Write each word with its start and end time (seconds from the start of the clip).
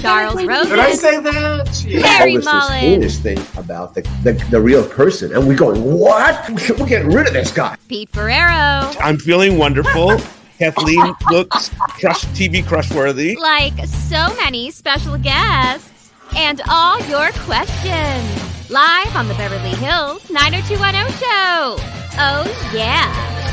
Charles 0.00 0.44
Rosin. 0.44 0.70
Did 0.70 0.78
I 0.78 0.92
say 0.92 1.20
that? 1.20 1.84
Yeah. 1.86 2.06
Harry 2.06 2.32
All 2.32 2.36
this, 2.36 2.44
this 2.44 2.54
Mollin. 2.54 2.78
heinous 2.78 3.18
thing 3.18 3.38
about 3.56 3.94
the, 3.94 4.02
the, 4.22 4.32
the 4.50 4.60
real 4.60 4.86
person, 4.88 5.34
and 5.34 5.46
we're 5.46 5.56
going, 5.56 5.82
what? 5.82 6.48
We're 6.78 6.86
getting 6.86 7.10
rid 7.12 7.26
of 7.26 7.32
this 7.32 7.50
guy. 7.52 7.76
Pete 7.88 8.10
Ferrero, 8.10 8.92
I'm 9.00 9.18
feeling 9.18 9.58
wonderful. 9.58 10.18
Kathleen 10.58 11.14
looks 11.30 11.68
crush 12.00 12.24
TV 12.34 12.66
crush 12.66 12.90
worthy. 12.92 13.36
like 13.36 13.74
so 13.86 14.34
many 14.36 14.70
special 14.70 15.16
guests, 15.18 16.12
and 16.36 16.60
all 16.68 16.98
your 17.06 17.30
questions. 17.46 18.70
Live 18.70 19.14
on 19.16 19.28
the 19.28 19.34
Beverly 19.34 19.70
Hills 19.76 20.28
90210 20.30 21.08
show. 21.18 21.76
Oh, 22.20 22.70
yeah. 22.74 23.47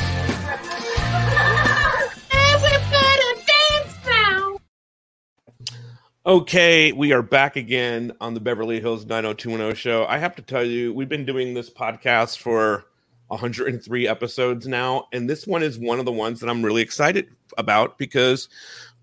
Okay, 6.28 6.92
we 6.92 7.14
are 7.14 7.22
back 7.22 7.56
again 7.56 8.12
on 8.20 8.34
the 8.34 8.40
Beverly 8.40 8.80
Hills 8.80 9.06
90210 9.06 9.76
show. 9.76 10.08
I 10.08 10.18
have 10.18 10.36
to 10.38 10.42
tell 10.42 10.64
you, 10.64 10.92
we've 10.92 11.08
been 11.08 11.24
doing 11.24 11.54
this 11.54 11.70
podcast 11.70 12.40
for 12.40 12.86
103 13.28 14.08
episodes 14.08 14.66
now, 14.66 15.08
and 15.14 15.30
this 15.30 15.46
one 15.46 15.62
is 15.62 15.78
one 15.78 16.00
of 16.00 16.06
the 16.06 16.12
ones 16.12 16.40
that 16.40 16.50
I'm 16.50 16.66
really 16.66 16.82
excited 16.82 17.28
about 17.60 18.00
because 18.00 18.50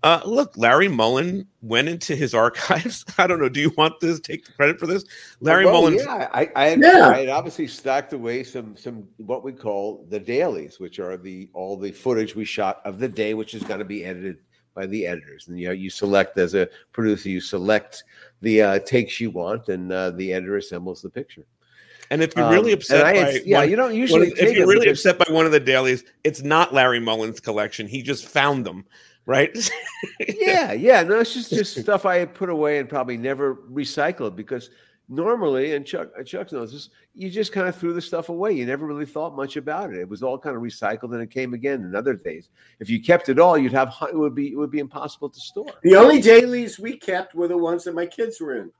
uh 0.03 0.19
look, 0.25 0.57
Larry 0.57 0.89
Mollin 0.89 1.47
went 1.61 1.87
into 1.87 2.13
his 2.13 2.33
archives. 2.33 3.05
I 3.17 3.25
don't 3.25 3.39
know, 3.39 3.47
do 3.47 3.61
you 3.61 3.71
want 3.77 4.01
this 4.01 4.19
take 4.19 4.45
the 4.45 4.51
credit 4.51 4.77
for 4.77 4.85
this? 4.85 5.05
Larry 5.39 5.63
Well, 5.63 5.75
Mollin 5.75 5.99
Yeah, 5.99 6.27
I, 6.33 6.51
I, 6.57 6.65
had, 6.71 6.81
Yeah. 6.81 7.07
I 7.07 7.19
had 7.19 7.29
obviously 7.29 7.67
stacked 7.67 8.11
away 8.11 8.43
some 8.43 8.75
some 8.75 9.07
what 9.15 9.45
we 9.45 9.53
call 9.53 10.05
the 10.09 10.19
dailies, 10.19 10.77
which 10.77 10.99
are 10.99 11.15
the 11.15 11.49
all 11.53 11.77
the 11.77 11.93
footage 11.93 12.35
we 12.35 12.43
shot 12.43 12.81
of 12.83 12.99
the 12.99 13.07
day, 13.07 13.33
which 13.33 13.53
is 13.53 13.63
going 13.63 13.79
to 13.79 13.85
be 13.85 14.03
edited 14.03 14.39
by 14.73 14.85
the 14.85 15.05
editors. 15.07 15.47
And 15.47 15.59
you 15.59 15.67
know, 15.67 15.73
you 15.73 15.89
select 15.89 16.37
as 16.37 16.53
a 16.55 16.67
producer, 16.91 17.29
you 17.29 17.39
select 17.41 18.03
the 18.41 18.61
uh, 18.61 18.79
takes 18.79 19.19
you 19.19 19.29
want, 19.31 19.69
and 19.69 19.91
uh, 19.91 20.11
the 20.11 20.33
editor 20.33 20.57
assembles 20.57 21.01
the 21.01 21.09
picture. 21.09 21.45
and 22.09 22.21
if 22.21 22.35
you're 22.35 22.49
really 22.49 22.73
Um, 22.73 22.79
upset 22.79 23.05
and 23.15 23.17
I 23.17 23.23
by 23.33 23.39
yeah, 23.45 23.59
one- 23.59 23.69
you 23.69 23.75
don't 23.75 23.95
usually 23.95 24.31
of- 24.31 24.37
take 24.37 24.49
if 24.49 24.57
you're 24.57 24.67
really 24.67 24.85
because- 24.87 25.05
upset 25.05 25.17
by 25.27 25.33
one 25.33 25.45
of 25.45 25.51
the 25.51 25.59
dailies, 25.59 26.03
it's 26.23 26.41
not 26.41 26.73
Larry 26.73 26.99
Mollin's 26.99 27.39
collection. 27.39 27.87
He 27.87 28.01
just 28.01 28.25
found 28.27 28.65
them, 28.65 28.85
right? 29.25 29.55
yeah, 30.27 30.73
yeah. 30.73 31.03
No, 31.03 31.19
it's 31.19 31.33
just 31.33 31.49
just 31.51 31.79
stuff 31.79 32.05
I 32.05 32.17
had 32.17 32.33
put 32.33 32.49
away 32.49 32.79
and 32.79 32.89
probably 32.89 33.17
never 33.17 33.55
recycled 33.55 34.35
because 34.35 34.69
normally, 35.09 35.75
and 35.75 35.85
Chuck 35.85 36.09
uh, 36.19 36.23
Chuck 36.23 36.51
knows 36.51 36.71
this, 36.71 36.89
you 37.13 37.29
just 37.29 37.51
kind 37.51 37.67
of 37.67 37.75
threw 37.75 37.93
the 37.93 38.01
stuff 38.01 38.29
away. 38.29 38.53
You 38.53 38.65
never 38.65 38.85
really 38.85 39.05
thought 39.05 39.35
much 39.35 39.57
about 39.57 39.91
it. 39.91 39.97
It 39.99 40.09
was 40.09 40.23
all 40.23 40.37
kind 40.37 40.55
of 40.55 40.61
recycled, 40.61 41.13
and 41.13 41.21
it 41.21 41.29
came 41.31 41.53
again 41.53 41.81
in 41.83 41.95
other 41.95 42.13
days. 42.13 42.49
If 42.79 42.89
you 42.89 43.01
kept 43.01 43.29
it 43.29 43.39
all, 43.39 43.57
you'd 43.57 43.73
have 43.73 43.93
it 44.09 44.17
would 44.17 44.35
be 44.35 44.51
it 44.51 44.55
would 44.57 44.71
be 44.71 44.79
impossible 44.79 45.29
to 45.29 45.39
store. 45.39 45.67
The 45.83 45.95
only 45.95 46.21
dailies 46.21 46.79
we 46.79 46.97
kept 46.97 47.35
were 47.35 47.47
the 47.47 47.57
ones 47.57 47.83
that 47.83 47.93
my 47.95 48.05
kids 48.05 48.39
were 48.41 48.57
in. 48.57 48.71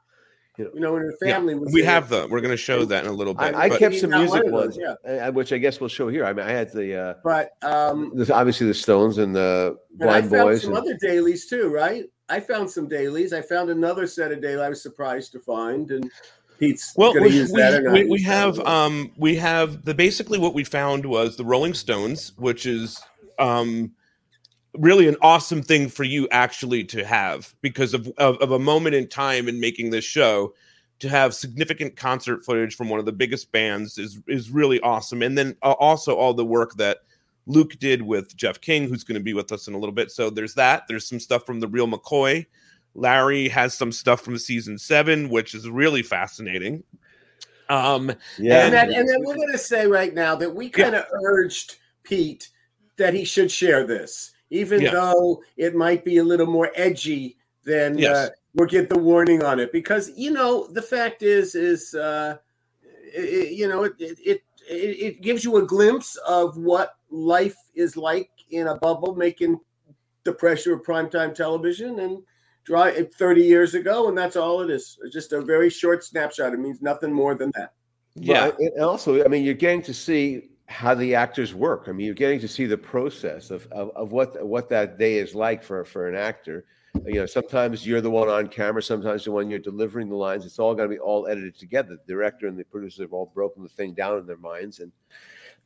You 0.57 0.65
know, 0.65 0.71
You 0.75 0.79
know, 0.81 0.93
when 0.93 1.01
the 1.07 1.17
Yeah, 1.23 1.33
family 1.33 1.55
was 1.55 1.73
we 1.73 1.81
in. 1.81 1.87
have 1.87 2.09
them. 2.09 2.29
We're 2.29 2.39
going 2.39 2.51
to 2.51 2.57
show 2.57 2.85
that 2.85 3.03
in 3.05 3.09
a 3.09 3.13
little 3.13 3.33
bit. 3.33 3.55
I, 3.55 3.63
I 3.63 3.69
but- 3.69 3.79
kept 3.79 3.95
some 3.95 4.11
music 4.11 4.43
of 4.45 4.51
those, 4.51 4.77
ones, 4.77 4.77
yeah. 4.79 5.11
uh, 5.27 5.31
which 5.31 5.51
I 5.51 5.57
guess 5.57 5.79
we'll 5.79 5.89
show 5.89 6.09
here. 6.09 6.25
I 6.25 6.31
mean, 6.33 6.45
I 6.45 6.51
had 6.51 6.71
the 6.71 6.95
uh, 6.95 7.13
But 7.23 7.53
um, 7.63 8.11
this, 8.13 8.29
obviously 8.29 8.67
the 8.67 8.73
Stones 8.75 9.17
and 9.17 9.35
the 9.35 9.75
and 9.99 10.03
I 10.11 10.21
Blind 10.21 10.29
found 10.29 10.43
Boys. 10.49 10.61
some 10.61 10.75
and- 10.75 10.77
other 10.85 10.95
dailies 11.01 11.47
too, 11.47 11.69
right? 11.69 12.05
I 12.29 12.39
found 12.39 12.69
some 12.69 12.87
dailies. 12.87 13.33
I 13.33 13.41
found 13.41 13.69
another 13.69 14.07
set 14.07 14.31
of 14.31 14.41
dailies 14.41 14.59
I 14.59 14.69
was 14.69 14.81
surprised 14.81 15.31
to 15.33 15.39
find, 15.39 15.91
and 15.91 16.09
Pete's 16.57 16.93
well, 16.95 17.13
going 17.13 17.25
to 17.25 17.29
we, 17.29 17.35
use 17.35 17.51
we, 17.51 17.59
that 17.59 17.91
we, 17.91 18.05
we 18.05 18.21
have 18.23 18.59
um 18.61 19.11
we 19.17 19.35
have 19.35 19.83
the 19.83 19.93
basically 19.93 20.39
what 20.39 20.53
we 20.53 20.63
found 20.63 21.05
was 21.05 21.35
the 21.35 21.45
Rolling 21.45 21.73
Stones, 21.73 22.33
which 22.37 22.65
is 22.65 23.01
um 23.39 23.91
really 24.75 25.07
an 25.07 25.17
awesome 25.21 25.61
thing 25.61 25.87
for 25.87 26.03
you 26.03 26.27
actually 26.31 26.83
to 26.83 27.05
have 27.05 27.53
because 27.61 27.93
of, 27.93 28.07
of 28.17 28.37
of 28.37 28.51
a 28.51 28.59
moment 28.59 28.95
in 28.95 29.07
time 29.07 29.47
in 29.47 29.59
making 29.59 29.89
this 29.89 30.05
show. 30.05 30.53
To 30.99 31.09
have 31.09 31.33
significant 31.33 31.97
concert 31.97 32.45
footage 32.45 32.75
from 32.75 32.87
one 32.87 32.97
of 32.97 33.05
the 33.05 33.11
biggest 33.11 33.51
bands 33.51 33.97
is 33.97 34.21
is 34.27 34.51
really 34.51 34.79
awesome. 34.79 35.21
And 35.21 35.37
then 35.37 35.57
uh, 35.61 35.73
also 35.73 36.15
all 36.15 36.33
the 36.33 36.45
work 36.45 36.75
that 36.75 36.99
Luke 37.45 37.77
did 37.79 38.01
with 38.01 38.35
Jeff 38.35 38.61
King 38.61 38.87
who's 38.87 39.03
going 39.03 39.17
to 39.19 39.23
be 39.23 39.33
with 39.33 39.51
us 39.51 39.67
in 39.67 39.73
a 39.73 39.77
little 39.77 39.93
bit. 39.93 40.11
So 40.11 40.29
there's 40.29 40.53
that. 40.55 40.83
There's 40.87 41.07
some 41.07 41.19
stuff 41.19 41.45
from 41.45 41.59
the 41.59 41.67
real 41.67 41.87
McCoy. 41.87 42.45
Larry 42.95 43.49
has 43.49 43.73
some 43.73 43.91
stuff 43.91 44.21
from 44.21 44.37
season 44.37 44.77
7 44.77 45.29
which 45.29 45.53
is 45.55 45.67
really 45.69 46.03
fascinating. 46.03 46.83
Um 47.69 48.11
yeah, 48.37 48.65
and, 48.65 48.73
then, 48.73 48.93
and 48.93 49.07
then 49.09 49.17
we're 49.23 49.35
going 49.35 49.51
to 49.51 49.57
say 49.57 49.87
right 49.87 50.13
now 50.13 50.35
that 50.35 50.53
we 50.53 50.69
kind 50.69 50.95
of 50.95 51.05
urged 51.25 51.77
Pete 52.03 52.49
that 52.97 53.13
he 53.13 53.23
should 53.25 53.49
share 53.49 53.87
this, 53.87 54.31
even 54.49 54.81
Yeah. 54.81 54.91
though 54.91 55.41
it 55.57 55.73
might 55.75 56.05
be 56.05 56.17
a 56.17 56.23
little 56.23 56.45
more 56.45 56.71
edgy 56.75 57.37
than 57.63 57.97
Yes. 57.97 58.15
uh, 58.15 58.29
we'll 58.53 58.67
get 58.67 58.89
the 58.89 58.99
warning 58.99 59.43
on 59.43 59.59
it. 59.59 59.71
Because 59.71 60.11
you 60.15 60.31
know 60.31 60.67
the 60.67 60.81
fact 60.81 61.23
is, 61.23 61.55
is 61.55 61.95
uh, 61.95 62.37
it, 62.83 63.53
you 63.53 63.67
know 63.67 63.83
it, 63.85 63.93
it 63.99 64.19
it 64.19 64.43
it 64.69 65.21
gives 65.21 65.43
you 65.43 65.57
a 65.57 65.65
glimpse 65.65 66.15
of 66.27 66.57
what 66.57 66.97
life 67.13 67.55
is 67.75 67.95
like 67.95 68.29
in 68.49 68.67
a 68.67 68.75
bubble, 68.75 69.15
making 69.15 69.59
the 70.23 70.33
pressure 70.33 70.73
of 70.73 70.83
primetime 70.83 71.33
television 71.33 71.99
and. 71.99 72.23
Dry, 72.65 72.91
eh, 72.91 73.03
30 73.19 73.41
years 73.41 73.73
ago, 73.73 74.07
and 74.07 74.17
that's 74.17 74.37
all 74.37 74.61
it 74.61 74.69
is. 74.69 74.97
It's 75.03 75.13
just 75.13 75.33
a 75.33 75.41
very 75.41 75.69
short 75.69 76.01
snapshot. 76.01 76.53
It 76.53 76.61
means 76.61 76.81
nothing 76.81 77.11
more 77.11 77.35
than 77.35 77.51
that. 77.55 77.73
yeah 78.15 78.47
Well, 78.47 78.57
and 78.57 78.79
also, 78.85 79.21
I 79.21 79.27
mean, 79.27 79.43
you're 79.43 79.53
getting 79.53 79.81
to 79.81 79.93
see 79.93 80.51
how 80.67 80.95
the 80.95 81.15
actors 81.15 81.53
work. 81.53 81.85
I 81.87 81.91
mean, 81.91 82.05
you're 82.05 82.15
getting 82.15 82.39
to 82.39 82.47
see 82.47 82.65
the 82.65 82.77
process 82.77 83.51
of, 83.51 83.67
of, 83.71 83.91
of 83.95 84.11
what 84.11 84.45
what 84.45 84.69
that 84.69 84.97
day 84.97 85.17
is 85.17 85.35
like 85.35 85.61
for 85.61 85.83
for 85.83 86.07
an 86.07 86.15
actor. 86.15 86.65
You 87.05 87.15
know, 87.15 87.25
sometimes 87.25 87.85
you're 87.85 88.01
the 88.01 88.09
one 88.09 88.29
on 88.29 88.47
camera, 88.47 88.81
sometimes 88.81 89.25
the 89.25 89.31
one 89.31 89.49
you're 89.49 89.59
delivering 89.59 90.09
the 90.09 90.15
lines. 90.15 90.45
It's 90.45 90.59
all 90.59 90.75
going 90.75 90.89
to 90.89 90.95
be 90.95 90.99
all 90.99 91.27
edited 91.27 91.57
together. 91.57 91.97
The 92.07 92.13
director 92.13 92.47
and 92.47 92.57
the 92.57 92.63
producer 92.63 93.01
have 93.01 93.13
all 93.13 93.31
broken 93.33 93.63
the 93.63 93.69
thing 93.69 93.93
down 93.93 94.19
in 94.19 94.25
their 94.25 94.37
minds, 94.37 94.79
and 94.79 94.91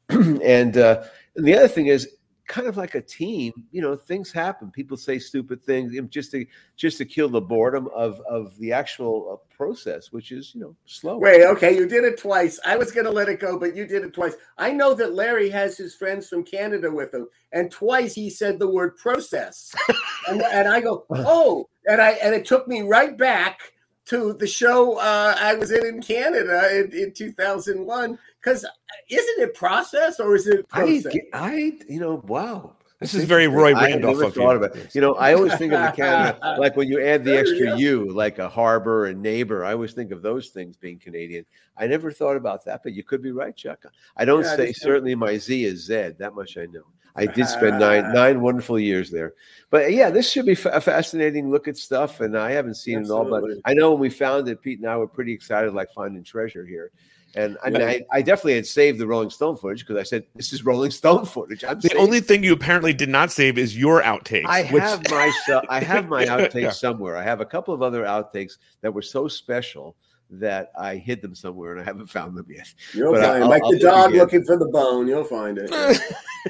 and 0.43 0.77
uh, 0.77 1.03
and 1.35 1.45
the 1.45 1.55
other 1.55 1.67
thing 1.67 1.87
is 1.87 2.07
kind 2.47 2.67
of 2.67 2.77
like 2.77 2.95
a 2.95 3.01
team. 3.01 3.53
You 3.71 3.81
know, 3.81 3.95
things 3.95 4.31
happen. 4.31 4.71
People 4.71 4.97
say 4.97 5.19
stupid 5.19 5.61
things 5.63 5.93
just 6.09 6.31
to 6.31 6.45
just 6.75 6.97
to 6.97 7.05
kill 7.05 7.29
the 7.29 7.41
boredom 7.41 7.89
of 7.93 8.21
of 8.21 8.57
the 8.57 8.71
actual 8.71 9.33
uh, 9.33 9.55
process, 9.55 10.11
which 10.11 10.31
is 10.31 10.53
you 10.55 10.61
know 10.61 10.75
slow. 10.85 11.17
Wait, 11.17 11.45
okay, 11.45 11.75
you 11.75 11.87
did 11.87 12.03
it 12.03 12.17
twice. 12.17 12.59
I 12.65 12.77
was 12.77 12.91
going 12.91 13.05
to 13.05 13.11
let 13.11 13.29
it 13.29 13.39
go, 13.39 13.59
but 13.59 13.75
you 13.75 13.85
did 13.85 14.03
it 14.03 14.13
twice. 14.13 14.35
I 14.57 14.71
know 14.71 14.93
that 14.93 15.13
Larry 15.13 15.49
has 15.49 15.77
his 15.77 15.95
friends 15.95 16.27
from 16.27 16.43
Canada 16.43 16.89
with 16.89 17.13
him, 17.13 17.27
and 17.51 17.69
twice 17.69 18.15
he 18.15 18.29
said 18.29 18.59
the 18.59 18.69
word 18.69 18.97
process, 18.97 19.73
and, 20.29 20.41
and 20.41 20.67
I 20.67 20.81
go, 20.81 21.05
oh, 21.09 21.67
and 21.85 22.01
I 22.01 22.11
and 22.11 22.33
it 22.33 22.45
took 22.45 22.67
me 22.67 22.81
right 22.81 23.17
back 23.17 23.59
to 24.05 24.33
the 24.33 24.47
show 24.47 24.97
uh, 24.99 25.35
I 25.37 25.55
was 25.55 25.71
in 25.71 25.85
in 25.85 26.01
Canada 26.01 26.79
in, 26.79 26.91
in 26.93 27.13
2001. 27.13 28.17
Because 28.47 28.65
uh, 28.65 28.69
isn't 29.09 29.39
it 29.43 29.53
process 29.53 30.19
or 30.19 30.35
is 30.35 30.47
it 30.47 30.65
I, 30.71 30.79
process? 30.79 31.13
get- 31.13 31.23
I, 31.33 31.73
you 31.87 31.99
know, 31.99 32.23
wow. 32.27 32.73
This 32.99 33.13
is 33.13 33.25
very 33.25 33.47
Roy 33.47 33.75
I 33.75 33.83
Randolph 33.89 34.15
never 34.15 34.27
of 34.29 34.33
thought 34.33 34.51
you. 34.53 34.63
about 34.63 34.75
it. 34.75 34.95
You 34.95 35.01
know, 35.01 35.13
I 35.15 35.35
always 35.35 35.53
think 35.55 35.71
of 35.71 35.79
the 35.81 35.91
Canada 35.91 36.55
like 36.59 36.75
when 36.75 36.87
you 36.87 36.99
add 37.05 37.23
the 37.23 37.37
extra 37.37 37.77
you. 37.77 38.05
U, 38.05 38.11
like 38.11 38.39
a 38.39 38.49
harbor 38.49 39.05
and 39.05 39.21
neighbor. 39.21 39.63
I 39.63 39.73
always 39.73 39.93
think 39.93 40.11
of 40.11 40.23
those 40.23 40.49
things 40.49 40.77
being 40.77 40.97
Canadian. 40.97 41.45
I 41.77 41.85
never 41.85 42.11
thought 42.11 42.35
about 42.37 42.65
that, 42.65 42.81
but 42.81 42.93
you 42.93 43.03
could 43.03 43.21
be 43.21 43.31
right, 43.31 43.55
Chuck. 43.55 43.83
I 44.15 44.25
don't 44.25 44.43
Yeah, 44.43 44.55
say 44.55 44.67
just- 44.69 44.81
certainly 44.81 45.13
my 45.13 45.37
Z 45.37 45.63
is 45.63 45.85
Z. 45.85 46.13
That 46.17 46.33
much 46.33 46.57
I 46.57 46.65
know. 46.65 46.81
I 47.15 47.25
did 47.35 47.47
spend 47.47 47.77
nine 47.79 48.13
nine 48.13 48.41
wonderful 48.41 48.79
years 48.79 49.11
there. 49.11 49.33
But 49.69 49.91
yeah, 49.93 50.09
this 50.09 50.31
should 50.31 50.47
be 50.47 50.53
a 50.53 50.81
fascinating 50.81 51.51
look 51.51 51.67
at 51.67 51.77
stuff, 51.77 52.19
and 52.21 52.35
I 52.35 52.49
haven't 52.51 52.75
seen 52.75 53.03
it 53.03 53.11
all, 53.11 53.25
but 53.25 53.43
I 53.65 53.75
know 53.75 53.91
when 53.91 53.99
we 53.99 54.09
found 54.09 54.47
it, 54.47 54.59
Pete 54.63 54.79
and 54.79 54.89
I 54.89 54.97
were 54.97 55.07
pretty 55.07 55.33
excited, 55.33 55.71
like 55.73 55.91
finding 55.93 56.23
treasure 56.23 56.65
here. 56.65 56.89
And 57.37 57.57
I 57.63 57.69
mean, 57.69 57.81
Yeah. 57.81 57.87
I, 57.87 58.01
I 58.11 58.21
definitely 58.21 58.55
had 58.55 58.65
saved 58.65 58.99
the 58.99 59.07
Rolling 59.07 59.29
Stone 59.29 59.57
footage 59.57 59.85
because 59.85 59.97
I 59.99 60.03
said 60.03 60.23
this 60.35 60.51
is 60.53 60.65
Rolling 60.65 60.91
Stone 60.91 61.25
footage. 61.25 61.63
I'm 61.63 61.79
The 61.79 61.89
saving 61.89 62.03
only 62.03 62.19
thing 62.19 62.43
you 62.43 62.51
apparently 62.53 62.93
did 62.93 63.09
not 63.09 63.31
save 63.31 63.57
is 63.57 63.77
your 63.77 64.01
outtakes. 64.01 64.45
I 64.47 64.63
which- 64.71 64.81
have 64.83 65.01
my 65.09 65.31
I 65.69 65.79
have 65.79 66.09
my 66.09 66.25
outtakes 66.33 66.61
yeah. 66.61 66.69
somewhere. 66.71 67.15
I 67.15 67.23
have 67.23 67.39
a 67.41 67.45
couple 67.45 67.73
of 67.73 67.81
other 67.81 68.03
outtakes 68.03 68.57
that 68.81 68.93
were 68.93 69.01
so 69.01 69.27
special 69.27 69.95
that 70.29 70.71
I 70.77 70.95
hid 70.97 71.21
them 71.21 71.33
somewhere 71.35 71.71
and 71.71 71.79
I 71.79 71.85
haven't 71.85 72.07
found 72.07 72.35
them 72.35 72.47
yet. 72.49 72.67
You'll 72.93 73.13
But 73.13 73.23
find 73.23 73.43
I'll- 73.43 73.49
like 73.49 73.63
I'll 73.63 73.71
the 73.71 73.77
look 73.77 73.83
dog 73.93 74.13
looking 74.13 74.43
for 74.43 74.57
the 74.57 74.67
bone. 74.67 75.07
You'll 75.07 75.23
find 75.23 75.57
it. 75.57 75.71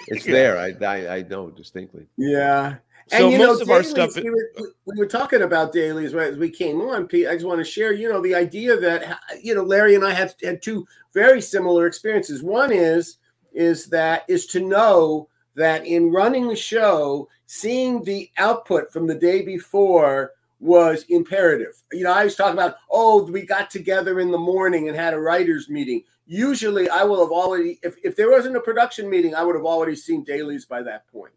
It's 0.09 0.25
there. 0.25 0.59
I, 0.59 0.75
I 0.85 1.15
I 1.17 1.21
know 1.23 1.49
distinctly. 1.49 2.05
Yeah. 2.17 2.75
So 3.09 3.29
you 3.29 3.37
most 3.37 3.59
know, 3.59 3.63
of 3.63 3.69
our 3.69 3.83
stuff- 3.83 4.15
We 4.15 4.29
were, 4.29 4.51
we 4.85 4.97
were 4.97 5.05
talking 5.05 5.41
about 5.41 5.71
dailies 5.71 6.13
right 6.13 6.31
as 6.31 6.37
we 6.37 6.49
came 6.49 6.81
on, 6.81 7.07
Pete. 7.07 7.27
I 7.27 7.33
just 7.33 7.45
want 7.45 7.59
to 7.59 7.63
share, 7.63 7.93
you 7.93 8.09
know, 8.09 8.21
the 8.21 8.35
idea 8.35 8.77
that 8.77 9.19
you 9.41 9.55
know 9.55 9.63
Larry 9.63 9.95
and 9.95 10.05
I 10.05 10.11
have 10.13 10.35
had 10.43 10.61
two 10.61 10.85
very 11.13 11.41
similar 11.41 11.87
experiences. 11.87 12.43
One 12.43 12.71
is 12.71 13.17
is 13.53 13.85
that 13.87 14.23
is 14.27 14.45
to 14.47 14.59
know 14.59 15.29
that 15.55 15.85
in 15.85 16.11
running 16.11 16.47
the 16.47 16.55
show, 16.55 17.27
seeing 17.45 18.03
the 18.03 18.29
output 18.37 18.91
from 18.91 19.07
the 19.07 19.15
day 19.15 19.41
before 19.43 20.33
was 20.59 21.05
imperative. 21.09 21.81
You 21.91 22.03
know, 22.03 22.11
I 22.11 22.23
was 22.25 22.35
talking 22.35 22.53
about, 22.53 22.75
oh, 22.91 23.23
we 23.23 23.43
got 23.43 23.69
together 23.69 24.19
in 24.19 24.31
the 24.31 24.37
morning 24.37 24.87
and 24.87 24.97
had 24.97 25.13
a 25.13 25.19
writers 25.19 25.69
meeting. 25.69 26.03
Usually, 26.25 26.89
I 26.89 27.03
will 27.03 27.21
have 27.21 27.31
already, 27.31 27.79
if, 27.83 27.95
if 28.03 28.15
there 28.15 28.31
wasn't 28.31 28.55
a 28.57 28.59
production 28.61 29.09
meeting, 29.09 29.33
I 29.33 29.43
would 29.43 29.55
have 29.55 29.65
already 29.65 29.95
seen 29.95 30.23
dailies 30.23 30.65
by 30.65 30.81
that 30.83 31.07
point 31.07 31.33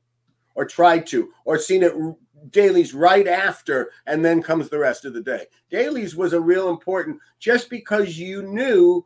or 0.61 0.67
tried 0.67 1.07
to, 1.07 1.33
or 1.47 1.59
seen 1.59 1.83
it 1.83 1.95
dailies 2.51 2.93
right 2.93 3.27
after, 3.27 3.93
and 4.07 4.23
then 4.23 4.43
comes 4.43 4.69
the 4.69 4.79
rest 4.79 5.07
of 5.07 5.15
the 5.15 5.23
day. 5.23 5.47
Dailies 5.71 6.15
was 6.15 6.35
a 6.35 6.41
real 6.41 6.69
important 6.69 7.19
just 7.39 7.71
because 7.71 8.19
you 8.19 8.43
knew 8.43 9.03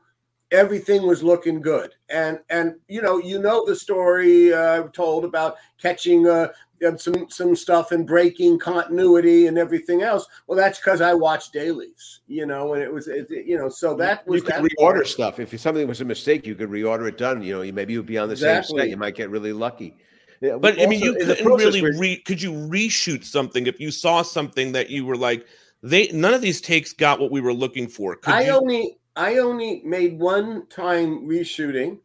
everything 0.51 1.07
was 1.07 1.23
looking 1.23 1.61
good, 1.61 1.93
and 2.09 2.41
and 2.51 2.75
you 2.89 3.01
know 3.01 3.19
you 3.19 3.39
know 3.39 3.65
the 3.65 3.77
story 3.77 4.53
uh, 4.53 4.89
told 4.89 5.25
about 5.25 5.55
catching 5.81 6.27
uh, 6.27 6.49
uh, 6.85 6.97
some 6.97 7.31
some 7.31 7.55
stuff 7.55 7.93
and 7.93 8.05
breaking 8.05 8.59
continuity 8.59 9.47
and 9.47 9.57
everything 9.57 10.03
else. 10.03 10.27
Well, 10.49 10.59
that's 10.59 10.81
because 10.81 11.01
I 11.01 11.15
watched 11.15 11.53
dailies, 11.53 12.23
you 12.27 12.47
know, 12.47 12.75
and 12.75 12.83
it 12.83 12.93
was 12.93 13.07
it, 13.07 13.29
you 13.31 13.57
know 13.57 13.69
so 13.69 13.95
that 13.95 14.27
was 14.27 14.43
you 14.43 14.49
could 14.49 14.55
reorder 14.57 14.95
part. 14.95 15.07
stuff. 15.07 15.39
If 15.39 15.57
something 15.61 15.87
was 15.87 16.01
a 16.01 16.05
mistake, 16.05 16.49
you 16.49 16.57
could 16.57 16.71
reorder 16.71 17.09
it 17.09 17.17
done. 17.17 17.45
You 17.45 17.55
know, 17.55 17.63
you 17.63 17.73
maybe 17.73 17.93
you'd 17.93 18.07
be 18.07 18.19
on 18.19 18.29
the 18.29 18.37
same 18.37 18.65
set. 18.65 18.91
You 18.91 18.97
might 18.97 19.15
get 19.15 19.31
really 19.31 19.53
lucky. 19.53 19.97
Yeah, 20.45 20.59
But 20.59 20.79
I 20.79 20.87
mean, 20.87 21.01
you 21.01 21.15
couldn't 21.15 21.43
process 21.43 21.65
really 21.65 21.83
where- 21.83 21.99
re- 21.99 22.17
could 22.19 22.43
you 22.43 22.53
reshoot 22.53 23.25
something 23.25 23.67
if 23.67 23.81
you 23.81 23.91
saw 23.91 24.21
something 24.21 24.73
that 24.73 24.91
you 24.91 25.07
were 25.07 25.17
like, 25.17 25.47
they 25.83 26.09
none 26.09 26.35
of 26.35 26.43
these 26.43 26.61
takes 26.61 26.93
got 26.93 27.19
what 27.19 27.31
we 27.31 27.41
were 27.41 27.53
looking 27.55 27.89
for. 27.89 28.17
Could 28.17 28.35
I 28.35 28.43
you, 28.43 28.53
only 28.53 28.99
I 29.17 29.39
only 29.39 29.81
made 29.85 30.19
one 30.19 30.67
time 30.69 31.27
reshooting, 31.27 31.99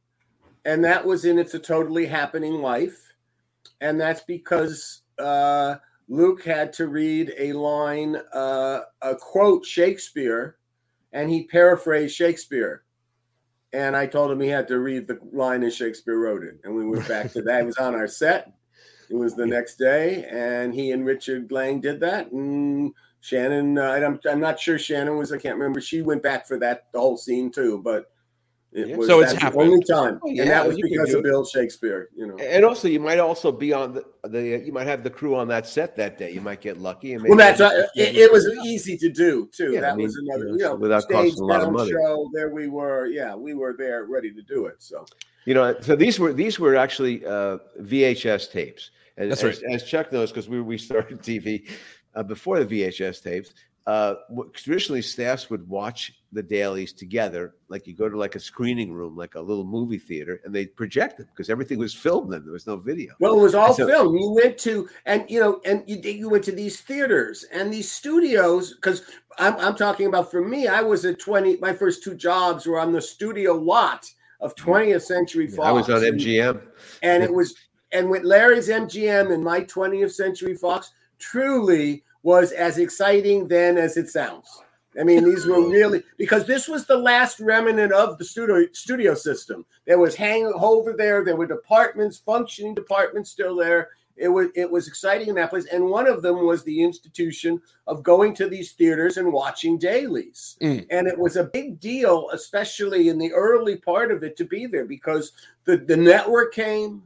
and 0.63 0.83
that 0.86 1.06
was 1.06 1.25
in 1.25 1.38
It's 1.38 1.53
a 1.53 1.59
Totally 1.59 2.06
Happening 2.06 2.56
Life, 2.62 3.13
and 3.81 4.00
that's 4.00 4.21
because 4.21 5.01
uh, 5.18 5.75
Luke 6.07 6.44
had 6.44 6.71
to 6.74 6.88
read 6.88 7.33
a 7.38 7.51
line, 7.53 8.15
uh, 8.33 8.81
a 9.01 9.15
quote 9.15 9.65
Shakespeare, 9.65 10.57
and 11.12 11.30
he 11.30 11.44
paraphrased 11.44 12.15
Shakespeare. 12.15 12.83
And 13.71 13.95
I 13.95 14.07
told 14.07 14.31
him 14.31 14.39
he 14.39 14.48
had 14.48 14.68
to 14.69 14.80
read 14.80 15.07
the 15.07 15.19
line 15.31 15.63
as 15.63 15.75
Shakespeare 15.75 16.18
wrote 16.18 16.44
it, 16.44 16.60
and 16.63 16.75
we 16.75 16.86
went 16.86 17.07
back 17.07 17.31
to 17.33 17.42
that. 17.44 17.62
It 17.62 17.66
was 17.66 17.77
on 17.77 17.94
our 17.94 18.07
set. 18.07 18.51
It 19.10 19.16
was 19.16 19.36
the 19.36 19.45
next 19.45 19.75
day, 19.75 20.25
and 20.30 20.74
he 20.74 20.92
and 20.92 21.06
Richard 21.06 21.51
Lang 21.51 21.80
did 21.80 22.00
that, 22.00 22.31
and 22.31 22.94
Shannon, 23.21 23.77
uh, 23.77 23.92
I'm, 23.92 24.19
I'm 24.30 24.39
not 24.39 24.60
sure 24.60 24.80
Shannon 24.80 25.18
was, 25.18 25.31
I 25.31 25.38
can't 25.38 25.57
remember. 25.57 25.81
She 25.81 26.01
went 26.01 26.24
back 26.24 26.48
for 26.48 26.57
that, 26.60 26.92
the 26.94 27.00
whole 27.00 27.18
scene 27.18 27.51
too, 27.51 27.81
but 27.83 28.12
it 28.71 28.88
Yeah. 28.89 28.95
was 28.98 29.07
So 29.07 29.19
it's 29.21 29.33
the 29.33 29.39
happened. 29.39 29.62
only 29.63 29.83
time. 29.83 30.19
Oh, 30.24 30.30
and 30.30 30.39
that 30.50 30.68
was 30.68 30.77
you 30.77 30.83
because 30.89 31.13
of. 31.13 31.24
Bill 31.24 31.44
Shakespeare, 31.45 32.10
you 32.16 32.27
know. 32.27 32.38
And 32.38 32.63
also, 32.63 32.88
you 32.88 33.00
might 33.00 33.18
also 33.19 33.51
be 33.51 33.74
on 33.74 33.94
the, 33.95 34.06
the 34.27 34.62
you 34.66 34.71
might 34.71 34.86
have 34.88 35.04
the 35.04 35.10
crew 35.10 35.36
on 35.36 35.48
that 35.48 35.66
set 35.68 35.95
that 35.95 36.18
day. 36.18 36.31
You 36.31 36.42
might 36.42 36.62
get 36.62 36.77
lucky. 36.77 37.13
And 37.13 37.24
Well, 37.24 37.31
maybe- 37.36 37.57
that's 37.57 37.62
uh, 37.62 37.88
it, 37.95 38.16
it 38.16 38.31
was 38.31 38.48
easy 38.66 38.95
to 38.98 39.10
do 39.10 39.50
too. 39.51 39.71
Yeah, 39.71 39.80
I 39.80 39.81
that 39.81 39.98
mean, 39.98 40.06
was 40.06 40.16
another, 40.18 40.45
you 40.45 40.51
you 40.54 40.57
know, 40.60 40.69
know, 40.69 40.75
without 40.75 41.04
stage 41.04 41.16
costing 41.16 41.44
a 41.44 41.45
lot 41.45 41.62
of 41.63 41.71
money. 41.71 41.92
show. 41.92 42.30
There 42.33 42.50
we 42.50 42.68
were. 42.68 43.07
Yeah, 43.07 43.36
we 43.36 43.54
were 43.56 43.75
there, 43.77 44.06
ready 44.06 44.31
to 44.31 44.42
do 44.44 44.68
it. 44.68 44.75
So 44.80 45.06
You 45.45 45.54
know, 45.56 45.75
so 45.81 45.95
these 45.95 46.19
were 46.19 46.31
these 46.33 46.60
were 46.60 46.75
actually 46.75 47.25
uh, 47.25 47.57
VHS 47.81 48.51
tapes. 48.51 48.92
And 49.18 49.31
That's 49.31 49.44
as, 49.44 49.62
as 49.69 49.83
Chuck 49.83 50.12
knows, 50.13 50.31
because 50.31 50.48
we 50.48 50.62
we 50.62 50.77
started 50.77 51.22
TV 51.24 51.68
uh, 52.15 52.24
before 52.24 52.63
the 52.63 52.65
VHS 52.83 53.22
tapes. 53.24 53.54
Uh, 53.88 54.13
traditionally, 54.54 55.01
staffs 55.01 55.50
would 55.50 55.68
watch 55.68 56.19
the 56.31 56.43
dailies 56.43 56.93
together. 56.93 57.55
Like 57.69 57.87
you 57.87 57.95
go 57.95 58.09
to 58.09 58.17
like 58.17 58.35
a 58.35 58.39
screening 58.39 58.93
room, 58.93 59.15
like 59.15 59.35
a 59.35 59.41
little 59.41 59.63
movie 59.63 59.97
theater, 59.97 60.41
and 60.43 60.53
they 60.53 60.67
project 60.67 61.17
them 61.17 61.27
because 61.31 61.49
everything 61.49 61.79
was 61.79 61.93
filmed. 61.93 62.31
Then 62.31 62.43
there 62.43 62.53
was 62.53 62.67
no 62.67 62.75
video. 62.75 63.13
Well, 63.19 63.39
it 63.39 63.41
was 63.41 63.55
all 63.55 63.73
So- 63.73 63.87
film. 63.87 64.15
You 64.15 64.31
went 64.31 64.57
to, 64.59 64.87
and 65.05 65.29
you 65.29 65.39
know, 65.39 65.61
and 65.65 65.83
you 65.87 65.97
you 65.97 66.29
went 66.29 66.43
to 66.45 66.51
these 66.51 66.81
theaters 66.81 67.45
and 67.51 67.73
these 67.73 67.91
studios 67.91 68.73
because 68.73 69.03
I'm 69.37 69.55
I'm 69.57 69.75
talking 69.75 70.07
about 70.07 70.31
for 70.31 70.41
me. 70.41 70.67
I 70.67 70.81
was 70.81 71.05
at 71.05 71.19
twenty. 71.19 71.57
My 71.57 71.73
first 71.73 72.03
two 72.03 72.15
jobs 72.15 72.65
were 72.65 72.79
on 72.79 72.91
the 72.91 73.01
studio 73.01 73.53
lot 73.53 74.09
of 74.41 74.55
mm-hmm. 74.55 74.71
20th 74.71 75.01
Century 75.01 75.47
Fox. 75.47 75.67
I 75.67 75.71
was 75.71 75.89
on 75.89 76.01
MGM. 76.01 76.61
and 77.03 77.23
it 77.23 77.33
was 77.33 77.55
and 77.91 78.09
with 78.09 78.23
Larry's 78.23 78.69
MGM 78.69 79.33
and 79.33 79.43
my 79.43 79.61
20th 79.61 80.11
Century 80.11 80.55
Fox 80.55 80.91
truly 81.17 82.03
was 82.21 82.51
as 82.51 82.77
exciting 82.77 83.47
then 83.47 83.77
as 83.77 83.97
it 83.97 84.09
sounds. 84.09 84.47
I 85.00 85.04
mean, 85.04 85.24
these 85.24 85.46
were 85.46 85.69
really 85.69 86.04
because 86.18 86.46
this 86.46 86.68
was 86.68 86.86
the 86.86 86.98
last 86.98 87.40
remnant 87.40 87.94
of 87.94 88.18
the 88.18 88.25
studio 88.25 88.68
studio 88.74 89.13
system. 89.13 89.66
There 89.86 90.00
was 90.00 90.16
hangover 90.16 90.94
there. 90.98 91.24
There 91.24 91.38
were 91.38 91.48
departments, 91.48 92.18
functioning 92.18 92.75
departments 92.75 93.30
still 93.30 93.56
there. 93.56 93.90
It 94.18 94.28
was 94.28 94.48
it 94.56 94.69
was 94.69 94.90
exciting 94.90 95.30
in 95.30 95.36
that 95.36 95.51
place, 95.51 95.66
and 95.72 95.86
one 95.86 96.06
of 96.06 96.22
them 96.22 96.46
was 96.46 96.63
the 96.63 96.84
institution 96.84 97.62
of 97.88 98.04
going 98.04 98.36
to 98.36 98.50
these 98.50 98.74
theaters 98.74 99.16
and 99.16 99.31
watching 99.31 99.78
dailies. 99.78 100.57
Mm. 100.62 100.86
And 100.90 101.07
it 101.07 101.18
was 101.18 101.38
a 101.38 101.46
big 101.46 101.80
deal, 101.80 102.30
especially 102.34 103.07
in 103.07 103.18
the 103.18 103.31
early 103.31 103.78
part 103.78 104.12
of 104.12 104.22
it, 104.24 104.36
to 104.36 104.44
be 104.44 104.66
there 104.66 104.86
because 104.86 105.31
the 105.63 105.78
the 105.78 105.96
network 105.96 106.54
came, 106.54 107.04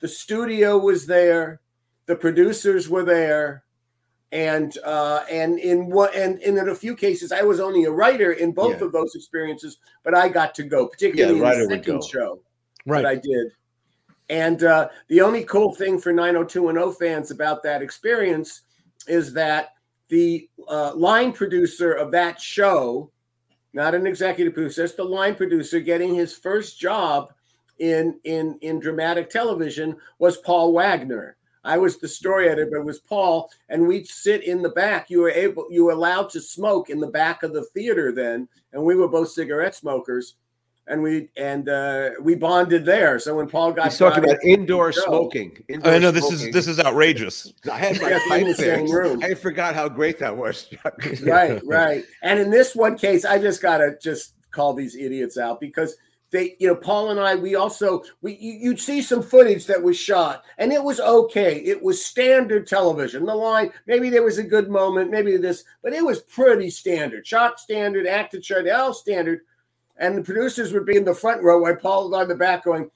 the 0.00 0.08
studio 0.08 0.76
was 0.76 1.06
there, 1.06 1.60
the 2.06 2.16
producers 2.16 2.88
were 2.88 3.04
there, 3.04 3.62
and 4.32 4.76
uh, 4.84 5.24
and 5.30 5.58
in 5.58 5.88
what 5.88 6.14
and, 6.14 6.40
and 6.40 6.58
in 6.58 6.68
a 6.68 6.74
few 6.74 6.96
cases, 6.96 7.32
I 7.32 7.42
was 7.42 7.60
only 7.60 7.84
a 7.84 7.90
writer 7.90 8.32
in 8.32 8.52
both 8.52 8.80
Yeah. 8.80 8.86
of 8.86 8.92
those 8.92 9.14
experiences, 9.14 9.78
but 10.02 10.14
I 10.14 10.28
got 10.28 10.54
to 10.56 10.64
go, 10.64 10.86
particularly 10.86 11.40
writer 11.40 11.62
in 11.62 11.68
the 11.68 11.76
second 11.76 12.04
show 12.04 12.40
right? 12.86 13.02
that 13.02 13.08
I 13.08 13.14
did. 13.16 13.52
And 14.28 14.64
uh, 14.64 14.88
the 15.08 15.20
only 15.20 15.44
cool 15.44 15.74
thing 15.74 16.00
for 16.00 16.12
90210 16.12 16.94
fans 16.98 17.30
about 17.30 17.62
that 17.62 17.80
experience 17.82 18.62
is 19.06 19.32
that 19.34 19.74
the 20.08 20.48
uh, 20.68 20.94
line 20.94 21.32
producer 21.32 21.92
of 21.92 22.10
that 22.10 22.40
show, 22.40 23.12
not 23.72 23.94
an 23.94 24.06
executive 24.06 24.54
producer, 24.54 24.84
it's 24.84 24.94
the 24.94 25.04
line 25.04 25.36
producer 25.36 25.78
getting 25.78 26.14
his 26.14 26.36
first 26.36 26.80
job 26.80 27.32
in 27.78 28.18
in 28.24 28.58
in 28.62 28.80
dramatic 28.80 29.30
television 29.30 29.96
was 30.18 30.38
Paul 30.38 30.72
Waigner. 30.72 31.34
I 31.66 31.76
was 31.78 31.98
the 31.98 32.08
story 32.08 32.48
editor, 32.48 32.70
but 32.70 32.78
it 32.80 32.84
was 32.84 33.00
Paul, 33.00 33.50
and 33.68 33.86
we'd 33.86 34.06
sit 34.06 34.44
in 34.44 34.62
the 34.62 34.68
back. 34.70 35.10
You 35.10 35.20
were 35.20 35.30
able, 35.30 35.66
you 35.70 35.84
were 35.84 35.92
allowed 35.92 36.30
to 36.30 36.40
smoke 36.40 36.90
in 36.90 37.00
the 37.00 37.08
back 37.08 37.42
of 37.42 37.52
the 37.52 37.64
theater 37.74 38.12
then, 38.12 38.48
and 38.72 38.82
we 38.82 38.94
were 38.94 39.08
both 39.08 39.30
cigarette 39.30 39.74
smokers, 39.74 40.36
and 40.86 41.02
we 41.02 41.28
and 41.36 41.68
uh, 41.68 42.10
we 42.22 42.36
bonded 42.36 42.84
there. 42.84 43.18
So 43.18 43.34
when 43.36 43.48
Paul 43.48 43.72
got 43.72 43.86
He's 43.86 43.98
talking 43.98 44.22
about 44.24 44.38
indoor 44.44 44.92
show- 44.92 45.02
smoking. 45.06 45.62
Indoor 45.68 45.92
I 45.92 45.98
know 45.98 46.12
this 46.12 46.30
is 46.30 46.52
this 46.52 46.68
is 46.68 46.78
outrageous. 46.78 47.52
I 47.70 47.78
had 47.78 48.00
my 48.00 48.10
Yeah, 48.10 48.16
in 48.16 48.28
pipe 48.28 48.46
the 48.46 48.62
there. 48.62 48.76
same 48.78 48.90
room. 48.90 49.20
I 49.24 49.34
forgot 49.34 49.74
how 49.74 49.88
great 49.88 50.18
that 50.20 50.36
was, 50.36 50.68
right, 51.24 51.60
right. 51.66 52.04
And 52.22 52.38
in 52.38 52.50
this 52.50 52.76
one 52.76 52.96
case, 52.96 53.24
I 53.24 53.38
just 53.40 53.60
gotta 53.60 53.96
just 54.00 54.34
call 54.52 54.72
these 54.72 54.94
idiots 54.94 55.36
out 55.36 55.60
because 55.60 55.96
they, 56.30 56.56
you 56.58 56.68
know, 56.68 56.74
Paul 56.74 57.10
and 57.10 57.20
I, 57.20 57.34
we 57.36 57.54
also 57.54 58.02
we 58.20 58.36
you, 58.36 58.52
you'd 58.52 58.80
see 58.80 59.00
some 59.00 59.22
footage 59.22 59.66
that 59.66 59.82
was 59.82 59.96
shot, 59.96 60.44
and 60.58 60.72
it 60.72 60.82
was 60.82 61.00
okay. 61.00 61.58
It 61.58 61.80
was 61.82 62.04
standard 62.04 62.66
television. 62.66 63.24
The 63.24 63.34
line, 63.34 63.70
maybe 63.86 64.10
there 64.10 64.24
was 64.24 64.38
a 64.38 64.42
good 64.42 64.68
moment, 64.68 65.10
maybe 65.10 65.36
this, 65.36 65.64
but 65.82 65.92
it 65.92 66.04
was 66.04 66.20
pretty 66.22 66.70
standard. 66.70 67.26
Shot 67.26 67.60
standard, 67.60 68.06
acted 68.06 68.44
shot, 68.44 68.68
all 68.68 68.92
standard. 68.92 69.40
And 69.98 70.18
the 70.18 70.22
producers 70.22 70.72
would 70.72 70.84
be 70.84 70.96
in 70.96 71.04
the 71.04 71.14
front 71.14 71.42
row 71.42 71.60
while 71.60 71.76
Paul 71.76 72.10
was 72.10 72.20
on 72.20 72.28
the 72.28 72.34
back 72.34 72.64
going, 72.64 72.90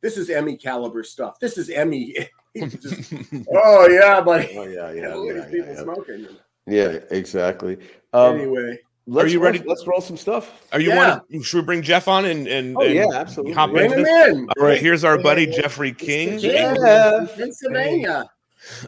This 0.00 0.18
is 0.18 0.28
Emmy 0.28 0.56
caliber 0.56 1.02
stuff. 1.02 1.38
This 1.40 1.56
is 1.56 1.70
Emmy. 1.70 2.14
Just, 2.56 3.14
oh 3.54 3.88
yeah, 3.88 4.20
buddy. 4.20 4.54
Oh 4.58 4.64
yeah, 4.64 4.90
yeah, 4.92 5.24
yeah, 5.24 5.44
people 5.46 5.74
yeah, 5.74 5.82
smoking. 5.82 6.28
yeah. 6.66 6.98
exactly. 7.10 7.78
Um, 8.12 8.36
anyway, 8.36 8.78
Let's 9.06 9.32
you 9.32 9.38
roll- 9.40 9.46
ready? 9.52 9.62
Let's 9.66 9.84
roll 9.86 10.00
some 10.00 10.16
stuff. 10.16 10.62
Are 10.72 10.80
you 10.80 10.90
Yeah. 10.90 11.20
want? 11.30 11.44
Should 11.44 11.56
we 11.58 11.62
bring 11.62 11.82
Jeff 11.82 12.06
on 12.08 12.24
and 12.24 12.46
and, 12.46 12.76
Oh, 12.76 12.82
and 12.82 12.94
yeah, 12.94 13.06
absolutely. 13.14 13.52
hop 13.54 13.70
Bring 13.70 13.86
into 13.86 13.96
him 13.98 14.04
this? 14.04 14.28
in. 14.36 14.48
All 14.58 14.64
right, 14.66 14.78
here's 14.80 15.02
our 15.04 15.18
buddy 15.18 15.46
Jeffrey 15.46 15.92
King, 15.92 16.38
Yeah, 16.38 17.26
Pennsylvania. 17.36 18.26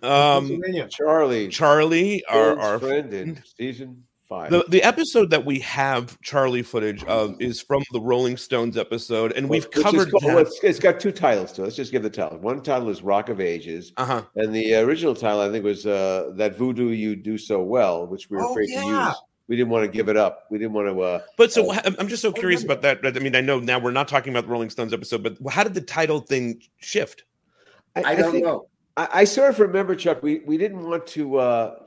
um, 0.03 0.49
Pennsylvania. 0.49 0.89
Charlie, 0.91 1.49
Charlie, 1.49 2.25
our 2.29 2.55
Bill's 2.55 2.59
our 2.67 2.79
friend 2.79 3.13
in 3.15 3.43
season 3.59 4.05
five. 4.29 4.51
The 4.53 4.65
the 4.69 4.83
episode 4.85 5.31
that 5.31 5.45
we 5.45 5.59
have 5.61 6.17
Charlie 6.23 6.63
footage 6.63 7.03
of 7.05 7.35
is 7.41 7.61
from 7.61 7.83
the 7.93 8.01
Rolling 8.01 8.37
Stones 8.37 8.77
episode, 8.79 9.33
and 9.33 9.49
we've 9.49 9.65
Which 9.65 9.85
covered 9.85 10.11
called- 10.13 10.25
well, 10.25 10.39
it's- 10.39 10.61
it's 10.63 10.79
got 10.79 11.01
two 11.01 11.11
titles 11.13 11.51
to 11.53 11.63
it. 11.63 11.65
Let's 11.65 11.77
just 11.77 11.91
give 11.93 12.05
the 12.05 12.11
title. 12.11 12.39
One 12.39 12.63
title 12.63 12.89
is 12.89 13.03
Rock 13.03 13.29
of 13.31 13.41
Ages, 13.41 13.93
Uh 13.97 14.05
huh. 14.05 14.23
and 14.37 14.55
the 14.55 14.77
original 14.77 15.15
title 15.17 15.41
I 15.41 15.51
think 15.51 15.65
was 15.65 15.87
uh, 15.87 16.31
that 16.37 16.57
Voodoo 16.57 16.91
You 16.91 17.17
Do 17.17 17.37
So 17.37 17.61
Well, 17.63 18.07
which 18.07 18.31
we 18.31 18.37
were 18.37 18.45
Oh, 18.45 18.53
afraid 18.53 18.67
to 18.69 18.75
use. 18.87 19.15
We 19.47 19.57
didn't 19.57 19.69
want 19.71 19.85
to 19.85 19.91
give 19.91 20.09
it 20.09 20.17
up. 20.17 20.47
We 20.51 20.59
didn't 20.59 20.73
want 20.73 20.89
to. 20.89 21.01
Uh, 21.01 21.21
But 21.37 21.53
so 21.53 21.71
Uh, 21.71 21.81
I'm 21.85 21.97
I'm 21.99 22.09
just 22.09 22.23
so 22.23 22.33
curious 22.33 22.65
about 22.65 22.81
that. 22.83 23.01
I 23.05 23.11
mean, 23.21 23.37
I 23.37 23.41
know 23.41 23.61
now 23.61 23.79
we're 23.79 23.91
not 23.91 24.09
talking 24.09 24.33
about 24.33 24.45
the 24.47 24.51
Rolling 24.51 24.71
Stones 24.71 24.93
episode, 24.93 25.23
but 25.23 25.37
how 25.53 25.63
did 25.65 25.75
the 25.75 25.81
title 25.83 26.21
thing 26.21 26.63
shift? 26.79 27.25
I 27.97 28.15
don't 28.15 28.33
think- 28.33 28.45
know. 28.45 28.69
I, 28.97 29.09
I 29.13 29.25
sort 29.25 29.51
of 29.51 29.61
remember, 29.61 29.95
Chuck. 29.95 30.23
We 30.23 30.41
we 30.47 30.57
didn't 30.57 30.83
want 30.89 31.07
to. 31.09 31.37
Uh, 31.37 31.79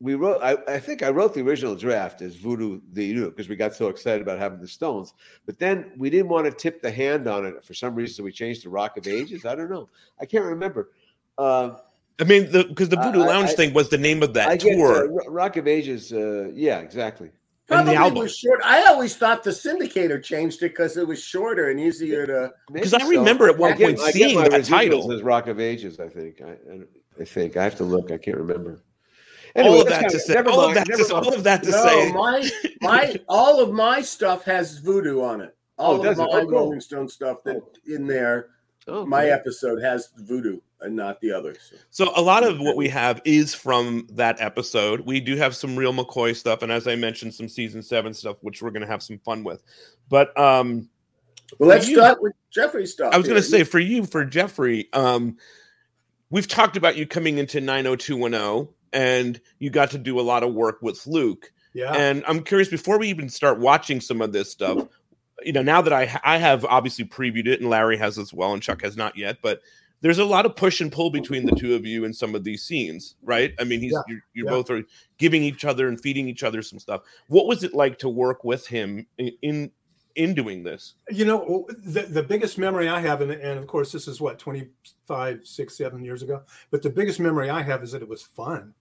we 0.00 0.14
wrote. 0.14 0.40
I, 0.42 0.56
I 0.68 0.78
think 0.78 1.02
I 1.02 1.10
wrote 1.10 1.32
the 1.34 1.40
original 1.40 1.74
draft 1.74 2.22
as 2.22 2.36
Voodoo 2.36 2.80
the 2.92 3.04
You 3.04 3.30
because 3.30 3.48
we 3.48 3.56
got 3.56 3.74
so 3.74 3.88
excited 3.88 4.20
about 4.22 4.38
having 4.38 4.60
the 4.60 4.68
Stones. 4.68 5.14
But 5.46 5.58
then 5.58 5.92
we 5.96 6.10
didn't 6.10 6.28
want 6.28 6.44
to 6.46 6.52
tip 6.52 6.82
the 6.82 6.90
hand 6.90 7.26
on 7.26 7.46
it 7.46 7.64
for 7.64 7.74
some 7.74 7.94
reason. 7.94 8.14
So 8.16 8.22
we 8.22 8.32
changed 8.32 8.62
to 8.62 8.70
Rock 8.70 8.96
of 8.96 9.06
Ages. 9.08 9.44
I 9.44 9.54
don't 9.54 9.70
know. 9.70 9.88
I 10.20 10.26
can't 10.26 10.44
remember. 10.44 10.90
Uh, 11.38 11.76
I 12.20 12.24
mean, 12.24 12.50
because 12.52 12.88
the, 12.90 12.98
I- 12.98 13.04
Voodoo 13.06 13.22
I- 13.22 13.26
Lounge 13.26 13.50
I- 13.50 13.54
thing 13.54 13.74
was 13.74 13.88
the 13.88 13.98
name 13.98 14.22
of 14.22 14.34
that 14.34 14.48
I 14.48 14.56
get 14.56 14.76
tour. 14.76 15.04
uh, 15.22 15.30
Rock 15.30 15.56
of 15.56 15.66
Ages. 15.66 16.12
Uh, 16.12 16.50
yeah, 16.54 16.78
exactly. 16.80 17.30
And 17.68 17.88
the 17.88 17.94
album. 17.94 18.18
was 18.18 18.36
short. 18.36 18.60
I 18.64 18.82
always 18.84 19.16
thought 19.16 19.44
the 19.44 19.50
syndicator 19.50 20.22
changed 20.22 20.58
it 20.62 20.70
because 20.72 20.98
it 20.98 21.06
was 21.08 21.22
shorter 21.22 21.70
and 21.70 21.80
easier 21.80 22.26
to. 22.26 22.52
Because 22.70 22.92
I 22.92 23.08
remember 23.08 23.48
at 23.48 23.56
one 23.56 23.72
I 23.72 23.76
get- 23.76 23.86
point 23.96 24.00
I 24.00 24.04
get 24.06 24.12
seeing 24.14 24.34
my 24.38 24.48
that 24.48 24.64
title. 24.66 25.10
as 25.10 25.22
Rock 25.22 25.46
of 25.46 25.58
Ages. 25.58 25.98
I 25.98 26.08
think. 26.08 26.42
I, 26.42 26.50
I, 26.50 26.80
I 27.20 27.24
think 27.24 27.56
I 27.56 27.64
have 27.64 27.76
to 27.76 27.84
look. 27.84 28.10
I 28.10 28.18
can't 28.18 28.36
remember. 28.36 28.82
all 29.56 29.80
of 29.80 29.88
that 29.88 30.10
to 30.10 30.18
say, 30.18 30.34
never 30.34 30.50
all 30.50 30.68
of 30.68 30.74
that 30.74 30.86
to, 30.86 30.96
mind. 30.98 31.12
all 31.12 31.34
of 31.34 31.44
that 31.44 31.62
to 31.62 31.70
no, 31.70 31.82
say, 31.86 32.12
my 32.12 32.50
my 32.82 33.20
all 33.28 33.60
of 33.62 33.72
my 33.72 34.02
stuff 34.02 34.44
has 34.44 34.78
voodoo 34.78 35.22
on 35.22 35.40
it. 35.40 35.56
All 35.78 35.94
Oh, 35.94 35.96
of 35.96 36.02
does 36.02 36.18
it? 36.18 36.22
my 36.22 36.26
Oh, 36.30 36.40
cool. 36.42 36.50
Rolling 36.50 36.80
Stone 36.80 37.08
stuff 37.08 37.38
that 37.44 37.60
in 37.86 38.06
there, 38.06 38.48
Oh, 38.86 39.06
my 39.06 39.22
great. 39.22 39.30
episode 39.32 39.80
has 39.82 40.10
voodoo 40.16 40.60
and 40.82 40.94
not 40.96 41.20
the 41.20 41.32
others. 41.32 41.72
So 41.90 42.12
a 42.16 42.22
lot 42.22 42.44
of 42.44 42.58
what 42.60 42.76
we 42.76 42.88
have 42.88 43.20
is 43.24 43.54
from 43.54 44.06
that 44.12 44.40
episode. 44.40 45.00
We 45.00 45.20
do 45.20 45.36
have 45.36 45.54
some 45.56 45.76
real 45.76 45.92
McCoy 45.92 46.34
stuff, 46.36 46.62
and 46.62 46.70
as 46.72 46.86
I 46.86 46.96
mentioned, 46.96 47.34
some 47.34 47.48
season 47.48 47.82
seven 47.82 48.12
stuff, 48.14 48.36
which 48.40 48.62
we're 48.62 48.70
going 48.70 48.82
to 48.82 48.88
have 48.88 49.02
some 49.02 49.18
fun 49.18 49.44
with. 49.44 49.62
But 50.08 50.38
um, 50.38 50.88
Well, 51.58 51.68
let's 51.68 51.88
you- 51.88 51.96
start 51.96 52.22
with 52.22 52.34
Jeffrey's 52.50 52.92
stuff. 52.92 53.12
I 53.14 53.16
was 53.16 53.26
going 53.26 53.40
to 53.40 53.46
say 53.46 53.64
for 53.64 53.78
you, 53.78 54.04
for 54.04 54.24
Jeffrey, 54.24 54.88
um, 54.92 55.36
we've 56.30 56.48
talked 56.48 56.76
about 56.76 56.96
you 56.96 57.06
coming 57.06 57.38
into 57.38 57.60
90210, 57.60 58.68
and 58.92 59.40
you 59.58 59.70
got 59.70 59.90
to 59.92 59.98
do 59.98 60.20
a 60.20 60.22
lot 60.22 60.42
of 60.42 60.52
work 60.52 60.82
with 60.82 61.06
Luke. 61.06 61.50
Yeah. 61.74 61.92
And 61.92 62.22
I'm 62.26 62.42
curious 62.42 62.68
before 62.68 62.98
we 62.98 63.08
even 63.08 63.28
start 63.30 63.58
watching 63.58 64.00
some 64.00 64.20
of 64.20 64.32
this 64.32 64.50
stuff, 64.50 64.86
you 65.42 65.52
know, 65.52 65.62
now 65.62 65.80
that 65.82 65.92
I 65.92 66.20
I 66.22 66.36
have 66.36 66.64
obviously 66.66 67.04
previewed 67.06 67.46
it 67.46 67.60
and 67.60 67.70
Larry 67.70 67.96
has 67.96 68.18
as 68.18 68.32
well 68.32 68.52
and 68.52 68.62
Chuck 68.62 68.82
has 68.82 68.96
not 68.96 69.16
yet, 69.16 69.38
but 69.42 69.60
there's 70.02 70.18
a 70.18 70.24
lot 70.24 70.44
of 70.44 70.54
push 70.54 70.80
and 70.82 70.92
pull 70.92 71.10
between 71.10 71.46
the 71.46 71.56
two 71.56 71.74
of 71.74 71.86
you 71.86 72.04
in 72.04 72.12
some 72.12 72.34
of 72.34 72.44
these 72.44 72.62
scenes, 72.62 73.14
right? 73.22 73.54
I 73.58 73.64
mean, 73.64 73.80
he's 73.80 73.92
Yeah, 73.92 74.02
you 74.08 74.20
you 74.34 74.44
yeah. 74.44 74.50
both 74.50 74.70
are 74.70 74.82
giving 75.16 75.42
each 75.42 75.64
other 75.64 75.88
and 75.88 75.98
feeding 76.00 76.28
each 76.28 76.42
other 76.42 76.60
some 76.60 76.78
stuff. 76.78 77.02
What 77.28 77.46
was 77.46 77.62
it 77.64 77.72
like 77.72 77.98
to 78.00 78.08
work 78.10 78.44
with 78.44 78.66
him 78.66 79.06
in 79.16 79.32
in, 79.40 79.70
in 80.14 80.34
doing 80.34 80.62
this? 80.62 80.94
you 81.10 81.24
know 81.24 81.66
the, 81.84 82.02
the 82.02 82.22
biggest 82.22 82.58
memory 82.58 82.86
i 82.88 83.00
have 83.00 83.22
and, 83.22 83.32
and 83.32 83.58
of 83.58 83.66
course 83.66 83.90
this 83.90 84.06
is 84.06 84.20
what 84.20 84.38
25 84.38 85.40
6 85.46 85.76
7 85.76 86.04
years 86.04 86.22
ago 86.22 86.42
but 86.70 86.82
the 86.82 86.90
biggest 86.90 87.18
memory 87.18 87.48
i 87.48 87.62
have 87.62 87.82
is 87.82 87.92
that 87.92 88.02
it 88.02 88.08
was 88.08 88.22
fun 88.22 88.74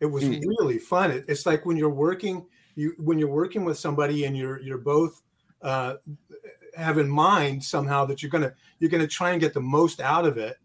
it 0.00 0.06
was 0.06 0.24
Mm. 0.24 0.40
really 0.46 0.78
fun 0.78 1.10
it, 1.10 1.24
it's 1.28 1.44
like 1.44 1.66
when 1.66 1.76
you're 1.76 1.90
working 1.90 2.46
you 2.76 2.94
when 2.98 3.18
you're 3.18 3.28
working 3.28 3.62
with 3.64 3.78
somebody 3.78 4.24
and 4.24 4.36
you're 4.36 4.58
you're 4.62 4.78
both 4.78 5.20
uh, 5.62 5.96
have 6.76 6.98
in 6.98 7.08
mind 7.08 7.62
somehow 7.62 8.04
that 8.04 8.22
you're 8.22 8.30
gonna 8.30 8.52
you're 8.78 8.90
gonna 8.90 9.06
try 9.06 9.32
and 9.32 9.40
get 9.40 9.54
the 9.54 9.60
most 9.60 10.00
out 10.00 10.26
of 10.26 10.38
it 10.38 10.58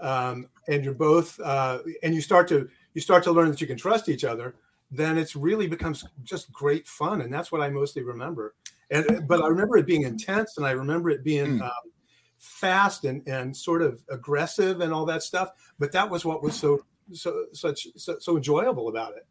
um, 0.00 0.48
and 0.68 0.84
you're 0.84 0.94
both 0.94 1.38
uh, 1.40 1.78
and 2.02 2.14
you 2.14 2.20
start 2.20 2.48
to 2.48 2.68
you 2.94 3.00
start 3.00 3.22
to 3.24 3.32
learn 3.32 3.50
that 3.50 3.60
you 3.60 3.66
can 3.66 3.76
trust 3.76 4.08
each 4.08 4.24
other 4.24 4.54
then 4.90 5.16
it's 5.18 5.36
really 5.36 5.66
becomes 5.66 6.04
just 6.24 6.52
great 6.52 6.86
fun 6.88 7.20
and 7.20 7.32
that's 7.32 7.52
what 7.52 7.60
i 7.60 7.68
mostly 7.68 8.02
remember 8.02 8.54
and 8.90 9.26
but 9.28 9.40
I 9.42 9.46
remember 9.46 9.76
it 9.76 9.86
being 9.86 10.02
intense, 10.02 10.56
and 10.56 10.66
I 10.66 10.72
remember 10.72 11.10
it 11.10 11.22
being 11.22 11.58
Mm. 11.58 11.62
um, 11.62 11.92
fast 12.38 13.04
and 13.04 13.26
and 13.28 13.56
sort 13.56 13.82
of 13.82 14.02
aggressive 14.08 14.80
and 14.80 14.92
all 14.92 15.06
that 15.06 15.22
stuff. 15.22 15.52
But 15.78 15.92
that 15.92 16.08
was 16.10 16.24
what 16.24 16.42
was 16.42 16.56
so 16.56 16.84
so 17.12 17.46
such 17.52 17.86
so, 17.96 18.18
so 18.18 18.36
enjoyable 18.36 18.88
about 18.88 19.16
it. 19.16 19.26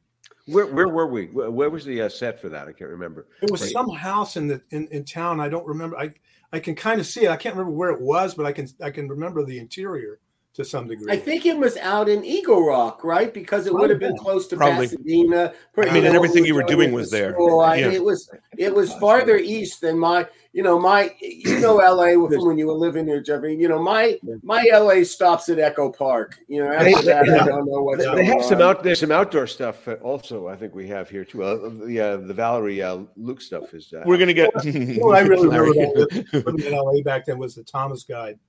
Where, 0.51 0.67
where 0.67 0.87
were 0.87 1.07
we? 1.07 1.27
Where, 1.27 1.51
where 1.51 1.69
was 1.69 1.85
the 1.85 2.01
uh, 2.01 2.09
set 2.09 2.39
for 2.39 2.49
that? 2.49 2.67
I 2.67 2.73
can't 2.73 2.89
remember. 2.89 3.27
It 3.41 3.51
was 3.51 3.61
Right. 3.61 3.71
some 3.71 3.89
house 3.89 4.37
in 4.37 4.47
the 4.47 4.61
in, 4.71 4.87
in 4.89 5.05
town. 5.05 5.39
I 5.39 5.49
don't 5.49 5.65
remember. 5.67 5.97
I 5.97 6.11
I 6.51 6.59
can 6.59 6.75
kind 6.75 6.99
of 6.99 7.05
see 7.07 7.25
it. 7.25 7.29
I 7.29 7.37
can't 7.37 7.55
remember 7.55 7.75
where 7.77 7.91
it 7.91 8.01
was, 8.01 8.33
but 8.33 8.45
I 8.45 8.51
can 8.51 8.67
I 8.81 8.89
can 8.89 9.07
remember 9.07 9.43
the 9.45 9.59
interior 9.59 10.19
to 10.55 10.65
some 10.65 10.87
degree. 10.87 11.11
I 11.11 11.17
think 11.17 11.45
it 11.45 11.57
was 11.57 11.77
out 11.77 12.09
in 12.09 12.25
Eagle 12.25 12.65
Rock, 12.65 13.03
right? 13.03 13.33
Because 13.33 13.67
it 13.67 13.73
would 13.73 13.89
have 13.91 13.99
been 13.99 14.17
close 14.17 14.47
to 14.47 14.57
Probably. 14.57 14.87
Pasadena. 14.87 15.53
I 15.77 15.93
mean, 15.93 16.05
and 16.05 16.15
everything 16.15 16.43
you 16.43 16.55
were 16.55 16.63
doing 16.63 16.91
was 16.91 17.11
there. 17.11 17.39
I, 17.61 17.75
Yeah. 17.77 17.91
It 17.91 18.03
was 18.03 18.29
it 18.57 18.73
was 18.73 18.91
farther 18.95 19.37
east 19.37 19.79
than 19.81 19.97
my, 19.97 20.27
you 20.51 20.63
know, 20.63 20.79
my, 20.79 21.15
you 21.21 21.59
know, 21.59 21.79
L.A. 21.83 22.13
from 22.13 22.45
when 22.47 22.57
you 22.57 22.67
were 22.67 22.73
living 22.73 23.05
there, 23.05 23.21
Jeffrey. 23.21 23.55
You 23.55 23.67
know, 23.67 23.81
my 23.81 24.17
my 24.41 24.65
L.A. 24.71 25.03
stops 25.03 25.47
at 25.49 25.59
Echo 25.59 25.91
Park. 25.91 26.39
You 26.47 26.63
know, 26.63 26.71
after 26.71 27.01
that, 27.03 27.29
I 27.29 27.45
don't 27.45 27.65
know 27.67 27.83
what's 27.83 27.99
They, 27.99 28.05
going 28.05 28.17
they 28.17 28.25
have 28.25 28.43
some 28.43 28.61
out. 28.61 28.83
There's 28.83 28.99
some 28.99 29.11
outdoor 29.11 29.45
stuff 29.45 29.87
also. 30.01 30.47
I 30.47 30.55
think 30.55 30.73
we 30.73 30.87
have 30.87 31.09
here 31.09 31.23
too. 31.23 31.43
Uh, 31.43 31.69
the 31.85 31.99
uh, 31.99 32.17
the 32.17 32.33
Valerie 32.33 32.81
uh, 32.81 33.01
Luke 33.15 33.41
stuff 33.41 33.73
is. 33.75 33.93
Uh, 33.93 34.03
We're 34.05 34.17
gonna 34.17 34.33
get. 34.33 34.49
You 34.65 34.99
know 34.99 35.11
I 35.11 35.19
really 35.21 35.47
remember 35.47 35.71
Larry. 35.71 36.65
in 36.65 36.71
LA 36.73 37.01
back 37.03 37.25
then 37.25 37.37
was 37.37 37.55
the 37.55 37.63
Thomas 37.63 38.03
Guide, 38.03 38.39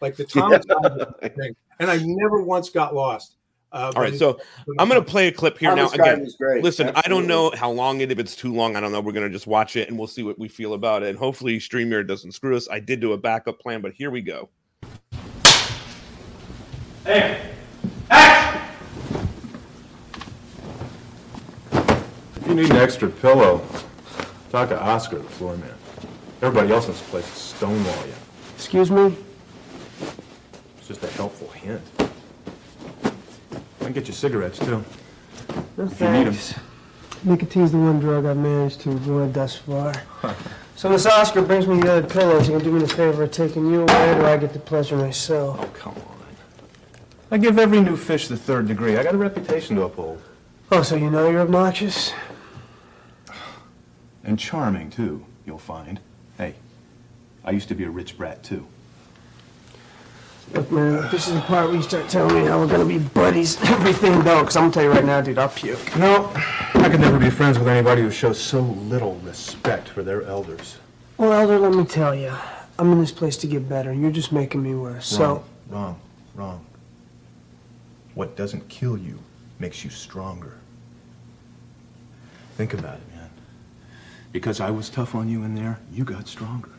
like 0.00 0.16
the 0.16 0.24
Thomas 0.26 0.64
Guide, 0.66 0.82
was 0.82 1.14
thing. 1.36 1.56
and 1.80 1.90
I 1.90 1.98
never 2.04 2.42
once 2.42 2.68
got 2.70 2.94
lost. 2.94 3.36
Uh, 3.76 3.92
All 3.94 4.00
right, 4.00 4.14
so 4.14 4.40
I'm 4.78 4.88
gonna 4.88 5.02
play 5.02 5.28
a 5.28 5.32
clip 5.32 5.58
here 5.58 5.68
Thomas 5.68 5.94
now. 5.94 6.02
Again, 6.02 6.20
was 6.22 6.36
great. 6.36 6.64
Listen, 6.64 6.92
I 6.94 7.02
don't 7.08 7.26
know 7.26 7.52
how 7.54 7.70
long 7.70 8.00
it. 8.00 8.10
If 8.10 8.18
it's 8.18 8.34
too 8.34 8.54
long, 8.54 8.74
I 8.74 8.80
don't 8.80 8.90
know. 8.90 9.02
We're 9.02 9.12
gonna 9.12 9.28
just 9.28 9.46
watch 9.46 9.76
it 9.76 9.90
and 9.90 9.98
we'll 9.98 10.08
see 10.08 10.22
what 10.22 10.38
we 10.38 10.48
feel 10.48 10.72
about 10.72 11.02
it. 11.02 11.10
And 11.10 11.18
hopefully, 11.18 11.58
StreamYard 11.58 12.08
doesn't 12.08 12.32
screw 12.32 12.56
us. 12.56 12.70
I 12.70 12.80
did 12.80 13.00
do 13.00 13.12
a 13.12 13.18
backup 13.18 13.60
plan, 13.60 13.82
but 13.82 13.92
here 13.92 14.10
we 14.10 14.22
go. 14.22 14.48
Hey, 17.04 17.50
hey! 18.10 18.62
If 21.70 22.46
you 22.46 22.54
need 22.54 22.70
an 22.70 22.76
extra 22.76 23.10
pillow, 23.10 23.62
talk 24.50 24.70
to 24.70 24.80
Oscar, 24.80 25.18
the 25.18 25.24
floor 25.24 25.54
man. 25.58 25.74
Everybody 26.40 26.72
else 26.72 26.86
in 26.86 26.92
this 26.92 27.02
place 27.02 27.26
is 27.26 27.42
stonewall 27.42 28.06
you. 28.06 28.14
Excuse 28.54 28.90
me? 28.90 29.14
It's 30.78 30.88
just 30.88 31.04
a 31.04 31.08
helpful 31.08 31.48
hint. 31.48 31.82
I 33.86 33.90
can 33.90 33.94
get 33.94 34.08
you 34.08 34.14
cigarettes, 34.14 34.58
too. 34.58 34.84
No 35.76 35.84
If 35.84 36.00
you 36.00 36.10
need 36.10 36.26
'em. 36.26 36.32
thanks. 36.32 36.54
Nicotine's 37.22 37.70
the 37.70 37.78
one 37.78 38.00
drug 38.00 38.26
I've 38.26 38.36
managed 38.36 38.80
to 38.80 38.90
avoid 38.90 39.32
thus 39.32 39.54
far. 39.54 39.94
so 40.74 40.88
Miss 40.88 41.06
Oscar 41.06 41.40
brings 41.40 41.68
me 41.68 41.80
the 41.80 41.98
other 41.98 42.08
pillows. 42.08 42.48
You 42.48 42.56
can 42.56 42.64
do 42.64 42.72
me 42.72 42.80
the 42.80 42.88
favor 42.88 43.22
of 43.22 43.30
taking 43.30 43.70
you 43.70 43.82
away, 43.82 44.18
or 44.18 44.24
I 44.24 44.38
get 44.38 44.52
the 44.52 44.58
pleasure 44.58 44.96
myself. 44.96 45.58
Oh, 45.60 45.66
come 45.78 45.92
on. 45.94 46.26
I 47.30 47.38
give 47.38 47.60
every 47.60 47.80
new 47.80 47.96
fish 47.96 48.26
the 48.26 48.36
third 48.36 48.66
degree. 48.66 48.96
I 48.96 49.04
got 49.04 49.14
a 49.14 49.18
reputation 49.18 49.76
to 49.76 49.82
uphold. 49.82 50.20
Oh, 50.72 50.82
so 50.82 50.96
you 50.96 51.08
know 51.08 51.30
you're 51.30 51.42
obnoxious? 51.42 52.12
And 54.24 54.36
charming, 54.36 54.90
too, 54.90 55.24
you'll 55.46 55.58
find. 55.58 56.00
Hey, 56.38 56.56
I 57.44 57.52
used 57.52 57.68
to 57.68 57.76
be 57.76 57.84
a 57.84 57.90
rich 57.90 58.18
brat, 58.18 58.42
too. 58.42 58.66
Look, 60.52 60.70
man, 60.70 61.10
this 61.10 61.26
is 61.28 61.34
the 61.34 61.40
part 61.40 61.66
where 61.66 61.76
you 61.76 61.82
start 61.82 62.08
telling 62.08 62.34
me 62.34 62.46
how 62.46 62.58
we're 62.58 62.68
gonna 62.68 62.84
be 62.84 62.98
buddies. 62.98 63.60
Everything 63.62 64.12
don't, 64.22 64.42
because 64.42 64.56
I'm 64.56 64.62
gonna 64.64 64.72
tell 64.72 64.82
you 64.84 64.90
right 64.92 65.04
now, 65.04 65.20
dude, 65.20 65.38
I'll 65.38 65.48
puke. 65.48 65.96
No, 65.96 66.30
I 66.74 66.88
could 66.88 67.00
never 67.00 67.18
be 67.18 67.30
friends 67.30 67.58
with 67.58 67.68
anybody 67.68 68.02
who 68.02 68.10
shows 68.10 68.40
so 68.40 68.60
little 68.60 69.16
respect 69.16 69.88
for 69.88 70.02
their 70.02 70.22
elders. 70.22 70.76
Well, 71.18 71.32
Elder, 71.32 71.58
let 71.58 71.74
me 71.74 71.84
tell 71.84 72.14
you, 72.14 72.32
I'm 72.78 72.92
in 72.92 73.00
this 73.00 73.12
place 73.12 73.36
to 73.38 73.46
get 73.46 73.68
better, 73.68 73.90
and 73.90 74.00
you're 74.00 74.10
just 74.12 74.32
making 74.32 74.62
me 74.62 74.74
worse. 74.74 75.06
So, 75.06 75.44
Wrong, 75.68 75.70
wrong, 75.70 76.00
wrong. 76.34 76.66
What 78.14 78.36
doesn't 78.36 78.68
kill 78.68 78.96
you 78.96 79.18
makes 79.58 79.82
you 79.84 79.90
stronger. 79.90 80.54
Think 82.56 82.72
about 82.72 82.94
it, 82.94 83.14
man. 83.16 83.30
Because 84.32 84.60
I 84.60 84.70
was 84.70 84.88
tough 84.88 85.14
on 85.14 85.28
you 85.28 85.42
in 85.42 85.54
there, 85.54 85.78
you 85.92 86.04
got 86.04 86.28
stronger. 86.28 86.70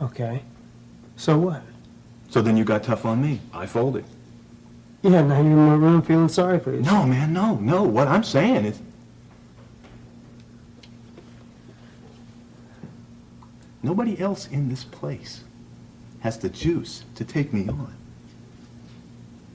okay. 0.00 0.42
So 1.18 1.36
what? 1.36 1.62
So 2.30 2.40
then 2.40 2.56
you 2.56 2.64
got 2.64 2.84
tough 2.84 3.04
on 3.04 3.20
me. 3.20 3.40
I 3.52 3.66
folded. 3.66 4.04
Yeah, 5.02 5.22
now 5.22 5.42
you're 5.42 5.52
in 5.52 5.56
my 5.56 5.74
room 5.74 6.00
feeling 6.00 6.28
sorry 6.28 6.60
for 6.60 6.72
you. 6.72 6.80
No, 6.80 7.04
man, 7.04 7.32
no, 7.32 7.56
no. 7.56 7.82
What 7.82 8.08
I'm 8.08 8.22
saying 8.22 8.64
is. 8.64 8.80
Nobody 13.82 14.18
else 14.20 14.46
in 14.48 14.68
this 14.68 14.84
place 14.84 15.42
has 16.20 16.38
the 16.38 16.48
juice 16.48 17.04
to 17.16 17.24
take 17.24 17.52
me 17.52 17.68
on. 17.68 17.94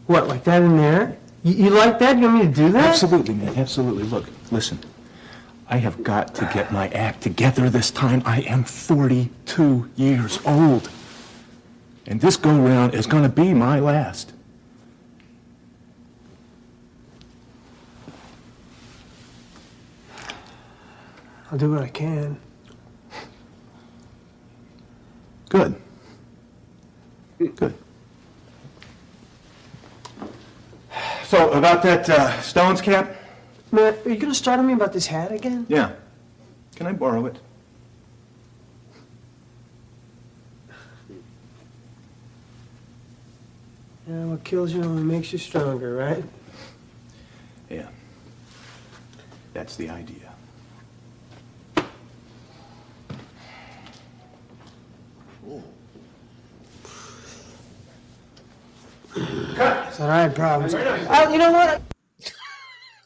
What, 0.08 0.28
like 0.28 0.44
that 0.44 0.62
in 0.62 0.76
there? 0.76 1.18
You, 1.44 1.66
you 1.66 1.70
like 1.70 1.98
that? 2.00 2.18
You 2.18 2.24
want 2.24 2.36
me 2.40 2.42
to 2.48 2.54
do 2.54 2.72
that? 2.74 2.90
Absolutely, 2.90 3.36
man, 3.36 3.56
absolutely. 3.58 4.04
Look, 4.04 4.26
listen. 4.52 4.80
I 5.70 5.78
have 5.78 6.04
got 6.04 6.36
to 6.36 6.50
get 6.54 6.74
my 6.74 6.90
act 6.90 7.22
together 7.22 7.70
this 7.70 7.90
time. 7.90 8.22
I 8.26 8.42
am 8.42 8.66
42 8.66 9.90
years 9.96 10.40
old. 10.46 10.90
And 12.06 12.20
this 12.20 12.38
go 12.38 12.52
round 12.52 12.94
is 12.94 13.08
going 13.08 13.24
to 13.24 13.30
be 13.30 13.54
my 13.54 13.80
last. 13.80 14.34
I'll 21.52 21.58
do 21.58 21.72
what 21.72 21.82
I 21.84 21.88
can. 21.88 22.40
Good. 25.50 25.76
Good. 27.38 27.74
So, 31.26 31.52
about 31.52 31.84
that 31.84 32.10
uh, 32.10 32.42
Stones 32.42 32.82
cap? 32.82 33.16
Man, 33.72 33.96
are 34.06 34.10
you 34.10 34.18
gonna 34.18 34.34
start 34.34 34.60
on 34.60 34.68
me 34.68 34.74
about 34.74 34.94
this 34.94 35.08
hat 35.08 35.32
again? 35.32 35.66
Yeah. 35.70 35.94
Can 36.76 36.88
I 36.88 36.92
borrow 36.94 37.26
it? 37.28 37.38
Yeah, 44.08 44.26
what 44.26 44.44
kills 44.44 44.74
you 44.74 44.84
only 44.84 45.04
makes 45.04 45.32
you 45.32 45.40
stronger, 45.40 45.96
right? 45.96 46.24
Yeah. 47.70 47.88
That's 49.54 49.76
the 49.76 49.90
idea. 49.90 50.34
Thought 59.94 60.10
I 60.10 60.22
had 60.24 60.36
problems. 60.36 60.74
Oh, 60.76 61.32
you 61.32 61.38
know 61.38 61.52
what? 61.52 61.82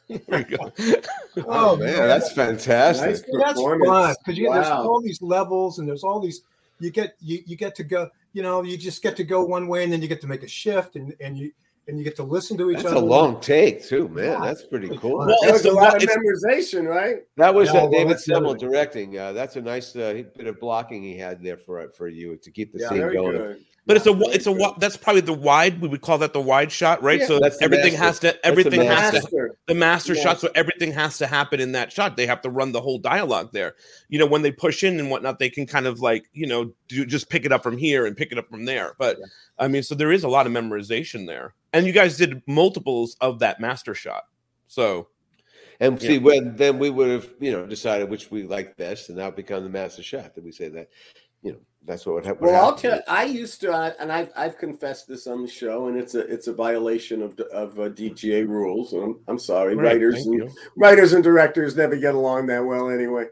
There 0.07 0.39
you 0.49 0.57
go. 0.57 0.71
Oh, 1.45 1.75
man, 1.75 2.07
that's 2.07 2.31
fantastic. 2.31 3.09
Nice 3.09 3.23
That's 3.39 3.61
fun 3.61 3.79
because 3.79 4.37
you 4.39 4.51
there's 4.51 4.65
all 4.65 4.99
these 5.01 5.21
levels 5.21 5.77
and 5.77 5.87
there's 5.87 6.03
all 6.03 6.19
these. 6.19 6.41
You 6.79 6.89
get 6.89 7.15
you, 7.21 7.43
you 7.45 7.55
get 7.55 7.75
to 7.75 7.83
go. 7.83 8.09
You 8.37 8.43
know, 8.43 8.61
you 8.61 8.77
just 8.77 9.01
get 9.01 9.17
to 9.17 9.23
go 9.23 9.43
one 9.43 9.67
way 9.67 9.83
and 9.83 9.91
then 9.91 9.99
you 9.99 10.07
get 10.07 10.21
to 10.21 10.27
make 10.27 10.43
a 10.43 10.47
shift 10.47 10.95
and 10.95 11.11
and 11.19 11.35
you 11.35 11.51
and 11.87 11.97
you 11.97 12.03
get 12.03 12.15
to 12.17 12.23
listen 12.23 12.55
to 12.59 12.69
each 12.69 12.75
That's 12.75 12.85
other. 12.85 12.93
That's 12.93 13.03
a 13.03 13.09
long 13.09 13.41
take 13.41 13.83
too, 13.83 14.07
man. 14.09 14.43
That's 14.43 14.63
pretty 14.63 14.89
cool. 14.89 15.17
Well, 15.17 15.29
That 15.41 15.53
was 15.53 15.65
it's 15.65 15.65
a 15.65 15.71
lot 15.71 15.95
of 15.95 16.07
memorization, 16.07 16.87
right? 16.87 17.21
That 17.37 17.51
was 17.55 17.73
Yeah, 17.73 17.81
uh, 17.81 17.89
David 17.89 18.09
that's 18.09 18.25
the 18.25 18.35
Semel 18.35 18.53
directing. 18.53 19.17
Uh, 19.17 19.33
that's 19.33 19.55
a 19.55 19.61
nice 19.61 19.95
uh, 19.95 20.21
bit 20.37 20.45
of 20.45 20.59
blocking 20.59 21.01
he 21.01 21.17
had 21.17 21.41
there 21.41 21.57
for 21.57 21.89
for 21.97 22.09
you 22.09 22.37
to 22.37 22.51
keep 22.51 22.73
the 22.73 22.79
Yeah, 22.79 22.89
scene 22.89 23.11
going. 23.11 23.37
good. 23.37 23.65
But 23.87 23.95
it's 23.95 24.05
a 24.05 24.11
Yeah, 24.11 24.19
it's 24.33 24.47
a 24.47 24.73
that's 24.79 24.97
probably 24.97 25.21
the 25.21 25.31
wide 25.33 25.79
we 25.81 25.87
would 25.87 26.01
call 26.01 26.17
that 26.17 26.33
the 26.33 26.41
wide 26.41 26.71
shot, 26.71 27.01
right? 27.01 27.21
Yeah, 27.21 27.25
so 27.27 27.39
that's 27.39 27.61
everything 27.61 27.93
master. 27.93 28.03
has 28.03 28.19
to 28.19 28.45
everything 28.45 28.81
good. 28.81 28.85
has 28.87 29.25
to 29.25 29.49
the 29.65 29.73
master 29.73 30.13
Yeah. 30.13 30.21
shot, 30.23 30.39
so 30.41 30.49
everything 30.55 30.91
has 30.91 31.17
to 31.19 31.25
happen 31.25 31.61
in 31.61 31.71
that 31.71 31.93
shot. 31.93 32.17
They 32.17 32.27
have 32.27 32.41
to 32.41 32.49
run 32.49 32.73
the 32.73 32.81
whole 32.81 32.99
dialogue 32.99 33.51
there. 33.53 33.75
You 34.09 34.19
know, 34.19 34.25
when 34.25 34.41
they 34.41 34.51
push 34.51 34.83
in 34.83 34.99
and 34.99 35.09
whatnot, 35.09 35.39
they 35.39 35.49
can 35.49 35.65
kind 35.65 35.87
of 35.87 36.01
like 36.01 36.25
you 36.33 36.45
know 36.47 36.73
do 36.89 37.05
just 37.05 37.29
pick 37.29 37.45
it 37.45 37.53
up 37.53 37.63
from 37.63 37.77
here 37.77 38.05
and 38.05 38.15
pick 38.15 38.33
it 38.33 38.37
up 38.37 38.49
from 38.49 38.65
there. 38.65 38.93
But 38.99 39.17
I 39.57 39.69
mean, 39.69 39.83
so 39.83 39.95
there 39.95 40.11
is 40.11 40.23
a 40.25 40.29
lot 40.29 40.45
of 40.45 40.51
memorization 40.51 41.25
there, 41.25 41.55
and 41.71 41.87
you 41.87 41.93
guys 41.93 42.17
did 42.17 42.43
multiples 42.45 43.15
of 43.21 43.39
that 43.39 43.59
master 43.61 43.95
shot. 43.95 44.25
So 44.67 45.07
And 45.79 46.01
see, 46.01 46.13
Yeah. 46.15 46.19
when 46.19 46.55
then 46.55 46.79
we 46.79 46.89
would 46.89 47.07
have, 47.09 47.33
you 47.39 47.51
know, 47.51 47.65
decided 47.65 48.09
which 48.09 48.31
we 48.31 48.43
liked 48.43 48.77
best, 48.77 49.09
and 49.09 49.17
that 49.17 49.25
would 49.27 49.35
become 49.35 49.63
the 49.63 49.69
master 49.69 50.01
shot. 50.03 50.33
That 50.35 50.43
we 50.43 50.51
say 50.51 50.69
that, 50.69 50.89
you 51.43 51.51
know, 51.51 51.59
that's 51.87 52.05
what 52.05 52.15
would 52.15 52.25
happen. 52.25 52.45
Well, 52.45 52.63
I'll 52.63 52.75
tell. 52.75 53.01
I 53.07 53.23
used 53.23 53.61
to, 53.61 53.71
uh, 53.71 53.93
and 53.99 54.11
I've 54.11 54.29
I've 54.35 54.57
confessed 54.57 55.07
this 55.07 55.25
on 55.25 55.41
the 55.41 55.47
show, 55.47 55.87
and 55.87 55.97
it's 55.97 56.15
a 56.15 56.19
it's 56.19 56.47
a 56.47 56.53
violation 56.53 57.21
of 57.21 57.39
of 57.39 57.79
uh, 57.79 57.83
DGA 57.89 58.47
rules. 58.47 58.91
And 58.93 59.03
I'm, 59.03 59.19
I'm 59.29 59.39
sorry, 59.39 59.73
Right, 59.75 59.93
writers 59.93 60.25
and 60.25 60.35
you. 60.35 60.51
writers 60.75 61.13
and 61.13 61.23
directors 61.23 61.77
never 61.77 61.95
get 61.95 62.13
along 62.13 62.47
that 62.47 62.65
well 62.65 62.89
anyway. 62.89 63.27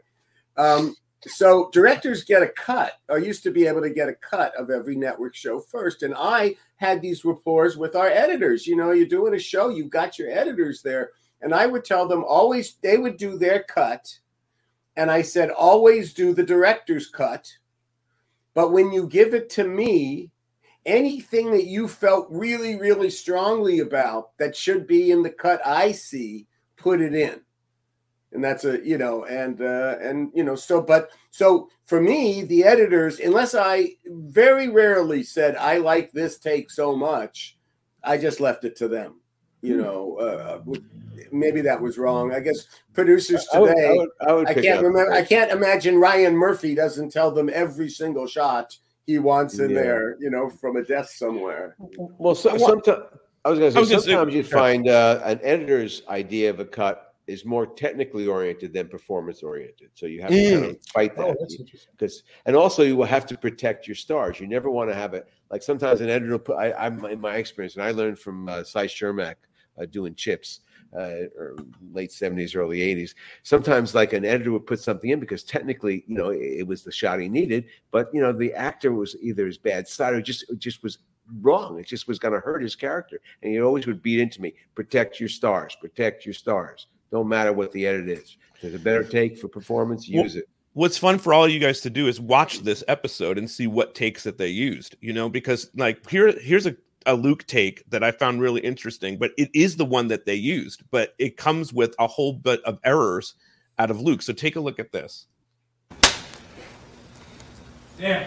Um, 0.56 0.96
so 1.26 1.68
directors 1.72 2.24
get 2.24 2.42
a 2.42 2.48
cut, 2.48 2.94
or 3.10 3.18
used 3.18 3.42
to 3.42 3.50
be 3.50 3.66
able 3.66 3.82
to 3.82 3.90
get 3.90 4.08
a 4.08 4.14
cut 4.14 4.54
of 4.56 4.70
every 4.70 4.96
network 4.96 5.34
show 5.34 5.60
first, 5.60 6.02
and 6.02 6.14
I 6.16 6.56
had 6.76 7.02
these 7.02 7.24
rapports 7.26 7.76
with 7.76 7.94
our 7.94 8.08
editors. 8.08 8.66
You 8.66 8.76
know, 8.76 8.92
you're 8.92 9.06
doing 9.06 9.34
a 9.34 9.38
show, 9.38 9.68
you've 9.68 9.90
got 9.90 10.18
your 10.18 10.30
editors 10.30 10.80
there, 10.82 11.10
and 11.42 11.52
I 11.54 11.66
would 11.66 11.84
tell 11.84 12.08
them 12.08 12.24
always 12.26 12.76
they 12.80 12.96
would 12.96 13.18
do 13.18 13.36
their 13.36 13.64
cut, 13.64 14.06
and 14.96 15.10
I 15.10 15.20
said 15.20 15.50
always 15.50 16.14
do 16.14 16.32
the 16.32 16.42
director's 16.42 17.08
cut. 17.08 17.46
But 18.56 18.72
when 18.72 18.90
you 18.90 19.06
give 19.06 19.34
it 19.34 19.50
to 19.50 19.64
me, 19.64 20.30
anything 20.86 21.50
that 21.50 21.66
you 21.66 21.86
felt 21.86 22.26
really, 22.30 22.76
really 22.76 23.10
strongly 23.10 23.80
about 23.80 24.36
that 24.38 24.56
should 24.56 24.86
be 24.86 25.10
in 25.10 25.22
the 25.22 25.28
cut 25.28 25.60
I 25.62 25.92
see, 25.92 26.46
put 26.78 27.02
it 27.02 27.14
in. 27.14 27.42
And 28.32 28.42
that's 28.42 28.64
a, 28.64 28.82
you 28.82 28.96
know, 28.96 29.26
and, 29.26 29.60
uh, 29.60 29.96
and, 30.00 30.30
you 30.34 30.42
know, 30.42 30.56
so, 30.56 30.80
but 30.80 31.10
so 31.30 31.68
for 31.84 32.00
me, 32.00 32.44
the 32.44 32.64
editors, 32.64 33.20
unless 33.20 33.54
I 33.54 33.90
very 34.06 34.68
rarely 34.68 35.22
said, 35.22 35.56
I 35.56 35.76
like 35.76 36.12
this 36.12 36.38
take 36.38 36.70
so 36.70 36.96
much, 36.96 37.58
I 38.02 38.16
just 38.16 38.40
left 38.40 38.64
it 38.64 38.74
to 38.76 38.88
them. 38.88 39.20
You 39.60 39.76
know, 39.76 40.16
uh, 40.16 40.60
maybe 41.32 41.60
that 41.62 41.80
was 41.80 41.98
wrong. 41.98 42.32
I 42.34 42.40
guess 42.40 42.66
producers 42.92 43.46
I 43.54 43.58
would- 43.60 43.70
I 43.70 43.74
today, 43.74 43.96
would- 43.96 44.08
I 44.28 44.32
would 44.32 44.48
I 44.48 44.54
can't 44.54 44.82
remember. 44.82 45.12
I 45.12 45.22
can't 45.24 45.50
imagine 45.50 45.98
Ryan 45.98 46.36
Murphy 46.36 46.74
doesn't 46.74 47.10
tell 47.10 47.30
them 47.30 47.50
every 47.52 47.88
single 47.88 48.26
shot 48.26 48.76
he 49.06 49.18
wants 49.18 49.58
in 49.58 49.70
Yeah. 49.70 49.82
there. 49.82 50.16
You 50.20 50.30
know, 50.30 50.48
from 50.48 50.76
a 50.76 50.82
desk 50.82 51.16
somewhere. 51.16 51.76
Well, 52.18 52.34
so, 52.34 52.56
sometimes 52.56 53.04
I 53.44 53.50
was 53.50 53.58
going 53.58 53.72
to 53.72 53.78
I 53.78 53.80
was 53.80 53.88
say 53.88 53.94
gonna 53.94 54.02
sometimes 54.02 54.34
you 54.34 54.42
Sure. 54.42 54.58
find 54.58 54.88
uh, 54.88 55.20
an 55.24 55.40
editor's 55.42 56.02
idea 56.08 56.50
of 56.50 56.58
a 56.60 56.64
cut 56.64 57.02
is 57.28 57.44
more 57.44 57.66
technically 57.66 58.26
oriented 58.28 58.72
than 58.72 58.86
performance 58.88 59.42
oriented. 59.42 59.90
So 59.94 60.06
you 60.06 60.20
have 60.22 60.30
to 60.30 60.52
kind 60.52 60.64
of 60.66 60.76
fight 60.94 61.12
Oh, 61.16 61.28
that 61.28 61.36
that's 61.40 61.54
interesting. 61.58 61.92
because, 61.98 62.22
and 62.46 62.54
also 62.54 62.84
you 62.84 62.96
will 62.96 63.04
have 63.06 63.26
to 63.26 63.36
protect 63.36 63.88
your 63.88 63.96
stars. 63.96 64.38
You 64.38 64.46
never 64.46 64.70
want 64.70 64.90
to 64.90 64.94
have 64.94 65.12
it 65.14 65.26
like 65.50 65.62
sometimes 65.62 66.00
an 66.00 66.08
editor 66.08 66.32
will 66.32 66.38
put. 66.38 66.56
I, 66.56 66.72
I'm 66.72 67.04
in 67.06 67.20
my 67.20 67.36
experience, 67.36 67.74
and 67.74 67.82
I 67.84 67.90
learned 67.90 68.18
from 68.18 68.48
uh, 68.48 68.62
Cy 68.62 68.86
Chermak 68.86 69.34
uh, 69.80 69.86
doing 69.86 70.14
CHiPs. 70.14 70.60
Uh, 70.94 71.26
or 71.36 71.56
late 71.92 72.10
70s, 72.10 72.56
early 72.56 72.78
80s. 72.78 73.14
Sometimes, 73.42 73.94
like 73.94 74.12
an 74.12 74.24
editor 74.24 74.52
would 74.52 74.66
put 74.66 74.80
something 74.80 75.10
in 75.10 75.20
because 75.20 75.42
technically, 75.44 76.04
you 76.06 76.16
know, 76.16 76.30
it, 76.30 76.60
it 76.60 76.66
was 76.66 76.84
the 76.84 76.92
shot 76.92 77.20
he 77.20 77.28
needed, 77.28 77.64
but 77.90 78.08
you 78.14 78.20
know, 78.20 78.32
the 78.32 78.54
actor 78.54 78.92
was 78.92 79.14
either 79.20 79.44
his 79.46 79.58
bad 79.58 79.86
side 79.86 80.14
or 80.14 80.22
just 80.22 80.48
it 80.48 80.58
just 80.58 80.82
was 80.82 80.98
wrong. 81.42 81.78
It 81.78 81.86
just 81.86 82.08
was 82.08 82.18
going 82.18 82.32
to 82.34 82.40
hurt 82.40 82.62
his 82.62 82.76
character, 82.76 83.20
and 83.42 83.52
he 83.52 83.60
always 83.60 83.86
would 83.86 84.02
beat 84.02 84.20
into 84.20 84.40
me: 84.40 84.54
protect 84.74 85.20
your 85.20 85.28
stars, 85.28 85.76
protect 85.80 86.24
your 86.24 86.34
stars. 86.34 86.86
Don't 87.10 87.28
matter 87.28 87.52
what 87.52 87.72
the 87.72 87.86
edit 87.86 88.08
is. 88.08 88.36
If 88.54 88.62
there's 88.62 88.74
a 88.74 88.78
better 88.78 89.04
take 89.04 89.36
for 89.38 89.48
performance, 89.48 90.08
Well, 90.10 90.22
use 90.22 90.36
it. 90.36 90.48
what's 90.72 90.96
fun 90.96 91.18
for 91.18 91.34
all 91.34 91.46
you 91.48 91.58
guys 91.60 91.80
to 91.82 91.90
do 91.90 92.06
is 92.06 92.20
watch 92.20 92.60
this 92.60 92.82
episode 92.88 93.38
and 93.38 93.50
see 93.50 93.66
what 93.66 93.94
takes 93.94 94.22
that 94.24 94.38
they 94.38 94.48
used 94.48 94.94
you 95.00 95.12
know 95.12 95.28
because 95.28 95.70
like 95.76 96.08
here 96.08 96.32
here's 96.40 96.66
a, 96.66 96.76
a 97.06 97.14
luke 97.14 97.46
take 97.46 97.88
that 97.88 98.02
i 98.02 98.10
found 98.10 98.40
really 98.40 98.60
interesting 98.60 99.16
but 99.16 99.30
it 99.38 99.48
is 99.54 99.76
the 99.76 99.84
one 99.84 100.08
that 100.08 100.26
they 100.26 100.34
used 100.34 100.82
but 100.90 101.14
it 101.18 101.36
comes 101.36 101.72
with 101.72 101.94
a 101.98 102.06
whole 102.06 102.32
bit 102.32 102.62
of 102.64 102.78
errors 102.84 103.34
out 103.78 103.90
of 103.90 104.00
luke 104.00 104.22
so 104.22 104.32
take 104.32 104.56
a 104.56 104.60
look 104.60 104.78
at 104.78 104.92
this 104.92 105.26
Damn. 107.98 108.26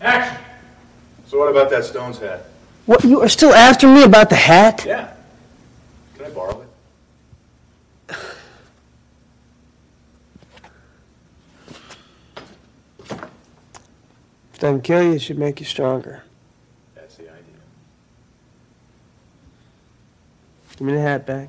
Action. 0.00 0.36
So 1.26 1.38
what 1.38 1.50
about 1.50 1.70
that 1.70 1.84
Stones 1.84 2.18
hat? 2.18 2.44
What, 2.86 3.04
you 3.04 3.20
are 3.20 3.28
still 3.28 3.52
after 3.52 3.86
me 3.86 4.02
about 4.04 4.30
the 4.30 4.36
hat? 4.36 4.84
Yeah. 4.86 5.12
Can 6.16 6.26
I 6.26 6.30
borrow 6.30 6.62
it? 6.62 6.68
If 12.98 14.54
it 14.54 14.60
doesn't 14.60 14.82
kill 14.82 15.02
you, 15.02 15.12
it 15.12 15.20
should 15.20 15.38
make 15.38 15.60
you 15.60 15.66
stronger. 15.66 16.24
That's 16.94 17.16
the 17.16 17.24
idea. 17.24 17.44
Give 20.78 20.86
me 20.86 20.92
the 20.92 21.00
hat 21.00 21.26
back. 21.26 21.48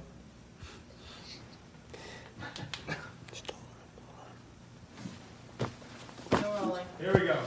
Here 6.99 7.13
we 7.13 7.19
go. 7.19 7.37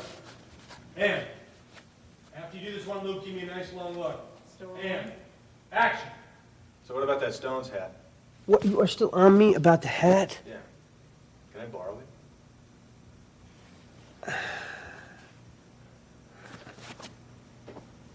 And 0.97 1.25
after 2.37 2.57
you 2.57 2.67
do 2.67 2.73
this 2.77 2.87
one 2.87 3.05
loop, 3.05 3.25
give 3.25 3.35
me 3.35 3.43
a 3.43 3.47
nice 3.47 3.73
long 3.73 3.99
look. 3.99 4.21
And 4.81 5.11
action. 5.73 6.09
So 6.87 6.95
what 6.95 7.03
about 7.03 7.19
that 7.21 7.35
Stones 7.35 7.69
hat? 7.69 7.97
What, 8.47 8.65
you 8.65 8.81
are 8.81 8.87
still 8.87 9.11
on 9.13 9.37
me 9.37 9.57
about 9.57 9.83
the 9.83 9.89
hat? 9.89 10.39
Yeah. 10.47 10.55
Can 11.53 11.63
I 11.63 11.67
borrow 11.67 11.99
it? 14.25 14.35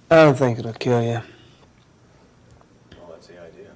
I 0.10 0.15
don't 0.23 0.38
think 0.38 0.58
it'll 0.58 0.71
kill 0.71 1.03
you. 1.03 1.21
Well, 2.91 3.10
that's 3.12 3.27
the 3.27 3.41
idea. 3.41 3.71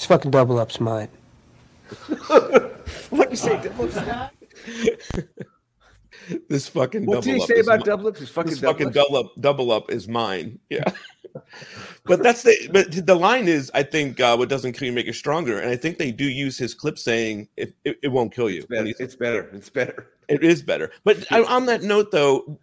It's 0.00 0.06
fucking 0.06 0.30
double 0.30 0.58
up's 0.58 0.80
mine. 0.80 1.10
What 3.10 3.28
did 3.28 3.30
you 3.32 3.36
say? 3.36 3.60
Double 3.62 3.98
up? 3.98 4.32
this 6.48 6.68
fucking 6.68 7.04
What 7.04 7.22
did 7.22 7.34
he 7.34 7.40
say 7.46 7.60
about 7.60 7.84
double 7.84 8.08
ups? 8.08 8.20
His 8.20 8.30
fucking 8.30 8.52
this 8.52 8.60
double 8.60 8.72
fucking 8.72 8.86
ups? 8.86 8.94
double 8.96 9.16
up 9.18 9.32
double 9.40 9.70
up 9.70 9.90
is 9.90 10.08
mine. 10.08 10.58
Yeah. 10.70 10.90
but 12.06 12.22
that's 12.22 12.44
the 12.44 12.70
but 12.72 13.04
the 13.04 13.14
line 13.14 13.46
is 13.46 13.70
I 13.74 13.82
think 13.82 14.20
uh, 14.20 14.34
what 14.36 14.48
doesn't 14.48 14.72
kill 14.72 14.86
you 14.86 14.92
make 14.94 15.04
you 15.04 15.12
stronger, 15.12 15.58
and 15.58 15.68
I 15.70 15.76
think 15.76 15.98
they 15.98 16.12
do 16.12 16.24
use 16.24 16.56
his 16.56 16.72
clip 16.72 16.98
saying 16.98 17.48
it, 17.58 17.74
it, 17.84 17.98
it 18.02 18.08
won't 18.08 18.32
kill 18.34 18.48
you. 18.48 18.64
when 18.68 18.84
Better. 18.84 18.96
It's 19.04 19.16
better. 19.16 19.50
It's 19.52 19.68
better. 19.68 20.06
It 20.28 20.42
is 20.42 20.62
better. 20.62 20.92
But 21.04 21.30
I, 21.30 21.42
on 21.42 21.66
that 21.66 21.82
note, 21.82 22.10
though, 22.10 22.58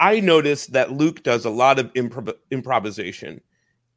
I 0.00 0.18
noticed 0.18 0.72
that 0.72 0.90
Luke 0.90 1.22
does 1.22 1.44
a 1.44 1.50
lot 1.50 1.78
of 1.78 1.92
improv- 1.92 2.34
improvisation 2.50 3.40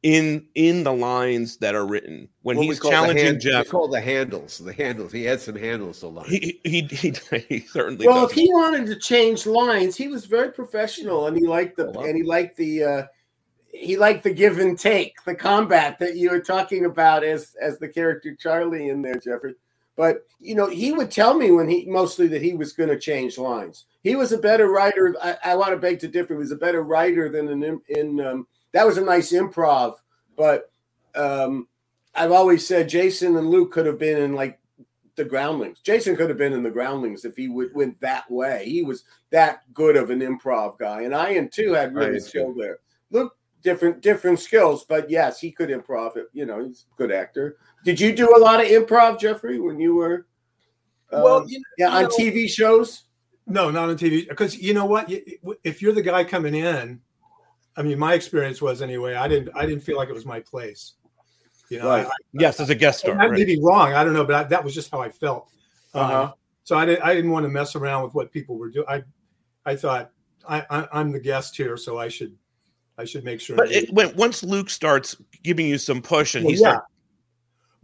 in 0.04 0.46
in 0.54 0.84
the 0.84 0.92
lines 0.92 1.56
that 1.56 1.74
are 1.74 1.86
written 1.86 2.28
when 2.42 2.58
What 2.58 2.60
we 2.64 2.66
he's 2.68 2.80
challenging 2.80 3.24
hand- 3.24 3.40
Jeff. 3.40 3.64
We 3.64 3.70
call 3.70 3.88
the 3.88 4.02
handles. 4.02 4.58
The 4.58 4.74
handles. 4.74 5.10
He 5.10 5.24
had 5.24 5.40
some 5.40 5.56
handles 5.56 6.00
to 6.00 6.08
line. 6.08 6.26
He 6.28 6.60
he 6.62 6.82
he, 6.82 7.14
he 7.48 7.60
certainly 7.60 8.06
Well, 8.06 8.22
does. 8.22 8.30
if 8.32 8.36
he 8.36 8.52
wanted 8.52 8.84
to 8.86 8.96
change 8.96 9.46
lines, 9.46 9.96
he 9.96 10.08
was 10.08 10.26
very 10.26 10.52
professional, 10.52 11.26
and 11.26 11.36
he 11.36 11.46
liked 11.46 11.78
the 11.78 11.88
and 12.00 12.14
he 12.16 12.22
liked 12.22 12.56
the 12.58 12.84
uh, 12.84 13.02
he 13.72 13.96
liked 13.96 14.22
the 14.24 14.32
give 14.32 14.58
and 14.58 14.78
take, 14.78 15.14
the 15.24 15.34
combat 15.34 15.98
that 15.98 16.16
you 16.16 16.30
were 16.30 16.38
talking 16.40 16.84
about 16.84 17.24
as 17.24 17.56
as 17.60 17.78
the 17.78 17.88
character 17.88 18.36
Charlie 18.38 18.90
in 18.90 19.00
there, 19.00 19.16
Jeffrey. 19.18 19.54
But 19.96 20.26
you 20.38 20.54
know, 20.54 20.68
he 20.68 20.92
would 20.92 21.10
tell 21.10 21.32
me 21.32 21.50
when 21.50 21.66
he 21.66 21.86
mostly 21.86 22.26
that 22.28 22.42
he 22.42 22.52
was 22.52 22.74
going 22.74 22.90
to 22.90 22.98
change 22.98 23.38
lines. 23.38 23.86
He 24.02 24.16
was 24.16 24.32
a 24.32 24.38
better 24.38 24.68
writer. 24.68 25.14
I, 25.22 25.36
I 25.44 25.54
want 25.54 25.70
to 25.70 25.78
beg 25.78 25.98
to 26.00 26.08
differ. 26.08 26.34
He 26.34 26.38
was 26.40 26.52
a 26.52 26.56
better 26.56 26.82
writer 26.82 27.30
than 27.30 27.48
in 27.48 27.62
in. 27.64 27.80
in 27.88 28.20
um, 28.20 28.46
that 28.74 28.86
was 28.86 28.98
a 28.98 29.04
nice 29.04 29.32
improv, 29.32 29.94
but 30.36 30.70
um, 31.14 31.68
I've 32.14 32.32
always 32.32 32.66
said 32.66 32.88
Jason 32.88 33.36
and 33.36 33.48
Luke 33.48 33.72
could 33.72 33.86
have 33.86 34.00
been 34.00 34.18
in 34.18 34.34
like 34.34 34.58
the 35.14 35.24
Groundlings. 35.24 35.78
Jason 35.80 36.16
could 36.16 36.28
have 36.28 36.38
been 36.38 36.52
in 36.52 36.64
the 36.64 36.70
Groundlings 36.70 37.24
if 37.24 37.36
he 37.36 37.48
would 37.48 37.72
went 37.72 37.98
that 38.00 38.28
way. 38.28 38.68
He 38.68 38.82
was 38.82 39.04
that 39.30 39.60
good 39.72 39.96
of 39.96 40.10
an 40.10 40.20
improv 40.20 40.76
guy, 40.76 41.02
and 41.02 41.14
Ian 41.14 41.48
too 41.48 41.72
had 41.72 41.94
really 41.94 42.18
skill 42.20 42.52
there. 42.52 42.80
Luke 43.10 43.36
different 43.62 44.00
different 44.02 44.40
skills, 44.40 44.84
but 44.84 45.08
yes, 45.08 45.40
he 45.40 45.52
could 45.52 45.70
improv. 45.70 46.16
It 46.16 46.26
you 46.32 46.44
know 46.44 46.64
he's 46.64 46.86
a 46.92 46.96
good 46.96 47.12
actor. 47.12 47.56
Did 47.84 48.00
you 48.00 48.14
do 48.14 48.36
a 48.36 48.40
lot 48.40 48.60
of 48.60 48.66
improv, 48.66 49.20
Jeffrey, 49.20 49.60
when 49.60 49.78
you 49.78 49.94
were? 49.94 50.26
Well, 51.12 51.36
um, 51.42 51.48
you- 51.48 51.62
yeah, 51.78 51.90
you 51.90 51.96
on 51.96 52.02
know- 52.04 52.08
TV 52.10 52.48
shows. 52.50 53.04
No, 53.46 53.70
not 53.70 53.90
on 53.90 53.96
TV. 53.96 54.26
Because 54.26 54.56
you 54.58 54.72
know 54.74 54.86
what? 54.86 55.12
If 55.62 55.82
you're 55.82 55.92
the 55.92 56.02
guy 56.02 56.24
coming 56.24 56.54
in, 56.54 57.00
I 57.76 57.82
mean, 57.82 57.98
my 57.98 58.14
experience 58.14 58.62
was 58.62 58.82
anyway. 58.82 59.14
I 59.14 59.28
didn't. 59.28 59.50
I 59.54 59.66
didn't 59.66 59.82
feel 59.82 59.96
like 59.96 60.08
it 60.08 60.14
was 60.14 60.26
my 60.26 60.40
place. 60.40 60.94
You 61.70 61.78
know, 61.80 61.88
Right. 61.88 62.06
I, 62.06 62.10
yes, 62.32 62.60
as 62.60 62.70
a 62.70 62.74
guest 62.74 63.00
star. 63.00 63.14
I 63.18 63.28
may 63.28 63.38
right. 63.38 63.46
be 63.46 63.58
wrong. 63.60 63.94
I 63.94 64.04
don't 64.04 64.12
know, 64.12 64.24
but 64.24 64.34
I, 64.34 64.44
that 64.44 64.62
was 64.62 64.74
just 64.74 64.90
how 64.90 65.00
I 65.00 65.08
felt. 65.08 65.48
Um, 65.94 66.02
Uh-huh. 66.02 66.32
so 66.62 66.76
I 66.76 66.84
didn't. 66.86 67.02
I 67.04 67.14
didn't 67.14 67.30
want 67.30 67.44
to 67.44 67.50
mess 67.50 67.74
around 67.74 68.04
with 68.04 68.14
what 68.14 68.30
people 68.32 68.56
were 68.58 68.70
doing. 68.70 68.86
I, 68.88 69.02
I 69.66 69.74
thought 69.76 70.10
I, 70.48 70.64
I, 70.70 70.88
I'm 70.92 71.10
the 71.10 71.20
guest 71.20 71.56
here, 71.56 71.76
so 71.76 71.98
I 71.98 72.08
should, 72.08 72.36
I 72.98 73.04
should 73.04 73.24
make 73.24 73.40
sure. 73.40 73.56
But 73.56 73.72
it, 73.72 73.92
when 73.92 74.14
once 74.14 74.42
Luke 74.44 74.68
starts 74.70 75.16
giving 75.42 75.66
you 75.66 75.78
some 75.78 76.02
push 76.02 76.34
and 76.34 76.44
Well, 76.44 76.54
he 76.54 76.60
yeah. 76.60 76.72
starts 76.72 76.86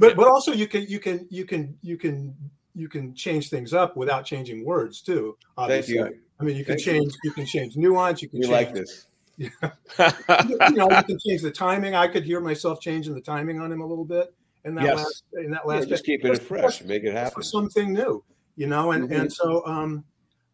but 0.01 0.17
but 0.17 0.29
also 0.29 0.53
you 0.53 0.67
can 0.67 0.87
you 0.87 0.99
can 0.99 1.27
you 1.31 1.45
can 1.45 1.77
you 1.83 1.97
can 1.99 2.35
you 2.75 2.89
can 2.89 3.15
change 3.15 3.51
things 3.51 3.75
up 3.75 3.97
without 3.97 4.25
changing 4.25 4.65
words 4.65 5.03
too. 5.03 5.37
Thank 5.57 5.71
Obviously. 5.71 5.95
you. 5.97 6.19
I 6.41 6.45
mean, 6.45 6.57
you 6.57 6.65
can 6.65 6.77
Thank 6.77 6.87
you. 6.87 6.93
change 6.93 7.13
you 7.23 7.33
can 7.33 7.45
change 7.47 7.77
nuance. 7.77 8.23
You 8.23 8.29
can 8.31 8.39
We 8.41 8.47
change, 8.47 8.53
like 8.53 8.75
this. 8.75 9.07
you 10.45 10.75
know, 10.77 10.91
you 10.91 11.05
can 11.05 11.19
change 11.19 11.43
the 11.43 11.51
timing. 11.51 11.95
I 11.95 12.07
could 12.07 12.25
hear 12.25 12.41
myself 12.41 12.81
changing 12.81 13.15
the 13.15 13.21
timing 13.21 13.61
on 13.61 13.73
him 13.73 13.81
a 13.81 13.87
little 13.87 14.05
bit 14.05 14.35
in 14.65 14.75
that 14.75 14.85
Yes. 14.85 14.97
last 14.97 15.25
in 15.45 15.51
that 15.53 15.63
Yeah, 15.67 15.81
just 15.81 15.89
bit. 15.89 16.05
keeping 16.05 16.33
it 16.35 16.43
fresh, 16.43 16.63
just 16.63 16.85
make 16.85 17.05
it 17.05 17.13
for 17.13 17.19
happen. 17.19 17.43
something 17.43 17.93
new, 17.93 18.23
you 18.57 18.67
know, 18.67 18.93
and 18.93 19.09
Mhm. 19.09 19.21
and 19.21 19.33
so 19.33 19.65
um, 19.67 20.05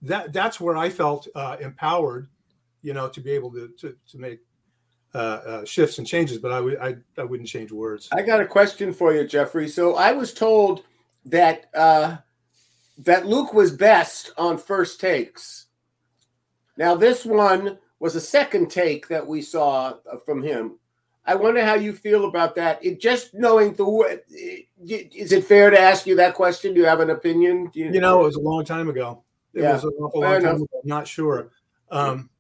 that 0.02 0.32
that's 0.32 0.60
where 0.60 0.76
I 0.76 0.88
felt 0.88 1.26
uh, 1.34 1.56
empowered, 1.60 2.28
you 2.82 2.94
know, 2.94 3.08
to 3.08 3.20
be 3.20 3.32
able 3.32 3.50
to 3.52 3.68
to, 3.80 3.96
to 4.10 4.18
make 4.18 4.40
uh, 5.14 5.18
uh, 5.18 5.64
shifts 5.64 5.98
and 5.98 6.06
changes. 6.06 6.38
But 6.38 6.52
I 6.52 6.60
would 6.60 6.78
I, 6.78 6.96
I 7.18 7.24
wouldn't 7.24 7.48
change 7.48 7.72
words. 7.72 8.08
I 8.12 8.22
got 8.22 8.40
a 8.40 8.46
question 8.46 8.92
for 8.92 9.12
you, 9.12 9.26
Jeffrey. 9.26 9.68
So 9.68 9.96
I 9.96 10.12
was 10.12 10.32
told 10.32 10.84
that 11.24 11.70
uh, 11.74 12.18
that 12.98 13.26
Luke 13.26 13.52
was 13.52 13.72
best 13.72 14.30
on 14.38 14.58
first 14.58 15.00
takes. 15.00 15.66
Now 16.76 16.94
this 16.94 17.24
one 17.24 17.78
was 18.06 18.14
a 18.14 18.20
second 18.20 18.70
take 18.70 19.08
that 19.08 19.26
we 19.26 19.42
saw 19.42 19.94
uh, 20.10 20.16
from 20.24 20.40
him. 20.40 20.78
I 21.24 21.34
wonder 21.34 21.64
how 21.64 21.74
you 21.74 21.92
feel 21.92 22.26
about 22.26 22.54
that. 22.54 22.78
It 22.84 23.00
just 23.00 23.34
knowing 23.34 23.72
the 23.74 24.20
is 24.78 25.32
it 25.32 25.42
fair 25.42 25.70
to 25.70 25.80
ask 25.80 26.06
you 26.06 26.14
that 26.14 26.36
question? 26.36 26.72
Do 26.72 26.78
you 26.78 26.86
have 26.86 27.00
an 27.00 27.10
opinion? 27.10 27.66
Do 27.74 27.80
You 27.80 28.00
know, 28.00 28.20
it 28.20 28.26
was 28.26 28.36
a 28.36 28.40
long 28.40 28.64
time 28.64 28.88
ago. 28.88 29.24
It 29.52 29.62
Yeah, 29.62 29.72
was 29.72 29.82
an 29.82 29.90
awful 29.98 30.20
fair 30.20 30.34
long 30.34 30.40
time 30.40 30.54
ago. 30.54 30.68
I'm 30.84 30.88
not 30.88 31.08
sure. 31.08 31.50
Um, 31.90 32.30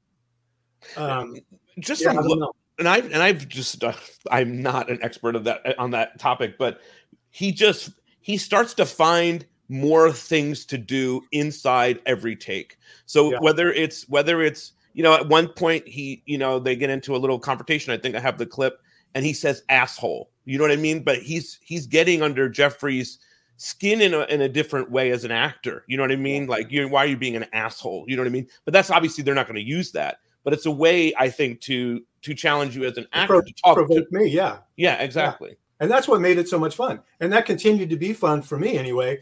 um, 0.96 1.34
just 1.80 2.02
Yeah, 2.02 2.10
I 2.10 2.14
from 2.14 2.28
don't 2.28 2.38
know. 2.38 2.52
and 2.78 2.88
I've 2.88 3.06
and 3.06 3.20
I've 3.20 3.48
just 3.48 3.82
uh, 3.82 3.92
I'm 4.30 4.62
not 4.62 4.88
an 4.88 5.00
expert 5.02 5.34
of 5.34 5.42
that 5.44 5.76
on 5.80 5.90
that 5.90 6.20
topic, 6.20 6.56
but 6.56 6.80
he 7.32 7.50
just 7.50 7.90
he 8.20 8.36
starts 8.36 8.72
to 8.74 8.86
find 8.86 9.44
more 9.68 10.12
things 10.12 10.64
to 10.66 10.78
do 10.78 11.22
inside 11.32 11.98
every 12.06 12.36
take. 12.36 12.78
So 13.06 13.32
Yeah. 13.32 13.38
whether 13.40 13.72
it's 13.72 14.08
whether 14.08 14.42
it's 14.42 14.74
you 14.96 15.02
know 15.02 15.12
at 15.12 15.28
one 15.28 15.48
point 15.48 15.86
he 15.86 16.22
you 16.24 16.38
know 16.38 16.58
they 16.58 16.74
get 16.74 16.88
into 16.88 17.14
a 17.14 17.18
little 17.18 17.38
confrontation. 17.38 17.92
I 17.92 17.98
think 17.98 18.16
I 18.16 18.20
have 18.20 18.38
the 18.38 18.46
clip, 18.46 18.80
and 19.14 19.26
he 19.26 19.34
says 19.34 19.62
asshole. 19.68 20.30
You 20.46 20.56
know 20.56 20.64
what 20.64 20.72
I 20.72 20.76
mean? 20.76 21.02
But 21.02 21.18
he's 21.18 21.60
he's 21.62 21.86
getting 21.86 22.22
under 22.22 22.48
Jeffrey's 22.48 23.18
skin 23.58 24.00
in 24.00 24.14
a 24.14 24.20
in 24.22 24.40
a 24.40 24.48
different 24.48 24.90
way 24.90 25.10
as 25.10 25.22
an 25.24 25.30
actor. 25.30 25.84
You 25.86 25.98
know 25.98 26.02
what 26.02 26.12
I 26.12 26.16
mean? 26.16 26.46
Like 26.46 26.72
you 26.72 26.88
why 26.88 27.04
are 27.04 27.08
you 27.08 27.18
being 27.18 27.36
an 27.36 27.44
asshole? 27.52 28.06
You 28.08 28.16
know 28.16 28.22
what 28.22 28.28
I 28.28 28.32
mean? 28.32 28.48
But 28.64 28.72
that's 28.72 28.90
obviously 28.90 29.22
they're 29.22 29.34
not 29.34 29.46
going 29.46 29.56
to 29.56 29.62
use 29.62 29.92
that. 29.92 30.20
But 30.44 30.54
it's 30.54 30.64
a 30.64 30.70
way 30.70 31.12
I 31.18 31.28
think 31.28 31.60
to 31.62 32.00
to 32.22 32.32
challenge 32.32 32.74
you 32.74 32.86
as 32.86 32.96
an 32.96 33.06
actor 33.12 33.34
pro- 33.34 33.42
to 33.42 33.52
talk. 33.52 33.76
To, 33.76 33.84
provoke 33.84 34.10
me, 34.10 34.28
yeah. 34.28 34.58
yeah, 34.76 34.94
exactly. 34.94 35.58
and 35.78 35.90
that's 35.90 36.08
what 36.08 36.22
made 36.22 36.38
it 36.38 36.48
so 36.48 36.58
much 36.58 36.74
fun 36.74 37.00
and 37.20 37.30
that 37.34 37.44
continued 37.44 37.90
to 37.90 37.96
be 37.96 38.14
fun 38.14 38.40
for 38.40 38.58
me 38.58 38.78
anyway 38.78 39.18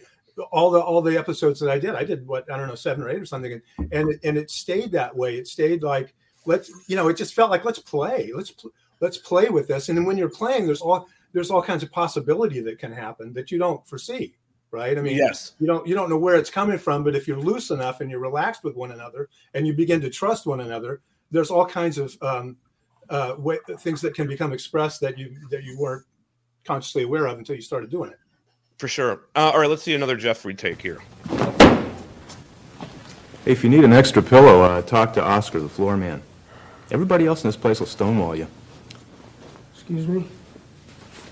all 0.50 0.70
the 0.70 0.80
all 0.80 1.00
the 1.00 1.16
episodes 1.16 1.60
that 1.60 1.70
i 1.70 1.78
did 1.78 1.94
i 1.94 2.04
did 2.04 2.26
what 2.26 2.50
i 2.50 2.56
don't 2.56 2.68
know 2.68 2.74
seven 2.74 3.04
or 3.04 3.08
eight 3.10 3.20
or 3.20 3.26
something 3.26 3.52
and 3.52 3.62
and 3.92 4.10
it, 4.10 4.20
and 4.24 4.36
it 4.36 4.50
stayed 4.50 4.90
that 4.92 5.14
way 5.14 5.36
it 5.36 5.46
stayed 5.46 5.82
like 5.82 6.14
let's 6.46 6.70
you 6.88 6.96
know 6.96 7.08
it 7.08 7.16
just 7.16 7.34
felt 7.34 7.50
like 7.50 7.64
let's 7.64 7.78
play 7.78 8.30
let's 8.34 8.50
pl- 8.50 8.72
let's 9.00 9.18
play 9.18 9.48
with 9.48 9.68
this 9.68 9.88
and 9.88 9.96
then 9.96 10.04
when 10.04 10.16
you're 10.16 10.28
playing 10.28 10.66
there's 10.66 10.80
all 10.80 11.08
there's 11.32 11.50
all 11.50 11.62
kinds 11.62 11.82
of 11.82 11.92
possibility 11.92 12.60
that 12.60 12.78
can 12.78 12.92
happen 12.92 13.32
that 13.32 13.50
you 13.50 13.58
don't 13.58 13.86
foresee 13.86 14.34
right 14.70 14.98
i 14.98 15.00
mean 15.00 15.16
Yes. 15.16 15.52
you 15.60 15.66
don't 15.66 15.86
you 15.86 15.94
don't 15.94 16.10
know 16.10 16.18
where 16.18 16.34
it's 16.34 16.50
coming 16.50 16.78
from 16.78 17.04
but 17.04 17.14
if 17.14 17.28
you're 17.28 17.38
loose 17.38 17.70
enough 17.70 18.00
and 18.00 18.10
you're 18.10 18.20
relaxed 18.20 18.64
with 18.64 18.74
one 18.74 18.90
another 18.92 19.28
and 19.54 19.66
you 19.66 19.72
begin 19.72 20.00
to 20.00 20.10
trust 20.10 20.46
one 20.46 20.60
another 20.60 21.00
there's 21.30 21.50
all 21.50 21.66
kinds 21.66 21.98
of 21.98 22.16
um, 22.22 22.56
uh, 23.10 23.34
way, 23.38 23.58
things 23.80 24.00
that 24.00 24.14
can 24.14 24.26
become 24.26 24.52
expressed 24.52 25.00
that 25.00 25.18
you 25.18 25.34
that 25.50 25.64
you 25.64 25.78
weren't 25.78 26.04
consciously 26.64 27.02
aware 27.02 27.26
of 27.26 27.38
until 27.38 27.56
you 27.56 27.62
started 27.62 27.90
doing 27.90 28.10
it. 28.10 28.18
For 28.78 28.88
sure. 28.88 29.20
Uh, 29.36 29.52
all 29.54 29.60
right, 29.60 29.70
let's 29.70 29.82
see 29.82 29.94
another 29.94 30.16
Jeffrey 30.16 30.54
take 30.54 30.82
here. 30.82 31.00
Hey, 33.44 33.52
if 33.52 33.62
you 33.62 33.70
need 33.70 33.84
an 33.84 33.92
extra 33.92 34.22
pillow, 34.22 34.62
uh, 34.62 34.82
talk 34.82 35.12
to 35.14 35.22
Oscar, 35.22 35.60
the 35.60 35.68
floor 35.68 35.96
man. 35.96 36.22
Everybody 36.90 37.26
else 37.26 37.44
in 37.44 37.48
this 37.48 37.56
place 37.56 37.80
will 37.80 37.86
stonewall 37.86 38.34
you. 38.34 38.46
Excuse 39.74 40.08
me? 40.08 40.26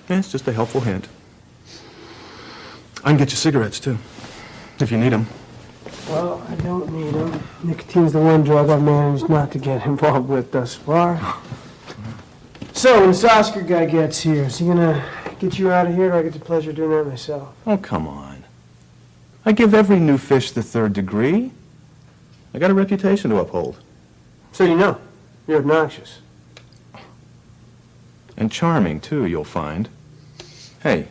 Yeah, 0.09 0.18
it's 0.18 0.31
just 0.31 0.46
a 0.46 0.52
helpful 0.52 0.81
hint. 0.81 1.09
I 3.05 3.09
can 3.09 3.16
get 3.16 3.31
you 3.31 3.37
cigarettes, 3.37 3.81
too, 3.81 3.98
if 4.78 4.92
you 4.92 4.98
need 4.98 5.12
them. 5.12 5.26
Well, 6.09 6.44
I 6.48 6.55
don't 6.57 6.92
need 6.92 7.14
them. 7.14 7.42
Nicotine's 7.64 8.12
the 8.12 8.20
one 8.20 8.44
drug 8.44 8.70
I've 8.70 8.83
managed 8.83 9.28
not 9.28 9.50
to 9.52 9.59
get 9.59 9.85
involved 9.87 10.28
with 10.28 10.52
thus 10.52 10.74
far. 10.74 11.20
So, 12.74 13.00
when 13.00 13.11
this 13.11 13.22
Oscar 13.22 13.61
guy 13.61 13.85
gets 13.85 14.20
here, 14.20 14.44
is 14.44 14.59
he 14.59 14.66
gonna 14.66 15.05
get 15.42 15.59
you 15.59 15.72
out 15.72 15.88
of 15.88 15.94
here, 15.94 16.11
or 16.11 16.14
I 16.14 16.22
get 16.22 16.33
the 16.35 16.38
pleasure 16.38 16.70
of 16.70 16.76
doing 16.76 16.90
that 16.90 17.05
myself? 17.05 17.52
Oh, 17.66 17.76
come 17.76 18.07
on. 18.07 18.44
I 19.44 19.50
give 19.50 19.74
every 19.74 19.98
new 19.98 20.16
fish 20.18 20.52
the 20.52 20.62
third 20.62 20.92
degree. 20.92 21.50
I 22.55 22.59
got 22.61 22.70
a 22.70 22.74
reputation 22.74 23.31
to 23.31 23.38
uphold. 23.38 23.81
So 24.52 24.64
you 24.64 24.76
know, 24.76 24.98
you're 25.48 25.59
obnoxious. 25.59 26.20
And 28.37 28.52
charming, 28.52 29.00
too, 29.00 29.26
you'll 29.26 29.42
find. 29.44 29.88
Hey, 30.83 31.09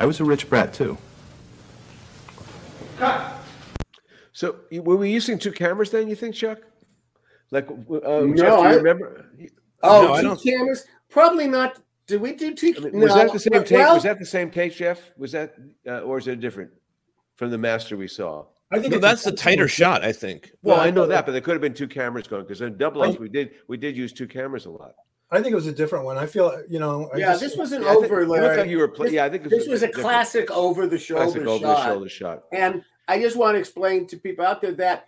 I 0.00 0.06
was 0.06 0.18
a 0.20 0.24
rich 0.24 0.48
brat, 0.50 0.74
too. 0.74 0.98
Cut. 2.98 3.34
So 4.32 4.56
were 4.72 4.96
we 4.96 5.10
using 5.12 5.38
two 5.38 5.52
cameras 5.52 5.90
then? 5.90 6.08
You 6.08 6.16
think, 6.16 6.34
Chuck? 6.34 6.58
Like, 7.52 7.70
uh, 7.70 7.74
No, 7.76 8.34
Jeff, 8.34 8.36
do 8.36 8.42
you 8.42 8.68
I- 8.68 8.74
remember? 8.74 9.26
Oh, 9.82 10.02
No, 10.02 10.12
I 10.14 10.20
two 10.22 10.28
don't- 10.28 10.42
cameras? 10.42 10.84
Probably 11.08 11.46
not. 11.46 11.78
Did 12.06 12.20
we 12.20 12.32
do 12.34 12.54
two? 12.54 12.74
I 12.76 12.80
mean, 12.80 12.92
no, 13.00 13.06
was 13.06 13.14
that 13.14 13.32
the 13.32 13.38
same 13.38 13.52
but- 13.52 13.66
take? 13.66 13.78
well, 13.78 13.94
was 13.94 14.02
that 14.02 14.18
the 14.18 14.26
same 14.26 14.50
take, 14.50 14.74
Jeff? 14.74 15.12
Was 15.16 15.32
that, 15.32 15.54
uh, 15.86 16.00
or 16.00 16.18
is 16.18 16.28
it 16.28 16.40
different 16.40 16.70
from 17.36 17.50
the 17.50 17.58
master 17.58 17.96
we 17.96 18.08
saw? 18.08 18.44
I 18.70 18.78
think 18.80 18.92
No, 18.92 18.98
that's 18.98 19.22
the 19.24 19.30
intentional. 19.30 19.56
tighter 19.66 19.68
shot, 19.68 20.04
I 20.04 20.12
think. 20.12 20.52
Well, 20.62 20.76
Yeah, 20.76 20.82
I 20.84 20.90
know 20.90 21.04
I- 21.04 21.08
that, 21.08 21.26
but 21.26 21.32
there 21.32 21.40
could 21.40 21.52
have 21.52 21.60
been 21.62 21.74
two 21.74 21.88
cameras 21.88 22.26
going 22.26 22.42
because 22.42 22.60
in 22.60 22.76
double 22.76 23.02
I- 23.02 23.08
ups 23.10 23.18
we 23.18 23.28
did 23.28 23.52
we 23.68 23.76
did 23.76 23.96
use 23.96 24.12
two 24.12 24.26
cameras 24.26 24.66
a 24.66 24.70
lot. 24.70 24.94
I 25.30 25.40
think 25.40 25.52
it 25.52 25.56
was 25.56 25.66
a 25.66 25.72
different 25.72 26.04
one. 26.04 26.16
I 26.18 26.26
feel, 26.26 26.62
you 26.68 26.78
know. 26.78 27.10
I 27.12 27.18
yeah, 27.18 27.26
just- 27.32 27.40
this 27.40 27.56
was 27.56 27.72
an 27.72 27.82
Yeah, 27.82 27.88
I 27.90 27.94
think- 27.94 28.04
over. 28.06 28.22
it 28.22 28.28
looked 28.28 28.42
Larry. 28.42 28.56
like 28.58 28.68
you 28.70 28.78
were 28.78 28.88
pla- 28.88 29.04
This- 29.06 29.14
yeah, 29.14 29.24
I 29.24 29.30
think 29.30 29.46
it 29.46 29.48
this 29.48 29.66
was 29.66 29.82
a 29.82 29.88
classic 29.88 30.50
over 30.50 30.86
the 30.86 30.98
shoulder 30.98 31.24
Classic 31.24 31.42
over 31.46 31.58
shot. 31.64 31.76
the 31.76 31.92
shoulder 31.94 32.08
shot. 32.08 32.44
And 32.52 32.84
I 33.08 33.20
just 33.20 33.36
want 33.36 33.54
to 33.54 33.58
explain 33.60 34.06
to 34.08 34.16
people 34.16 34.44
out 34.44 34.60
there 34.60 34.72
that 34.72 35.06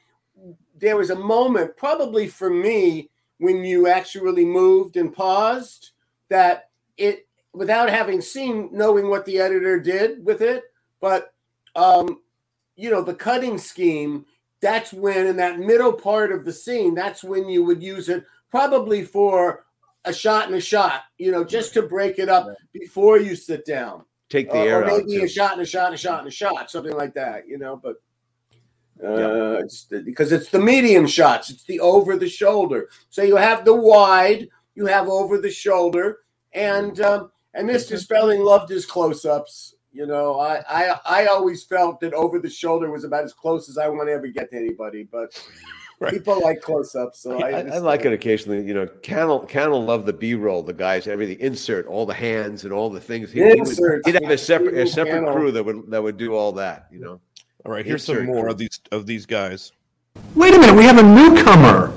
there 0.78 0.96
was 0.96 1.10
a 1.10 1.14
moment, 1.16 1.76
probably 1.76 2.26
for 2.28 2.50
me, 2.50 3.10
when 3.38 3.64
you 3.64 3.86
actually 3.86 4.44
moved 4.44 4.96
and 4.96 5.12
paused, 5.14 5.90
that 6.28 6.70
it, 6.96 7.26
without 7.52 7.88
having 7.88 8.20
seen, 8.20 8.68
knowing 8.72 9.08
what 9.08 9.24
the 9.24 9.38
editor 9.38 9.80
did 9.80 10.24
with 10.24 10.42
it, 10.42 10.64
but, 11.00 11.32
um, 11.74 12.20
you 12.76 12.90
know, 12.90 13.02
the 13.02 13.14
cutting 13.14 13.58
scheme, 13.58 14.26
that's 14.60 14.92
when, 14.92 15.26
in 15.26 15.36
that 15.36 15.58
middle 15.58 15.92
part 15.92 16.32
of 16.32 16.44
the 16.44 16.52
scene, 16.52 16.94
that's 16.94 17.22
when 17.22 17.48
you 17.48 17.64
would 17.64 17.82
use 17.82 18.08
it, 18.08 18.24
probably 18.50 19.04
for 19.04 19.64
a 20.04 20.12
shot 20.12 20.46
and 20.46 20.54
a 20.54 20.60
shot, 20.60 21.02
you 21.18 21.32
know, 21.32 21.44
just 21.44 21.74
to 21.74 21.82
break 21.82 22.18
it 22.18 22.28
up 22.28 22.46
before 22.72 23.18
you 23.18 23.34
sit 23.34 23.64
down. 23.66 24.04
Take 24.28 24.50
the 24.50 24.58
Uh, 24.58 24.64
air 24.64 24.82
or 24.82 24.86
maybe 24.86 25.18
too. 25.18 25.24
a 25.24 25.28
shot 25.28 25.52
and 25.52 25.62
a 25.62 25.66
shot 25.66 25.86
and 25.86 25.94
a 25.94 25.98
shot 25.98 26.20
and 26.20 26.28
a 26.28 26.30
shot, 26.30 26.70
something 26.70 26.96
like 26.96 27.14
that, 27.14 27.48
you 27.48 27.58
know. 27.58 27.76
But 27.76 27.96
uh, 29.04 29.60
it's 29.62 29.84
the, 29.84 30.00
because 30.00 30.32
it's 30.32 30.48
the 30.48 30.58
medium 30.58 31.06
shots, 31.06 31.50
it's 31.50 31.64
the 31.64 31.80
over 31.80 32.16
the 32.16 32.28
shoulder. 32.28 32.88
So 33.10 33.22
you 33.22 33.36
have 33.36 33.64
the 33.64 33.74
wide, 33.74 34.48
you 34.74 34.86
have 34.86 35.08
over 35.08 35.38
the 35.38 35.50
shoulder, 35.50 36.20
and 36.52 37.00
um, 37.00 37.30
and 37.54 37.68
Mr. 37.68 37.98
Spelling 37.98 38.42
loved 38.42 38.70
his 38.70 38.86
close 38.86 39.24
ups. 39.24 39.74
You 39.92 40.06
know, 40.06 40.38
I, 40.38 40.62
I 40.68 41.00
I 41.04 41.26
always 41.26 41.64
felt 41.64 42.00
that 42.00 42.12
over 42.12 42.38
the 42.38 42.50
shoulder 42.50 42.90
was 42.90 43.04
about 43.04 43.24
as 43.24 43.32
close 43.32 43.68
as 43.68 43.78
I 43.78 43.88
want 43.88 44.08
to 44.08 44.12
ever 44.12 44.26
get 44.26 44.50
to 44.50 44.56
anybody, 44.56 45.04
but 45.04 45.32
people 46.10 46.40
like 46.42 46.60
close 46.60 46.94
ups, 46.94 47.20
so 47.20 47.42
I, 47.42 47.50
I, 47.50 47.60
I 47.60 47.78
like 47.78 48.04
it 48.04 48.12
occasionally. 48.12 48.66
You 48.66 48.74
know, 48.74 48.86
Cannell 49.02 49.40
Cannell 49.40 49.82
loved 49.82 50.06
the 50.06 50.12
B 50.12 50.34
roll. 50.34 50.62
The 50.62 50.74
guys, 50.74 51.06
everything 51.06 51.40
insert, 51.40 51.86
all 51.86 52.04
the 52.04 52.14
hands 52.14 52.64
and 52.64 52.72
all 52.72 52.90
the 52.90 53.00
things. 53.00 53.32
He, 53.32 53.40
he 53.40 53.60
would, 53.60 54.02
he'd 54.04 54.22
have 54.22 54.30
a 54.30 54.36
separate 54.38 54.74
a 54.74 54.86
separate 54.86 55.20
Cannell. 55.20 55.34
crew 55.34 55.52
that 55.52 55.62
would 55.62 55.90
that 55.90 56.02
would 56.02 56.16
do 56.18 56.34
all 56.34 56.52
that. 56.52 56.88
You 56.90 57.00
know. 57.00 57.20
All 57.64 57.72
right, 57.72 57.84
here's 57.84 58.04
some 58.04 58.26
more 58.26 58.48
of 58.48 58.58
these 58.58 58.80
of 58.92 59.06
these 59.06 59.26
guys. 59.26 59.72
Wait 60.34 60.54
a 60.54 60.58
minute, 60.58 60.76
we 60.76 60.84
have 60.84 60.98
a 60.98 61.02
newcomer. 61.02 61.92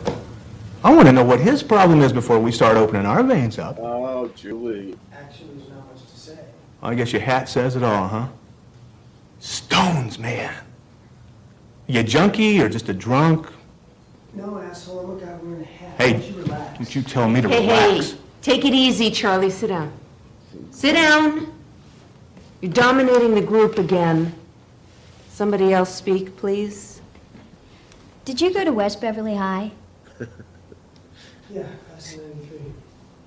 I 0.84 0.96
want 0.96 1.08
to 1.08 1.12
know 1.12 1.24
what 1.24 1.40
his 1.40 1.62
problem 1.62 2.02
is 2.02 2.14
before 2.14 2.40
we 2.40 2.52
start 2.52 2.78
opening 2.78 3.06
our 3.06 3.22
veins 3.22 3.60
up. 3.60 3.78
Oh, 4.20 4.28
Julie. 4.36 4.98
Actually, 5.14 5.48
there's 5.56 5.70
not 5.70 5.88
much 5.94 6.04
to 6.06 6.20
say. 6.20 6.38
I 6.84 6.94
guess 6.94 7.14
your 7.14 7.22
hat 7.22 7.48
says 7.48 7.78
it 7.78 7.84
all, 7.84 8.06
huh? 8.06 8.28
Stones, 9.40 10.20
man. 10.20 10.54
You 11.88 12.02
a 12.02 12.04
junkie 12.04 12.62
or 12.62 12.68
just 12.68 12.90
a 12.90 12.94
drunk? 12.94 13.48
No, 14.34 14.58
asshole, 14.60 15.12
I'm 15.12 15.18
a 15.18 15.22
guy 15.26 15.34
wearing 15.42 15.62
a 15.62 15.66
hat. 15.66 16.02
Hey, 16.02 16.14
Why 16.14 16.20
don't 16.20 16.28
you 16.36 16.42
relax? 16.42 16.78
don't 16.78 16.96
you 16.96 17.02
tell 17.02 17.30
me 17.30 17.40
to 17.42 17.48
Hey, 17.48 17.62
relax. 17.62 18.12
hey, 18.12 18.18
take 18.42 18.66
it 18.66 18.74
easy, 18.74 19.10
Charlie. 19.10 19.50
Sit 19.52 19.68
down. 19.68 19.94
Sit 20.72 20.94
down. 20.96 21.54
You're 22.60 22.74
dominating 22.74 23.36
the 23.36 23.42
group 23.42 23.78
again. 23.78 24.36
Somebody 25.30 25.72
else 25.72 25.96
speak, 25.96 26.36
please. 26.36 27.00
Did 28.26 28.42
you 28.42 28.54
go 28.54 28.66
to 28.66 28.74
West 28.74 29.00
Beverly 29.00 29.36
High? 29.36 29.72
Yeah, 31.52 31.64
class 31.88 32.14
of 32.14 32.20
93. 32.20 32.29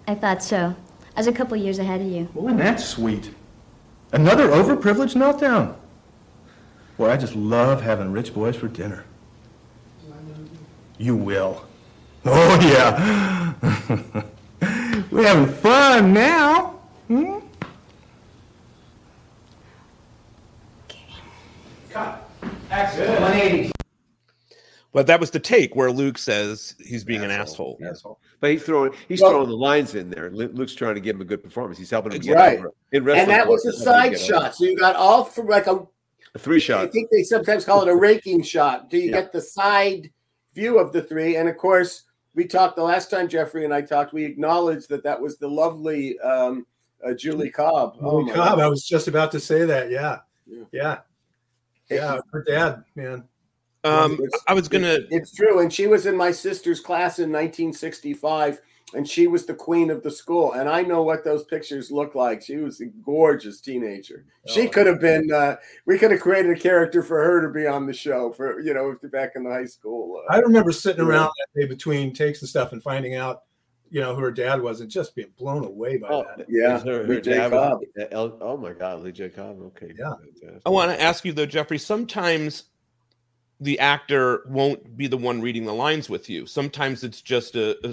I 0.06 0.14
thought 0.14 0.42
so. 0.42 0.74
I 1.14 1.20
was 1.20 1.26
a 1.26 1.32
couple 1.32 1.56
years 1.56 1.78
ahead 1.78 2.00
of 2.00 2.06
you. 2.06 2.28
Well, 2.34 2.58
isn't 2.58 2.80
sweet? 2.80 3.30
Another 4.12 4.48
overprivileged 4.48 5.14
meltdown. 5.14 5.76
Boy, 6.96 7.10
I 7.10 7.16
just 7.16 7.34
love 7.34 7.82
having 7.82 8.12
rich 8.12 8.34
boys 8.34 8.56
for 8.56 8.68
dinner. 8.68 9.04
You 10.98 11.16
will. 11.16 11.64
Oh, 12.24 12.60
yeah. 12.60 13.54
We're 15.10 15.26
having 15.26 15.52
fun 15.54 16.12
now. 16.12 16.78
Hmm? 17.08 17.38
But 24.92 25.06
that 25.06 25.18
was 25.20 25.30
the 25.30 25.40
take 25.40 25.74
where 25.74 25.90
Luke 25.90 26.18
says 26.18 26.74
he's 26.78 27.02
being 27.02 27.22
an 27.22 27.30
asshole. 27.30 27.78
But 28.42 28.50
he's 28.50 28.64
throwing 28.64 28.92
he's 29.08 29.20
Well- 29.22 29.30
throwing 29.30 29.48
the 29.48 29.56
lines 29.56 29.94
in 29.94 30.10
there. 30.10 30.28
Luke's 30.30 30.74
trying 30.74 30.96
to 30.96 31.00
give 31.00 31.14
him 31.14 31.22
a 31.22 31.24
good 31.24 31.44
performance. 31.44 31.78
He's 31.78 31.90
helping 31.90 32.10
him 32.12 32.20
get 32.20 32.34
Right. 32.34 32.58
over. 32.58 32.72
In 32.90 33.04
wrestling, 33.04 33.20
And 33.22 33.30
that 33.30 33.46
was 33.46 33.64
a 33.64 33.70
he's 33.70 33.84
helping 33.84 34.12
him 34.12 34.18
side 34.18 34.26
shot. 34.26 34.42
over. 34.42 34.52
So 34.52 34.64
you 34.64 34.76
got 34.76 34.96
all 34.96 35.24
from 35.24 35.46
like 35.46 35.68
a 35.68 35.86
A 36.34 36.38
three 36.38 36.60
I 36.74 36.86
think 36.88 37.08
they 37.10 37.22
sometimes 37.22 37.64
call 37.64 37.82
it 37.82 37.88
a 37.88 37.94
raking 37.94 38.42
shot. 38.42 38.90
Do 38.90 38.96
you 38.98 39.10
Yeah. 39.10 39.20
get 39.20 39.32
the 39.32 39.40
side 39.40 40.10
view 40.54 40.78
of 40.80 40.92
the 40.92 41.02
three? 41.02 41.36
And 41.36 41.48
of 41.48 41.56
course, 41.56 42.02
we 42.34 42.44
talked 42.46 42.74
the 42.74 42.82
last 42.82 43.10
time 43.10 43.28
Jeffrey 43.28 43.64
and 43.64 43.72
I 43.72 43.80
talked. 43.82 44.12
We 44.12 44.24
acknowledged 44.24 44.88
that 44.88 45.04
that 45.04 45.20
was 45.20 45.36
the 45.38 45.48
lovely 45.48 46.18
um, 46.18 46.66
uh, 47.06 47.12
Julie 47.14 47.50
Cobb. 47.50 47.96
Oh 48.00 48.10
Holy 48.10 48.24
my 48.24 48.32
cow, 48.32 48.44
God. 48.56 48.60
I 48.60 48.66
was 48.68 48.84
just 48.84 49.06
about 49.06 49.30
to 49.32 49.40
say 49.40 49.64
that. 49.66 49.88
Yeah. 49.88 50.18
Yeah. 50.46 50.64
Yeah. 50.72 50.98
Yeah. 51.88 52.18
Her 52.32 52.42
dad, 52.42 52.82
man. 52.96 53.22
Um, 53.84 54.12
It's- 54.14 54.40
I 54.46 54.54
was 54.54 54.68
gonna. 54.68 54.98
It's 55.10 55.32
true, 55.34 55.58
and 55.60 55.72
she 55.72 55.86
was 55.86 56.06
in 56.06 56.16
my 56.16 56.30
sister's 56.30 56.80
class 56.80 57.18
in 57.18 57.30
1965, 57.32 58.60
and 58.94 59.08
she 59.08 59.26
was 59.26 59.46
the 59.46 59.54
queen 59.54 59.90
of 59.90 60.02
the 60.02 60.10
school. 60.10 60.52
And 60.52 60.68
I 60.68 60.82
know 60.82 61.02
what 61.02 61.24
those 61.24 61.44
pictures 61.44 61.90
look 61.90 62.14
like. 62.14 62.42
She 62.42 62.56
was 62.58 62.80
a 62.80 62.86
gorgeous 62.86 63.60
teenager. 63.60 64.24
She 64.46 64.66
Oh. 64.66 64.70
could 64.70 64.86
have 64.86 65.00
been. 65.00 65.32
Uh, 65.32 65.56
we 65.86 65.98
could 65.98 66.10
have 66.10 66.20
created 66.20 66.56
a 66.56 66.60
character 66.60 67.02
for 67.02 67.22
her 67.22 67.40
to 67.42 67.48
be 67.48 67.66
on 67.66 67.86
the 67.86 67.92
show 67.92 68.32
for 68.32 68.60
you 68.60 68.74
know 68.74 68.96
back 69.10 69.32
in 69.34 69.44
the 69.44 69.50
high 69.50 69.64
school. 69.64 70.22
Uh, 70.28 70.32
I 70.32 70.38
remember 70.38 70.72
sitting 70.72 71.02
around 71.04 71.30
that 71.54 71.60
day 71.60 71.66
between 71.66 72.12
takes 72.12 72.40
and 72.42 72.48
stuff 72.48 72.72
and 72.72 72.82
finding 72.82 73.14
out, 73.16 73.42
you 73.90 74.00
know, 74.00 74.14
who 74.14 74.20
her 74.22 74.30
dad 74.30 74.60
was 74.62 74.80
and 74.80 74.90
just 74.90 75.14
being 75.16 75.32
blown 75.38 75.64
away 75.64 75.96
by 75.96 76.08
Oh, 76.08 76.24
that. 76.36 76.46
yeah, 76.48 76.78
Her, 76.78 76.98
her 77.04 77.14
Lee 77.14 77.20
J. 77.20 77.32
dad 77.34 77.52
was- 77.52 77.84
Cobb. 78.12 78.38
oh 78.42 78.56
my 78.56 78.72
God, 78.72 79.02
Lee 79.02 79.12
J. 79.12 79.28
Cobb. 79.28 79.60
Okay. 79.62 79.92
Yeah. 79.98 80.12
I 80.64 80.70
want 80.70 80.90
to 80.92 81.00
ask 81.00 81.24
you 81.24 81.32
though, 81.32 81.46
Jeffrey. 81.46 81.78
Sometimes 81.78 82.64
the 83.62 83.78
actor 83.78 84.42
won't 84.48 84.96
be 84.96 85.06
the 85.06 85.16
one 85.16 85.40
reading 85.40 85.64
the 85.64 85.72
lines 85.72 86.10
with 86.10 86.28
you. 86.28 86.46
Sometimes 86.46 87.04
it's 87.04 87.20
just 87.22 87.54
a, 87.54 87.76
a, 87.86 87.90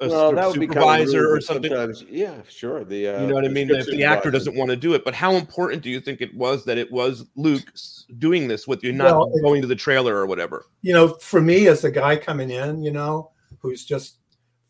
a 0.00 0.08
Well, 0.08 0.32
that 0.32 0.48
would 0.48 0.58
be 0.58 0.66
kind 0.66 1.02
of 1.02 1.08
supervisor 1.08 1.34
or 1.34 1.40
something. 1.40 1.70
sometimes- 1.70 2.02
Yeah, 2.08 2.34
sure. 2.48 2.82
The 2.82 3.08
uh, 3.08 3.20
you 3.20 3.26
know 3.26 3.34
what 3.34 3.44
I 3.44 3.48
mean? 3.48 3.70
If 3.70 3.86
the 3.86 4.04
actor 4.04 4.30
doesn't 4.30 4.56
want 4.56 4.70
to 4.70 4.76
do 4.76 4.94
it, 4.94 5.04
but 5.04 5.14
how 5.14 5.32
important 5.34 5.82
do 5.82 5.90
you 5.90 6.00
think 6.00 6.22
it 6.22 6.34
was 6.34 6.64
that 6.64 6.78
it 6.78 6.90
was 6.90 7.26
Luke 7.36 7.70
doing 8.18 8.48
this 8.48 8.66
with 8.66 8.82
you, 8.82 8.92
not 8.92 9.14
Well, 9.14 9.32
going 9.42 9.60
to 9.60 9.68
the 9.68 9.76
trailer 9.76 10.16
or 10.16 10.24
whatever? 10.26 10.64
You 10.80 10.94
know, 10.94 11.08
for 11.20 11.40
me 11.42 11.66
as 11.68 11.82
the 11.82 11.90
guy 11.90 12.16
coming 12.16 12.50
in, 12.50 12.82
you 12.82 12.90
know, 12.90 13.32
who's 13.60 13.84
just 13.84 14.16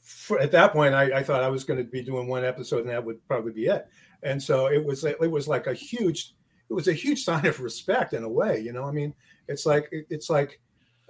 for, 0.01 0.41
at 0.41 0.51
that 0.51 0.73
point, 0.73 0.95
I, 0.95 1.19
I 1.19 1.23
thought 1.23 1.43
I 1.45 1.49
was 1.49 1.63
going 1.63 1.79
to 1.79 1.85
be 1.85 2.03
doing 2.03 2.27
one 2.27 2.45
episode 2.45 2.81
and 2.81 2.89
that 2.91 3.05
would 3.05 3.25
probably 3.29 3.53
be 3.53 3.67
it. 3.67 3.87
And 4.25 4.43
so 4.43 4.67
it 4.67 4.85
was, 4.85 5.05
it 5.05 5.21
was 5.31 5.47
like 5.47 5.69
a 5.69 5.75
huge, 5.75 6.35
it 6.69 6.75
was 6.75 6.89
a 6.89 6.93
huge 6.93 7.23
sign 7.23 7.47
of 7.47 7.61
respect 7.61 8.13
in 8.13 8.25
a 8.25 8.29
way. 8.29 8.59
You 8.61 8.73
know, 8.73 8.85
I 8.85 8.91
mean, 8.93 9.15
it's 9.49 9.67
like, 9.67 9.89
it's 9.91 10.31
like, 10.31 10.61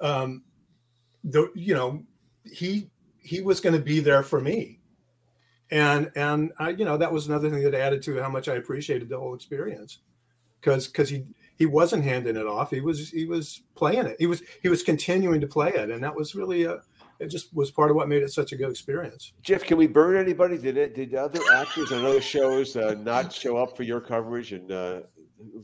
um, 0.01 0.43
the 1.25 1.51
you 1.55 1.75
know, 1.75 2.03
he 2.45 2.91
he 3.19 3.41
was 3.41 3.61
going 3.61 3.77
to 3.77 3.83
be 3.83 4.01
there 4.01 4.23
for 4.23 4.41
me, 4.41 4.81
and 5.71 6.11
and 6.17 6.53
I, 6.59 6.71
you 6.71 6.85
know, 6.85 6.97
that 6.97 7.13
was 7.13 7.29
another 7.29 7.49
thing 7.49 7.63
that 7.63 7.75
added 7.75 8.03
to 8.03 8.21
how 8.21 8.29
much 8.29 8.49
I 8.49 8.55
appreciated 8.55 9.09
the 9.09 9.19
whole 9.19 9.35
experience, 9.35 9.99
because 10.61 10.89
because 10.89 11.09
he 11.09 11.25
he 11.57 11.67
wasn't 11.67 12.03
handing 12.03 12.37
it 12.37 12.47
off. 12.47 12.71
He 12.71 12.81
was 12.81 13.11
he 13.11 13.25
was 13.25 13.63
playing 13.77 14.07
it. 14.07 14.17
He 14.19 14.27
was 14.27 14.43
he 14.63 14.69
was 14.69 14.83
continuing 14.83 15.41
to 15.41 15.47
play 15.47 15.73
it, 15.73 15.91
and 15.91 16.03
that 16.03 16.15
was 16.15 16.35
really 16.35 16.65
a. 16.65 16.81
It 17.21 17.29
just 17.29 17.55
was 17.55 17.71
part 17.71 17.89
of 17.89 17.97
what 17.97 18.09
made 18.09 18.25
it 18.25 18.33
such 18.33 18.51
a 18.51 18.57
good 18.57 18.71
experience. 18.71 19.33
Jeff, 19.43 19.63
can 19.63 19.77
we 19.77 19.87
burn 19.87 20.17
anybody? 20.17 20.59
Did 20.59 20.77
it? 20.77 20.97
Did 20.97 21.15
other 21.15 21.39
actors 21.55 21.93
on 21.93 22.05
other 22.05 22.21
shows 22.21 22.75
uh, 22.75 22.97
not 22.99 23.33
show 23.33 23.57
up 23.59 23.77
for 23.77 23.85
your 23.85 24.01
coverage? 24.01 24.53
And 24.53 24.73
uh, 24.73 25.01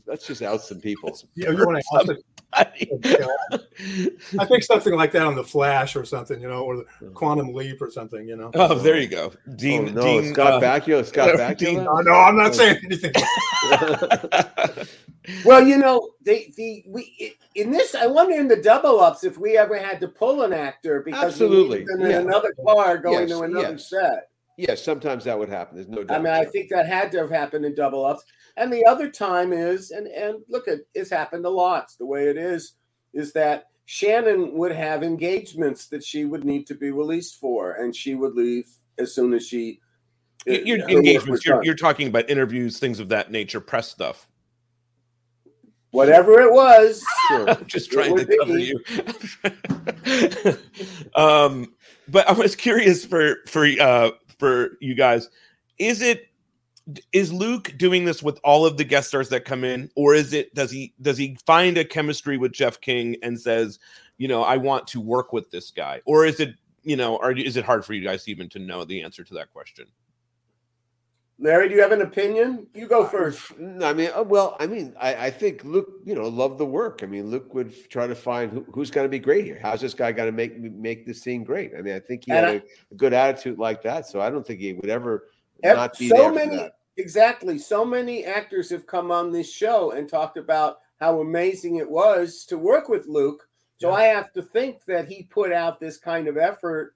let's 0.05 0.25
just 0.25 0.41
out 0.41 0.61
some 0.61 0.79
people. 0.79 1.17
You, 1.35 1.51
you 1.51 1.65
want 1.65 1.83
to 1.83 2.17
I 2.53 4.45
think 4.45 4.63
something 4.63 4.95
like 4.95 5.11
that 5.11 5.21
on 5.21 5.35
the 5.35 5.43
Flash 5.43 5.95
or 5.95 6.03
something, 6.03 6.41
you 6.41 6.49
know, 6.49 6.63
or 6.63 6.77
the 6.77 6.85
Quantum 7.13 7.53
Leap 7.53 7.81
or 7.81 7.91
something, 7.91 8.27
you 8.27 8.35
know. 8.35 8.49
Oh, 8.55 8.75
there 8.75 8.97
you 8.97 9.07
go, 9.07 9.31
Dean. 9.55 9.89
Oh, 9.89 9.91
no, 9.91 10.01
Dean 10.01 10.33
Scott 10.33 10.53
uh, 10.53 10.79
Bakula. 10.79 11.05
Scott 11.05 11.29
Bakula. 11.35 11.83
No, 11.83 11.97
no, 12.01 12.13
I'm 12.13 12.37
not 12.37 12.55
saying 12.55 12.79
anything. 12.83 13.13
Well, 15.45 15.65
you 15.65 15.77
know, 15.77 16.11
they 16.23 16.51
the 16.55 16.83
we 16.87 17.35
in 17.55 17.71
this. 17.71 17.95
I 17.95 18.07
wonder 18.07 18.35
in 18.35 18.47
the 18.47 18.61
double 18.61 18.99
ups 18.99 19.23
if 19.23 19.37
we 19.37 19.57
ever 19.57 19.77
had 19.77 19.99
to 20.01 20.07
pull 20.07 20.43
an 20.43 20.53
actor 20.53 21.01
because 21.01 21.23
Absolutely, 21.23 21.79
we 21.79 21.85
needed 21.85 21.87
them 21.87 22.01
in 22.01 22.11
yeah. 22.11 22.19
another 22.19 22.53
car 22.65 22.97
going 22.97 23.27
Yes, 23.27 23.37
to 23.37 23.43
another 23.43 23.71
yes. 23.71 23.89
set. 23.89 24.29
Yes, 24.57 24.83
sometimes 24.83 25.23
that 25.25 25.37
would 25.37 25.49
happen. 25.49 25.75
There's 25.75 25.87
no 25.87 26.03
doubt. 26.03 26.19
I 26.19 26.23
mean, 26.23 26.33
I 26.33 26.45
think 26.45 26.69
that 26.69 26.85
had 26.87 27.11
to 27.13 27.19
have 27.19 27.29
happened 27.29 27.65
in 27.65 27.75
double 27.75 28.05
ups. 28.05 28.23
And 28.57 28.71
the 28.71 28.85
other 28.85 29.09
time 29.09 29.53
is, 29.53 29.91
and 29.91 30.07
and 30.07 30.37
look 30.47 30.67
at 30.67 30.79
it's 30.93 31.09
happened 31.09 31.45
a 31.45 31.49
lot. 31.49 31.83
It's 31.83 31.95
the 31.95 32.05
way 32.05 32.27
it 32.27 32.37
is, 32.37 32.73
is 33.13 33.33
that 33.33 33.65
Shannon 33.85 34.53
would 34.53 34.71
have 34.71 35.01
engagements 35.01 35.87
that 35.87 36.03
she 36.03 36.25
would 36.25 36.45
need 36.45 36.67
to 36.67 36.75
be 36.75 36.91
released 36.91 37.39
for, 37.39 37.73
and 37.73 37.95
she 37.95 38.13
would 38.15 38.35
leave 38.35 38.69
as 38.99 39.15
soon 39.15 39.33
as 39.33 39.47
she. 39.47 39.79
your 40.45 40.87
engagements. 40.87 41.45
You're, 41.45 41.63
you're 41.63 41.75
talking 41.75 42.07
about 42.07 42.29
interviews, 42.29 42.77
things 42.77 42.99
of 42.99 43.09
that 43.09 43.31
nature, 43.31 43.59
press 43.59 43.89
stuff. 43.89 44.27
Whatever 45.91 46.39
it 46.39 46.53
was, 46.53 47.03
I'm 47.31 47.65
just 47.65 47.91
trying 47.91 48.15
to 48.15 48.25
would 48.25 48.27
be. 48.27 48.37
cover 48.37 48.59
you. 48.59 48.79
um, 51.15 51.73
but 52.07 52.29
I 52.29 52.33
was 52.33 52.55
curious 52.55 53.03
for 53.03 53.37
for 53.47 53.65
uh, 53.65 54.11
for 54.37 54.77
you 54.81 54.93
guys. 54.93 55.29
Is 55.79 56.03
it 56.03 56.28
is 57.11 57.31
Luke 57.33 57.73
doing 57.77 58.05
this 58.05 58.23
with 58.23 58.39
all 58.43 58.65
of 58.65 58.77
the 58.77 58.83
guest 58.83 59.09
stars 59.09 59.29
that 59.29 59.45
come 59.45 59.63
in, 59.63 59.89
or 59.95 60.15
is 60.15 60.33
it 60.33 60.53
does 60.55 60.71
he 60.71 60.93
does 61.01 61.17
he 61.17 61.37
find 61.45 61.77
a 61.77 61.85
chemistry 61.85 62.37
with 62.37 62.51
Jeff 62.51 62.79
King 62.81 63.15
and 63.23 63.39
says, 63.39 63.79
you 64.17 64.27
know, 64.27 64.43
I 64.43 64.57
want 64.57 64.87
to 64.87 65.01
work 65.01 65.33
with 65.33 65.51
this 65.51 65.71
guy, 65.71 66.01
or 66.05 66.25
is 66.25 66.39
it 66.39 66.55
you 66.83 66.95
know, 66.95 67.17
or 67.17 67.31
is 67.33 67.57
it 67.57 67.65
hard 67.65 67.83
for 67.85 67.93
you 67.93 68.03
guys 68.03 68.27
even 68.27 68.47
to 68.49 68.59
know 68.59 68.85
the 68.85 69.01
answer 69.01 69.23
to 69.23 69.33
that 69.35 69.51
question? 69.51 69.85
Larry, 71.41 71.69
do 71.69 71.75
you 71.75 71.81
have 71.81 71.93
an 71.93 72.01
opinion? 72.01 72.67
You 72.73 72.85
go 72.85 73.05
first. 73.05 73.53
I 73.81 73.93
mean, 73.93 74.09
uh, 74.13 74.23
well, 74.23 74.57
I 74.59 74.67
mean, 74.67 74.93
I, 74.99 75.27
I 75.27 75.29
think 75.29 75.63
Luke, 75.63 75.87
you 76.03 76.13
know, 76.13 76.27
loved 76.27 76.57
the 76.57 76.65
work. 76.65 76.99
I 77.01 77.05
mean, 77.05 77.27
Luke 77.29 77.53
would 77.53 77.73
try 77.89 78.07
to 78.07 78.15
find 78.15 78.51
who, 78.51 78.65
who's 78.73 78.91
going 78.91 79.05
to 79.05 79.09
be 79.09 79.19
great 79.19 79.45
here. 79.45 79.57
How's 79.61 79.79
this 79.79 79.93
guy 79.93 80.11
going 80.11 80.27
to 80.27 80.33
make 80.35 80.59
make 80.59 81.05
this 81.05 81.21
scene 81.21 81.45
great? 81.45 81.71
I 81.77 81.81
mean, 81.81 81.95
I 81.95 81.99
think 81.99 82.25
he 82.25 82.31
And 82.31 82.45
had 82.45 82.55
I- 82.55 82.57
a, 82.57 82.61
a 82.91 82.95
good 82.95 83.13
attitude 83.13 83.57
like 83.57 83.81
that, 83.83 84.05
so 84.05 84.19
I 84.19 84.29
don't 84.29 84.45
think 84.45 84.59
he 84.59 84.73
would 84.73 84.89
ever 84.89 85.29
Ev- 85.63 85.77
not 85.77 85.97
be 85.97 86.09
so 86.09 86.15
there 86.15 86.29
for 86.29 86.35
many 86.35 86.57
that. 86.57 86.73
Exactly. 86.99 87.57
So 87.57 87.83
many 87.83 88.25
actors 88.25 88.69
have 88.69 88.85
come 88.85 89.11
on 89.11 89.31
this 89.31 89.51
show 89.51 89.91
and 89.91 90.07
talked 90.07 90.37
about 90.37 90.79
how 90.99 91.21
amazing 91.21 91.77
it 91.77 91.89
was 91.89 92.45
to 92.45 92.57
work 92.57 92.89
with 92.89 93.07
luke. 93.07 93.47
So 93.77 93.91
i 93.91 94.03
have 94.03 94.33
to 94.33 94.41
think 94.41 94.83
that 94.85 95.07
he 95.07 95.23
put 95.23 95.53
out 95.53 95.79
this 95.79 95.97
kind 95.97 96.27
of 96.27 96.37
effort 96.37 96.95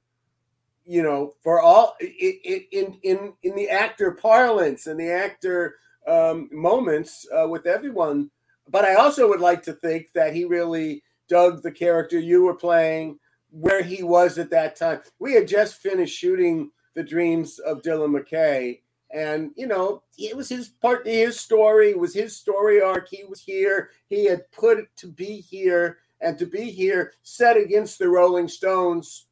you 0.85 1.01
know 1.01 1.33
for 1.41 1.61
all 1.61 1.95
it, 1.99 2.39
it, 2.43 2.67
in 2.71 2.97
in 3.03 3.33
in 3.43 3.55
the 3.55 3.69
actor 3.69 4.11
parlance 4.11 4.87
and 4.87 4.99
the 4.99 5.09
actor 5.09 5.75
um, 6.07 6.49
moments 6.51 7.25
uh, 7.33 7.47
with 7.47 7.65
everyone. 7.65 8.29
But 8.67 8.85
i 8.85 8.95
also 8.95 9.29
would 9.29 9.39
like 9.39 9.63
to 9.63 9.73
think 9.73 10.11
that 10.13 10.35
he 10.35 10.45
really 10.45 11.03
dug 11.29 11.63
the 11.63 11.71
character 11.71 12.19
you 12.19 12.43
were 12.43 12.55
playing 12.55 13.17
where 13.49 13.83
he 13.83 14.03
was 14.03 14.37
at 14.37 14.49
that 14.49 14.75
time. 14.75 14.99
We 15.19 15.33
had 15.33 15.47
just 15.47 15.75
finished 15.75 16.17
shooting 16.17 16.71
the 16.95 17.03
dreams 17.03 17.59
of 17.59 17.81
dylan 17.81 18.21
mckay 18.21 18.79
and 19.13 19.51
you 19.55 19.67
know 19.67 20.03
it 20.17 20.35
was 20.35 20.49
his 20.49 20.67
part 20.69 21.05
his 21.07 21.39
story. 21.39 21.91
It 21.91 21.99
was 21.99 22.13
his 22.13 22.35
story 22.35 22.81
arc. 22.81 23.07
He 23.09 23.23
was 23.23 23.39
here. 23.41 23.91
He 24.09 24.25
had 24.25 24.51
put 24.51 24.79
it 24.79 24.87
to 24.97 25.07
be 25.07 25.37
here. 25.39 25.99
And 26.21 26.39
to 26.39 26.45
be 26.45 26.71
here 26.71 27.11
set 27.23 27.57
against 27.57 27.99
the 27.99 28.07
rolling 28.07 28.47
stones 28.47 29.25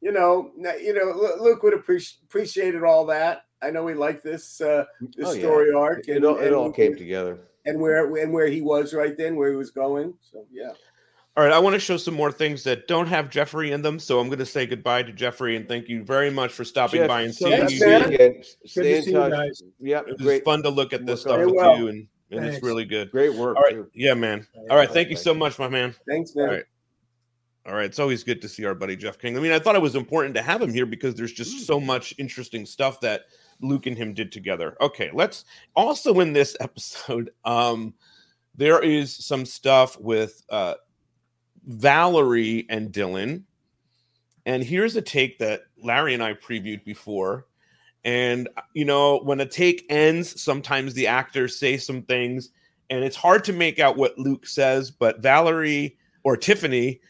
you 0.00 0.12
know 0.12 0.52
you 0.56 0.94
know 0.94 1.34
luke 1.42 1.64
would 1.64 1.74
appreciate 1.74 2.22
appreciated 2.22 2.84
all 2.84 3.04
that. 3.06 3.46
I 3.60 3.70
know 3.72 3.84
he 3.88 3.94
liked 3.96 4.22
this 4.22 4.60
uh 4.60 4.84
this 5.16 5.26
Oh, 5.28 5.32
yeah. 5.32 5.40
story 5.40 5.74
arc 5.74 6.06
It, 6.08 6.24
all, 6.24 6.38
it 6.38 6.52
all 6.52 6.70
came 6.70 6.94
together. 6.94 7.40
and 7.66 7.80
where 7.80 8.06
and 8.18 8.32
where 8.32 8.46
he 8.46 8.60
was 8.62 8.94
right 8.94 9.16
then 9.18 9.34
where 9.34 9.50
he 9.50 9.56
was 9.56 9.72
going. 9.72 10.14
So 10.30 10.46
yeah 10.52 10.70
All 11.38 11.44
right, 11.44 11.52
I 11.52 11.58
want 11.60 11.74
to 11.74 11.78
show 11.78 11.96
some 11.96 12.14
more 12.14 12.32
things 12.32 12.64
that 12.64 12.88
don't 12.88 13.06
have 13.06 13.30
Jeffrey 13.30 13.70
in 13.70 13.80
them. 13.80 14.00
So 14.00 14.18
I'm 14.18 14.26
going 14.26 14.40
to 14.40 14.44
say 14.44 14.66
goodbye 14.66 15.04
to 15.04 15.12
Jeffrey 15.12 15.54
and 15.54 15.68
thank 15.68 15.88
you 15.88 16.02
very 16.02 16.30
much 16.30 16.50
for 16.52 16.64
stopping 16.64 17.02
Jeff, 17.02 17.06
by 17.08 17.20
and 17.22 17.32
so 17.32 17.46
seeing 17.46 17.60
good 17.60 17.70
you. 17.70 17.78
see 17.78 17.86
you 17.90 17.96
again. 17.96 18.32
Good 18.32 18.44
Stay 18.66 18.96
in 18.98 19.02
see 19.04 19.12
touch. 19.12 19.30
guys. 19.30 19.62
Yep, 19.78 20.08
It 20.08 20.12
was 20.18 20.20
great, 20.26 20.44
fun 20.44 20.64
to 20.64 20.68
look 20.68 20.92
at 20.92 21.06
this 21.06 21.20
stuff 21.20 21.36
Very 21.36 21.46
with 21.46 21.54
well. 21.54 21.78
you, 21.78 21.86
and, 21.90 22.08
and 22.32 22.44
it's 22.44 22.60
really 22.60 22.84
good. 22.84 23.12
great 23.12 23.32
work. 23.36 23.56
All 23.56 23.62
right, 23.62 23.74
too. 23.74 23.88
yeah, 23.94 24.14
man. 24.14 24.44
All 24.68 24.76
right, 24.76 24.90
thank 24.90 25.10
you 25.10 25.16
so 25.16 25.32
much, 25.32 25.60
my 25.60 25.68
man. 25.68 25.94
thanks 26.08 26.34
man 26.34 26.48
right. 26.50 26.64
All 27.68 27.74
right. 27.74 27.84
It's 27.84 28.00
always 28.00 28.24
good 28.24 28.42
to 28.42 28.48
see 28.48 28.64
our 28.64 28.74
buddy 28.74 28.96
Jeff 28.96 29.16
King. 29.16 29.36
I 29.36 29.40
mean, 29.40 29.52
I 29.52 29.60
thought 29.60 29.76
it 29.76 29.82
was 29.82 29.94
important 29.94 30.34
to 30.34 30.42
have 30.42 30.60
him 30.60 30.72
here 30.72 30.86
because 30.86 31.14
there's 31.14 31.32
just 31.32 31.66
so 31.68 31.78
much 31.78 32.14
interesting 32.18 32.66
stuff 32.66 32.98
that 33.02 33.26
Luke 33.60 33.86
and 33.86 33.96
him 33.96 34.12
did 34.12 34.32
together. 34.32 34.76
Okay, 34.80 35.10
let's 35.14 35.44
also 35.76 36.18
in 36.18 36.32
this 36.32 36.56
episode, 36.58 37.30
um, 37.44 37.94
there 38.56 38.82
is 38.82 39.14
some 39.14 39.44
stuff 39.46 40.00
with 40.00 40.42
uh 40.48 40.74
Valerie 41.68 42.66
and 42.68 42.90
Dylan. 42.92 43.44
And 44.46 44.64
here's 44.64 44.96
a 44.96 45.02
take 45.02 45.38
that 45.38 45.62
Larry 45.82 46.14
and 46.14 46.22
I 46.22 46.34
previewed 46.34 46.84
before. 46.84 47.46
And 48.04 48.48
you 48.74 48.84
know, 48.84 49.18
when 49.18 49.40
a 49.40 49.46
take 49.46 49.84
ends, 49.90 50.40
sometimes 50.40 50.94
the 50.94 51.06
actors 51.06 51.58
say 51.58 51.76
some 51.76 52.02
things, 52.02 52.50
and 52.90 53.04
it's 53.04 53.16
hard 53.16 53.44
to 53.44 53.52
make 53.52 53.78
out 53.78 53.96
what 53.96 54.18
Luke 54.18 54.46
says, 54.46 54.90
but 54.90 55.20
Valerie 55.20 55.98
or 56.22 56.36
Tiffany 56.36 57.00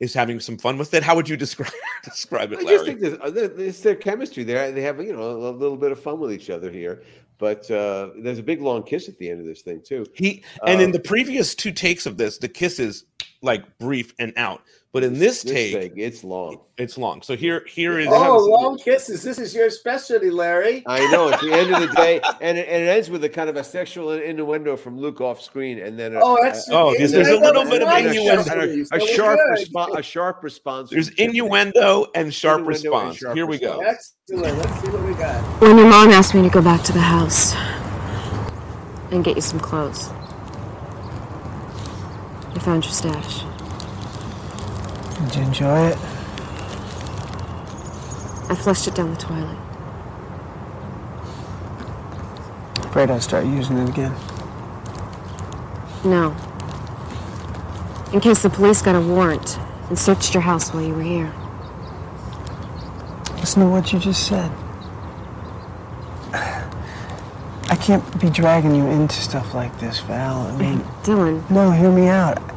is 0.00 0.12
having 0.12 0.40
some 0.40 0.58
fun 0.58 0.76
with 0.76 0.92
it. 0.92 1.02
How 1.02 1.16
would 1.16 1.28
you 1.28 1.36
describe 1.38 1.72
describe 2.04 2.52
it, 2.52 2.58
I 2.58 2.64
just 2.64 2.84
think 2.84 3.00
there's, 3.00 3.14
uh, 3.14 3.32
it's 3.56 3.80
their 3.80 3.94
chemistry. 3.94 4.44
They 4.44 4.70
they 4.72 4.82
have 4.82 5.00
you 5.00 5.16
know 5.16 5.30
a 5.30 5.50
little 5.50 5.76
bit 5.76 5.92
of 5.92 6.00
fun 6.00 6.20
with 6.20 6.32
each 6.32 6.50
other 6.50 6.70
here, 6.70 7.02
but 7.38 7.70
uh, 7.70 8.10
there's 8.18 8.38
a 8.38 8.42
big 8.42 8.60
long 8.60 8.82
kiss 8.82 9.08
at 9.08 9.18
the 9.18 9.30
end 9.30 9.40
of 9.40 9.46
this 9.46 9.62
thing 9.62 9.82
too. 9.84 10.06
He 10.14 10.44
and 10.66 10.80
in 10.80 10.86
Um, 10.86 10.92
the 10.92 11.00
previous 11.00 11.54
two 11.54 11.72
takes 11.72 12.06
of 12.06 12.16
this, 12.16 12.38
the 12.38 12.48
kiss 12.48 12.78
is 12.78 13.04
like 13.42 13.78
brief 13.78 14.14
and 14.18 14.32
out. 14.36 14.62
But 14.94 15.02
in 15.02 15.18
this, 15.18 15.42
take, 15.42 15.72
thing, 15.74 15.92
it's 15.96 16.22
long. 16.22 16.60
it's 16.78 16.96
long. 16.96 17.20
So 17.22 17.34
here, 17.34 17.64
here 17.66 17.98
is 17.98 18.06
oh 18.08 18.38
long 18.48 18.78
kisses 18.78 19.24
this 19.24 19.40
is 19.40 19.52
your 19.52 19.68
specialty 19.68 20.30
larry 20.30 20.84
I 20.86 21.10
know. 21.10 21.30
At 21.32 21.40
the 21.40 21.52
end 21.52 21.74
of 21.74 21.80
the 21.80 21.88
day, 21.96 22.20
and 22.40 22.56
it, 22.56 22.68
and 22.68 22.84
it 22.84 22.86
ends 22.86 23.10
with 23.10 23.24
a 23.24 23.28
kind 23.28 23.50
of 23.50 23.56
a 23.56 23.64
sexual 23.64 24.12
innuendo 24.12 24.76
from 24.76 24.96
Luke 24.96 25.20
off 25.20 25.42
screen, 25.42 25.80
and 25.80 25.98
then 25.98 26.14
a, 26.14 26.20
Oh, 26.22 26.36
that's- 26.40 26.68
Oh, 26.70 26.92
because 26.92 27.10
there's 27.10 27.26
a 27.26 27.36
little 27.40 27.64
bit 27.64 27.82
of 27.82 27.88
innuendo. 27.88 28.48
and 28.52 28.88
a, 28.92 28.96
a 28.96 29.00
sharp 29.00 29.40
response. 29.50 29.94
A 29.96 30.02
sharp 30.02 30.44
response. 30.44 30.90
There's 30.90 31.08
innuendo 31.08 32.06
and 32.14 32.32
sharp 32.32 32.60
Innuendo 32.60 32.60
and 32.60 32.68
response. 32.68 33.16
sharp 33.18 33.34
Here 33.36 33.46
we 33.46 33.58
go. 33.58 33.80
excellent 33.80 34.58
let's 34.58 34.80
see 34.80 34.88
what 34.90 35.02
we 35.04 35.14
got 35.14 35.42
When 35.60 35.76
your 35.76 35.88
mom 35.88 36.10
asked 36.10 36.36
me 36.36 36.42
to 36.42 36.48
go 36.50 36.62
back 36.62 36.84
to 36.84 36.92
the 36.92 37.00
house 37.00 37.52
and 39.10 39.24
get 39.24 39.34
you 39.34 39.42
some 39.42 39.58
clothes, 39.58 40.08
I 42.54 42.60
found 42.60 42.84
your 42.84 42.92
stash. 42.92 43.42
Did 45.24 45.36
you 45.36 45.42
enjoy 45.42 45.86
it? 45.88 45.96
I 48.50 48.54
flushed 48.54 48.86
it 48.86 48.94
down 48.94 49.10
the 49.10 49.16
toilet. 49.16 49.56
Afraid 52.86 53.10
I'll 53.10 53.20
start 53.20 53.46
using 53.46 53.78
it 53.78 53.88
again. 53.88 54.14
No. 56.04 56.36
In 58.12 58.20
case 58.20 58.42
the 58.42 58.50
police 58.50 58.82
got 58.82 58.94
a 58.94 59.00
warrant 59.00 59.58
and 59.88 59.98
searched 59.98 60.34
your 60.34 60.42
house 60.42 60.72
while 60.74 60.84
you 60.84 60.94
were 60.94 61.02
here. 61.02 61.32
Listen 63.38 63.62
to 63.62 63.68
what 63.68 63.92
you 63.92 63.98
just 63.98 64.26
said. 64.26 64.50
I 67.70 67.76
can't 67.76 68.20
be 68.20 68.28
dragging 68.28 68.74
you 68.74 68.86
into 68.86 69.16
stuff 69.16 69.54
like 69.54 69.80
this, 69.80 70.00
Val. 70.00 70.42
I 70.42 70.56
mean, 70.56 70.80
Dylan, 71.02 71.48
no, 71.50 71.70
hear 71.70 71.90
me 71.90 72.08
out. 72.08 72.53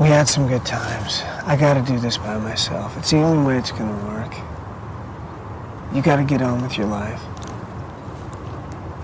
We 0.00 0.06
had 0.06 0.28
some 0.28 0.46
good 0.46 0.64
times. 0.64 1.22
I 1.44 1.56
gotta 1.56 1.82
do 1.82 1.98
this 1.98 2.18
by 2.18 2.38
myself. 2.38 2.96
It's 2.96 3.10
the 3.10 3.18
only 3.18 3.44
way 3.44 3.58
it's 3.58 3.72
gonna 3.72 3.96
work. 4.06 4.32
You 5.92 6.02
gotta 6.02 6.22
get 6.22 6.40
on 6.40 6.62
with 6.62 6.78
your 6.78 6.86
life. 6.86 7.20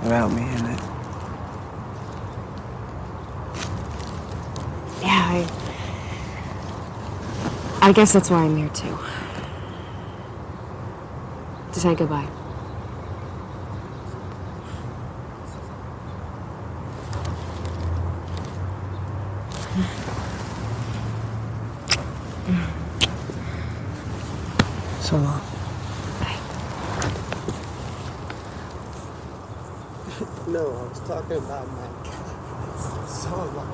Without 0.04 0.30
me 0.30 0.42
in 0.42 0.66
it. 0.66 0.80
yeah, 5.02 5.26
I. 5.30 5.50
I 7.82 7.92
guess 7.92 8.12
that's 8.12 8.30
why 8.30 8.44
I'm 8.44 8.56
here 8.56 8.68
too. 8.68 8.96
To 11.72 11.80
say 11.80 11.94
goodbye. 11.96 12.28
So 25.14 25.20
long. 25.20 25.40
No, 30.48 30.66
I 30.66 30.88
was 30.88 31.00
talking 31.06 31.36
about 31.36 31.68
my 31.68 31.86
so 33.06 33.36
long. 33.54 33.70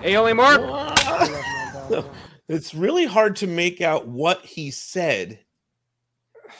Hey, 0.00 0.14
only 0.14 0.32
Mark. 0.32 0.60
it's 2.48 2.72
really 2.72 3.04
hard 3.04 3.34
to 3.36 3.48
make 3.48 3.80
out 3.80 4.06
what 4.06 4.44
he 4.44 4.70
said 4.70 5.40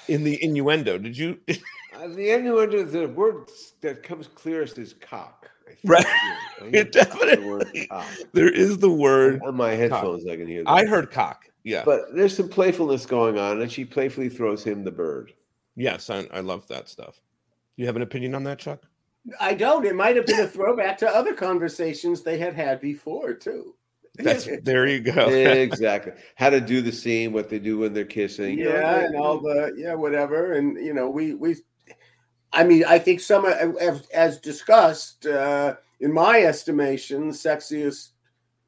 in 0.09 0.25
the 0.25 0.43
innuendo. 0.43 0.99
Did 0.99 1.17
you? 1.17 1.38
Uh, 1.95 2.09
the 2.09 2.31
innuendo, 2.31 2.83
the 2.85 3.07
word 3.07 3.51
that 3.83 4.03
comes 4.03 4.27
clearest 4.27 4.79
is 4.79 4.95
cock. 4.95 5.51
Right. 5.85 6.05
It 6.62 6.97
it's 6.97 7.11
the 7.11 7.45
word 7.47 7.65
definitely- 7.73 7.91
There 8.33 8.49
is 8.49 8.79
the 8.79 8.91
word. 8.91 9.43
On 9.45 9.55
my 9.55 9.73
cock. 9.73 9.79
headphones, 9.79 10.27
I 10.27 10.37
can 10.37 10.48
hear 10.48 10.65
that. 10.65 10.71
I 10.71 10.87
heard 10.87 11.11
cock. 11.11 11.52
Yeah. 11.65 11.83
But 11.85 12.15
there's 12.15 12.37
some 12.37 12.48
playfulness 12.48 13.06
going 13.06 13.38
on, 13.38 13.63
and 13.63 13.71
she 13.71 13.85
playfully 13.85 14.29
throws 14.29 14.65
him 14.65 14.85
the 14.85 14.90
bird. 14.90 15.33
yes, 15.77 16.10
I, 16.10 16.27
I 16.33 16.40
love 16.40 16.67
that 16.69 16.88
stuff. 16.88 17.21
You 17.77 17.87
have 17.87 17.96
an 17.96 18.02
opinion 18.02 18.35
on 18.35 18.44
that, 18.44 18.58
Chuck? 18.58 18.83
I 19.40 19.54
don't. 19.54 19.87
It 19.87 19.94
might 19.94 20.17
have 20.17 20.27
been 20.27 20.40
a 20.40 20.46
throwback 20.46 20.98
to 20.98 21.08
other 21.08 21.35
conversations 21.35 22.23
they 22.23 22.38
had 22.38 22.54
had 22.54 22.81
before 22.81 23.35
too. 23.35 23.75
That's 24.17 24.48
there 24.63 24.87
you 24.87 25.00
go. 25.00 25.29
exactly. 25.29 26.13
How 26.35 26.50
to 26.50 26.60
do 26.60 26.83
the 26.83 26.92
scene, 26.92 27.33
what 27.33 27.48
they 27.48 27.58
do 27.58 27.79
when 27.79 27.94
they're 27.94 28.04
kissing. 28.04 28.58
you 28.58 28.65
know, 28.65 28.75
yeah, 28.75 28.98
and 29.06 29.17
all 29.17 29.40
the 29.40 29.75
yeah, 29.77 29.94
whatever, 29.94 30.54
and 30.54 30.77
you 30.85 30.92
know, 30.92 31.08
we 31.08 31.35
we. 31.35 31.56
I 32.52 32.65
mean, 32.65 32.85
I 32.87 32.98
think 32.98 33.21
some 33.21 33.46
uh, 33.46 33.73
as, 33.81 34.06
as 34.08 34.38
discussed 34.38 35.27
uh, 35.27 35.77
in 36.00 36.13
my 36.13 36.42
estimation, 36.42 37.31
sexiest 37.31 38.10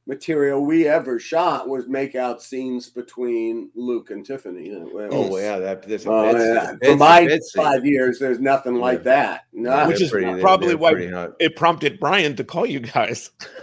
material 0.06 0.64
we 0.64 0.86
ever 0.86 1.18
shot 1.18 1.68
was 1.68 1.88
make 1.88 2.14
out 2.14 2.42
scenes 2.42 2.90
between 2.90 3.70
Luke 3.74 4.10
and 4.10 4.24
Tiffany. 4.24 4.70
Oh, 4.74 5.38
yeah, 5.38 5.58
that- 5.58 5.82
that's 5.88 6.04
a 6.04 6.10
Oh, 6.10 6.36
yeah. 6.36 6.74
For 6.82 6.96
my 6.96 7.26
bed 7.26 7.42
scene. 7.42 7.62
five 7.64 7.86
years, 7.86 8.18
there's 8.18 8.38
nothing 8.40 8.74
like 8.74 9.02
that. 9.04 9.46
No, 9.52 9.86
Which 9.88 10.02
is 10.02 10.10
probably 10.10 10.74
why 10.74 10.92
it 11.40 11.56
prompted 11.56 11.98
Brian 11.98 12.36
to 12.36 12.44
call 12.44 12.66
you 12.66 12.80
guys. 12.80 13.30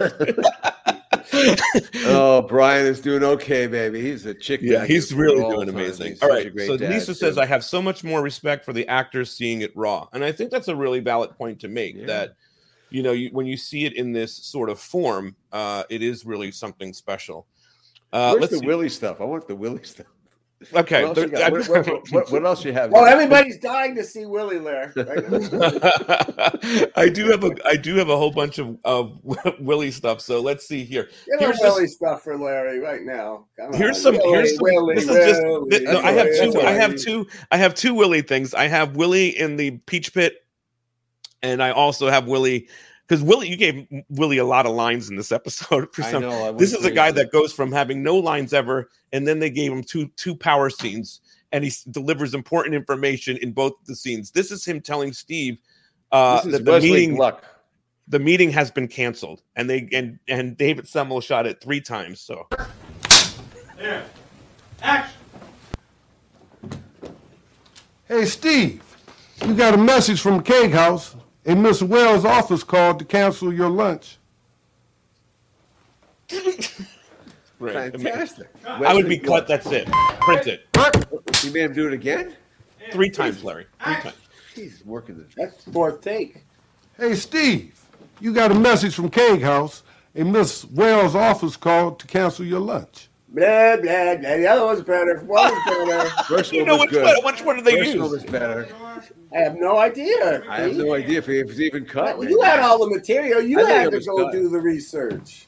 oh, 2.06 2.42
Brian 2.48 2.86
is 2.86 3.00
doing 3.00 3.22
okay, 3.22 3.66
baby. 3.66 4.00
He's 4.02 4.26
a 4.26 4.34
chick. 4.34 4.60
Yeah, 4.62 4.84
he's 4.84 5.14
really 5.14 5.36
doing 5.40 5.66
time. 5.66 5.76
amazing. 5.76 6.08
He's 6.08 6.22
All 6.22 6.28
such 6.28 6.40
a 6.40 6.44
right. 6.44 6.52
great 6.54 6.66
So 6.66 6.76
dad, 6.76 6.90
Lisa 6.90 7.14
says, 7.14 7.36
too. 7.36 7.40
I 7.40 7.46
have 7.46 7.64
so 7.64 7.80
much 7.80 8.04
more 8.04 8.22
respect 8.22 8.64
for 8.64 8.72
the 8.72 8.86
actors 8.88 9.30
seeing 9.30 9.62
it 9.62 9.72
raw. 9.76 10.08
And 10.12 10.24
I 10.24 10.32
think 10.32 10.50
that's 10.50 10.68
a 10.68 10.76
really 10.76 11.00
valid 11.00 11.30
point 11.36 11.60
to 11.60 11.68
make 11.68 12.06
that, 12.06 12.34
you 12.92 13.02
know, 13.02 13.12
you, 13.12 13.30
when 13.32 13.46
you 13.46 13.56
see 13.56 13.84
it 13.84 13.94
in 13.94 14.12
this 14.12 14.34
sort 14.34 14.68
of 14.70 14.78
form, 14.80 15.34
uh, 15.52 15.84
it 15.90 16.02
is 16.02 16.24
really 16.26 16.50
something 16.50 16.92
special. 16.92 17.46
Uh, 18.12 18.30
Where's 18.32 18.40
let's 18.42 18.52
the 18.52 18.58
see. 18.58 18.66
Willie 18.66 18.88
stuff? 18.88 19.20
I 19.20 19.24
want 19.24 19.48
the 19.48 19.56
Willie 19.56 19.82
stuff. 19.84 20.06
Okay, 20.74 21.02
What 21.04 21.18
else, 21.18 21.26
you 21.26 21.36
there- 21.36 21.50
What, 21.50 21.68
what- 21.68 22.12
what- 22.12 22.30
what 22.30 22.44
else 22.44 22.64
you 22.64 22.72
have? 22.72 22.92
Well, 22.92 23.04
everybody's 23.04 23.58
dying 23.58 23.96
to 23.96 24.04
see 24.04 24.26
Willie 24.26 24.60
there. 24.60 24.92
Right. 24.94 25.24
I 26.96 27.08
do 27.08 27.26
have 27.30 27.42
a 27.42 27.50
I 27.66 27.74
do 27.76 27.96
have 27.96 28.10
a 28.10 28.16
whole 28.16 28.30
bunch 28.30 28.58
of, 28.58 28.76
of 28.84 29.18
Willie 29.60 29.90
stuff. 29.90 30.20
So 30.20 30.40
let's 30.40 30.66
see 30.68 30.84
here. 30.84 31.04
Get 31.26 31.40
Here's 31.40 31.56
a 31.56 31.58
just- 31.58 31.62
Willie 31.64 31.86
stuff 31.88 32.22
for 32.22 32.36
Larry 32.38 32.78
right 32.78 33.02
now. 33.02 33.46
Come 33.58 33.72
Here's 33.72 33.96
on. 34.06 34.14
some. 34.14 34.16
Willie, 34.18 34.34
here's 34.34 34.50
some. 34.54 34.62
Willie, 34.62 34.94
this 34.94 35.08
is 35.08 35.16
just. 35.26 35.42
Willie, 35.42 35.70
th- 35.70 35.82
no, 35.82 36.00
I 36.00 36.12
have 36.12 36.28
two. 36.36 36.60
I 36.60 36.72
have 36.72 36.96
two. 36.96 37.26
I 37.50 37.56
have 37.56 37.74
two 37.74 37.94
Willie 37.94 38.22
things. 38.22 38.54
I 38.54 38.68
have 38.68 38.94
Willie 38.94 39.36
in 39.38 39.56
the 39.56 39.72
Peach 39.86 40.14
Pit, 40.14 40.41
and 41.42 41.62
I 41.62 41.70
also 41.70 42.08
have 42.08 42.26
Willie 42.26 42.68
because 43.08 43.22
Willie. 43.22 43.48
You 43.48 43.56
gave 43.56 43.86
Willie 44.10 44.38
a 44.38 44.44
lot 44.44 44.66
of 44.66 44.72
lines 44.72 45.10
in 45.10 45.16
this 45.16 45.32
episode. 45.32 45.94
For 45.94 46.02
I 46.02 46.10
some, 46.10 46.22
know, 46.22 46.48
I 46.48 46.52
this 46.52 46.72
is 46.72 46.84
a 46.84 46.90
guy 46.90 47.10
that 47.12 47.32
goes 47.32 47.52
from 47.52 47.72
having 47.72 48.02
no 48.02 48.16
lines 48.16 48.52
ever, 48.52 48.88
and 49.12 49.26
then 49.26 49.38
they 49.38 49.50
gave 49.50 49.72
him 49.72 49.82
two 49.82 50.08
two 50.16 50.34
power 50.36 50.70
scenes, 50.70 51.20
and 51.52 51.64
he 51.64 51.68
s- 51.70 51.84
delivers 51.84 52.34
important 52.34 52.74
information 52.74 53.36
in 53.38 53.52
both 53.52 53.72
the 53.86 53.94
scenes. 53.96 54.30
This 54.30 54.50
is 54.50 54.64
him 54.64 54.80
telling 54.80 55.12
Steve 55.12 55.58
uh, 56.12 56.42
that 56.42 56.64
the 56.64 56.80
meeting 56.80 57.16
Gluck. 57.16 57.44
the 58.08 58.18
meeting 58.18 58.50
has 58.50 58.70
been 58.70 58.88
canceled, 58.88 59.42
and 59.56 59.68
they 59.68 59.88
and 59.92 60.18
and 60.28 60.56
David 60.56 60.86
Semel 60.88 61.20
shot 61.20 61.46
it 61.46 61.60
three 61.62 61.80
times. 61.80 62.20
So 62.20 62.46
There. 63.76 64.04
Action. 64.82 65.18
Hey, 68.08 68.24
Steve, 68.26 68.82
you 69.46 69.54
got 69.54 69.74
a 69.74 69.78
message 69.78 70.20
from 70.20 70.38
the 70.38 70.42
Cake 70.42 70.72
House, 70.72 71.16
and 71.44 71.62
Miss 71.62 71.82
Wells' 71.82 72.24
office 72.24 72.62
called 72.64 72.98
to 73.00 73.04
cancel 73.04 73.52
your 73.52 73.68
lunch. 73.68 74.18
Right. 77.58 77.92
Fantastic. 77.92 78.48
I 78.64 78.94
would 78.94 79.08
be 79.08 79.18
cut. 79.18 79.46
That's 79.46 79.70
it. 79.70 79.86
Print 80.20 80.46
it. 80.48 80.66
You 81.44 81.52
made 81.52 81.62
him 81.62 81.74
do 81.74 81.86
it 81.86 81.92
again? 81.92 82.34
Three 82.90 83.10
times, 83.10 83.44
Larry. 83.44 83.66
Three 83.84 83.94
times. 83.94 84.16
He's 84.54 84.84
working 84.84 85.16
the. 85.16 85.26
That's 85.36 85.62
fourth 85.64 86.00
take. 86.00 86.44
Hey, 86.98 87.14
Steve, 87.14 87.80
you 88.20 88.34
got 88.34 88.50
a 88.50 88.54
message 88.54 88.94
from 88.94 89.10
Cake 89.10 89.42
House, 89.42 89.82
and 90.14 90.32
Miss 90.32 90.64
Wells' 90.66 91.14
office 91.14 91.56
called 91.56 92.00
to 92.00 92.06
cancel 92.06 92.44
your 92.44 92.60
lunch. 92.60 93.08
Blah, 93.32 93.76
blah, 93.76 94.16
blah. 94.16 94.36
The 94.36 94.46
other 94.46 94.64
one's 94.66 94.82
better. 94.82 95.18
One 95.20 95.50
was 95.52 95.86
better. 95.86 96.10
First 96.28 96.52
You 96.52 96.60
one 96.60 96.66
know 96.68 96.74
was 96.74 96.80
which 96.82 96.90
good. 96.90 97.04
one? 97.04 97.32
Which 97.32 97.42
one 97.42 97.56
do 97.56 97.62
they 97.62 97.76
First 97.78 97.92
use? 97.94 98.00
one 98.02 98.10
was 98.10 98.24
better. 98.24 98.68
I 99.34 99.38
have 99.38 99.56
no 99.56 99.78
idea. 99.78 100.42
I 100.48 100.60
have 100.60 100.76
no 100.76 100.92
idea 100.94 101.18
if 101.18 101.28
it 101.30 101.46
was 101.46 101.58
even 101.60 101.86
cut. 101.86 102.18
Well, 102.18 102.28
you 102.28 102.42
had 102.42 102.60
all 102.60 102.78
the 102.78 102.94
material. 102.94 103.40
You 103.40 103.64
I 103.64 103.70
had 103.70 103.90
to 103.92 104.00
go 104.00 104.24
cut. 104.24 104.32
do 104.32 104.48
the 104.50 104.60
research. 104.60 105.46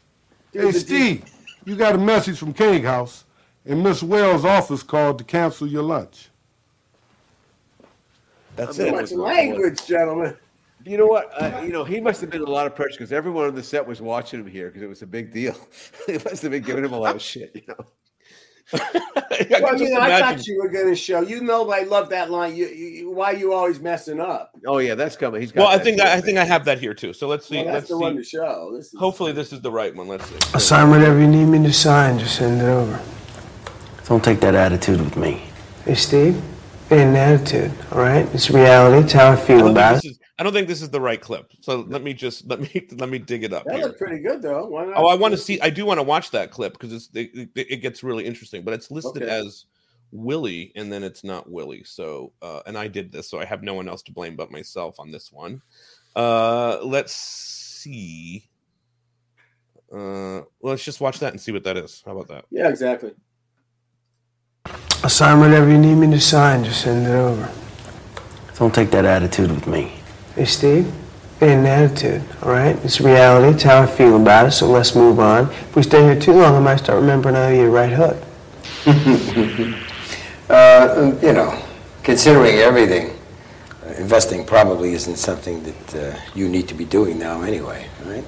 Do 0.52 0.60
Hey, 0.60 0.70
the 0.70 0.80
Steve, 0.80 1.24
you 1.66 1.76
got 1.76 1.94
a 1.94 1.98
message 1.98 2.38
from 2.38 2.54
Cake 2.54 2.84
House, 2.84 3.24
and 3.66 3.82
Miss 3.82 4.02
Wells' 4.02 4.46
office 4.46 4.82
called 4.82 5.18
to 5.18 5.24
cancel 5.24 5.66
your 5.66 5.82
lunch. 5.82 6.30
That's 8.56 8.76
Too 8.76 8.84
it. 8.84 8.92
much 8.92 9.12
language, 9.12 9.84
gentlemen. 9.86 10.36
You 10.84 10.98
know 10.98 11.06
what? 11.06 11.30
Uh, 11.40 11.62
you 11.64 11.72
know, 11.72 11.84
he 11.84 12.00
must 12.00 12.20
have 12.20 12.30
been 12.30 12.42
a 12.42 12.50
lot 12.50 12.66
of 12.66 12.74
pressure 12.74 12.98
because 12.98 13.12
everyone 13.12 13.46
on 13.46 13.54
the 13.54 13.62
set 13.62 13.86
was 13.86 14.00
watching 14.00 14.40
him 14.40 14.46
here 14.46 14.66
because 14.68 14.82
it 14.82 14.88
was 14.88 15.02
a 15.02 15.06
big 15.06 15.32
deal. 15.32 15.56
he 16.06 16.14
must 16.14 16.42
have 16.42 16.50
been 16.50 16.62
giving 16.62 16.84
him 16.84 16.92
a 16.92 16.98
lot 16.98 17.16
of 17.16 17.22
shit, 17.22 17.52
you 17.54 17.62
know. 17.68 17.86
Well, 19.60 19.80
you 19.80 19.90
know, 19.90 20.00
I 20.00 20.20
thought 20.20 20.46
you 20.46 20.58
were 20.58 20.68
going 20.68 20.86
to 20.86 20.94
show. 20.94 21.20
You 21.20 21.40
know, 21.40 21.68
I 21.70 21.82
love 21.82 22.08
that 22.10 22.30
line. 22.30 22.54
You, 22.54 22.66
you, 22.66 23.10
why 23.10 23.32
you 23.32 23.52
always 23.52 23.80
messing 23.80 24.20
up? 24.20 24.52
Oh 24.64 24.78
yeah, 24.78 24.94
that's 24.94 25.16
coming. 25.16 25.40
He's 25.40 25.50
got. 25.50 25.62
Well, 25.62 25.70
I 25.70 25.78
think 25.78 25.98
too, 25.98 26.04
I, 26.04 26.14
I 26.14 26.20
think 26.20 26.38
I 26.38 26.44
have 26.44 26.64
that 26.66 26.78
here 26.78 26.94
too. 26.94 27.12
So 27.12 27.26
let's 27.26 27.46
see. 27.46 27.56
Well, 27.56 27.64
that's 27.64 27.74
let's 27.74 27.88
the 27.88 27.96
see. 27.96 28.00
one 28.00 28.16
to 28.16 28.22
show. 28.22 28.72
This 28.76 28.94
is 28.94 28.98
Hopefully, 28.98 29.32
this 29.32 29.52
is 29.52 29.60
the 29.60 29.72
right 29.72 29.94
one. 29.94 30.06
Let's 30.06 30.26
see. 30.26 30.36
I'll 30.54 30.60
sign 30.60 30.88
whatever 30.88 31.18
you 31.18 31.26
need 31.26 31.46
me 31.46 31.66
to 31.66 31.72
sign. 31.72 32.18
Just 32.20 32.36
send 32.36 32.60
it 32.60 32.64
over. 32.64 33.00
Don't 34.06 34.22
take 34.22 34.40
that 34.40 34.54
attitude 34.54 35.00
with 35.00 35.16
me. 35.16 35.42
Hey, 35.84 35.94
Steve, 35.94 36.36
it 36.90 36.94
ain't 36.94 37.10
an 37.10 37.16
attitude, 37.16 37.72
all 37.90 37.98
right? 37.98 38.26
It's 38.34 38.50
reality. 38.50 39.04
It's 39.04 39.12
how 39.12 39.30
I 39.30 39.32
I 39.32 39.36
feel 39.36 39.58
don't, 39.60 39.70
about 39.72 39.92
it. 39.92 40.02
this 40.02 40.12
is, 40.12 40.18
I 40.38 40.42
don't 40.42 40.52
think 40.52 40.66
this 40.66 40.82
is 40.82 40.90
the 40.90 41.00
right 41.00 41.20
clip. 41.20 41.52
So 41.60 41.80
let 41.88 42.02
me 42.02 42.12
just 42.12 42.46
let 42.48 42.60
me 42.60 42.86
let 42.92 43.08
me 43.08 43.18
dig 43.18 43.44
it 43.44 43.52
up 43.52 43.64
that 43.66 43.76
here. 43.76 43.84
looked 43.86 43.98
pretty 43.98 44.18
good 44.18 44.42
though. 44.42 44.66
Why 44.66 44.84
not? 44.86 44.94
Oh, 44.96 45.06
I 45.06 45.14
want 45.14 45.32
to 45.32 45.38
see. 45.38 45.60
I 45.60 45.70
do 45.70 45.86
want 45.86 45.98
to 45.98 46.02
watch 46.02 46.30
that 46.32 46.50
clip 46.50 46.72
because 46.72 46.92
it's 46.92 47.08
it, 47.14 47.50
it, 47.54 47.70
it 47.70 47.76
gets 47.76 48.02
really 48.02 48.24
interesting. 48.24 48.62
But 48.64 48.74
it's 48.74 48.90
listed 48.90 49.22
Okay. 49.22 49.30
as 49.32 49.66
Willie, 50.10 50.72
and 50.74 50.92
then 50.92 51.04
it's 51.04 51.22
not 51.24 51.48
Willie. 51.50 51.84
So, 51.84 52.32
uh, 52.42 52.60
and 52.66 52.76
I 52.76 52.88
did 52.88 53.12
this, 53.12 53.28
so 53.28 53.38
I 53.40 53.44
have 53.44 53.62
no 53.62 53.74
one 53.74 53.88
else 53.88 54.02
to 54.04 54.12
blame 54.12 54.34
but 54.36 54.50
myself 54.50 54.98
on 54.98 55.10
this 55.12 55.32
one. 55.32 55.62
Uh, 56.16 56.78
let's 56.82 57.14
see. 57.14 58.48
Uh, 59.94 60.42
let's 60.62 60.84
just 60.84 61.00
watch 61.00 61.20
that 61.20 61.32
and 61.32 61.40
see 61.40 61.52
what 61.52 61.62
that 61.64 61.76
is. 61.76 62.02
How 62.04 62.12
about 62.12 62.28
that? 62.28 62.44
Yeah, 62.50 62.68
exactly. 62.68 63.12
I'll 65.02 65.10
sign 65.10 65.38
whatever 65.38 65.70
you 65.70 65.78
need 65.78 65.94
me 65.96 66.10
to 66.10 66.20
sign. 66.20 66.64
Just 66.64 66.80
send 66.82 67.06
it 67.06 67.10
over. 67.10 67.48
Don't 68.56 68.74
take 68.74 68.90
that 68.92 69.04
attitude 69.04 69.50
with 69.50 69.66
me. 69.66 69.92
Hey, 70.34 70.46
Steve, 70.46 70.92
it 71.40 71.48
an 71.48 71.64
attitude, 71.64 72.22
all 72.42 72.50
right? 72.50 72.76
It's 72.84 73.00
reality. 73.00 73.54
It's 73.54 73.62
how 73.62 73.82
I 73.82 73.86
feel 73.86 74.20
about 74.20 74.46
it. 74.46 74.50
So 74.50 74.66
let's 74.66 74.96
move 74.96 75.20
on. 75.20 75.44
If 75.50 75.76
we 75.76 75.84
stay 75.84 76.02
here 76.02 76.18
too 76.18 76.32
long, 76.32 76.56
I 76.56 76.58
might 76.58 76.76
start 76.76 77.00
remembering 77.00 77.36
how 77.36 77.48
you 77.48 77.70
right 77.70 77.92
hook. 77.92 78.16
Uh, 80.50 81.16
you 81.22 81.32
know, 81.32 81.62
considering 82.02 82.56
everything, 82.56 83.16
uh, 83.86 83.90
investing 83.92 84.44
probably 84.44 84.92
isn't 84.94 85.16
something 85.16 85.62
that 85.62 85.94
uh, 85.94 86.18
you 86.34 86.48
need 86.48 86.66
to 86.68 86.74
be 86.74 86.84
doing 86.84 87.18
now 87.18 87.42
anyway, 87.42 87.88
right? 88.04 88.24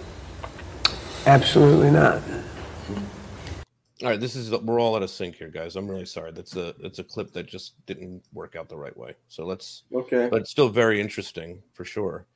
Absolutely 1.27 1.91
not. 1.91 2.23
All 4.03 4.11
right, 4.11 4.21
this 4.21 4.37
is 4.37 4.51
we're 4.51 4.79
all 4.79 4.95
out 4.95 5.03
of 5.03 5.09
sync 5.09 5.37
here, 5.37 5.49
guys. 5.49 5.75
I'm 5.75 5.89
really 5.91 6.05
sorry. 6.05 6.31
That's 6.31 6.55
a 6.55 6.75
it's 6.81 6.99
a 6.99 7.05
clip 7.05 7.33
that 7.33 7.47
just 7.47 7.75
didn't 7.87 8.23
work 8.33 8.55
out 8.55 8.69
the 8.69 8.77
right 8.77 8.97
way. 8.97 9.15
So 9.29 9.47
let's 9.47 9.85
Okay. 9.95 10.29
but 10.31 10.43
it's 10.43 10.51
still 10.51 10.69
very 10.69 11.01
interesting 11.01 11.63
for 11.73 11.85
sure. 11.85 12.27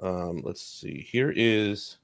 Um, 0.00 0.40
let's 0.44 0.60
see. 0.62 1.00
Here 1.00 1.32
is 1.34 1.98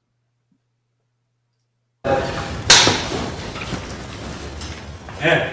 And 5.20 5.50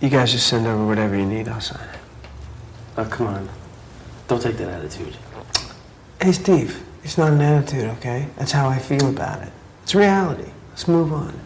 You 0.00 0.08
guys 0.10 0.32
just 0.32 0.46
send 0.48 0.66
over 0.66 0.84
whatever 0.86 1.16
you 1.16 1.26
need. 1.26 1.48
I'll 1.48 1.60
sign 1.60 1.88
it. 1.88 2.00
Oh, 2.96 3.04
come 3.04 3.26
on. 3.28 3.48
Don't 4.28 4.40
take 4.42 4.56
that 4.56 4.68
attitude. 4.68 5.16
Hey, 6.20 6.32
Steve, 6.32 6.82
it's 7.02 7.18
not 7.18 7.32
an 7.32 7.40
attitude, 7.40 7.84
okay? 7.98 8.28
That's 8.36 8.52
how 8.52 8.68
I 8.68 8.78
feel 8.78 9.08
about 9.08 9.42
it. 9.42 9.52
It's 9.82 9.94
reality. 9.94 10.50
Let's 10.74 10.88
move 10.88 11.12
on. 11.12 11.38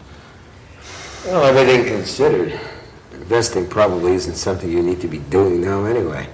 Well, 1.27 1.45
everything 1.45 1.85
considered, 1.85 2.59
investing 3.13 3.69
probably 3.69 4.15
isn't 4.15 4.37
something 4.37 4.71
you 4.73 4.83
need 4.83 5.03
to 5.03 5.07
be 5.07 5.19
doing 5.19 5.61
now 5.61 5.85
anyway. 5.85 6.27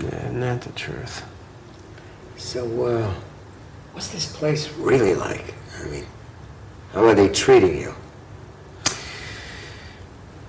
Yeah, 0.00 0.30
not 0.30 0.62
the 0.62 0.70
truth. 0.72 1.26
So, 2.38 2.86
uh, 2.86 3.14
what's 3.92 4.08
this 4.08 4.34
place 4.34 4.72
really 4.78 5.14
like? 5.14 5.52
I 5.78 5.88
mean, 5.90 6.06
how 6.94 7.04
are 7.04 7.14
they 7.14 7.28
treating 7.28 7.76
you? 7.76 7.94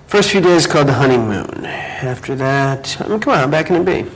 First 0.06 0.30
few 0.30 0.40
days 0.40 0.66
called 0.66 0.88
the 0.88 0.94
honeymoon. 0.94 1.66
After 1.66 2.34
that, 2.36 2.96
I 2.98 3.08
mean, 3.08 3.20
come 3.20 3.34
on, 3.34 3.50
back 3.50 3.68
in 3.68 3.84
the 3.84 3.84
B. 3.84 4.10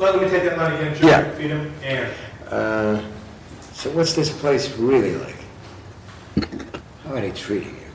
let 0.00 0.22
me 0.22 0.26
take 0.30 0.44
that 0.44 0.56
line 0.56 0.72
again. 0.72 0.94
Joe. 0.94 1.06
Yeah. 1.06 1.30
Feed 1.32 1.50
him. 1.50 1.74
And 1.82 2.08
Uh, 2.48 3.02
so 3.74 3.90
what's 3.90 4.14
this 4.14 4.32
place 4.32 4.74
really 4.78 5.16
like? 5.16 5.35
How 7.04 7.14
are 7.14 7.20
they 7.20 7.32
treating 7.32 7.74
you? 7.74 7.92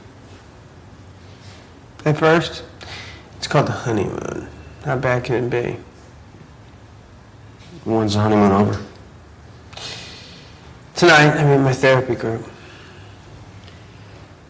At 2.05 2.17
first, 2.17 2.63
it's 3.37 3.47
called 3.47 3.67
the 3.67 3.73
honeymoon. 3.73 4.47
How 4.83 4.97
bad 4.97 5.23
can 5.23 5.45
it 5.45 5.49
be? 5.49 5.77
When's 7.83 8.13
the 8.13 8.21
honeymoon 8.21 8.51
over? 8.51 8.81
Tonight, 10.95 11.37
I'm 11.37 11.47
in 11.47 11.61
my 11.63 11.73
therapy 11.73 12.15
group. 12.15 12.47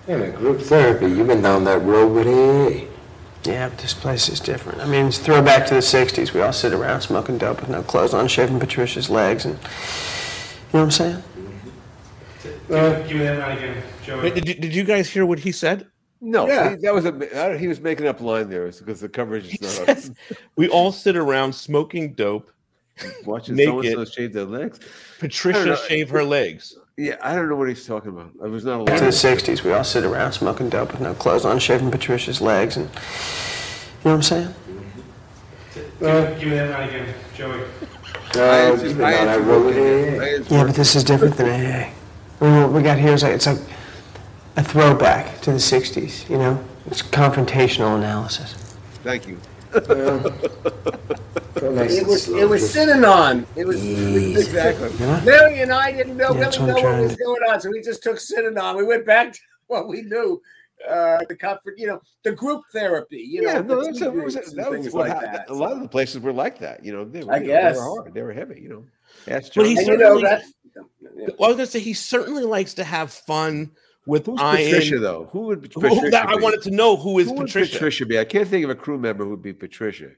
In 0.08 0.22
a 0.22 0.32
group 0.32 0.62
therapy. 0.62 1.08
You've 1.08 1.28
been 1.28 1.42
down 1.42 1.64
that 1.66 1.82
road 1.82 2.14
with 2.14 2.28
AA. 2.28 2.88
Yeah, 3.44 3.70
but 3.70 3.78
this 3.80 3.94
place 3.94 4.30
is 4.30 4.40
different. 4.40 4.82
I 4.82 4.86
mean, 4.86 5.08
it's 5.08 5.18
throwback 5.18 5.66
to 5.68 5.74
the 5.74 5.80
60s. 5.80 6.34
We 6.34 6.42
all 6.42 6.54
sit 6.54 6.74
around 6.74 7.02
smoking 7.02 7.38
dope 7.38 7.62
with 7.62 7.70
no 7.70 7.82
clothes 7.82 8.14
on, 8.14 8.28
shaving 8.28 8.60
Patricia's 8.60 9.10
legs, 9.10 9.46
and 9.46 9.56
you 9.56 9.60
know 10.74 10.80
what 10.80 10.82
I'm 10.82 10.92
saying? 10.92 11.24
Give, 12.72 13.08
give 13.08 13.18
me 13.18 13.24
that 13.24 13.40
line 13.40 13.58
again, 13.58 13.84
Joey. 14.06 14.24
Wait, 14.24 14.36
did, 14.36 14.48
you- 14.48 14.56
did 14.56 14.74
you 14.76 14.84
guys 14.84 15.10
hear 15.10 15.26
what 15.26 15.40
he 15.40 15.52
said? 15.52 15.88
No, 16.24 16.48
Yeah. 16.48 16.70
he, 16.72 16.76
that 16.78 16.94
was 16.94 17.06
a 17.06 17.10
I 17.10 17.50
don't- 17.50 17.60
he 17.60 17.68
was 17.68 17.80
making 17.82 18.08
up 18.08 18.22
line 18.22 18.50
there 18.50 18.68
because 18.72 19.00
the 19.02 19.10
coverage 19.10 19.54
is 19.54 19.62
not. 19.62 19.98
says, 19.98 20.12
we 20.56 20.68
all 20.70 20.92
sit 20.92 21.16
around 21.18 21.54
smoking 21.54 22.14
dope, 22.14 22.52
Watching 23.26 23.56
naked. 23.56 23.94
so 23.94 24.06
shave 24.06 24.32
their 24.34 24.46
legs. 24.46 24.80
Patricia 25.20 25.78
shave 25.88 26.10
her 26.10 26.24
legs. 26.24 26.78
Yeah, 26.98 27.16
I 27.22 27.34
don't 27.34 27.50
know 27.50 27.56
what 27.56 27.68
he's 27.70 27.88
talking 27.88 28.10
about. 28.12 28.32
I 28.44 28.48
was 28.48 28.64
not 28.64 28.86
Back 28.86 29.00
to 29.00 29.06
the 29.06 29.10
60s, 29.12 29.64
we 29.64 29.72
all 29.72 29.84
sit 29.84 30.04
around 30.04 30.34
smoking 30.34 30.70
dope 30.70 30.92
with 30.92 31.02
no 31.02 31.14
clothes 31.16 31.46
on, 31.46 31.58
shaving 31.58 31.90
Patricia's 31.90 32.40
legs, 32.42 32.78
and 32.78 32.86
you 32.86 32.92
know 32.94 34.12
what 34.12 34.14
I'm 34.14 34.22
saying? 34.22 34.54
Give, 35.74 36.40
give 36.40 36.48
me 36.50 36.56
that 36.56 36.70
line 36.70 36.90
again, 36.90 37.14
Joey. 37.36 37.62
Uh, 38.36 38.78
just- 38.78 39.00
I 39.00 39.14
answered 39.14 39.48
what 39.48 39.66
we- 39.66 39.74
I 40.20 40.28
answered 40.36 40.52
Yeah, 40.52 40.64
but 40.66 40.76
this 40.76 40.96
is 40.96 41.04
different 41.04 41.36
than 41.38 41.50
AA. 41.50 41.90
I 42.42 42.46
mean, 42.46 42.62
what 42.64 42.72
we 42.74 42.82
got 42.82 42.98
here 42.98 43.14
is 43.14 43.22
like, 43.24 43.34
it's 43.34 43.46
like 43.48 43.60
a 44.58 44.64
throwback 44.64 45.40
to 45.42 45.52
the 45.52 45.58
60s, 45.58 46.28
you 46.30 46.38
know? 46.38 46.64
It's 46.88 47.02
confrontational 47.04 47.96
analysis. 47.98 48.54
Thank 49.04 49.28
you. 49.28 49.38
It 49.74 49.88
was 52.08 52.28
it 52.30 52.50
was 52.50 52.64
Synanon. 52.76 53.46
It 53.56 53.66
was 53.68 53.84
Exactly. 53.86 54.90
Larry 55.26 55.62
and 55.62 55.72
I 55.72 55.92
didn't 55.92 56.18
know 56.18 56.34
Yeah, 56.34 56.40
that's 56.42 56.58
really 56.60 56.74
what 56.74 56.82
know 56.84 56.90
I'm 56.90 56.96
what 56.96 57.04
was 57.04 57.16
trying 57.18 57.28
going 57.38 57.52
on, 57.54 57.62
so 57.62 57.70
we 57.70 57.82
just 57.82 58.02
took 58.04 58.18
Synanon. 58.18 58.76
We 58.78 58.84
went 58.86 59.06
back 59.06 59.34
to 59.34 59.40
what 59.68 59.88
we 59.88 60.02
knew. 60.02 60.42
Uh, 60.90 61.20
the 61.30 61.36
comfort, 61.36 61.76
you 61.78 61.86
know, 61.86 62.02
the 62.24 62.32
group 62.32 62.64
therapy, 62.74 63.18
you 63.20 63.44
yeah, 63.44 63.60
know, 63.60 63.62
no, 63.62 63.76
the 63.82 63.86
that's 63.86 64.00
tea 64.00 64.06
a, 64.06 64.10
that 64.10 64.16
was, 64.16 64.34
groups 64.34 64.50
and 64.50 64.58
that 64.60 64.72
was 64.72 64.82
things 64.82 64.94
what 64.96 65.10
like 65.10 65.14
happened. 65.20 65.36
that. 65.36 65.50
A 65.52 65.54
lot 65.54 65.74
of 65.74 65.80
the 65.82 65.88
places 65.88 66.20
were 66.22 66.34
like 66.34 66.58
that. 66.58 66.84
You 66.84 66.92
know, 66.92 67.06
they 67.06 67.24
were, 67.24 67.34
I 67.34 67.38
you 67.38 67.44
know, 67.44 67.48
guess. 67.54 67.76
they 67.76 67.80
were 67.84 67.88
hard. 68.02 68.14
They 68.16 68.22
were 68.24 68.34
heavy. 68.34 68.62
You 68.62 68.70
know. 68.70 68.84
Ask 69.28 69.54
But 69.54 69.68
he 69.68 69.76
John- 69.76 69.84
And 69.84 69.88
you 69.94 69.98
know 70.00 70.04
certainly, 70.20 70.24
that's 70.24 70.54
well, 70.76 70.86
I 71.44 71.48
was 71.48 71.58
gonna 71.58 71.66
say 71.66 71.80
he 71.80 71.94
certainly 71.94 72.44
likes 72.44 72.74
to 72.76 72.84
have 72.84 73.12
fun 73.12 73.72
with 74.06 74.26
Who's 74.26 74.40
Ian. 74.42 74.56
Patricia 74.56 75.00
though? 75.00 75.30
Who 75.32 75.42
would 75.42 75.72
Who- 75.74 75.82
Patricia 75.82 76.10
that- 76.12 76.28
I 76.30 76.36
wanted 76.36 76.62
to 76.64 76.72
know 76.72 76.96
who 76.98 77.20
is 77.20 77.28
Who 77.28 77.34
would 77.34 77.48
Patricia. 77.48 77.74
Patricia 77.74 78.06
be? 78.06 78.20
I 78.20 78.26
can't 78.26 78.48
think 78.48 78.64
of 78.64 78.70
a 78.70 78.76
crew 78.76 78.98
member 78.98 79.24
who 79.24 79.32
would 79.32 79.42
be 79.44 79.54
Patricia 79.54 80.12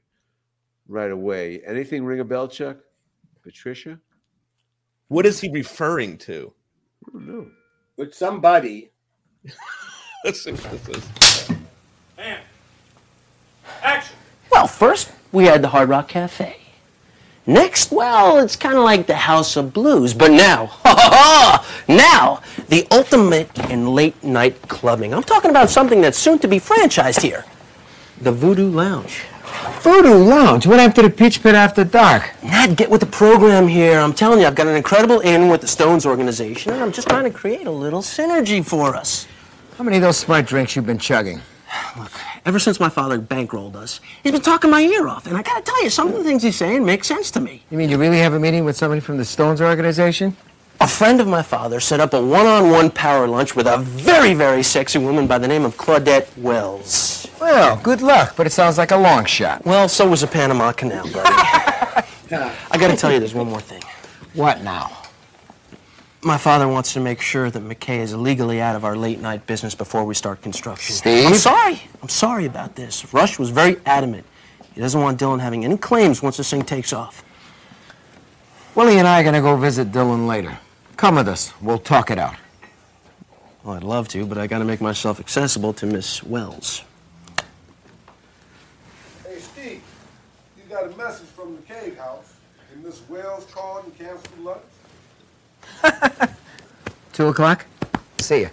right 0.88 1.10
away. 1.10 1.62
Anything 1.66 2.04
ring 2.04 2.20
a 2.20 2.24
bell, 2.24 2.48
Chuck? 2.48 2.78
Patricia? 3.42 3.98
What 5.08 5.26
is 5.26 5.40
he 5.40 5.50
referring 5.50 6.16
to? 6.18 6.52
I 7.06 7.12
don't 7.12 7.26
know. 7.28 7.46
with 7.96 8.14
somebody. 8.14 8.90
Let's 10.24 10.42
see 10.42 10.52
what 10.52 10.84
this 10.84 10.88
is. 10.96 11.50
And 12.16 12.40
action. 13.82 14.16
Well, 14.50 14.66
first 14.66 15.12
we 15.30 15.44
had 15.44 15.60
the 15.62 15.68
Hard 15.68 15.88
Rock 15.90 16.08
Cafe. 16.08 16.56
Next, 17.46 17.92
well, 17.92 18.38
it's 18.38 18.56
kind 18.56 18.78
of 18.78 18.84
like 18.84 19.06
the 19.06 19.16
House 19.16 19.56
of 19.56 19.74
Blues, 19.74 20.14
but 20.14 20.30
now, 20.30 20.66
ha 20.84 20.94
ha 20.96 21.10
ha! 21.12 21.84
Now, 21.86 22.40
the 22.68 22.86
ultimate 22.90 23.58
in 23.70 23.94
late 23.94 24.22
night 24.24 24.60
clubbing. 24.68 25.12
I'm 25.12 25.22
talking 25.22 25.50
about 25.50 25.68
something 25.68 26.00
that's 26.00 26.16
soon 26.16 26.38
to 26.38 26.48
be 26.48 26.58
franchised 26.58 27.20
here 27.20 27.44
the 28.20 28.32
Voodoo 28.32 28.70
Lounge. 28.70 29.24
Voodoo 29.80 30.14
Lounge. 30.14 30.66
What 30.66 30.78
happened 30.78 30.94
to 30.96 31.02
the 31.02 31.10
Peach 31.10 31.42
Pit 31.42 31.54
after 31.54 31.84
dark? 31.84 32.30
Ned, 32.42 32.76
get 32.76 32.88
with 32.88 33.00
the 33.00 33.06
program 33.06 33.68
here. 33.68 33.98
I'm 33.98 34.14
telling 34.14 34.40
you, 34.40 34.46
I've 34.46 34.54
got 34.54 34.66
an 34.66 34.76
incredible 34.76 35.20
in 35.20 35.48
with 35.48 35.60
the 35.60 35.66
Stones 35.66 36.06
organization, 36.06 36.72
and 36.72 36.82
I'm 36.82 36.92
just 36.92 37.08
trying 37.08 37.24
to 37.24 37.30
create 37.30 37.66
a 37.66 37.70
little 37.70 38.00
synergy 38.00 38.64
for 38.64 38.96
us. 38.96 39.26
How 39.76 39.84
many 39.84 39.96
of 39.98 40.02
those 40.02 40.16
smart 40.16 40.46
drinks 40.46 40.74
you've 40.76 40.86
been 40.86 40.98
chugging? 40.98 41.40
Look, 41.96 42.10
ever 42.44 42.58
since 42.58 42.80
my 42.80 42.88
father 42.88 43.18
bankrolled 43.18 43.76
us, 43.76 44.00
he's 44.22 44.32
been 44.32 44.42
talking 44.42 44.70
my 44.70 44.80
ear 44.80 45.08
off, 45.08 45.26
and 45.26 45.36
I 45.36 45.42
gotta 45.42 45.62
tell 45.62 45.82
you, 45.82 45.90
some 45.90 46.08
of 46.08 46.14
the 46.14 46.24
things 46.24 46.42
he's 46.42 46.56
saying 46.56 46.84
make 46.84 47.04
sense 47.04 47.30
to 47.32 47.40
me. 47.40 47.62
You 47.70 47.78
mean 47.78 47.88
you 47.90 47.98
really 47.98 48.18
have 48.18 48.34
a 48.34 48.40
meeting 48.40 48.64
with 48.64 48.76
somebody 48.76 49.00
from 49.00 49.16
the 49.16 49.24
Stones 49.24 49.60
organization? 49.60 50.36
A 50.80 50.88
friend 50.88 51.20
of 51.20 51.28
my 51.28 51.42
father 51.42 51.78
set 51.80 52.00
up 52.00 52.12
a 52.12 52.20
one-on-one 52.20 52.90
power 52.90 53.28
lunch 53.28 53.54
with 53.54 53.66
a 53.66 53.78
very, 53.78 54.34
very 54.34 54.62
sexy 54.62 54.98
woman 54.98 55.26
by 55.26 55.38
the 55.38 55.46
name 55.48 55.64
of 55.64 55.76
Claudette 55.76 56.36
Wells. 56.36 57.28
Well, 57.40 57.76
good 57.82 58.02
luck, 58.02 58.34
but 58.36 58.46
it 58.46 58.50
sounds 58.50 58.76
like 58.76 58.90
a 58.90 58.96
long 58.96 59.24
shot. 59.24 59.64
Well, 59.64 59.88
so 59.88 60.08
was 60.08 60.22
the 60.22 60.26
Panama 60.26 60.72
Canal, 60.72 61.04
buddy. 61.04 61.30
I 62.32 62.78
gotta 62.78 62.96
tell 62.96 63.12
you, 63.12 63.20
there's 63.20 63.34
one 63.34 63.48
more 63.48 63.60
thing. 63.60 63.82
What 64.34 64.62
now? 64.62 65.03
My 66.24 66.38
father 66.38 66.66
wants 66.66 66.94
to 66.94 67.00
make 67.00 67.20
sure 67.20 67.50
that 67.50 67.62
McKay 67.62 67.98
is 67.98 68.14
legally 68.14 68.58
out 68.58 68.76
of 68.76 68.84
our 68.84 68.96
late 68.96 69.20
night 69.20 69.46
business 69.46 69.74
before 69.74 70.04
we 70.04 70.14
start 70.14 70.40
construction. 70.40 70.94
Steve? 70.94 71.26
I'm 71.26 71.34
sorry. 71.34 71.82
I'm 72.00 72.08
sorry 72.08 72.46
about 72.46 72.76
this. 72.76 73.12
Rush 73.12 73.38
was 73.38 73.50
very 73.50 73.76
adamant. 73.84 74.24
He 74.74 74.80
doesn't 74.80 75.00
want 75.00 75.20
Dylan 75.20 75.40
having 75.40 75.66
any 75.66 75.76
claims 75.76 76.22
once 76.22 76.38
this 76.38 76.50
thing 76.50 76.62
takes 76.62 76.94
off. 76.94 77.22
Willie 78.74 78.98
and 78.98 79.06
I 79.06 79.20
are 79.20 79.22
going 79.22 79.34
to 79.34 79.42
go 79.42 79.54
visit 79.56 79.92
Dylan 79.92 80.26
later. 80.26 80.58
Come 80.96 81.16
with 81.16 81.28
us. 81.28 81.52
We'll 81.60 81.78
talk 81.78 82.10
it 82.10 82.18
out. 82.18 82.36
Well, 83.62 83.76
I'd 83.76 83.84
love 83.84 84.08
to, 84.08 84.26
but 84.26 84.38
I 84.38 84.46
gotta 84.46 84.64
make 84.64 84.82
myself 84.82 85.18
accessible 85.18 85.72
to 85.74 85.86
Miss 85.86 86.22
Wells. 86.22 86.82
Hey, 89.26 89.38
Steve, 89.38 89.82
you 90.56 90.62
got 90.68 90.84
a 90.84 90.96
message 90.96 91.28
from 91.28 91.56
the 91.56 91.62
Cave 91.62 91.96
House, 91.96 92.34
and 92.72 92.84
Miss 92.84 93.00
Wells 93.08 93.46
called 93.50 93.84
and 93.84 93.98
canceled 93.98 94.38
lunch? 94.38 94.60
Two 97.12 97.28
o'clock? 97.28 97.66
See 98.18 98.40
you. 98.40 98.50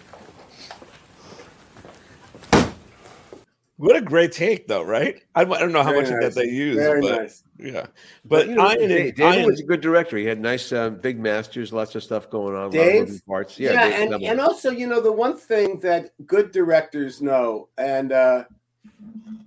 What 3.78 3.96
a 3.96 4.02
great 4.02 4.32
take, 4.32 4.68
though, 4.68 4.84
right? 4.84 5.24
I, 5.34 5.42
I 5.42 5.46
don't 5.46 5.72
know 5.72 5.82
how 5.82 5.90
Very 5.90 6.04
much 6.04 6.12
of 6.12 6.22
that 6.22 6.36
they 6.36 6.48
use, 6.48 6.76
Very 6.78 7.02
but 7.02 7.22
nice. 7.24 7.44
yeah. 7.58 7.82
But 7.82 7.90
But 8.26 8.50
you 8.50 8.56
know, 8.56 8.70
Ian, 8.70 8.78
Da- 8.78 8.84
and, 8.84 9.16
David 9.16 9.36
Ian 9.40 9.46
was 9.48 9.60
a 9.60 9.64
good 9.64 9.82
director. 9.82 10.18
He 10.18 10.26
had 10.26 10.40
nice 10.40 10.72
um, 10.72 11.00
big 11.00 11.20
masters, 11.20 11.74
lots 11.74 11.96
of 11.96 12.04
stuff 12.04 12.30
going 12.30 12.54
on, 12.56 12.62
a 12.62 12.66
lot 12.66 12.68
of 12.68 12.72
Dave? 12.74 13.00
moving 13.08 13.20
parts. 13.28 13.60
Yeah, 13.60 13.72
Yeah, 13.74 13.90
Dave 13.90 14.12
and, 14.14 14.24
and 14.24 14.40
also, 14.40 14.70
you 14.70 14.86
know, 14.86 15.02
the 15.02 15.12
one 15.12 15.36
thing 15.36 15.80
that 15.80 16.12
good 16.28 16.52
directors 16.52 17.24
know, 17.24 17.70
and 17.80 18.12
uh, 18.12 18.44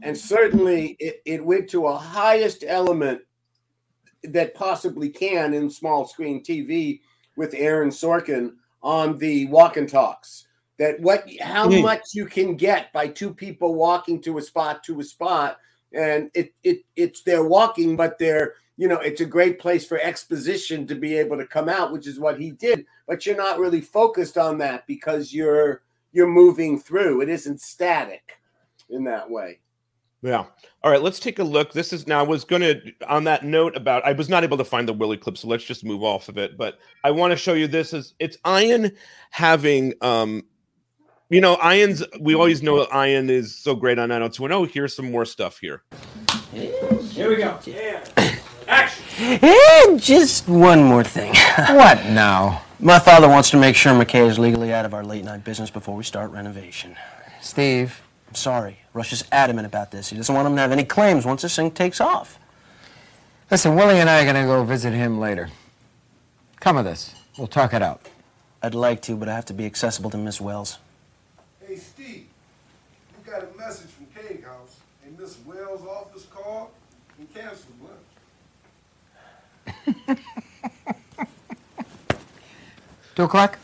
and 0.02 0.18
certainly 0.18 0.96
it, 0.98 1.22
it 1.24 1.44
went 1.44 1.70
to 1.70 1.86
a 1.86 1.96
highest 1.96 2.64
element 2.66 3.20
that 4.24 4.54
possibly 4.54 5.10
can 5.10 5.54
in 5.54 5.70
small 5.70 6.08
screen 6.08 6.42
TV 6.42 7.02
with 7.36 7.54
Aaron 7.54 7.90
Sorkin 7.90 8.54
on 8.82 9.18
the 9.18 9.46
walk 9.46 9.76
and 9.76 9.88
talks. 9.88 10.46
That 10.78 11.00
what 11.00 11.28
how 11.40 11.68
Mhm. 11.68 11.82
much 11.82 12.02
you 12.14 12.26
can 12.26 12.56
get 12.56 12.92
by 12.92 13.08
two 13.08 13.32
people 13.32 13.74
walking 13.74 14.20
to 14.22 14.38
a 14.38 14.42
spot 14.42 14.82
to 14.84 15.00
a 15.00 15.04
spot, 15.04 15.58
and 15.92 16.30
it 16.34 16.52
it 16.62 16.80
it's 16.96 17.22
they're 17.22 17.44
walking, 17.44 17.96
but 17.96 18.18
they're 18.18 18.54
you 18.76 18.88
know 18.88 18.98
it's 18.98 19.20
a 19.20 19.26
great 19.26 19.58
place 19.60 19.86
for 19.86 20.00
exposition 20.00 20.86
to 20.88 20.94
be 20.96 21.16
able 21.16 21.36
to 21.36 21.46
come 21.46 21.68
out, 21.68 21.92
which 21.92 22.06
is 22.08 22.18
what 22.18 22.40
he 22.40 22.50
did. 22.50 22.84
But 23.06 23.24
you're 23.24 23.36
not 23.36 23.60
really 23.60 23.80
focused 23.80 24.36
on 24.36 24.58
that 24.58 24.86
because 24.86 25.32
you're 25.32 25.82
you're 26.12 26.26
moving 26.28 26.78
through. 26.78 27.20
It 27.22 27.28
isn't 27.28 27.60
static 27.60 28.38
in 28.90 29.04
that 29.04 29.30
way. 29.30 29.60
Yeah. 30.24 30.46
All 30.82 30.90
right, 30.90 31.02
let's 31.02 31.20
take 31.20 31.38
a 31.38 31.44
look. 31.44 31.72
This 31.72 31.92
is 31.92 32.06
now 32.06 32.20
I 32.20 32.22
was 32.22 32.44
going 32.44 32.62
to 32.62 32.80
on 33.06 33.24
that 33.24 33.44
note 33.44 33.76
about 33.76 34.04
I 34.06 34.12
was 34.12 34.30
not 34.30 34.42
able 34.42 34.56
to 34.56 34.64
find 34.64 34.88
the 34.88 34.92
Willie 34.92 35.18
clip, 35.18 35.36
so 35.36 35.48
let's 35.48 35.64
just 35.64 35.84
move 35.84 36.02
off 36.02 36.30
of 36.30 36.38
it. 36.38 36.56
But 36.56 36.78
I 37.04 37.10
want 37.10 37.32
to 37.32 37.36
show 37.36 37.52
you 37.52 37.66
this 37.66 37.92
is 37.92 38.14
it's 38.18 38.38
Ian 38.46 38.92
having 39.30 39.92
um 40.00 40.44
you 41.28 41.40
know, 41.40 41.58
Ian's 41.62 42.02
we 42.20 42.34
always 42.34 42.62
know 42.62 42.86
Ian 42.94 43.28
is 43.28 43.54
so 43.56 43.74
great 43.74 43.98
on 43.98 44.08
90210. 44.08 44.72
Here's 44.72 44.96
some 44.96 45.10
more 45.10 45.26
stuff 45.26 45.58
here. 45.58 45.82
Here 46.52 47.28
we 47.28 47.36
go. 47.36 47.58
Yeah. 47.64 48.04
action. 48.68 49.04
And 49.42 50.00
just 50.00 50.48
one 50.48 50.82
more 50.82 51.04
thing. 51.04 51.34
What 51.56 52.04
now? 52.06 52.62
My 52.80 52.98
father 52.98 53.28
wants 53.28 53.50
to 53.50 53.58
make 53.58 53.76
sure 53.76 53.92
McKay 53.92 54.26
is 54.28 54.38
legally 54.38 54.72
out 54.72 54.84
of 54.84 54.94
our 54.94 55.04
late 55.04 55.24
night 55.24 55.44
business 55.44 55.70
before 55.70 55.94
we 55.94 56.04
start 56.04 56.30
renovation. 56.30 56.96
Steve, 57.40 58.02
I'm 58.34 58.38
sorry. 58.38 58.78
Rush 58.94 59.12
is 59.12 59.22
adamant 59.30 59.64
about 59.64 59.92
this. 59.92 60.08
He 60.08 60.16
doesn't 60.16 60.34
want 60.34 60.48
him 60.48 60.56
to 60.56 60.60
have 60.60 60.72
any 60.72 60.82
claims 60.82 61.24
once 61.24 61.42
this 61.42 61.54
thing 61.54 61.70
takes 61.70 62.00
off. 62.00 62.40
listen, 63.48 63.76
Willie 63.76 64.00
and 64.00 64.10
I 64.10 64.22
are 64.22 64.24
going 64.24 64.34
to 64.34 64.42
go 64.42 64.64
visit 64.64 64.92
him 64.92 65.20
later. 65.20 65.50
Come 66.58 66.74
with 66.74 66.88
us. 66.88 67.14
We'll 67.38 67.46
talk 67.46 67.72
it 67.72 67.80
out. 67.80 68.08
I'd 68.60 68.74
like 68.74 69.02
to, 69.02 69.14
but 69.14 69.28
I 69.28 69.36
have 69.36 69.44
to 69.44 69.52
be 69.52 69.66
accessible 69.66 70.10
to 70.10 70.18
Miss 70.18 70.40
Wells. 70.40 70.78
Hey, 71.64 71.76
Steve, 71.76 72.26
you 73.24 73.32
got 73.32 73.44
a 73.44 73.56
message 73.56 73.90
from 73.90 74.06
Cave 74.06 74.42
House, 74.42 74.80
and 75.06 75.16
Miss 75.16 75.38
Wells' 75.46 75.86
office 75.86 76.26
called 76.28 76.70
and 77.20 77.32
canceled 77.32 77.76
lunch. 79.86 80.18
Two 83.14 83.22
o'clock? 83.22 83.60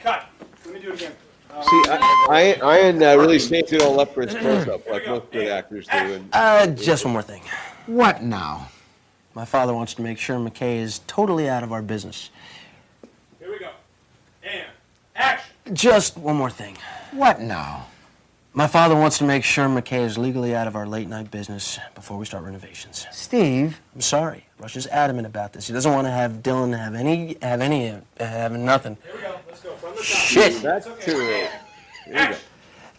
Cut. 0.00 0.24
Let 0.64 0.74
me 0.74 0.80
do 0.80 0.92
it 0.92 0.94
again. 0.94 1.12
Uh, 1.49 1.49
See, 1.62 1.82
I, 1.88 2.56
I, 2.62 2.78
Ian 2.80 3.02
uh, 3.02 3.16
really 3.16 3.38
saved 3.38 3.72
it 3.72 3.82
all 3.82 4.00
up 4.00 4.14
for 4.14 4.22
his 4.22 4.34
close-up, 4.34 4.88
like 4.88 5.06
most 5.06 5.30
good 5.30 5.48
actors 5.48 5.86
do. 5.86 5.92
And 5.92 6.28
Uh, 6.32 6.66
just 6.68 7.04
one 7.04 7.12
more 7.12 7.22
thing. 7.22 7.42
What 7.86 8.22
now? 8.22 8.68
My 9.34 9.44
father 9.44 9.74
wants 9.74 9.94
to 9.94 10.02
make 10.02 10.18
sure 10.18 10.36
McKay 10.38 10.78
is 10.78 11.00
totally 11.06 11.48
out 11.48 11.62
of 11.62 11.72
our 11.72 11.82
business. 11.82 12.30
Here 13.38 13.50
we 13.50 13.58
go. 13.58 13.70
And 14.42 14.64
action. 15.14 15.54
Just 15.72 16.16
one 16.16 16.36
more 16.36 16.50
thing. 16.50 16.76
What 17.12 17.40
now? 17.40 17.86
My 18.52 18.66
father 18.66 18.96
wants 18.96 19.18
to 19.18 19.24
make 19.24 19.44
sure 19.44 19.68
McKay 19.68 20.04
is 20.04 20.18
legally 20.18 20.56
out 20.56 20.66
of 20.66 20.74
our 20.74 20.84
late 20.84 21.08
night 21.08 21.30
business 21.30 21.78
before 21.94 22.18
we 22.18 22.26
start 22.26 22.42
renovations. 22.42 23.06
Steve, 23.12 23.80
I'm 23.94 24.00
sorry. 24.00 24.44
Rush 24.58 24.74
is 24.76 24.88
adamant 24.88 25.28
about 25.28 25.52
this. 25.52 25.68
He 25.68 25.72
doesn't 25.72 25.92
want 25.92 26.08
to 26.08 26.10
have 26.10 26.42
Dylan 26.42 26.76
have 26.76 26.96
any, 26.96 27.36
have 27.42 27.60
any, 27.60 27.90
uh, 27.90 28.00
have 28.18 28.50
nothing. 28.50 28.96
Here 29.04 29.14
we 29.14 29.20
go. 29.22 29.40
Let's 29.46 29.60
go. 29.60 29.70
From 29.74 29.90
the 29.90 29.96
top. 29.98 30.04
Shit. 30.04 30.62
That's 30.62 30.88
too 31.04 31.16
late. 31.16 31.50
There 32.08 32.22
you 32.24 32.34
go. 32.34 32.38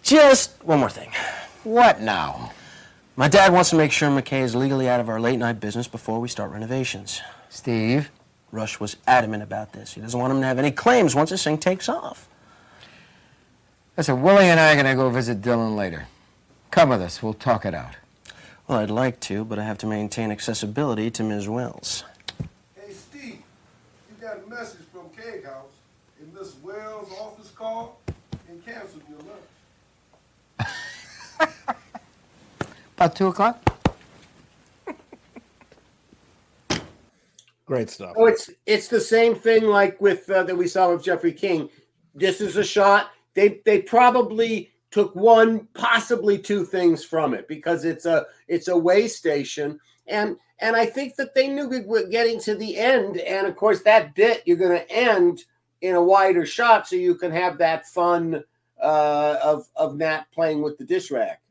Just 0.02 0.64
one 0.64 0.80
more 0.80 0.90
thing. 0.90 1.12
what 1.66 2.00
now? 2.00 2.54
My 3.18 3.28
dad 3.28 3.52
wants 3.52 3.72
to 3.72 3.76
make 3.76 3.92
sure 3.92 4.10
McKay 4.10 4.44
is 4.44 4.56
legally 4.56 4.88
out 4.88 5.02
of 5.02 5.10
our 5.10 5.20
late 5.20 5.38
night 5.38 5.60
business 5.60 5.86
before 5.86 6.22
we 6.22 6.30
start 6.30 6.52
renovations. 6.52 7.22
Steve, 7.50 8.10
Rush 8.54 8.80
was 8.80 8.96
adamant 9.06 9.44
about 9.44 9.74
this. 9.74 9.94
He 9.94 10.02
doesn't 10.02 10.18
want 10.18 10.32
him 10.32 10.40
to 10.40 10.48
have 10.48 10.60
any 10.60 10.72
claims 10.72 11.14
once 11.14 11.30
this 11.30 11.44
thing 11.44 11.58
takes 11.58 11.90
off. 11.90 12.30
Listen, 13.98 14.22
Willie 14.22 14.46
and 14.46 14.60
I 14.60 14.72
are 14.72 14.76
going 14.76 14.86
to 14.86 14.96
go 14.96 15.10
visit 15.10 15.42
Dylan 15.42 15.76
later. 15.76 16.08
Come 16.72 16.90
with 16.90 17.02
us. 17.02 17.22
We'll 17.22 17.34
talk 17.34 17.66
it 17.66 17.74
out. 17.74 17.96
Well, 18.68 18.80
I'd 18.80 18.90
like 18.90 19.20
to, 19.22 19.44
but 19.44 19.60
I 19.60 19.64
have 19.64 19.78
to 19.80 19.86
maintain 19.86 20.32
accessibility 20.32 21.12
to 21.12 21.24
Ms. 21.24 21.50
Wells. 21.50 22.06
Hey, 22.76 22.94
Steve, 22.94 23.40
you 24.10 24.16
got 24.22 24.38
a 24.46 24.50
message 24.50 24.86
from 24.94 25.10
Keg 25.10 25.44
House, 25.44 25.66
and 26.22 26.34
Miss 26.34 26.56
Wells' 26.64 27.12
office 27.20 27.52
called 27.52 27.96
and 28.48 28.66
canceled 28.66 29.04
your 29.10 29.20
lunch. 29.20 30.70
About 32.96 33.16
2 33.16 33.28
o'clock? 33.28 33.78
Great 37.66 37.90
stuff. 37.90 38.14
Oh, 38.16 38.28
it's 38.28 38.50
it's 38.66 38.88
the 38.88 39.02
same 39.02 39.36
thing 39.36 39.64
like 39.64 40.00
with 40.00 40.30
uh, 40.30 40.44
that 40.44 40.56
we 40.56 40.68
saw 40.68 40.94
with 40.94 41.04
Jeffrey 41.04 41.34
King. 41.34 41.70
This 42.14 42.40
is 42.42 42.58
a 42.58 42.64
shot. 42.64 43.12
They 43.34 43.62
they 43.66 43.82
probably 43.82 44.72
took 44.92 45.16
one, 45.16 45.68
possibly 45.74 46.38
two 46.38 46.66
things 46.66 47.04
from 47.04 47.34
it 47.34 47.48
because 47.48 47.86
it's 47.86 48.06
a 48.06 48.26
it's 48.48 48.68
a 48.68 48.78
way 48.78 49.08
station, 49.08 49.80
and 50.08 50.38
and 50.60 50.76
I 50.76 50.86
think 50.86 51.16
that 51.16 51.34
they 51.34 51.48
knew 51.48 51.68
we 51.68 51.82
were 51.82 52.08
getting 52.08 52.40
to 52.42 52.56
the 52.56 52.78
end, 52.78 53.18
and 53.18 53.48
of 53.48 53.56
course 53.56 53.82
that 53.84 54.16
bit 54.16 54.44
you're 54.46 54.58
going 54.58 54.78
to 54.78 54.92
end 54.92 55.44
in 55.82 55.96
a 55.96 56.04
wider 56.04 56.46
shot 56.46 56.88
so 56.88 56.96
you 56.96 57.16
can 57.16 57.32
have 57.32 57.58
that 57.58 57.88
fun 57.88 58.44
uh, 58.82 59.38
of 59.42 59.68
of 59.76 59.96
Nat 59.96 60.26
playing 60.34 60.62
with 60.62 60.78
the 60.78 60.86
dish 60.86 61.12
rack. 61.12 61.42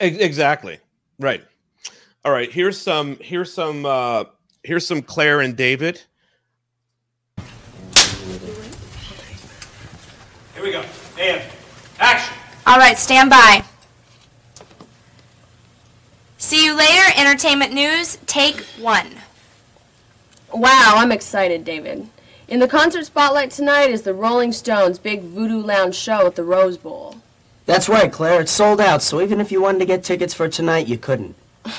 Exactly. 0.00 0.78
Right. 1.18 1.42
All 2.24 2.32
right. 2.32 2.52
Here's 2.52 2.78
some. 2.78 3.16
Here's 3.20 3.52
some. 3.52 3.86
uh 3.86 4.24
Here's 4.66 4.84
some 4.84 5.00
Claire 5.00 5.42
and 5.42 5.56
David. 5.56 6.02
Here 7.36 7.44
we 10.60 10.72
go. 10.72 10.84
And 11.18 11.42
action. 11.98 12.36
All 12.66 12.78
right, 12.78 12.98
stand 12.98 13.30
by. 13.30 13.64
See 16.38 16.64
you 16.64 16.76
later. 16.76 17.02
Entertainment 17.16 17.72
news. 17.72 18.18
Take 18.26 18.60
one. 18.80 19.08
Wow, 20.52 20.94
I'm 20.96 21.12
excited, 21.12 21.64
David. 21.64 22.08
In 22.48 22.60
the 22.60 22.68
concert 22.68 23.04
spotlight 23.06 23.50
tonight 23.50 23.90
is 23.90 24.02
the 24.02 24.14
Rolling 24.14 24.52
Stones' 24.52 24.98
big 24.98 25.22
Voodoo 25.22 25.60
Lounge 25.60 25.94
show 25.94 26.26
at 26.26 26.36
the 26.36 26.44
Rose 26.44 26.76
Bowl. 26.78 27.16
That's 27.64 27.88
right, 27.88 28.12
Claire. 28.12 28.42
It's 28.42 28.52
sold 28.52 28.80
out, 28.80 29.02
so 29.02 29.20
even 29.20 29.40
if 29.40 29.50
you 29.50 29.60
wanted 29.60 29.80
to 29.80 29.86
get 29.86 30.04
tickets 30.04 30.32
for 30.32 30.48
tonight, 30.48 30.86
you 30.86 30.98
couldn't. 30.98 31.34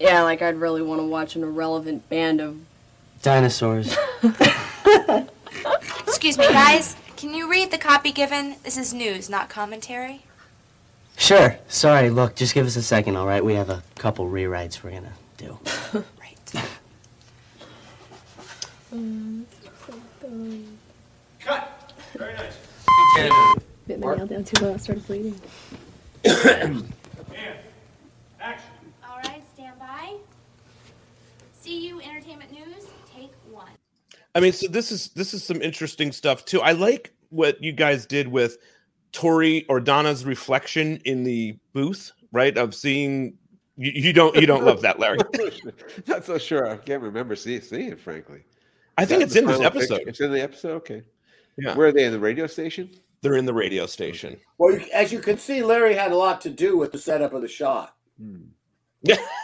Yeah, 0.00 0.22
like 0.22 0.42
I'd 0.42 0.56
really 0.56 0.82
want 0.82 1.00
to 1.00 1.06
watch 1.06 1.36
an 1.36 1.44
irrelevant 1.44 2.08
band 2.08 2.40
of. 2.40 2.58
Dinosaurs. 3.22 3.96
Excuse 6.06 6.36
me, 6.36 6.48
guys. 6.48 6.96
Can 7.24 7.32
you 7.32 7.50
read 7.50 7.70
the 7.70 7.78
copy 7.78 8.12
given? 8.12 8.56
This 8.64 8.76
is 8.76 8.92
news, 8.92 9.30
not 9.30 9.48
commentary. 9.48 10.26
Sure. 11.16 11.56
Sorry, 11.68 12.10
look, 12.10 12.36
just 12.36 12.52
give 12.52 12.66
us 12.66 12.76
a 12.76 12.82
second, 12.82 13.16
all 13.16 13.26
right? 13.26 13.42
We 13.42 13.54
have 13.54 13.70
a 13.70 13.82
couple 13.94 14.28
rewrites 14.28 14.82
we're 14.82 14.90
gonna 14.90 15.14
do. 15.38 15.58
Right. 16.20 16.66
Cut. 21.40 21.94
Very 22.14 22.34
nice. 22.34 22.58
Bit 23.86 24.00
my 24.00 24.16
nail 24.16 24.26
down 24.26 24.44
too 24.44 24.62
low, 24.62 24.74
I 24.74 24.76
started 24.76 25.06
bleeding. 25.06 25.40
And 26.26 26.92
action. 28.38 28.68
All 29.02 29.16
right, 29.24 29.42
stand 29.54 29.78
by. 29.78 30.16
See 31.58 31.86
you. 31.86 32.02
Entertainment 32.02 32.52
news. 32.52 32.84
Take 33.16 33.32
one. 33.50 33.70
I 34.34 34.40
mean, 34.40 34.52
so 34.52 34.66
this 34.66 34.90
is 34.90 35.08
this 35.10 35.32
is 35.32 35.44
some 35.44 35.62
interesting 35.62 36.10
stuff 36.12 36.44
too. 36.44 36.60
I 36.60 36.72
like 36.72 37.13
what 37.34 37.62
you 37.62 37.72
guys 37.72 38.06
did 38.06 38.28
with 38.28 38.58
Tori 39.12 39.64
or 39.68 39.80
Donna's 39.80 40.24
reflection 40.24 41.00
in 41.04 41.24
the 41.24 41.56
booth, 41.72 42.12
right? 42.32 42.56
Of 42.56 42.74
seeing 42.74 43.36
you, 43.76 43.92
you 43.94 44.12
don't 44.12 44.34
you 44.36 44.46
don't 44.46 44.64
love 44.64 44.82
that, 44.82 44.98
Larry. 44.98 45.18
Not 46.06 46.24
so 46.24 46.38
sure. 46.38 46.68
I 46.68 46.76
can't 46.76 47.02
remember 47.02 47.36
see, 47.36 47.60
seeing 47.60 47.90
it, 47.92 48.00
frankly. 48.00 48.44
I 48.96 49.02
Is 49.02 49.08
think 49.08 49.22
it's 49.22 49.36
in 49.36 49.46
this 49.46 49.60
episode. 49.60 49.96
picture? 49.96 50.08
It's 50.08 50.20
in 50.20 50.32
the 50.32 50.40
episode. 50.40 50.76
Okay. 50.76 51.02
Yeah. 51.56 51.74
Where 51.76 51.88
are 51.88 51.92
they 51.92 52.04
in 52.04 52.12
the 52.12 52.18
radio 52.18 52.46
station? 52.46 52.90
They're 53.20 53.36
in 53.36 53.46
the 53.46 53.54
radio 53.54 53.86
station. 53.86 54.38
Well, 54.58 54.78
as 54.92 55.12
you 55.12 55.18
can 55.18 55.38
see, 55.38 55.62
Larry 55.62 55.94
had 55.94 56.12
a 56.12 56.16
lot 56.16 56.40
to 56.42 56.50
do 56.50 56.76
with 56.76 56.92
the 56.92 56.98
setup 56.98 57.32
of 57.32 57.42
the 57.42 57.48
shot. 57.48 57.96
Yeah. 59.02 59.16
Hmm. 59.16 59.22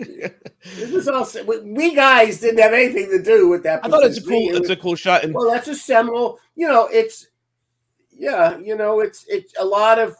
This 0.00 0.90
is 0.92 1.08
all 1.08 1.26
we- 1.46 1.60
we 1.60 1.94
guys 1.94 2.40
didn't 2.40 2.60
have 2.60 2.72
anything 2.72 3.10
to 3.10 3.22
do 3.22 3.48
with 3.48 3.62
that. 3.62 3.84
I 3.84 3.88
thought 3.88 4.04
it's 4.04 4.18
a 4.18 4.20
position. 4.20 4.48
cool. 4.52 4.56
It's 4.60 4.70
a 4.70 4.76
cool 4.76 4.94
shot, 4.94 5.24
and 5.24 5.34
well, 5.34 5.50
that's 5.50 5.68
a 5.68 5.74
seminal. 5.74 6.38
You 6.56 6.68
know, 6.68 6.86
it's 6.92 7.28
yeah. 8.12 8.58
You 8.58 8.76
know, 8.76 9.00
it's 9.00 9.24
it's 9.28 9.54
a 9.58 9.64
lot 9.64 9.98
of. 9.98 10.16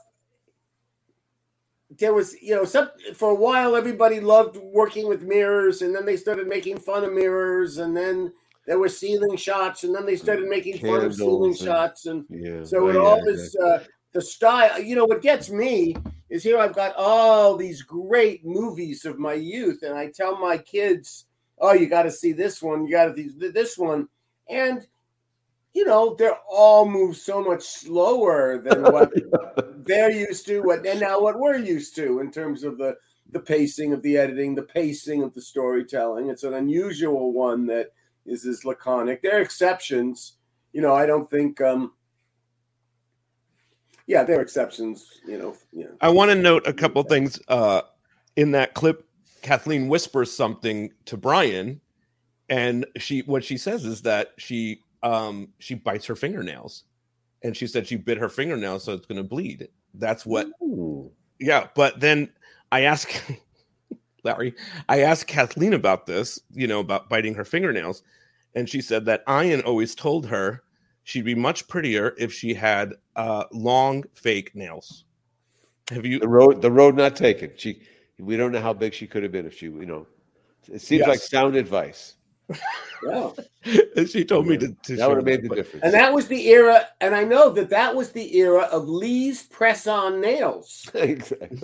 There 1.98 2.14
was, 2.14 2.40
you 2.40 2.54
know, 2.54 2.64
some 2.64 2.88
for 3.14 3.30
a 3.30 3.34
while 3.34 3.74
everybody 3.74 4.20
loved 4.20 4.56
working 4.56 5.08
with 5.08 5.22
mirrors, 5.24 5.82
and 5.82 5.94
then 5.94 6.06
they 6.06 6.16
started 6.16 6.46
making 6.46 6.78
fun 6.78 7.04
of 7.04 7.12
mirrors, 7.12 7.78
and 7.78 7.96
then 7.96 8.32
there 8.66 8.78
were 8.78 8.88
ceiling 8.88 9.36
shots, 9.36 9.82
and 9.84 9.92
then 9.94 10.06
they 10.06 10.16
started 10.16 10.48
making 10.48 10.78
fun 10.78 11.04
of 11.04 11.14
ceiling 11.14 11.50
and- 11.50 11.58
shots, 11.58 12.06
and 12.06 12.24
Yeah. 12.30 12.62
so 12.64 12.88
it 12.88 12.96
Oh, 12.96 13.04
all 13.04 13.18
yeah, 13.26 13.32
is 13.32 13.56
uh, 13.56 13.82
the 14.12 14.22
style. 14.22 14.80
You 14.80 14.96
know, 14.96 15.04
what 15.04 15.22
gets 15.22 15.50
me 15.50 15.96
is 16.28 16.42
here. 16.42 16.58
I've 16.58 16.74
got 16.74 16.94
all 16.96 17.56
these 17.56 17.82
great 17.82 18.44
movies 18.44 19.04
of 19.04 19.18
my 19.18 19.34
youth, 19.34 19.82
and 19.82 19.94
I 19.94 20.10
tell 20.10 20.38
my 20.38 20.58
kids, 20.58 21.26
"Oh, 21.58 21.72
you 21.72 21.88
got 21.88 22.04
to 22.04 22.10
see 22.10 22.32
this 22.32 22.62
one. 22.62 22.84
You 22.84 22.92
got 22.92 23.16
to 23.16 23.28
see 23.28 23.48
this 23.48 23.78
one," 23.78 24.08
and 24.48 24.86
you 25.72 25.84
know, 25.84 26.14
they're 26.18 26.38
all 26.50 26.88
move 26.88 27.16
so 27.16 27.42
much 27.42 27.62
slower 27.62 28.58
than 28.58 28.82
what 28.82 29.12
they're 29.86 30.10
used 30.10 30.46
to, 30.46 30.60
what 30.62 30.84
and 30.86 31.00
now 31.00 31.20
what 31.20 31.38
we're 31.38 31.58
used 31.58 31.94
to 31.96 32.20
in 32.20 32.30
terms 32.30 32.64
of 32.64 32.78
the 32.78 32.96
the 33.32 33.40
pacing 33.40 33.92
of 33.92 34.02
the 34.02 34.16
editing, 34.16 34.54
the 34.54 34.62
pacing 34.62 35.22
of 35.22 35.32
the 35.34 35.40
storytelling. 35.42 36.28
It's 36.28 36.42
an 36.42 36.54
unusual 36.54 37.32
one 37.32 37.66
that 37.66 37.92
is 38.26 38.44
as 38.44 38.64
laconic. 38.64 39.22
There 39.22 39.38
are 39.38 39.42
exceptions. 39.42 40.36
You 40.72 40.82
know, 40.82 40.94
I 40.94 41.06
don't 41.06 41.30
think 41.30 41.60
um 41.60 41.92
yeah, 44.10 44.24
there 44.24 44.38
are 44.38 44.42
exceptions, 44.42 45.20
you 45.24 45.38
know, 45.38 45.56
you 45.72 45.84
know. 45.84 45.92
I 46.00 46.08
want 46.08 46.32
to 46.32 46.34
note 46.34 46.66
a 46.66 46.72
couple 46.72 47.00
things. 47.04 47.40
Uh, 47.46 47.82
in 48.34 48.50
that 48.50 48.74
clip, 48.74 49.06
Kathleen 49.40 49.86
whispers 49.86 50.32
something 50.32 50.90
to 51.04 51.16
Brian, 51.16 51.80
and 52.48 52.84
she 52.98 53.20
what 53.20 53.44
she 53.44 53.56
says 53.56 53.84
is 53.84 54.02
that 54.02 54.32
she 54.36 54.82
um 55.04 55.50
she 55.60 55.76
bites 55.76 56.06
her 56.06 56.16
fingernails, 56.16 56.82
and 57.44 57.56
she 57.56 57.68
said 57.68 57.86
she 57.86 57.94
bit 57.94 58.18
her 58.18 58.28
fingernail 58.28 58.80
so 58.80 58.94
it's 58.94 59.06
going 59.06 59.16
to 59.16 59.22
bleed. 59.22 59.68
That's 59.94 60.26
what. 60.26 60.48
Yeah, 61.38 61.68
but 61.76 62.00
then 62.00 62.30
I 62.72 62.80
ask 62.80 63.08
Larry, 64.24 64.56
I 64.88 65.02
asked 65.02 65.28
Kathleen 65.28 65.72
about 65.72 66.06
this, 66.06 66.40
you 66.50 66.66
know, 66.66 66.80
about 66.80 67.08
biting 67.08 67.34
her 67.34 67.44
fingernails, 67.44 68.02
and 68.56 68.68
she 68.68 68.80
said 68.80 69.04
that 69.04 69.22
Ian 69.28 69.60
always 69.60 69.94
told 69.94 70.26
her 70.26 70.64
she'd 71.04 71.24
be 71.24 71.34
much 71.34 71.66
prettier 71.68 72.14
if 72.18 72.32
she 72.32 72.54
had 72.54 72.94
uh, 73.16 73.44
long 73.52 74.04
fake 74.12 74.54
nails. 74.54 75.04
Have 75.90 76.06
you 76.06 76.18
the 76.20 76.28
road? 76.28 76.62
The 76.62 76.70
road 76.70 76.96
not 76.96 77.16
taken. 77.16 77.50
She. 77.56 77.82
We 78.18 78.36
don't 78.36 78.52
know 78.52 78.60
how 78.60 78.72
big 78.74 78.92
she 78.94 79.06
could 79.06 79.22
have 79.22 79.32
been 79.32 79.46
if 79.46 79.56
she. 79.56 79.66
You 79.66 79.86
know, 79.86 80.06
it 80.72 80.80
seems 80.80 81.00
Yes. 81.00 81.08
like 81.08 81.18
sound 81.20 81.56
advice. 81.56 82.16
Yeah. 83.02 83.30
she 84.04 84.26
told 84.26 84.46
me 84.46 84.58
to. 84.58 84.76
to 84.84 84.96
That 84.96 85.08
would 85.08 85.16
have 85.16 85.24
made 85.24 85.42
the 85.42 85.48
but- 85.48 85.54
difference. 85.54 85.84
And 85.84 85.94
that 85.94 86.12
was 86.12 86.28
the 86.28 86.48
era, 86.48 86.86
and 87.00 87.14
I 87.14 87.24
know 87.24 87.48
that 87.48 87.70
that 87.70 87.96
was 87.96 88.12
the 88.12 88.36
era 88.36 88.64
of 88.70 88.90
Lee's 88.90 89.44
press-on 89.44 90.20
nails, 90.20 90.86
exactly. 90.94 91.62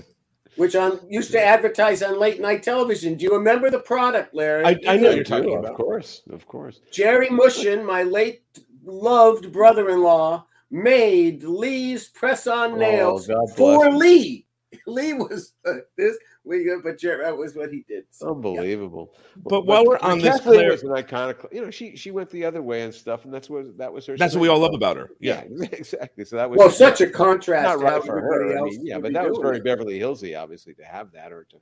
which 0.57 0.75
on 0.75 0.99
used 1.11 1.33
to 1.33 1.45
advertise 1.45 2.03
on 2.03 2.19
late 2.19 2.41
night 2.41 2.63
television. 2.63 3.17
Do 3.17 3.27
you 3.27 3.33
remember 3.33 3.69
the 3.71 3.81
product, 3.81 4.35
Larry? 4.35 4.65
I, 4.65 4.79
I 4.89 4.97
know 4.97 5.11
you're 5.11 5.25
talking 5.25 5.59
about. 5.59 5.73
Of 5.73 5.77
course, 5.77 6.23
of 6.31 6.47
course. 6.47 6.81
Jerry 6.91 7.29
Mushin, 7.29 7.85
my 7.85 8.03
late 8.03 8.41
loved 8.87 9.53
brother-in-law, 9.53 10.47
made 10.71 11.43
Lee's 11.45 12.09
press-on 12.09 12.73
Oh, 12.73 12.77
nails 12.77 13.27
God 13.27 13.51
for 13.57 13.87
him. 13.87 13.97
Lee. 13.97 14.47
Lee 14.87 15.13
was 15.15 15.55
uh, 15.67 15.75
this. 15.97 16.17
We 16.45 16.65
go, 16.65 16.81
but 16.81 16.97
Jerry, 16.99 17.25
that 17.25 17.37
was 17.37 17.57
what 17.57 17.73
he 17.73 17.85
did. 17.89 18.05
So, 18.11 18.31
Unbelievable. 18.31 19.15
But 19.37 19.67
while 19.67 19.85
we're 19.85 19.99
on 19.99 20.19
this, 20.19 20.37
Kathleen 20.37 20.61
Claire- 20.61 20.71
was 20.71 20.83
an 20.85 20.91
iconic. 20.91 21.45
You 21.53 21.65
know, 21.65 21.71
she 21.73 21.97
she 21.97 22.13
went 22.13 22.31
the 22.31 22.45
other 22.45 22.63
way 22.63 22.83
and 22.83 22.95
stuff, 22.95 23.25
and 23.25 23.35
that's 23.35 23.51
what 23.51 23.77
that 23.79 23.93
was 23.93 24.07
her. 24.07 24.17
That's 24.17 24.35
what 24.35 24.43
we 24.43 24.49
all 24.49 24.61
love 24.61 24.75
about 24.75 24.97
her. 24.97 25.11
Yeah. 25.19 25.41
exactly. 25.73 26.25
So 26.25 26.37
that 26.37 26.49
was 26.49 26.59
Well, 26.59 26.71
such 26.71 27.01
a 27.01 27.09
contrast 27.09 27.65
Not 27.65 27.81
right 27.81 27.93
how 27.95 28.01
for 28.01 28.19
everybody 28.19 28.53
her. 28.53 28.59
I 28.59 28.61
else 28.61 28.77
mean, 28.77 28.87
yeah, 28.87 28.99
but 28.99 29.13
that 29.13 29.29
was 29.29 29.39
very 29.39 29.57
it. 29.57 29.65
Beverly 29.65 29.99
Hillsy, 29.99 30.41
obviously, 30.41 30.75
to 30.75 30.85
have 30.85 31.11
that 31.13 31.33
or 31.33 31.45
to. 31.51 31.57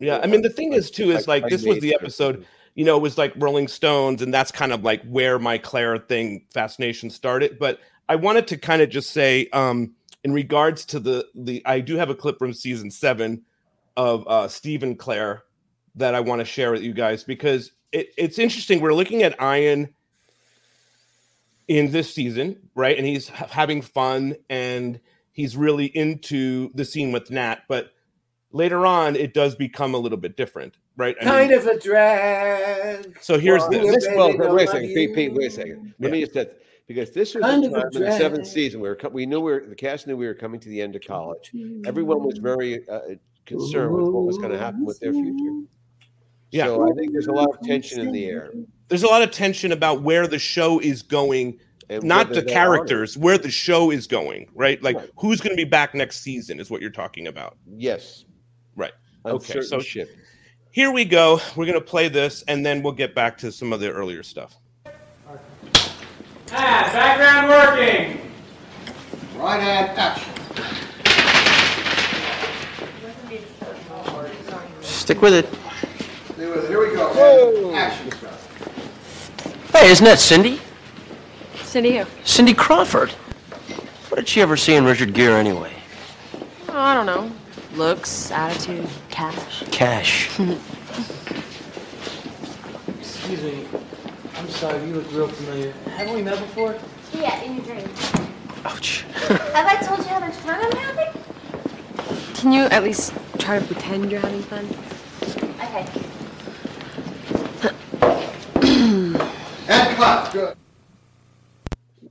Yeah, 0.00 0.18
I 0.22 0.26
mean 0.26 0.42
the 0.42 0.50
thing 0.50 0.72
is 0.74 0.90
too 0.90 1.10
is 1.12 1.26
like- 1.28 1.42
like 1.44 1.50
this 1.50 1.64
was 1.64 1.78
the 1.80 1.88
like 1.92 2.02
episode, 2.02 2.46
you 2.80 2.86
know, 2.86 2.96
it 2.96 3.02
was 3.02 3.18
like 3.18 3.34
Rolling 3.36 3.68
Stones, 3.68 4.22
and 4.22 4.32
that's 4.32 4.50
kind 4.50 4.72
of 4.72 4.82
like 4.82 5.02
where 5.02 5.38
my 5.38 5.58
Claire 5.58 5.98
thing 5.98 6.46
fascination 6.50 7.10
started. 7.10 7.58
But 7.58 7.78
I 8.08 8.16
wanted 8.16 8.46
to 8.46 8.56
kind 8.56 8.80
of 8.80 8.88
just 8.88 9.10
say, 9.10 9.50
um, 9.52 9.92
in 10.24 10.32
regards 10.32 10.86
to 10.86 10.98
the 10.98 11.28
the, 11.34 11.60
I 11.66 11.80
do 11.80 11.96
have 11.96 12.08
a 12.08 12.14
clip 12.14 12.38
from 12.38 12.54
season 12.54 12.90
seven 12.90 13.42
of 13.98 14.26
uh, 14.26 14.48
Steve 14.48 14.82
and 14.82 14.98
Claire 14.98 15.42
that 15.96 16.14
I 16.14 16.20
want 16.20 16.38
to 16.38 16.46
share 16.46 16.72
with 16.72 16.80
you 16.80 16.94
guys 16.94 17.22
because 17.22 17.72
it, 17.92 18.14
it's 18.16 18.38
interesting. 18.38 18.80
We're 18.80 18.94
looking 18.94 19.24
at 19.24 19.36
Ian 19.42 19.92
in 21.68 21.90
this 21.90 22.14
season, 22.14 22.70
right? 22.74 22.96
And 22.96 23.06
he's 23.06 23.28
ha- 23.28 23.48
having 23.50 23.82
fun 23.82 24.36
and 24.48 25.00
he's 25.32 25.54
really 25.54 25.84
into 25.84 26.70
the 26.72 26.86
scene 26.86 27.12
with 27.12 27.30
Nat, 27.30 27.58
but 27.68 27.92
later 28.52 28.86
on 28.86 29.16
it 29.16 29.34
does 29.34 29.54
become 29.54 29.92
a 29.92 29.98
little 29.98 30.16
bit 30.16 30.34
different, 30.34 30.78
right? 30.96 31.16
I 31.20 31.24
Kind 31.24 31.50
mean- 31.50 31.58
of 31.58 31.66
a 31.66 31.78
drag. 31.78 33.18
So 33.20 33.38
here's 33.38 33.60
Well, 33.62 33.70
this. 33.70 34.04
This, 34.04 34.08
well, 34.14 34.28
wait 34.54 34.68
a 34.68 34.72
second, 34.72 34.88
love 34.88 34.94
Pete, 34.94 35.14
Pete, 35.14 35.32
wait 35.34 35.46
a 35.46 35.50
second. 35.50 35.94
Let 35.98 36.12
me 36.12 36.20
just 36.20 36.32
say, 36.34 36.46
because 36.86 37.10
this 37.12 37.34
was 37.34 37.42
Kind 37.44 37.64
the 37.64 37.68
of 37.68 37.72
a 37.74 37.80
time 37.90 38.02
in 38.02 38.02
the 38.02 38.18
seventh 38.18 38.46
season. 38.46 38.80
We 38.80 38.88
were, 38.88 38.98
we 39.12 39.26
knew 39.26 39.40
we 39.40 39.52
were, 39.52 39.64
the 39.68 39.74
cast 39.76 40.06
knew 40.06 40.16
we 40.16 40.26
were 40.26 40.34
coming 40.34 40.60
to 40.60 40.68
the 40.68 40.80
end 40.82 40.96
of 40.96 41.02
college. 41.06 41.52
Everyone 41.86 42.22
was 42.24 42.38
very 42.38 42.88
uh, 42.88 43.00
concerned 43.46 43.94
with 43.94 44.08
what 44.12 44.24
was 44.24 44.38
going 44.38 44.50
to 44.50 44.58
happen 44.58 44.84
with 44.84 44.98
their 45.00 45.12
future. 45.12 45.66
Yeah. 46.50 46.66
So 46.66 46.90
I 46.90 46.92
think 46.94 47.12
there's 47.12 47.28
a 47.28 47.32
lot 47.32 47.48
of 47.48 47.60
tension 47.62 48.00
in 48.00 48.10
the 48.12 48.24
air. 48.26 48.52
There's 48.88 49.04
a 49.04 49.06
lot 49.06 49.22
of 49.22 49.30
tension 49.30 49.70
about 49.70 50.02
where 50.02 50.26
the 50.26 50.38
show 50.40 50.80
is 50.80 51.00
going, 51.02 51.60
And 51.88 52.02
not 52.02 52.30
the 52.30 52.42
characters, 52.42 53.16
where 53.16 53.38
the 53.38 53.52
show 53.52 53.92
is 53.92 54.08
going, 54.08 54.48
right? 54.52 54.82
Like 54.82 54.96
Right. 54.96 55.10
who's 55.16 55.40
going 55.40 55.56
to 55.56 55.56
be 55.64 55.68
back 55.68 55.94
next 55.94 56.22
season 56.22 56.58
is 56.58 56.70
what 56.70 56.80
you're 56.80 56.90
talking 56.90 57.28
about. 57.28 57.56
Yes. 57.76 58.24
Right. 58.74 58.92
Okay. 59.24 59.60
So 59.62 59.78
ship. 59.78 60.08
Here 60.72 60.90
we 60.90 61.04
go. 61.04 61.40
We're 61.56 61.66
going 61.66 61.78
to 61.78 61.84
play 61.84 62.08
this 62.08 62.42
and 62.42 62.64
then 62.64 62.82
we'll 62.82 62.92
get 62.92 63.14
back 63.14 63.38
to 63.38 63.52
some 63.52 63.72
of 63.72 63.80
the 63.80 63.90
earlier 63.90 64.22
stuff. 64.22 64.56
Ah, 66.52 66.90
background 66.92 67.48
working. 67.48 68.32
Right 69.36 69.60
hand 69.60 69.98
action. 69.98 70.32
Stick 74.82 75.22
with 75.22 75.34
it. 75.34 75.46
Here 76.36 76.54
we- 76.60 76.66
Here 76.68 76.80
we 76.88 76.94
go. 76.94 77.72
Action. 77.74 78.10
Hey, 79.72 79.90
isn't 79.90 80.04
that 80.04 80.18
Cindy? 80.18 80.60
Cindy 81.62 81.98
who? 81.98 82.04
Cindy 82.24 82.54
Crawford. 82.54 83.10
What 84.08 84.16
did 84.16 84.28
she 84.28 84.40
ever 84.42 84.56
see 84.56 84.74
in 84.74 84.84
Richard 84.84 85.14
Gere 85.14 85.38
anyway? 85.38 85.72
Oh, 86.68 86.76
I 86.78 86.94
don't 86.94 87.06
know. 87.06 87.30
Looks, 87.80 88.30
attitude, 88.30 88.86
cash. 89.08 89.64
Cash. 89.70 90.38
Excuse 92.98 93.42
me. 93.42 93.66
I'm 94.36 94.48
sorry, 94.50 94.86
you 94.86 94.96
look 94.96 95.10
real 95.12 95.28
familiar. 95.28 95.72
Haven't 95.96 96.12
we 96.12 96.20
met 96.20 96.38
before? 96.40 96.76
Yeah, 97.14 97.40
in 97.40 97.56
your 97.56 97.64
dream. 97.64 97.88
Ouch. 98.66 99.06
Have 99.28 99.66
I 99.66 99.76
told 99.76 100.00
you 100.00 100.04
how 100.08 100.20
much 100.20 100.34
fun 100.34 100.60
I'm 100.62 100.76
having? 100.76 101.22
Can 102.34 102.52
you 102.52 102.64
at 102.64 102.84
least 102.84 103.14
try 103.38 103.58
to 103.58 103.64
pretend 103.64 104.10
you're 104.10 104.20
having 104.20 104.42
fun? 104.42 104.66
Okay. 105.64 105.86
And 109.70 109.96
cut. 109.96 110.32
Good. 110.34 110.56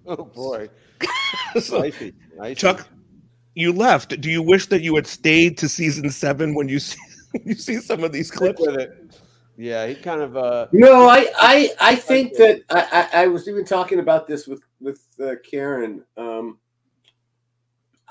Oh 0.08 0.24
boy. 0.24 0.68
So, 1.60 1.84
Icy. 1.84 2.16
Icy. 2.42 2.56
Chuck, 2.56 2.88
you 3.60 3.74
left. 3.74 4.20
Do 4.22 4.30
you 4.30 4.42
wish 4.42 4.68
that 4.68 4.82
you 4.82 4.96
had 4.96 5.08
stayed 5.08 5.58
to 5.60 5.70
season 5.70 6.10
seven 6.10 6.54
when 6.56 6.70
you 6.70 6.80
see 6.80 7.00
when 7.32 7.44
you 7.46 7.56
see 7.56 7.78
some 7.78 8.04
of 8.04 8.12
these 8.12 8.28
Stick 8.28 8.56
clips? 8.56 8.62
with 8.62 8.78
it. 8.78 9.20
Yeah, 9.58 9.88
he 9.88 9.96
kind 9.96 10.22
of. 10.22 10.38
uh 10.38 10.68
No, 10.72 11.10
I, 11.10 11.28
I, 11.38 11.70
I 11.82 11.96
think 11.96 12.36
that 12.38 12.62
I, 12.70 13.10
I, 13.14 13.24
I 13.24 13.28
was 13.28 13.48
even 13.50 13.66
talking 13.66 14.00
about 14.00 14.26
this 14.26 14.48
with 14.48 14.62
with 14.80 15.06
uh, 15.22 15.36
Karen. 15.44 16.06
Um, 16.16 16.60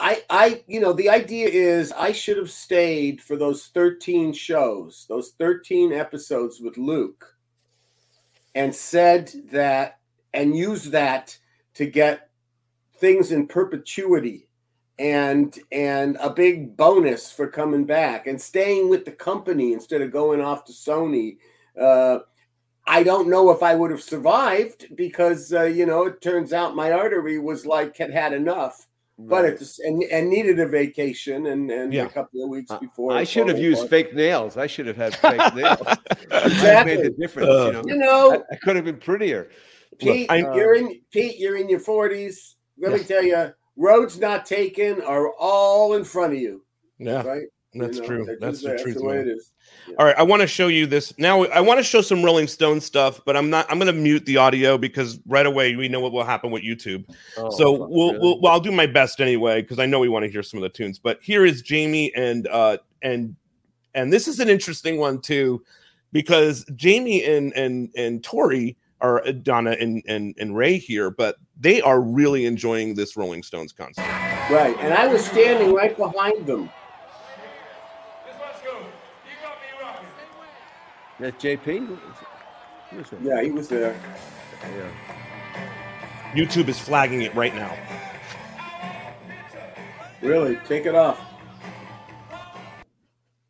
I, 0.01 0.23
I, 0.31 0.63
you 0.69 0.79
know, 0.79 0.93
the 0.93 1.09
idea 1.09 1.49
is 1.49 1.91
I 1.93 2.13
should 2.13 2.37
have 2.37 2.51
stayed 2.51 3.21
for 3.21 3.37
those 3.37 3.69
thirteen 3.69 4.33
shows, 4.33 5.07
those 5.09 5.31
thirteen 5.39 5.93
episodes 5.93 6.61
with 6.61 6.77
Luke, 6.77 7.35
and 8.55 8.75
said 8.75 9.33
that 9.51 10.01
and 10.35 10.55
used 10.55 10.93
that 10.93 11.37
to 11.75 11.87
get 11.87 12.29
things 12.99 13.33
in 13.33 13.47
perpetuity 13.47 14.48
and 14.99 15.59
and 15.73 16.17
a 16.21 16.31
big 16.31 16.77
bonus 16.77 17.31
for 17.31 17.47
coming 17.49 17.85
back 17.85 18.27
and 18.27 18.41
staying 18.41 18.89
with 18.89 19.05
the 19.05 19.13
company 19.13 19.73
instead 19.73 20.03
of 20.03 20.11
going 20.13 20.41
off 20.41 20.65
to 20.65 20.73
Sony. 20.73 21.39
Uh, 21.81 22.19
I 22.87 23.03
don't 23.03 23.29
know 23.29 23.51
if 23.51 23.63
I 23.63 23.75
would 23.75 23.91
have 23.91 24.03
survived 24.03 24.97
because 24.97 25.53
uh, 25.53 25.65
you 25.65 25.87
know 25.87 26.07
it 26.07 26.21
turns 26.21 26.53
out 26.53 26.75
my 26.75 26.93
artery 26.93 27.39
was 27.39 27.67
like 27.67 27.97
had 27.99 28.11
had 28.11 28.33
enough, 28.33 28.87
but 29.19 29.45
it's 29.45 29.79
and, 29.79 30.03
and 30.05 30.29
needed 30.31 30.59
a 30.59 30.67
vacation 30.67 31.47
and 31.47 31.71
and 31.71 31.93
Yeah. 31.93 32.07
a 32.07 32.09
couple 32.09 32.43
of 32.43 32.49
weeks 32.51 32.73
before. 32.81 33.13
I 33.13 33.25
should 33.25 33.47
have 33.49 33.59
used 33.59 33.81
apart. 33.81 33.91
fake 33.91 34.15
nails. 34.15 34.57
I 34.57 34.67
should 34.67 34.87
have 34.87 34.97
had 34.97 35.15
fake 35.17 35.55
nails. 35.55 35.79
That 36.31 36.47
Exactly. 36.47 36.97
made 36.97 37.05
the 37.05 37.11
difference. 37.11 37.49
Uh, 37.51 37.67
you 37.67 37.73
know, 37.73 37.83
You 37.87 37.97
know, 37.99 38.45
I, 38.51 38.55
I 38.55 38.57
could 38.57 38.75
have 38.77 38.85
been 38.87 38.97
prettier. 38.99 39.51
Pete, 39.99 40.31
I- 40.31 40.39
you're 40.55 40.75
in 40.75 41.01
Pete, 41.13 41.39
you're 41.39 41.57
in 41.57 41.69
your 41.69 41.81
forties. 41.81 42.57
Let 42.79 42.93
me 42.93 43.01
tell 43.01 43.23
you, 43.23 43.53
roads 43.79 44.19
not 44.19 44.45
taken 44.45 45.01
are 45.03 45.33
all 45.39 45.95
in 45.95 46.05
front 46.05 46.35
of 46.35 46.39
you, 46.39 46.63
Yeah, 46.99 47.23
right? 47.23 47.45
You 47.73 47.83
that's 47.83 47.99
know, 47.99 48.07
true. 48.07 48.25
That's, 48.25 48.41
That's 48.41 48.63
just- 48.63 48.77
the 48.79 48.83
truth, 48.83 48.97
the 48.97 49.05
way 49.05 49.17
man. 49.17 49.29
it 49.29 49.33
is. 49.33 49.53
All 49.99 50.07
right, 50.07 50.17
I 50.17 50.23
want 50.23 50.41
to 50.41 50.47
show 50.49 50.69
you 50.69 50.87
this 50.87 51.17
now. 51.19 51.45
I 51.45 51.61
want 51.61 51.79
to 51.79 51.85
show 51.85 52.01
some 52.01 52.23
Rolling 52.23 52.47
Stone 52.47 52.81
stuff, 52.81 53.21
but 53.27 53.37
I'm 53.37 53.51
not. 53.51 53.67
I'm 53.71 53.79
going 53.79 53.93
to 53.95 53.99
mute 53.99 54.25
the 54.25 54.39
audio 54.39 54.79
because 54.79 55.21
right 55.27 55.45
away 55.45 55.77
we 55.77 55.89
know 55.89 56.01
what 56.01 56.13
will 56.13 56.25
happen 56.25 56.51
with 56.51 56.63
YouTube. 56.63 57.05
Oh, 57.37 57.51
so 57.51 57.73
we'll, 57.73 58.13
really? 58.13 58.19
we'll 58.21 58.41
well, 58.41 58.53
I'll 58.53 58.61
do 58.61 58.73
my 58.73 58.87
best 58.87 59.21
anyway 59.21 59.61
because 59.61 59.79
I 59.79 59.87
know 59.87 59.99
we 59.99 60.09
want 60.09 60.25
to 60.25 60.31
hear 60.31 60.43
some 60.43 60.59
of 60.59 60.63
the 60.63 60.71
tunes. 60.71 60.99
But 60.99 61.19
here 61.23 61.45
is 61.45 61.61
Jamie 61.63 62.13
and 62.15 62.49
uh 62.49 62.79
and 63.03 63.37
and 63.95 64.11
this 64.13 64.27
is 64.29 64.41
an 64.41 64.49
interesting 64.49 64.99
one 64.99 65.21
too 65.21 65.63
because 66.13 66.65
Jamie 66.75 67.25
and 67.25 67.53
and 67.55 67.91
and 67.97 68.25
Tori 68.25 68.77
are 69.01 69.23
uh, 69.27 69.33
Donna 69.33 69.73
and 69.79 70.03
and 70.09 70.35
and 70.39 70.57
Ray 70.57 70.79
here, 70.79 71.11
but 71.11 71.37
they 71.61 71.81
are 71.83 72.01
really 72.01 72.47
enjoying 72.47 72.95
this 72.95 73.17
Rolling 73.17 73.43
Stones 73.43 73.73
concert. 73.73 74.03
Right, 74.51 74.77
and 74.81 74.95
I 74.95 75.07
was 75.09 75.25
standing 75.25 75.75
right 75.75 75.97
behind 75.97 76.47
them. 76.47 76.71
This 78.25 78.35
must 78.39 78.65
go. 78.65 78.79
You 78.79 78.85
got 79.43 79.57
me 79.61 79.67
rocking. 79.83 80.09
That's 81.19 81.43
JP. 81.43 81.87
Who 82.91 82.99
is 83.01 83.11
that? 83.11 83.23
Yeah, 83.23 83.43
he 83.43 83.51
was 83.51 83.69
there. 83.69 84.01
Yeah. 84.63 84.91
YouTube 86.33 86.69
is 86.69 86.79
flagging 86.79 87.23
it 87.23 87.35
right 87.35 87.55
now. 87.55 87.77
Really, 90.21 90.57
take 90.67 90.87
it 90.87 90.95
off. 90.95 91.19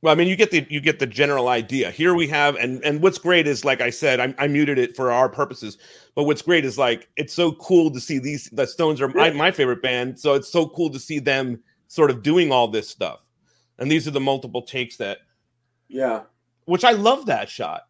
Well, 0.01 0.13
I 0.13 0.15
mean, 0.17 0.29
you 0.29 0.37
get 0.37 0.53
the 0.53 0.65
you 0.71 0.81
get 0.81 1.01
the 1.01 1.07
general 1.07 1.49
idea. 1.49 1.91
Here 1.91 2.15
we 2.15 2.29
have, 2.29 2.55
and 2.57 2.85
and 2.85 3.03
what's 3.03 3.19
great 3.19 3.49
is, 3.49 3.65
like 3.65 3.81
I 3.81 3.91
said, 3.91 4.21
I, 4.21 4.33
I 4.39 4.47
muted 4.47 4.79
it 4.79 4.95
for 4.95 5.11
our 5.11 5.29
purposes. 5.29 5.77
But 6.15 6.25
what's 6.25 6.43
great 6.43 6.65
is, 6.65 6.79
like, 6.79 7.09
it's 7.17 7.35
so 7.35 7.53
cool 7.53 7.91
to 7.91 8.01
see 8.01 8.19
these. 8.19 8.49
The 8.51 8.67
Stones 8.67 9.01
are 9.01 9.09
my, 9.09 9.31
my 9.31 9.51
favorite 9.51 9.83
band, 9.83 10.19
so 10.19 10.35
it's 10.35 10.49
so 10.49 10.69
cool 10.69 10.91
to 10.91 11.01
see 11.01 11.19
them 11.19 11.61
sort 11.89 12.11
of 12.11 12.23
doing 12.23 12.53
all 12.53 12.69
this 12.69 12.89
stuff. 12.89 13.25
And 13.79 13.91
these 13.91 14.07
are 14.07 14.13
the 14.13 14.21
multiple 14.21 14.63
takes 14.63 14.97
that, 14.99 15.19
Yeah. 15.89 16.23
which 16.67 16.85
I 16.85 16.93
love 16.93 17.27
that 17.27 17.49
shot. 17.49 17.83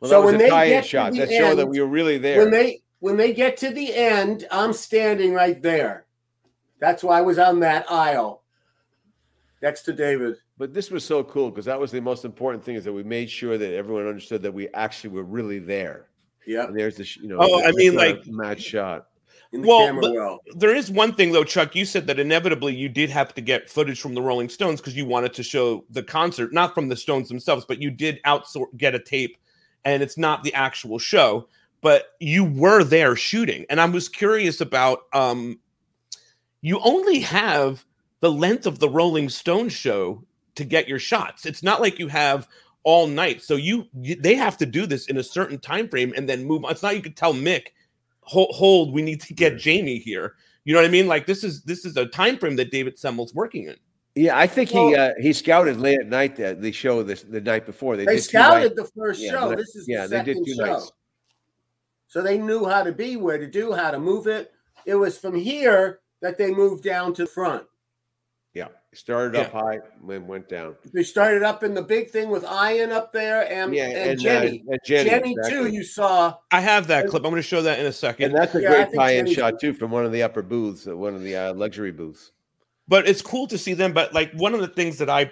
Well, 0.00 0.10
So 0.10 0.20
that 0.20 0.24
was 0.24 0.32
when 0.32 0.34
a 0.36 0.38
they 0.38 0.48
tie-in 0.50 0.70
get 0.70 0.82
to 0.82 0.88
shot 0.88 1.12
the 1.12 1.18
that 1.20 1.30
show 1.30 1.54
that 1.54 1.66
we 1.66 1.80
were 1.80 1.86
really 1.86 2.18
there. 2.18 2.40
When 2.40 2.50
they 2.50 2.82
when 3.00 3.16
they 3.16 3.32
get 3.32 3.56
to 3.58 3.70
the 3.70 3.94
end, 3.94 4.46
I'm 4.50 4.72
standing 4.72 5.32
right 5.32 5.60
there. 5.62 6.06
That's 6.80 7.02
why 7.02 7.18
I 7.18 7.22
was 7.22 7.38
on 7.38 7.60
that 7.60 7.90
aisle 7.90 8.42
next 9.62 9.82
to 9.82 9.92
David. 9.92 10.36
But 10.60 10.74
this 10.74 10.90
was 10.90 11.06
so 11.06 11.24
cool 11.24 11.50
because 11.50 11.64
that 11.64 11.80
was 11.80 11.90
the 11.90 12.02
most 12.02 12.26
important 12.26 12.62
thing 12.62 12.74
is 12.76 12.84
that 12.84 12.92
we 12.92 13.02
made 13.02 13.30
sure 13.30 13.56
that 13.56 13.72
everyone 13.74 14.06
understood 14.06 14.42
that 14.42 14.52
we 14.52 14.68
actually 14.74 15.08
were 15.08 15.22
really 15.22 15.58
there. 15.58 16.08
Yeah. 16.46 16.66
And 16.66 16.78
there's 16.78 16.96
the 16.96 17.04
sh- 17.04 17.16
you 17.16 17.28
know. 17.28 17.38
Oh, 17.40 17.64
I 17.64 17.72
mean, 17.72 17.94
like- 17.94 18.26
match 18.26 18.60
shot. 18.60 19.06
In 19.52 19.62
the 19.62 19.68
Well, 19.68 19.86
camera 19.86 20.10
well. 20.12 20.38
there 20.56 20.74
is 20.76 20.90
one 20.90 21.14
thing 21.14 21.32
though, 21.32 21.44
Chuck. 21.44 21.74
You 21.74 21.86
said 21.86 22.06
that 22.08 22.20
inevitably 22.20 22.74
you 22.74 22.90
did 22.90 23.08
have 23.08 23.32
to 23.36 23.40
get 23.40 23.70
footage 23.70 24.02
from 24.02 24.12
the 24.12 24.20
Rolling 24.20 24.50
Stones 24.50 24.82
because 24.82 24.94
you 24.94 25.06
wanted 25.06 25.32
to 25.32 25.42
show 25.42 25.82
the 25.88 26.02
concert, 26.02 26.52
not 26.52 26.74
from 26.74 26.88
the 26.90 26.96
Stones 26.96 27.30
themselves, 27.30 27.64
but 27.66 27.80
you 27.80 27.90
did 27.90 28.20
outsource 28.24 28.76
get 28.76 28.94
a 28.94 28.98
tape, 28.98 29.38
and 29.86 30.02
it's 30.02 30.18
not 30.18 30.44
the 30.44 30.52
actual 30.52 30.98
show, 30.98 31.48
but 31.80 32.08
you 32.20 32.44
were 32.44 32.84
there 32.84 33.16
shooting. 33.16 33.64
And 33.70 33.80
I 33.80 33.86
was 33.86 34.10
curious 34.10 34.60
about. 34.60 35.04
um 35.14 35.58
You 36.60 36.80
only 36.84 37.20
have 37.20 37.86
the 38.20 38.30
length 38.30 38.66
of 38.66 38.78
the 38.78 38.90
Rolling 38.90 39.30
Stone 39.30 39.70
show 39.70 40.22
to 40.54 40.64
get 40.64 40.88
your 40.88 40.98
shots. 40.98 41.46
It's 41.46 41.62
not 41.62 41.80
like 41.80 41.98
you 41.98 42.08
have 42.08 42.48
all 42.82 43.06
night. 43.06 43.42
So 43.42 43.56
you, 43.56 43.86
you 44.00 44.16
they 44.16 44.34
have 44.34 44.56
to 44.58 44.66
do 44.66 44.86
this 44.86 45.06
in 45.06 45.18
a 45.18 45.22
certain 45.22 45.58
time 45.58 45.88
frame 45.88 46.12
and 46.16 46.28
then 46.28 46.44
move 46.44 46.64
on. 46.64 46.70
It's 46.70 46.82
not 46.82 46.96
you 46.96 47.02
could 47.02 47.16
tell 47.16 47.34
Mick, 47.34 47.68
hold, 48.22 48.54
hold 48.54 48.92
we 48.92 49.02
need 49.02 49.20
to 49.22 49.34
get 49.34 49.58
Jamie 49.58 49.98
here. 49.98 50.34
You 50.64 50.74
know 50.74 50.80
what 50.80 50.88
I 50.88 50.90
mean? 50.90 51.06
Like 51.06 51.26
this 51.26 51.44
is 51.44 51.62
this 51.62 51.84
is 51.84 51.96
a 51.96 52.06
time 52.06 52.38
frame 52.38 52.56
that 52.56 52.70
David 52.70 52.98
Semel's 52.98 53.34
working 53.34 53.64
in. 53.64 53.76
Yeah, 54.16 54.36
I 54.36 54.46
think 54.46 54.70
he 54.70 54.94
uh, 54.94 55.12
he 55.20 55.32
scouted 55.32 55.78
late 55.78 56.00
at 56.00 56.08
night 56.08 56.36
the, 56.36 56.54
the 56.54 56.72
show 56.72 57.02
this 57.02 57.22
the 57.22 57.40
night 57.40 57.64
before. 57.64 57.96
They, 57.96 58.06
did 58.06 58.22
scouted 58.22 58.76
nights. 58.76 58.90
the 58.92 59.00
first 59.00 59.20
Yeah, 59.20 59.30
show. 59.30 59.48
the- 59.50 59.56
This 59.56 59.76
is 59.76 59.88
yeah, 59.88 60.02
the 60.02 60.08
they 60.08 60.16
second 60.16 60.34
did 60.34 60.46
two 60.46 60.54
show. 60.54 60.64
nights. 60.64 60.92
So 62.08 62.22
they 62.22 62.38
knew 62.38 62.64
how 62.66 62.82
to 62.82 62.90
be, 62.92 63.16
where 63.16 63.38
to 63.38 63.46
do, 63.46 63.72
how 63.72 63.92
to 63.92 63.98
move 64.00 64.26
it. 64.26 64.52
It 64.84 64.96
was 64.96 65.16
from 65.16 65.36
here 65.36 66.00
that 66.22 66.36
they 66.36 66.50
moved 66.50 66.82
down 66.82 67.14
to 67.14 67.24
the 67.24 67.69
front. 68.92 68.98
Yeah, 68.98 68.98
started 68.98 69.36
up 69.36 69.52
high, 69.52 69.78
then 70.06 70.26
went 70.26 70.48
down. 70.48 70.74
They 70.92 71.02
started 71.02 71.42
up 71.42 71.62
in 71.62 71.74
the 71.74 71.82
big 71.82 72.10
thing 72.10 72.28
with 72.30 72.44
Ian 72.44 72.90
up 72.92 73.12
there 73.12 73.50
and, 73.50 73.74
Yeah, 73.74 73.86
and, 73.88 74.10
and, 74.10 74.20
uh, 74.20 74.22
Jenny. 74.22 74.64
and 74.68 74.78
Jenny, 74.84 75.34
too, 75.34 75.40
exactly. 75.40 75.74
you 75.74 75.84
saw. 75.84 76.34
I 76.50 76.60
have 76.60 76.86
that 76.88 77.06
clip. 77.08 77.24
I'm 77.24 77.30
going 77.30 77.36
to 77.42 77.48
show 77.48 77.62
that 77.62 77.78
in 77.78 77.86
a 77.86 77.92
second. 77.92 78.26
And 78.26 78.34
that's 78.34 78.54
a 78.54 78.60
Yeah, 78.62 78.68
great 78.70 78.84
think 78.90 78.96
tie-in 78.96 79.26
shot 79.32 79.60
too 79.60 79.72
from 79.74 79.90
one 79.90 80.04
of 80.04 80.12
the 80.12 80.22
upper 80.22 80.42
booths, 80.42 80.86
uh, 80.88 80.96
one 80.96 81.14
of 81.14 81.22
the 81.22 81.36
uh, 81.36 81.54
luxury 81.54 81.92
booths. 81.92 82.32
but 82.88 83.08
it's 83.08 83.22
cool 83.22 83.46
to 83.46 83.56
see 83.56 83.72
them 83.74 83.92
but 83.92 84.12
like 84.12 84.32
one 84.32 84.52
of 84.54 84.60
the 84.60 84.66
things 84.68 84.98
that 84.98 85.08
i 85.08 85.30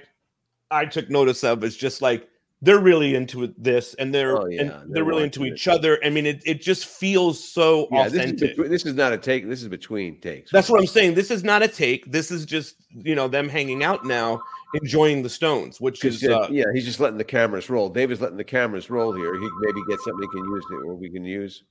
i 0.71 0.85
took 0.85 1.11
notice 1.11 1.43
of 1.43 1.65
is 1.65 1.77
just 1.77 2.01
like 2.01 2.29
they're 2.61 2.81
really 2.81 3.15
into 3.15 3.55
this 3.57 3.95
and 3.95 4.13
they're 4.13 4.37
Oh, 4.37 4.47
yeah, 4.47 4.61
and 4.61 4.71
they're 4.71 4.85
they're 4.89 5.05
really 5.05 5.25
into 5.25 5.41
watching 5.41 5.55
each 5.55 5.69
other 5.69 5.99
i 6.05 6.11
mean 6.11 6.27
it, 6.27 6.43
it 6.45 6.61
just 6.61 6.87
feels 6.87 7.43
so 7.43 7.89
Yeah, 7.91 8.05
this 8.05 8.13
is, 8.15 8.19
authentic 8.19 8.51
between, 8.51 8.71
this 8.71 8.87
is 8.87 8.95
not 8.95 9.13
a 9.13 9.19
take. 9.19 9.49
This 9.49 9.63
is 9.63 9.69
between 9.69 10.21
takes. 10.21 10.51
that's 10.51 10.69
what 10.69 10.81
i'm 10.81 10.87
saying 10.87 11.15
this 11.15 11.31
is 11.31 11.45
not 11.45 11.63
a 11.63 11.69
take 11.69 12.11
this 12.11 12.31
is 12.31 12.45
just 12.45 12.77
you 12.93 13.15
know 13.15 13.29
them 13.29 13.49
hanging 13.49 13.85
out 13.85 14.05
now 14.05 14.43
enjoying 14.75 15.23
the 15.23 15.29
stones 15.29 15.81
which 15.81 16.05
is 16.05 16.23
uh, 16.25 16.41
uh, 16.41 16.49
yeah, 16.51 16.65
he's 16.75 16.85
just 16.85 17.01
letting 17.01 17.19
the 17.19 17.25
cameras 17.25 17.71
roll. 17.71 17.89
David's 17.89 18.21
letting 18.21 18.37
the 18.37 18.45
cameras 18.45 18.91
roll 18.91 19.13
here. 19.13 19.35
He 19.35 19.41
can 19.41 19.59
maybe 19.61 19.81
get 19.89 19.99
something 20.01 20.29
he 20.31 20.39
can 20.39 20.51
use 20.51 20.65
or 20.85 20.95
we 20.95 21.09
can 21.09 21.25
use. 21.25 21.65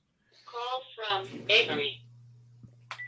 Call 0.44 0.82
from 1.24 1.42
Avery. 1.48 2.02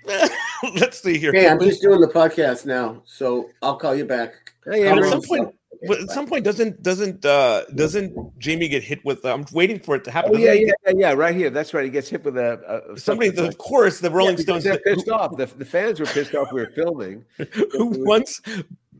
let's 0.77 1.03
see 1.03 1.19
here 1.19 1.33
Hey, 1.33 1.49
I'm 1.49 1.61
just 1.61 1.83
doing 1.83 2.01
the 2.01 2.09
podcast 2.09 2.65
now, 2.65 3.03
so 3.05 3.51
I'll 3.63 3.77
call 3.77 3.95
you 3.95 4.05
back. 4.05 4.35
But 4.65 4.79
at 4.81 5.05
some 5.05 5.23
point 5.23 5.55
but 5.89 6.01
at 6.01 6.11
some 6.11 6.27
point 6.27 6.45
doesn't 6.45 6.83
doesn't 6.83 7.25
uh 7.25 7.65
doesn't 7.75 8.39
jamie 8.39 8.69
get 8.69 8.83
hit 8.83 9.05
with 9.05 9.25
uh, 9.25 9.33
i'm 9.33 9.45
waiting 9.53 9.79
for 9.79 9.95
it 9.97 10.05
to 10.05 10.11
happen 10.11 10.33
Oh 10.35 10.39
yeah, 10.39 10.53
yeah, 10.53 10.67
get- 10.67 10.75
yeah, 10.87 10.93
yeah, 11.09 11.13
right 11.13 11.35
here. 11.35 11.51
That's 11.51 11.73
right. 11.75 11.85
He 11.85 11.91
gets 11.91 12.09
hit 12.09 12.25
with 12.25 12.37
a, 12.37 12.83
a, 12.91 12.93
a 12.95 12.99
somebody 12.99 13.29
something 13.29 13.47
of 13.49 13.59
course 13.59 14.01
the 14.01 14.11
rolling 14.11 14.37
because 14.37 14.63
stones 14.63 14.65
They're 14.65 14.79
pissed 14.79 15.09
off. 15.09 15.37
The, 15.37 15.47
the 15.47 15.65
fans 15.65 15.99
were 16.01 16.07
pissed 16.07 16.35
off. 16.35 16.53
We 16.53 16.61
were 16.61 16.71
filming. 16.75 17.25
who 17.73 18.05
once 18.05 18.41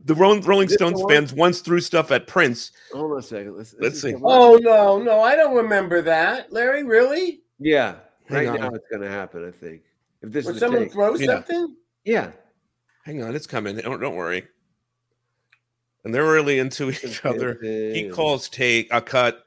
the 0.05 0.15
Rolling, 0.15 0.41
Rolling 0.41 0.67
Stones 0.67 0.99
fans 1.07 1.31
once 1.31 1.61
threw 1.61 1.79
stuff 1.79 2.09
at 2.11 2.25
Prince. 2.25 2.71
Hold 2.91 3.11
on 3.11 3.19
a 3.19 3.21
second. 3.21 3.55
Let's, 3.55 3.75
Let's 3.79 4.01
see. 4.01 4.15
Oh 4.23 4.57
no, 4.57 4.97
no, 4.99 5.21
I 5.21 5.35
don't 5.35 5.55
remember 5.55 6.01
that, 6.01 6.51
Larry. 6.51 6.83
Really? 6.83 7.41
Yeah, 7.59 7.95
Hang 8.27 8.47
right 8.47 8.59
on. 8.59 8.71
now 8.71 8.75
it's 8.75 8.87
going 8.89 9.03
to 9.03 9.09
happen. 9.09 9.47
I 9.47 9.51
think. 9.51 9.81
If 10.23 10.31
this 10.31 10.45
Would 10.45 10.55
is 10.55 10.59
the 10.61 10.65
someone 10.65 10.83
take. 10.85 10.93
throw 10.93 11.15
Yeah. 11.15 11.25
something? 11.27 11.75
Yeah. 12.03 12.31
Hang 13.05 13.21
on, 13.23 13.35
it's 13.35 13.45
coming. 13.47 13.77
Don't 13.77 13.99
don't 13.99 14.15
worry. 14.15 14.47
And 16.03 16.13
they're 16.13 16.31
really 16.31 16.57
into 16.59 16.89
each 16.89 17.23
other. 17.25 17.57
He 17.61 18.09
calls 18.11 18.49
take 18.49 18.87
a 18.91 19.01
cut, 19.01 19.43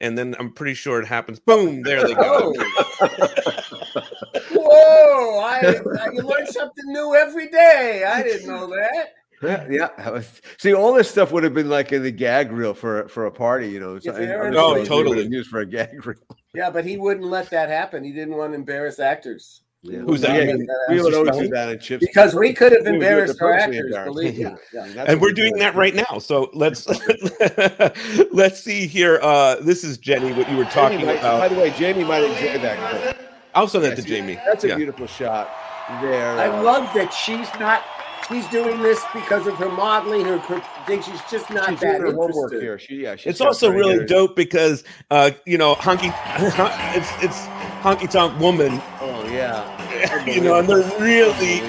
and 0.00 0.16
then 0.16 0.34
I'm 0.38 0.52
pretty 0.52 0.74
sure 0.74 1.00
it 1.00 1.06
happens. 1.06 1.38
Boom! 1.38 1.82
There 1.82 2.02
they 2.06 2.14
go. 2.14 2.52
Whoa! 4.52 5.38
I, 5.40 5.80
I 6.00 6.10
you 6.12 6.22
learn 6.22 6.46
something 6.46 6.84
new 6.86 7.14
every 7.14 7.48
day. 7.48 8.04
I 8.06 8.22
didn't 8.22 8.46
know 8.48 8.66
that. 8.68 9.14
Yeah, 9.42 9.66
yeah. 9.70 10.22
See, 10.58 10.74
all 10.74 10.92
this 10.94 11.08
stuff 11.10 11.30
would 11.30 11.44
have 11.44 11.54
been 11.54 11.68
like 11.68 11.92
in 11.92 12.02
the 12.02 12.10
gag 12.10 12.50
reel 12.50 12.74
for 12.74 13.06
for 13.08 13.26
a 13.26 13.30
party, 13.30 13.68
you 13.68 13.78
know. 13.80 13.96
If 13.96 14.02
So, 14.04 14.12
Aaron 14.12 14.54
I- 14.56 14.58
I 14.58 14.62
Oh, 14.62 14.68
would 14.70 14.78
have 14.78 14.88
totally. 14.88 15.26
used 15.26 15.48
for 15.50 15.60
a 15.60 15.66
gag 15.66 16.04
reel. 16.06 16.16
Yeah, 16.54 16.70
but 16.70 16.84
he 16.84 16.96
wouldn't 16.96 17.26
let 17.26 17.50
that 17.50 17.68
happen. 17.68 18.02
He 18.02 18.12
didn't 18.12 18.36
want 18.36 18.50
to 18.52 18.56
embarrass 18.56 18.98
actors. 18.98 19.62
He 19.82 19.92
Yeah. 19.92 19.98
Who's 20.00 20.20
that? 20.22 20.46
let 20.46 20.58
We 20.90 21.00
would 21.02 21.14
always 21.14 21.36
do 21.36 21.48
that 21.48 21.68
in 21.68 21.78
CHiPs 21.78 22.00
Because 22.00 22.34
we 22.34 22.52
could 22.52 22.72
have 22.72 22.82
We 22.84 22.86
would 22.92 22.94
embarrassed 22.96 23.38
to 23.38 23.44
our 23.44 23.52
actors, 23.54 23.94
believe 24.04 24.36
me. 24.38 24.44
them. 24.44 24.58
Yeah. 24.72 24.80
I 24.80 24.84
mean, 24.86 24.94
that's 24.96 25.10
and 25.12 25.20
we're 25.20 25.32
doing 25.32 25.54
that 25.58 25.74
right 25.76 25.94
now. 25.94 26.18
So 26.18 26.50
let's 26.52 26.86
let's 28.32 28.60
see 28.60 28.86
here. 28.86 29.18
Uh, 29.22 29.56
this 29.56 29.84
is 29.84 29.98
Jenny. 29.98 30.32
What 30.32 30.50
you 30.50 30.56
were 30.56 30.64
talking 30.64 30.98
Jamie 31.00 31.12
might- 31.14 31.22
By 31.22 31.48
the 31.48 31.54
way, 31.56 31.70
Jamie 31.70 32.04
might 32.04 32.24
enjoy 32.24 32.58
that. 32.60 33.02
clip. 33.02 33.16
I'll 33.54 33.68
send 33.68 33.84
that 33.84 33.96
to 33.96 34.02
Jamie. 34.02 34.38
That's 34.46 34.64
a 34.64 34.68
Yeah. 34.68 34.76
beautiful 34.76 35.06
shot 35.06 35.48
there. 36.02 36.32
I 36.38 36.48
uh, 36.48 36.62
love 36.62 36.92
that 36.94 37.12
she's 37.12 37.48
not. 37.58 37.82
She's 38.28 38.46
doing 38.48 38.82
this 38.82 39.02
because 39.14 39.46
of 39.46 39.54
her 39.54 39.70
modeling. 39.70 40.26
Her, 40.26 40.36
her 40.38 40.62
thing. 40.86 41.00
She's 41.00 41.20
just 41.30 41.48
not 41.50 41.70
she's 41.70 41.80
that 41.80 41.92
doing 41.98 42.00
her 42.02 42.06
homework 42.08 42.52
interested. 42.52 42.62
here. 42.62 42.78
She, 42.78 42.96
yeah, 42.96 43.16
she's 43.16 43.26
It's 43.32 43.40
also 43.40 43.70
really 43.70 44.00
get 44.00 44.08
dope 44.08 44.36
because 44.36 44.84
uh, 45.10 45.30
you 45.46 45.56
know, 45.56 45.74
honky, 45.76 46.12
it's 46.94 47.10
it's 47.24 47.40
honky 47.82 48.10
tonk 48.10 48.38
woman. 48.38 48.82
Yeah, 49.98 50.24
you 50.26 50.40
know, 50.40 50.58
and 50.58 50.68
they're 50.68 50.98
really. 51.00 51.60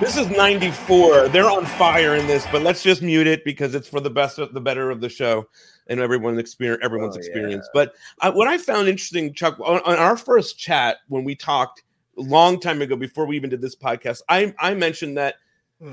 This 0.00 0.16
is 0.16 0.28
'94. 0.30 1.28
They're 1.28 1.50
on 1.50 1.66
fire 1.66 2.14
in 2.14 2.26
this, 2.28 2.46
but 2.52 2.62
let's 2.62 2.82
just 2.84 3.02
mute 3.02 3.26
it 3.26 3.44
because 3.44 3.74
it's 3.74 3.88
for 3.88 3.98
the 4.00 4.10
best, 4.10 4.38
of 4.38 4.54
the 4.54 4.60
better 4.60 4.90
of 4.90 5.00
the 5.00 5.08
show, 5.08 5.48
and 5.88 5.98
everyone's 5.98 6.38
experience. 6.38 6.80
Everyone's 6.84 7.16
Oh, 7.16 7.18
experience. 7.18 7.68
But 7.74 7.94
uh, 8.20 8.30
what 8.32 8.46
I 8.46 8.58
found 8.58 8.88
interesting, 8.88 9.34
Chuck, 9.34 9.58
on, 9.58 9.80
on 9.80 9.96
our 9.96 10.16
first 10.16 10.56
chat 10.56 10.98
when 11.08 11.24
we 11.24 11.34
talked 11.34 11.82
a 12.16 12.22
long 12.22 12.60
time 12.60 12.80
ago, 12.80 12.94
before 12.94 13.26
we 13.26 13.34
even 13.34 13.50
did 13.50 13.60
this 13.60 13.74
podcast, 13.74 14.22
I 14.28 14.54
I 14.60 14.74
mentioned 14.74 15.16
that 15.18 15.34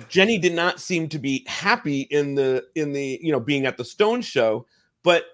Jenny 0.08 0.38
did 0.38 0.54
not 0.54 0.80
seem 0.80 1.10
to 1.10 1.18
be 1.20 1.44
happy 1.48 2.02
in 2.02 2.36
the 2.36 2.64
in 2.76 2.94
the 2.94 3.20
you 3.24 3.32
know 3.32 3.40
being 3.40 3.66
at 3.66 3.76
the 3.78 3.86
Stone 3.86 4.22
show, 4.22 4.68
but 5.02 5.26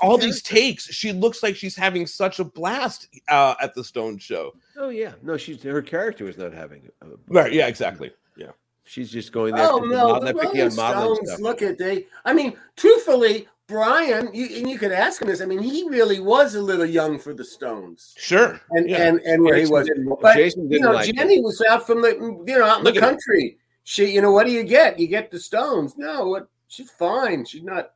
all 0.00 0.18
these 0.18 0.42
takes, 0.42 0.92
she 0.92 1.12
looks 1.12 1.42
like 1.42 1.54
she's 1.54 1.76
having 1.76 2.06
such 2.06 2.38
a 2.40 2.44
blast 2.44 3.08
uh, 3.28 3.54
at 3.60 3.74
the 3.74 3.84
Stone 3.84 4.18
show. 4.18 4.52
Oh 4.78 4.88
yeah, 4.90 5.12
no, 5.22 5.36
she's 5.36 5.62
her 5.62 5.82
character 5.82 6.24
was 6.24 6.36
not 6.38 6.52
having. 6.52 6.88
A, 7.02 7.06
Right? 7.28 7.52
Yeah, 7.52 7.66
exactly. 7.66 8.12
Yeah. 8.36 8.50
she's 8.84 9.10
just 9.10 9.32
going 9.32 9.54
there. 9.54 9.66
Oh 9.70 9.78
no, 9.78 10.20
the 10.20 10.34
Rolling 10.34 10.70
Stones. 10.70 11.18
stuff. 11.24 11.40
Look 11.40 11.62
at 11.62 11.78
they. 11.78 12.06
I 12.24 12.32
mean, 12.34 12.56
truthfully, 12.76 13.48
Brian, 13.68 14.28
you, 14.34 14.46
and 14.58 14.68
you 14.70 14.78
could 14.78 14.92
ask 14.92 15.20
him 15.22 15.28
this. 15.28 15.40
I 15.40 15.46
mean, 15.46 15.60
he 15.62 15.88
really 15.88 16.20
was 16.20 16.54
a 16.54 16.62
little 16.62 16.84
young 16.86 17.18
for 17.18 17.32
the 17.34 17.44
Stones, 17.44 18.14
Sure. 18.16 18.60
and 18.70 18.88
Yeah. 18.88 19.06
and 19.08 19.20
and 19.20 19.42
where 19.42 19.56
he 19.56 19.66
was. 19.66 19.88
But 20.20 20.34
Jason 20.36 20.64
you 20.64 20.68
didn't 20.68 20.82
know, 20.84 20.92
like 20.92 21.08
it. 21.08 21.16
Jenny 21.16 21.40
was 21.40 21.62
out 21.68 21.86
from 21.86 22.02
the 22.02 22.10
you 22.46 22.58
know 22.58 22.64
out 22.64 22.78
in 22.78 22.84
Look 22.84 22.94
the 22.94 23.00
at 23.00 23.04
her. 23.04 23.10
country. 23.10 23.58
She, 23.84 24.12
you 24.12 24.20
know, 24.20 24.32
what 24.32 24.46
do 24.46 24.52
you 24.52 24.64
get? 24.64 24.98
You 24.98 25.06
get 25.06 25.30
the 25.30 25.38
Stones. 25.38 25.96
No, 25.96 26.26
what? 26.28 26.48
She's 26.68 26.90
fine. 26.90 27.44
She's 27.44 27.62
not. 27.62 27.92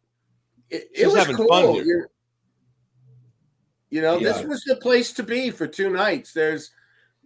It, 0.71 0.83
it 0.93 0.97
She's 0.99 1.07
was 1.07 1.17
having 1.17 1.37
cool. 1.37 1.49
fun 1.49 1.75
here. 1.85 2.11
You're- 3.91 3.97
you 3.97 4.03
know, 4.03 4.19
this 4.19 4.43
was 4.45 4.63
the 4.65 4.77
place 4.77 5.13
to 5.15 5.23
be 5.23 5.51
for 5.51 5.67
two 5.67 5.91
nights. 5.91 6.33
There's, 6.33 6.71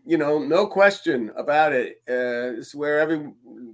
you 0.06 0.16
know, 0.18 0.38
no 0.38 0.66
question 0.66 1.30
about 1.36 1.72
it. 1.72 2.00
Uh, 2.08 2.58
it's 2.58 2.74
where 2.74 2.98
every 3.00 3.18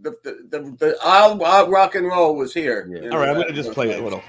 the 0.02 0.16
the 0.24 0.46
the, 0.50 0.76
the 0.78 0.98
all, 1.04 1.42
all 1.42 1.68
rock 1.68 1.94
and 1.94 2.06
roll 2.06 2.36
was 2.36 2.52
here. 2.52 2.86
you 2.90 3.00
know, 3.02 3.10
All 3.12 3.18
right, 3.18 3.28
I'm 3.28 3.36
gonna 3.40 3.52
just 3.52 3.68
those 3.68 3.74
play 3.74 3.90
it 3.90 4.00
a 4.00 4.02
little. 4.04 4.22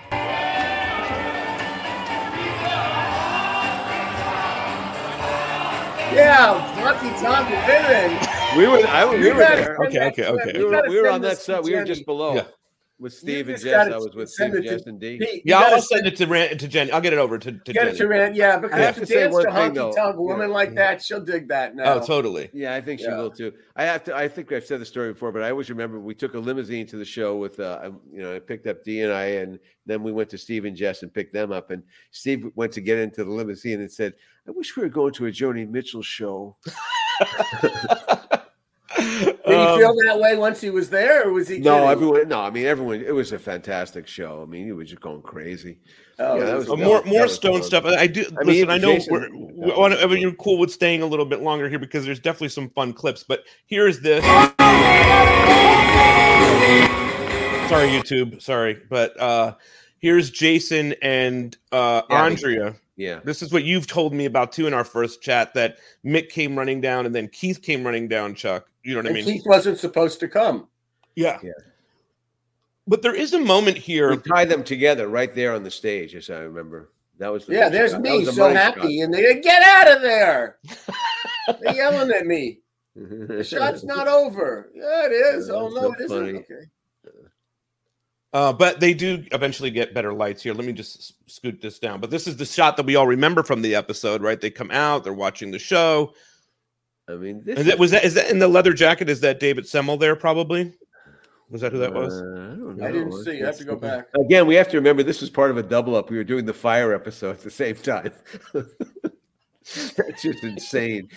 Yeah, 6.14 6.60
Honky 6.76 7.12
Tonk 7.22 7.50
Women. 7.50 8.58
We 8.58 8.68
were, 8.68 8.86
I, 8.86 9.06
we 9.10 9.26
You 9.26 9.34
were 9.34 9.40
there. 9.40 9.78
send 9.78 9.88
Okay, 9.88 10.08
okay, 10.08 10.26
okay. 10.28 10.58
We 10.58 10.66
were, 10.66 10.84
we 10.90 11.02
were 11.02 11.10
on 11.10 11.22
that 11.22 11.30
this 11.30 11.46
to 11.46 11.54
side. 11.56 11.64
We 11.64 11.74
were 11.74 11.86
just 11.86 12.06
below 12.06 12.36
Yeah. 12.36 12.44
With 13.02 13.14
Steve 13.14 13.50
and 13.50 13.60
Jess. 13.60 13.92
I 13.92 13.98
was 13.98 14.14
with 14.14 14.30
Steve 14.30 14.54
and 14.54 14.64
Jess 14.64 14.84
and 14.86 15.00
D. 15.00 15.18
Pete, 15.18 15.42
Yeah, 15.44 15.58
I'll 15.60 15.82
send 15.82 16.06
it 16.06 16.16
to 16.18 16.28
Ran- 16.28 16.58
to 16.58 16.68
Jenny. 16.68 16.92
I'll 16.92 17.02
get 17.02 17.14
it 17.14 17.20
over 17.20 17.38
to, 17.40 17.52
to 17.52 17.74
Get 17.74 17.76
it 17.76 17.86
Jenny. 17.88 17.98
to 17.98 18.08
Rand, 18.08 18.36
yeah, 18.36 18.58
because 18.60 18.80
I 18.80 18.84
have 18.84 18.94
to 18.96 19.02
to 19.02 19.06
say 19.08 19.16
dance 19.22 19.34
one 19.34 19.46
to 19.46 19.52
thing, 19.52 19.72
Honky 19.72 19.76
though. 19.76 19.92
Tonk 19.94 20.18
Woman 20.18 20.52
like 20.52 20.76
that, 20.76 21.02
she'll 21.02 21.20
dig 21.26 21.48
that 21.50 21.76
now. 21.76 21.96
Oh, 21.96 22.00
totally. 22.06 22.50
Yeah, 22.54 22.76
I 22.76 22.82
think 22.82 23.00
she 23.00 23.08
Yeah. 23.08 23.18
will 23.18 23.32
too. 23.32 23.52
I 23.76 23.84
have 23.86 24.04
to. 24.06 24.16
I 24.16 24.28
think 24.28 24.52
I've 24.52 24.66
said 24.66 24.80
the 24.80 24.86
story 24.86 25.12
before, 25.14 25.32
but 25.32 25.42
I 25.42 25.50
always 25.50 25.70
remember 25.70 26.00
we 26.00 26.14
took 26.14 26.36
a 26.36 26.40
limousine 26.40 26.86
to 26.88 26.98
the 26.98 27.06
show 27.06 27.36
with. 27.38 27.60
Uh, 27.60 27.92
you 28.14 28.22
know, 28.22 28.36
I 28.36 28.40
picked 28.40 28.68
up 28.68 28.84
D 28.84 29.02
and 29.02 29.12
I, 29.12 29.26
and 29.26 29.60
then 29.88 30.04
we 30.04 30.12
went 30.12 30.30
to 30.30 30.38
Steve 30.38 30.66
and 30.66 30.76
Jess 30.78 31.02
and 31.02 31.14
picked 31.14 31.34
them 31.34 31.52
up. 31.52 31.72
And 31.72 31.82
Steve 32.12 32.48
went 32.56 32.72
to 32.74 32.82
get 32.82 33.00
into 33.00 33.24
the 33.24 33.32
limousine 33.32 33.80
and 33.82 33.92
said, 33.92 34.14
"I 34.48 34.52
wish 34.52 34.78
we 34.78 34.84
were 34.84 34.90
going 34.90 35.14
to 35.14 35.26
a 35.26 35.32
Joni 35.32 35.68
Mitchell 35.68 36.04
show." 36.04 36.56
Did 38.98 39.38
he 39.46 39.54
Um, 39.54 39.80
feel 39.80 39.96
that 40.06 40.20
way 40.20 40.36
once 40.36 40.62
he 40.62 40.70
was 40.70 40.90
there, 40.90 41.28
or 41.28 41.32
was 41.34 41.48
he? 41.48 41.60
No, 41.60 41.76
kidding? 41.76 41.90
everyone. 41.90 42.28
No, 42.30 42.42
I 42.42 42.50
mean 42.50 42.66
everyone. 42.66 43.02
It 43.02 43.14
was 43.14 43.32
a 43.32 43.40
fantastic 43.40 44.08
show. 44.08 44.42
I 44.42 44.46
mean, 44.50 44.66
he 44.66 44.72
was 44.72 44.90
just 44.90 45.02
going 45.02 45.22
crazy. 45.22 45.78
Oh, 46.20 46.36
Yeah, 46.38 46.46
that 46.46 46.58
was- 46.58 46.68
that 46.68 46.76
more 46.78 46.96
was- 46.96 47.04
that 47.04 47.10
more 47.10 47.22
was 47.24 47.34
stone 47.34 47.54
fun. 47.60 47.64
stuff. 47.64 47.86
I 47.86 48.08
do. 48.08 48.26
I 48.40 48.44
mean, 48.44 48.56
listen, 48.56 48.70
I 48.70 48.78
know 48.78 48.94
Jason- 48.94 49.14
we're, 49.14 49.30
we 49.68 49.72
want 49.76 50.00
to, 50.00 50.20
you're 50.20 50.34
cool 50.34 50.58
with 50.60 50.72
staying 50.72 51.02
a 51.02 51.06
little 51.08 51.26
bit 51.26 51.42
longer 51.42 51.68
here 51.70 51.80
because 51.80 52.06
there's 52.06 52.20
definitely 52.20 52.50
some 52.50 52.70
fun 52.70 52.94
clips. 52.94 53.24
But 53.24 53.44
here's 53.66 54.00
this. 54.02 54.24
Sorry, 57.70 57.88
YouTube. 57.88 58.42
Sorry, 58.42 58.78
but 58.90 59.18
uh 59.20 59.56
here's 60.00 60.30
Jason 60.30 60.94
and 61.02 61.56
uh 61.72 62.02
Yeah, 62.10 62.24
Andrea. 62.26 62.76
Yeah. 62.98 63.20
This 63.24 63.42
is 63.42 63.54
what 63.54 63.64
you've 63.64 63.88
told 63.88 64.14
me 64.14 64.26
about 64.26 64.52
too 64.52 64.68
in 64.68 64.74
our 64.74 64.84
first 64.84 65.22
chat 65.22 65.54
that 65.54 65.78
Mick 66.06 66.30
came 66.30 66.58
running 66.58 66.82
down 66.82 67.06
and 67.06 67.16
then 67.16 67.30
Keith 67.30 67.62
came 67.62 67.84
running 67.86 68.10
down. 68.10 68.36
Chuck, 68.36 68.68
you 68.84 68.96
know 68.96 69.02
what 69.02 69.10
I 69.10 69.14
mean? 69.14 69.26
Keith 69.26 69.44
wasn't 69.46 69.78
supposed 69.78 70.20
to 70.22 70.28
come. 70.28 70.68
Yeah. 71.16 71.40
Yeah. 71.44 71.52
But 72.88 73.02
there 73.02 73.16
is 73.16 73.34
a 73.34 73.40
moment 73.40 73.78
here. 73.78 74.12
We 74.12 74.18
tie 74.18 74.46
them 74.46 74.64
together 74.64 75.08
right 75.08 75.34
there 75.34 75.54
on 75.54 75.64
the 75.64 75.72
stage, 75.72 76.16
as 76.16 76.30
I 76.30 76.40
remember. 76.40 76.90
That 77.20 77.32
was 77.32 77.46
the 77.46 77.54
Yeah, 77.54 77.70
there's 77.70 77.92
shot. 77.92 78.02
Me 78.02 78.18
was 78.20 78.30
a 78.30 78.34
so 78.34 78.50
happy, 78.50 79.00
shot. 79.00 79.04
and 79.06 79.14
they 79.14 79.40
get 79.42 79.62
out 79.62 79.96
of 79.96 80.02
there. 80.02 80.58
They're 81.62 81.76
yelling 81.76 82.12
at 82.12 82.26
me. 82.26 82.60
The 82.96 83.44
shot's 83.44 83.84
not 83.84 84.08
over. 84.08 84.72
Yeah, 84.74 85.06
it 85.06 85.12
is. 85.12 85.48
Yeah, 85.48 85.54
oh 85.54 85.70
no, 85.70 85.82
so 85.82 85.92
it 85.94 86.02
isn't. 86.02 86.36
Okay. 86.38 86.66
Uh, 88.34 88.54
but 88.54 88.80
they 88.80 88.94
do 88.94 89.24
eventually 89.34 89.70
get 89.70 89.94
better 89.94 90.14
lights 90.14 90.42
here. 90.42 90.54
Let 90.54 90.66
me 90.66 90.72
just 90.74 91.14
scoot 91.30 91.62
this 91.62 91.80
down. 91.80 92.00
But 92.00 92.12
this 92.12 92.28
is 92.28 92.38
the 92.38 92.46
shot 92.46 92.78
that 92.78 92.86
we 92.86 92.96
all 92.96 93.08
remember 93.08 93.44
from 93.44 93.62
the 93.62 93.76
episode, 93.76 94.22
right? 94.22 94.40
They 94.40 94.50
come 94.50 94.72
out, 94.72 95.04
they're 95.04 95.14
watching 95.14 95.52
the 95.52 95.60
show. 95.60 96.14
I 97.12 97.16
mean, 97.16 97.44
Is 97.46 97.66
that, 97.66 97.80
was 97.80 97.92
that 97.92 98.04
is 98.04 98.14
that 98.14 98.30
in 98.30 98.40
the 98.40 98.48
leather 98.48 98.74
jacket? 98.74 99.10
Is 99.10 99.22
that 99.22 99.40
David 99.40 99.68
Semel 99.68 99.98
there? 99.98 100.16
Probably. 100.16 100.74
Was 101.50 101.62
that 101.62 101.74
who 101.74 101.80
that 101.80 101.94
was? 101.94 102.14
Uh, 102.14 102.24
I, 102.24 102.56
don't 102.56 102.82
I 102.82 102.92
didn't 102.92 103.24
see. 103.24 103.44
I 103.44 103.48
have 103.48 103.58
to 103.58 103.66
go 103.66 103.76
back. 103.76 104.08
Again, 104.16 104.48
we 104.48 104.56
have 104.56 104.70
to 104.70 104.78
remember 104.78 105.04
this 105.04 105.20
was 105.20 105.30
part 105.30 105.52
of 105.52 105.58
a 105.58 105.64
double 105.64 105.96
up. 105.96 106.10
We 106.10 106.16
were 106.16 106.24
doing 106.24 106.46
the 106.46 106.54
fire 106.54 106.94
episode 106.94 107.32
at 107.32 107.42
the 107.42 107.52
same 107.52 107.76
time. 107.76 108.14
That's 108.54 110.22
just 110.22 110.44
insane. 110.44 111.10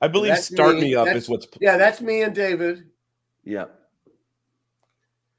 I 0.00 0.08
believe 0.08 0.32
That's 0.32 0.46
"Start 0.46 0.76
Me 0.76 0.94
Up" 0.94 1.06
That's- 1.06 1.24
is 1.24 1.28
what's. 1.28 1.46
Yeah, 1.60 1.76
that's 1.76 2.00
me 2.00 2.22
and 2.22 2.34
David. 2.34 2.90
Yeah. 3.44 3.66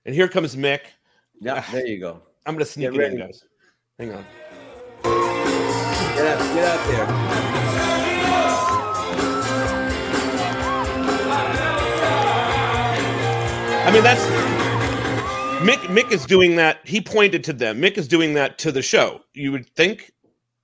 And 0.06 0.16
here 0.16 0.28
comes 0.28 0.56
Mick. 0.56 0.82
Yeah, 1.40 1.64
there 1.72 1.86
you 1.86 2.00
go. 2.00 2.22
I'm 2.46 2.56
gonna 2.56 2.66
sneak 2.66 2.92
Get 2.92 3.02
it 3.02 3.14
in, 3.14 3.20
guys. 3.20 3.44
Hang 4.00 4.14
on. 4.14 4.26
Get 5.04 6.26
out, 6.26 6.56
get 6.56 6.66
out 6.66 6.88
there. 6.88 7.61
I 13.84 13.92
mean, 13.92 14.04
that's 14.04 14.22
Mick. 15.62 15.80
Mick 15.88 16.12
is 16.12 16.26
doing 16.26 16.56
that. 16.56 16.80
He 16.86 17.02
pointed 17.02 17.44
to 17.46 17.54
them. 17.54 17.82
Mick 17.82 17.98
is 17.98 18.08
doing 18.08 18.34
that 18.36 18.58
to 18.60 18.72
the 18.72 18.82
show. 18.82 19.22
You 19.34 19.52
would 19.52 19.68
think. 19.76 20.12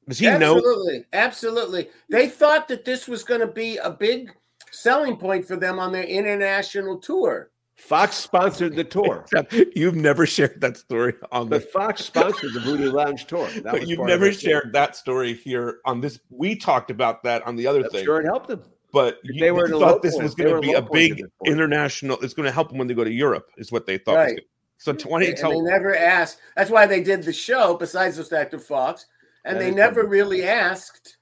Does 0.08 0.20
he 0.20 0.26
know? 0.28 0.56
absolutely, 0.58 1.06
absolutely. 1.14 1.90
They 2.10 2.30
thought 2.30 2.68
that 2.70 2.86
this 2.86 3.08
was 3.08 3.24
going 3.24 3.42
to 3.42 3.48
be 3.48 3.78
a 3.78 3.90
big 3.90 4.32
selling 4.72 5.18
point 5.18 5.46
for 5.46 5.58
them 5.58 5.80
on 5.80 5.92
their 5.92 6.04
international 6.06 6.98
tour. 7.00 7.50
Fox 7.76 8.16
sponsored 8.16 8.76
the 8.76 8.84
tour. 8.84 9.26
You've 9.76 9.96
never 9.96 10.26
shared 10.26 10.62
that 10.62 10.78
story 10.78 11.14
on 11.32 11.50
the. 11.50 11.60
Fox 11.60 12.06
sponsored 12.06 12.54
the 12.54 12.60
Voodoo 12.62 12.92
Lounge 12.92 13.26
tour. 13.26 13.48
That 13.50 13.64
But 13.66 13.82
was 13.82 13.90
you've 13.90 14.00
never 14.00 14.26
it, 14.28 14.34
too. 14.40 14.48
shared 14.50 14.74
that 14.74 14.96
story 14.96 15.34
here 15.34 15.80
on 15.86 16.02
this. 16.02 16.20
We 16.30 16.56
talked 16.56 16.90
about 16.90 17.24
that 17.24 17.46
on 17.46 17.56
the 17.56 17.68
other 17.68 17.84
I'm 17.84 17.90
thing. 17.92 18.04
sure 18.06 18.20
it 18.22 18.26
helped 18.26 18.48
them. 18.48 18.64
But 18.94 19.20
you, 19.24 19.40
they 19.40 19.52
were 19.52 19.68
thought 19.68 20.02
this 20.02 20.18
was 20.18 20.34
going 20.34 20.56
to 20.56 20.62
be 20.62 20.74
a 20.74 20.82
big 20.82 21.22
international. 21.46 22.18
It's 22.22 22.34
going 22.34 22.46
to 22.46 22.52
help 22.52 22.70
them 22.70 22.78
when 22.78 22.88
they 22.88 22.94
go 22.94 23.04
to 23.04 23.12
Europe. 23.12 23.52
Is 23.58 23.72
what 23.72 23.86
they 23.86 23.98
thought. 23.98 24.16
Right. 24.16 24.42
So 24.78 24.94
twenty. 24.94 25.28
And 25.28 25.38
they 25.38 25.60
never 25.60 25.96
asked. 25.96 26.40
That's 26.56 26.72
why 26.72 26.86
they 26.86 27.02
did 27.02 27.24
the 27.24 27.34
show. 27.34 27.76
Besides 27.76 28.18
the 28.18 28.24
fact 28.24 28.54
of 28.54 28.64
Fox, 28.64 29.06
and 29.44 29.58
That 29.58 29.64
they 29.64 29.72
never 29.72 30.02
true. 30.02 30.10
really 30.10 30.46
asked. 30.46 31.18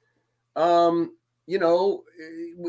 Um, 0.55 1.15
you 1.47 1.59
know, 1.59 2.03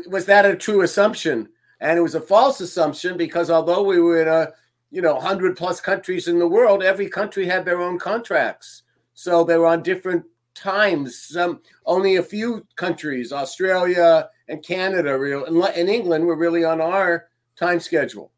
was 0.07 0.25
that 0.25 0.45
a 0.45 0.55
true 0.55 0.81
assumption? 0.81 1.49
And 1.79 1.97
it 1.97 2.01
was 2.01 2.15
a 2.15 2.21
false 2.21 2.59
assumption 2.59 3.17
because 3.17 3.49
although 3.49 3.83
we 3.83 3.99
were 3.99 4.21
in 4.21 4.27
a 4.27 4.49
you 4.89 5.01
know 5.01 5.19
hundred 5.19 5.57
plus 5.57 5.79
countries 5.79 6.27
in 6.27 6.39
the 6.39 6.47
world, 6.47 6.81
every 6.81 7.07
country 7.07 7.45
had 7.45 7.65
their 7.65 7.81
own 7.81 7.99
contracts, 7.99 8.83
so 9.13 9.43
they 9.43 9.57
were 9.57 9.67
on 9.67 9.83
different 9.83 10.25
times. 10.55 11.19
Some 11.19 11.61
only 11.85 12.15
a 12.15 12.23
few 12.23 12.65
countries, 12.75 13.31
Australia 13.31 14.29
and 14.47 14.63
Canada, 14.63 15.17
real 15.17 15.45
and, 15.45 15.57
Le- 15.57 15.69
and 15.71 15.89
England, 15.89 16.25
were 16.25 16.35
really 16.35 16.63
on 16.63 16.79
our 16.81 17.27
time 17.57 17.79
schedule. 17.79 18.31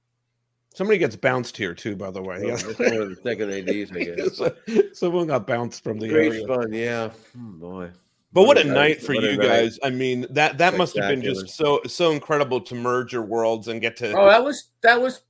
somebody 0.74 0.98
gets 0.98 1.16
bounced 1.16 1.58
here 1.58 1.74
too. 1.74 1.96
By 1.96 2.12
the 2.12 2.22
way, 2.22 2.38
Oh, 2.44 2.48
Yes. 2.48 2.64
that's 2.64 2.80
one 2.80 2.94
of 2.94 3.10
the 3.10 3.16
second 3.24 3.52
ADs, 3.52 3.92
I 3.92 4.04
guess. 4.84 4.98
Someone 4.98 5.28
got 5.28 5.46
bounced 5.48 5.84
from 5.84 6.00
the 6.00 6.08
Great 6.08 6.32
area. 6.34 6.48
fun, 6.48 6.72
yeah. 6.74 7.10
Hmm, 7.34 7.60
boy. 7.60 7.90
But 8.32 8.44
what 8.44 8.58
a 8.58 8.62
What 8.62 8.68
a 8.68 8.70
night 8.70 8.76
night, 8.76 9.02
for 9.02 9.16
what 9.16 9.24
a 9.24 9.32
you 9.32 9.38
night. 9.38 9.48
guys! 9.48 9.80
I 9.84 9.90
mean 9.90 10.28
that 10.30 10.60
that 10.60 10.78
must 10.78 10.96
have 10.96 11.10
been 11.10 11.22
just 11.24 11.50
so 11.50 11.82
so 11.88 12.12
incredible 12.12 12.62
to 12.62 12.76
merge 12.76 13.12
your 13.12 13.24
worlds 13.24 13.68
and 13.68 13.82
get 13.82 13.98
to. 13.98 14.14
Oh, 14.16 14.28
that 14.28 14.44
was 14.44 14.70
that 14.82 15.02
was 15.02 15.22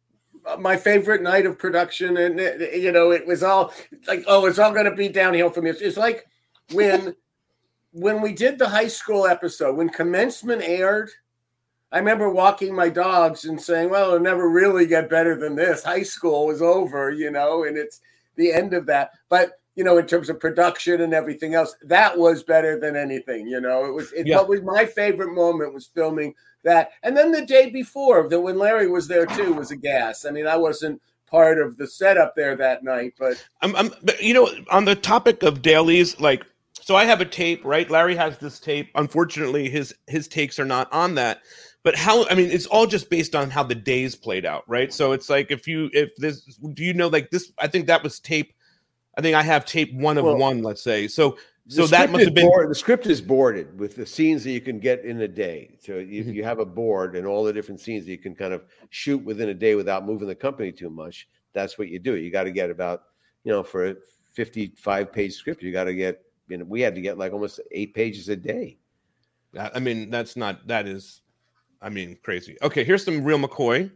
my 0.59 0.75
favorite 0.75 1.21
night 1.21 1.45
of 1.45 1.57
production, 1.57 2.17
and 2.17 2.39
uh, 2.39 2.65
you 2.75 2.91
know, 2.91 3.11
it 3.11 3.25
was 3.25 3.41
all 3.41 3.73
like, 4.05 4.25
oh, 4.27 4.45
it's 4.47 4.59
all 4.59 4.73
going 4.73 4.83
to 4.85 4.95
be 4.95 5.07
downhill 5.07 5.49
from 5.49 5.65
here. 5.65 5.75
It's 5.79 5.95
like 5.95 6.25
when 6.73 7.15
when 7.91 8.21
we 8.21 8.33
did 8.33 8.59
the 8.59 8.69
high 8.69 8.87
school 8.87 9.25
episode 9.25 9.75
when 9.75 9.89
commencement 9.89 10.61
aired. 10.61 11.09
I 11.91 11.97
remember 11.97 12.29
walking 12.29 12.75
my 12.75 12.89
dogs 12.89 13.45
and 13.45 13.59
saying, 13.59 13.89
"Well, 13.89 14.09
it'll 14.09 14.19
never 14.19 14.47
really 14.47 14.85
get 14.85 15.09
better 15.09 15.35
than 15.35 15.55
this. 15.55 15.83
High 15.83 16.03
school 16.03 16.45
was 16.45 16.61
over, 16.61 17.09
you 17.09 17.31
know, 17.31 17.63
and 17.63 17.77
it's 17.77 18.01
the 18.35 18.53
end 18.53 18.75
of 18.75 18.85
that." 18.85 19.09
But 19.27 19.53
you 19.75 19.83
know, 19.83 19.97
in 19.97 20.05
terms 20.05 20.29
of 20.29 20.39
production 20.39 21.01
and 21.01 21.13
everything 21.13 21.55
else, 21.55 21.75
that 21.83 22.15
was 22.15 22.43
better 22.43 22.79
than 22.79 22.95
anything. 22.95 23.47
You 23.47 23.59
know, 23.59 23.85
it 23.85 23.93
was. 23.93 24.11
It, 24.13 24.27
Yeah. 24.27 24.41
Was 24.41 24.61
my 24.61 24.85
favorite 24.85 25.33
moment 25.33 25.73
was 25.73 25.87
filming 25.87 26.35
that, 26.63 26.91
and 27.01 27.17
then 27.17 27.31
the 27.31 27.45
day 27.45 27.71
before, 27.71 28.29
that 28.29 28.39
when 28.39 28.59
Larry 28.59 28.87
was 28.87 29.07
there 29.07 29.25
too, 29.25 29.53
was 29.53 29.71
a 29.71 29.75
gas. 29.75 30.25
I 30.25 30.31
mean, 30.31 30.45
I 30.45 30.57
wasn't 30.57 31.01
part 31.25 31.59
of 31.59 31.77
the 31.77 31.87
setup 31.87 32.35
there 32.35 32.55
that 32.55 32.83
night, 32.83 33.13
but 33.17 33.43
I'm, 33.61 33.75
I'm, 33.75 33.91
but, 34.03 34.21
you 34.21 34.33
know, 34.33 34.49
on 34.71 34.85
the 34.85 34.95
topic 34.95 35.43
of 35.43 35.61
dailies, 35.61 36.19
like, 36.19 36.45
so 36.89 36.95
I 36.95 37.05
have 37.05 37.21
a 37.21 37.25
tape, 37.25 37.63
right? 37.63 37.87
Larry 37.87 38.15
has 38.15 38.39
this 38.39 38.59
tape. 38.59 38.89
Unfortunately, 38.95 39.69
his 39.69 39.93
his 40.07 40.27
takes 40.27 40.57
are 40.57 40.65
not 40.65 40.91
on 40.91 41.13
that. 41.13 41.41
But 41.83 41.95
how? 41.95 42.27
I 42.29 42.33
mean, 42.33 42.49
it's 42.49 42.65
all 42.65 42.87
just 42.87 43.11
based 43.11 43.35
on 43.35 43.51
how 43.51 43.61
the 43.61 43.75
days 43.75 44.15
played 44.15 44.43
out, 44.43 44.63
right? 44.67 44.91
So 44.91 45.11
it's 45.11 45.29
like 45.29 45.51
if 45.51 45.67
you 45.67 45.91
if 45.93 46.15
this, 46.15 46.41
do 46.73 46.83
you 46.83 46.95
know 46.95 47.07
like 47.07 47.29
this? 47.29 47.51
I 47.59 47.67
think 47.67 47.85
that 47.85 48.01
was 48.01 48.19
tape. 48.19 48.55
I 49.15 49.21
think 49.21 49.35
I 49.35 49.43
have 49.43 49.65
tape 49.65 49.93
one 49.93 50.17
of 50.17 50.25
Well, 50.25 50.37
one, 50.37 50.63
let's 50.63 50.81
say. 50.81 51.07
So 51.07 51.37
so 51.67 51.85
that 51.85 52.09
must 52.11 52.25
have 52.25 52.33
been 52.33 52.47
board- 52.47 52.71
the 52.71 52.73
script 52.73 53.05
is 53.05 53.21
boarded 53.21 53.79
with 53.79 53.95
the 53.95 54.05
scenes 54.07 54.43
that 54.45 54.51
you 54.51 54.59
can 54.61 54.79
get 54.79 55.05
in 55.05 55.21
a 55.21 55.27
day. 55.27 55.77
So 55.79 55.99
you, 55.99 56.23
Mm-hmm. 56.23 56.33
you 56.33 56.43
have 56.43 56.57
a 56.57 56.65
board 56.65 57.15
and 57.15 57.27
all 57.27 57.43
the 57.43 57.53
different 57.53 57.79
scenes 57.79 58.05
that 58.05 58.11
you 58.11 58.17
can 58.17 58.33
kind 58.33 58.51
of 58.53 58.63
shoot 58.89 59.19
within 59.23 59.49
a 59.49 59.53
day 59.53 59.75
without 59.75 60.03
moving 60.07 60.27
the 60.27 60.33
company 60.33 60.71
too 60.71 60.89
much. 60.89 61.27
That's 61.53 61.77
what 61.77 61.89
you 61.89 61.99
do. 61.99 62.15
You 62.15 62.31
got 62.31 62.45
to 62.45 62.51
get 62.51 62.71
about, 62.71 63.03
you 63.43 63.51
know, 63.51 63.61
for 63.61 63.89
a 63.89 63.95
55 64.33 65.13
page 65.13 65.33
script, 65.33 65.61
you 65.61 65.71
got 65.71 65.83
to 65.83 65.93
get, 65.93 66.23
you 66.49 66.57
know, 66.57 66.65
we 66.65 66.81
had 66.81 66.95
to 66.95 67.01
get 67.01 67.17
like 67.17 67.31
almost 67.31 67.59
eight 67.71 67.93
pages 67.93 68.27
a 68.29 68.35
day. 68.35 68.77
I 69.57 69.79
mean, 69.79 70.09
that's 70.09 70.35
not 70.35 70.67
that 70.67 70.87
is, 70.87 71.21
I 71.81 71.89
mean, 71.89 72.17
crazy. 72.23 72.57
Okay, 72.61 72.83
here's 72.83 73.03
some 73.03 73.23
real 73.23 73.39
McCoy. 73.39 73.89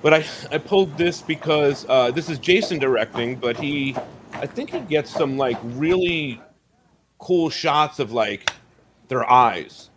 But 0.00 0.14
I 0.14 0.24
I 0.50 0.58
pulled 0.58 0.96
this 0.96 1.20
because 1.20 1.84
uh, 1.88 2.10
this 2.10 2.30
is 2.30 2.38
Jason 2.38 2.78
directing, 2.78 3.36
but 3.36 3.56
he 3.56 3.96
I 4.32 4.46
think 4.46 4.70
he 4.70 4.80
gets 4.80 5.10
some 5.10 5.36
like 5.36 5.58
really 5.62 6.40
cool 7.18 7.50
shots 7.50 7.98
of 7.98 8.12
like 8.12 8.50
their 9.08 9.28
eyes. 9.28 9.90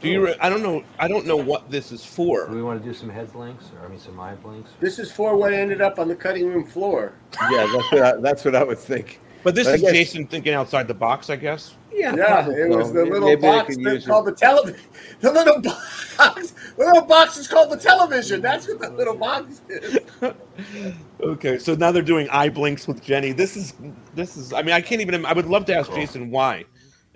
Do 0.00 0.08
you? 0.08 0.24
re- 0.24 0.36
I 0.40 0.48
don't 0.48 0.62
know. 0.62 0.82
I 0.98 1.08
don't 1.08 1.26
know 1.26 1.36
what 1.36 1.70
this 1.70 1.92
is 1.92 2.02
for. 2.02 2.46
Do 2.46 2.54
we 2.54 2.62
want 2.62 2.82
to 2.82 2.88
do 2.88 2.94
some 2.94 3.10
head 3.10 3.30
blinks, 3.32 3.66
or 3.78 3.84
I 3.84 3.88
mean 3.88 3.98
some 3.98 4.18
eye 4.18 4.34
blinks? 4.34 4.70
this 4.80 4.98
is 4.98 5.12
for 5.12 5.36
what 5.36 5.52
ended 5.52 5.82
up 5.82 5.98
on 5.98 6.08
the 6.08 6.16
cutting 6.16 6.46
room 6.46 6.64
floor. 6.64 7.12
Yeah, 7.50 7.70
that's 7.70 7.92
what 7.92 8.02
I, 8.02 8.16
that's 8.20 8.44
what 8.44 8.54
I 8.54 8.64
would 8.64 8.78
think. 8.78 9.20
But 9.42 9.54
this 9.54 9.66
I 9.66 9.74
is 9.74 9.80
guess- 9.82 9.92
Jason 9.92 10.26
thinking 10.26 10.54
outside 10.54 10.86
the 10.88 10.94
box, 10.94 11.30
I 11.30 11.36
guess. 11.36 11.74
Yeah, 11.92 12.14
Yeah, 12.14 12.48
it 12.48 12.68
was 12.68 12.88
so. 12.88 12.92
the 12.94 13.04
little 13.04 13.28
maybe 13.28 13.40
they 13.40 13.48
box 13.48 13.74
could 13.74 13.84
that's 13.84 13.94
use 13.94 14.04
it. 14.04 14.08
called 14.08 14.26
the 14.26 14.32
television. 14.32 14.80
The 15.20 15.32
little 15.32 15.60
box, 15.60 16.50
the 16.76 16.84
little 16.86 17.02
box 17.02 17.36
is 17.36 17.46
called 17.48 17.70
the 17.70 17.76
television. 17.76 18.40
That's 18.40 18.66
what 18.68 18.78
the 18.80 18.90
little 18.90 19.14
box 19.16 19.60
is. 19.68 19.98
Okay, 21.20 21.58
so 21.58 21.74
now 21.74 21.90
they're 21.92 22.02
doing 22.02 22.28
eye 22.30 22.48
blinks 22.48 22.86
with 22.88 23.02
Jenny. 23.02 23.32
This 23.32 23.56
is 23.56 23.74
this 24.14 24.36
is. 24.36 24.52
I 24.52 24.62
mean, 24.62 24.74
I 24.74 24.80
can't 24.80 25.00
even. 25.02 25.24
I 25.26 25.32
would 25.34 25.46
love 25.46 25.64
to 25.66 25.74
ask 25.74 25.90
Jason 25.92 26.30
why, 26.30 26.64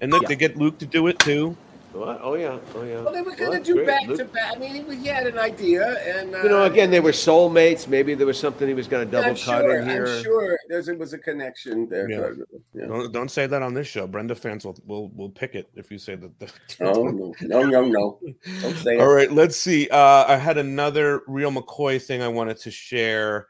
and 0.00 0.10
look, 0.12 0.22
Yeah. 0.22 0.28
they 0.28 0.36
get 0.36 0.56
Luke 0.58 0.76
to 0.78 0.86
do 0.86 1.06
it 1.06 1.18
too. 1.20 1.56
What? 1.94 2.18
Oh 2.22 2.34
yeah, 2.34 2.58
oh 2.74 2.82
yeah. 2.82 3.00
Well, 3.02 3.12
they 3.12 3.20
were 3.22 3.30
Well, 3.30 3.36
going 3.36 3.50
to 3.52 3.56
that's 3.58 3.66
do 3.68 3.74
great. 3.74 3.86
back 3.86 4.06
Luke- 4.08 4.18
to 4.18 4.24
back. 4.24 4.56
I 4.56 4.58
mean, 4.58 4.84
he, 4.90 4.96
he 4.96 5.06
had 5.06 5.28
an 5.28 5.38
idea, 5.38 6.00
and 6.18 6.34
uh, 6.34 6.42
You 6.42 6.48
know, 6.48 6.64
again, 6.64 6.90
they 6.90 6.98
were 6.98 7.12
soulmates. 7.12 7.86
Maybe 7.86 8.14
there 8.14 8.26
was 8.26 8.38
something 8.38 8.66
he 8.66 8.74
was 8.74 8.88
going 8.88 9.06
to 9.06 9.10
double 9.10 9.30
I'm 9.30 9.36
cut 9.36 9.62
sure. 9.62 9.78
in 9.78 9.88
here. 9.88 10.06
I'm 10.06 10.22
sure 10.24 10.58
there's 10.68 10.88
was 10.90 11.12
a 11.12 11.18
connection 11.18 11.88
there. 11.88 12.10
Yeah. 12.10 12.30
Yeah. 12.74 12.86
Don't, 12.86 13.12
don't 13.12 13.30
say 13.30 13.46
that 13.46 13.62
on 13.62 13.74
this 13.74 13.86
show. 13.86 14.08
Brenda 14.08 14.34
fans 14.34 14.64
will 14.64 14.76
will, 14.86 15.08
will 15.10 15.30
pick 15.30 15.54
it 15.54 15.68
if 15.74 15.90
you 15.92 15.98
say 15.98 16.16
that. 16.16 16.32
The... 16.40 16.52
Oh 16.80 17.04
no, 17.04 17.32
no, 17.42 17.62
no, 17.62 17.84
no! 17.84 18.20
Don't 18.60 18.76
say 18.78 18.98
All 18.98 19.10
it. 19.10 19.14
right, 19.14 19.32
let's 19.32 19.56
see. 19.56 19.88
Uh, 19.88 20.24
I 20.26 20.36
had 20.36 20.58
another 20.58 21.22
real 21.28 21.52
McCoy 21.52 22.02
thing 22.04 22.22
I 22.22 22.28
wanted 22.28 22.56
to 22.58 22.70
share. 22.72 23.46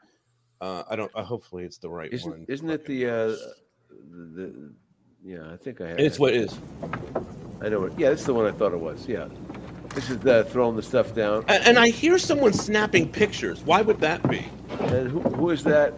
Uh, 0.61 0.83
I 0.87 0.95
don't. 0.95 1.11
Uh, 1.15 1.23
hopefully, 1.23 1.63
it's 1.63 1.77
the 1.79 1.89
right 1.89 2.13
Isn't, 2.13 2.29
one. 2.29 2.45
isn't 2.47 2.69
it 2.69 2.85
the, 2.85 3.07
uh, 3.07 3.35
the, 3.89 4.73
yeah, 5.25 5.51
I 5.51 5.57
think 5.57 5.81
I 5.81 5.89
had 5.89 5.99
It's 5.99 6.19
what 6.19 6.33
it 6.33 6.41
is. 6.41 6.57
I 7.61 7.69
know 7.69 7.83
it. 7.85 7.93
Yeah, 7.97 8.09
it's 8.11 8.23
the 8.25 8.33
one 8.33 8.45
I 8.45 8.51
thought 8.51 8.73
it 8.73 8.79
was. 8.79 9.07
Yeah. 9.07 9.27
This 9.95 10.09
is 10.09 10.23
uh, 10.25 10.43
throwing 10.49 10.75
the 10.75 10.83
stuff 10.83 11.15
down. 11.15 11.45
And, 11.47 11.63
and 11.65 11.79
I 11.79 11.89
hear 11.89 12.17
someone 12.17 12.53
snapping 12.53 13.11
pictures. 13.11 13.63
Why 13.63 13.81
would 13.81 13.99
that 14.01 14.27
be? 14.29 14.45
And 14.81 15.09
who, 15.09 15.21
who 15.21 15.49
is 15.49 15.63
that? 15.63 15.93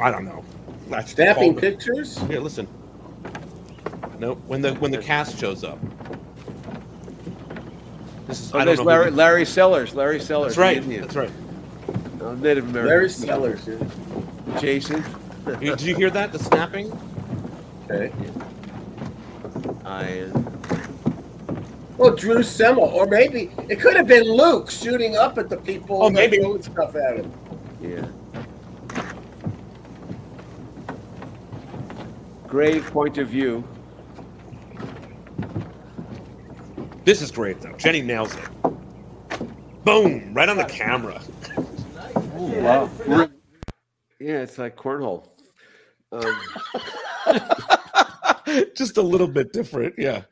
I 0.00 0.10
don't 0.10 0.24
know. 0.24 0.42
That's 0.88 1.12
Snapping 1.12 1.52
called- 1.52 1.60
pictures. 1.60 2.18
Here, 2.22 2.40
listen. 2.40 2.66
No, 4.18 4.34
when 4.46 4.62
the 4.62 4.74
when 4.74 4.90
the 4.90 4.98
cast 4.98 5.38
shows 5.38 5.64
up. 5.64 5.78
This 8.26 8.40
is. 8.40 8.54
Oh, 8.54 8.58
I 8.58 8.64
don't 8.64 8.66
there's 8.66 8.78
know 8.78 8.84
who 8.84 8.88
Larry, 8.90 9.04
this- 9.10 9.14
Larry 9.16 9.44
Sellers. 9.44 9.94
Larry 9.94 10.20
Sellers. 10.20 10.56
That's 10.56 10.58
right. 10.58 10.76
the 10.78 10.82
Indian. 10.82 11.02
That's 11.02 11.16
right. 11.16 11.30
Uh, 12.20 12.34
Native 12.34 12.68
American. 12.68 12.88
Larry 12.88 13.08
Sellers. 13.10 13.68
yeah. 13.68 14.58
Jason. 14.60 15.04
You- 15.60 15.70
Did 15.76 15.80
you 15.82 15.94
hear 15.96 16.10
that? 16.10 16.32
The 16.32 16.38
snapping? 16.38 16.90
Okay. 17.92 18.12
I. 19.84 20.30
Well, 21.98 22.16
Drew 22.16 22.42
Semel, 22.42 22.84
or 22.84 23.06
maybe 23.06 23.50
it 23.68 23.80
could 23.80 23.96
have 23.96 24.06
been 24.06 24.24
Luke 24.24 24.70
shooting 24.70 25.16
up 25.16 25.36
at 25.36 25.50
the 25.50 25.58
people. 25.58 26.02
Oh, 26.02 26.08
that 26.08 26.14
maybe. 26.14 26.38
throwing 26.38 26.62
stuff 26.62 26.96
at 26.96 27.18
him. 27.18 27.32
Yeah. 27.82 28.06
Grave 32.46 32.84
point 32.86 33.18
of 33.18 33.28
view. 33.28 33.62
This 37.04 37.20
is 37.20 37.30
great 37.30 37.60
though. 37.60 37.72
Jenny 37.72 38.00
nails 38.00 38.34
it. 38.36 38.48
Boom! 39.84 40.32
Right 40.32 40.48
on 40.48 40.56
the 40.56 40.64
camera. 40.64 41.20
Wow. 42.36 42.88
Yeah, 44.20 44.42
it's 44.42 44.56
like 44.56 44.76
cornhole. 44.76 45.28
Um, 46.12 46.40
Just 48.76 48.96
a 48.96 49.02
little 49.02 49.28
bit 49.28 49.52
different. 49.52 49.94
Yeah. 49.98 50.22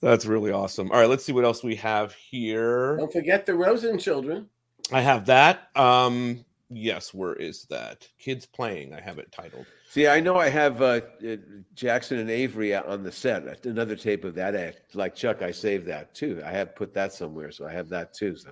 That's 0.00 0.26
really 0.26 0.52
awesome. 0.52 0.90
All 0.92 1.00
right, 1.00 1.08
let's 1.08 1.24
see 1.24 1.32
what 1.32 1.44
else 1.44 1.64
we 1.64 1.74
have 1.76 2.14
here. 2.14 2.96
Don't 2.98 3.12
forget 3.12 3.46
the 3.46 3.54
Rosin 3.54 3.98
children. 3.98 4.48
I 4.92 5.00
have 5.00 5.26
that. 5.26 5.76
Um, 5.76 6.44
yes, 6.70 7.12
where 7.12 7.34
is 7.34 7.64
that? 7.70 8.06
Kids 8.18 8.46
playing. 8.46 8.94
I 8.94 9.00
have 9.00 9.18
it 9.18 9.32
titled. 9.32 9.66
see, 9.90 10.06
I 10.06 10.20
know 10.20 10.36
I 10.36 10.48
have 10.50 10.80
uh, 10.80 11.00
uh, 11.26 11.36
Jackson 11.74 12.18
and 12.18 12.30
Avery 12.30 12.74
on 12.76 13.02
the 13.02 13.10
set. 13.10 13.66
Another 13.66 13.96
tape 13.96 14.24
of 14.24 14.34
that 14.36 14.54
act. 14.54 14.94
Like 14.94 15.16
Chuck, 15.16 15.42
I 15.42 15.50
saved 15.50 15.86
that 15.86 16.14
too. 16.14 16.40
I 16.44 16.52
have 16.52 16.76
put 16.76 16.94
that 16.94 17.12
somewhere, 17.12 17.50
so 17.50 17.66
I 17.66 17.72
have 17.72 17.88
that 17.88 18.14
too. 18.14 18.36
So, 18.36 18.50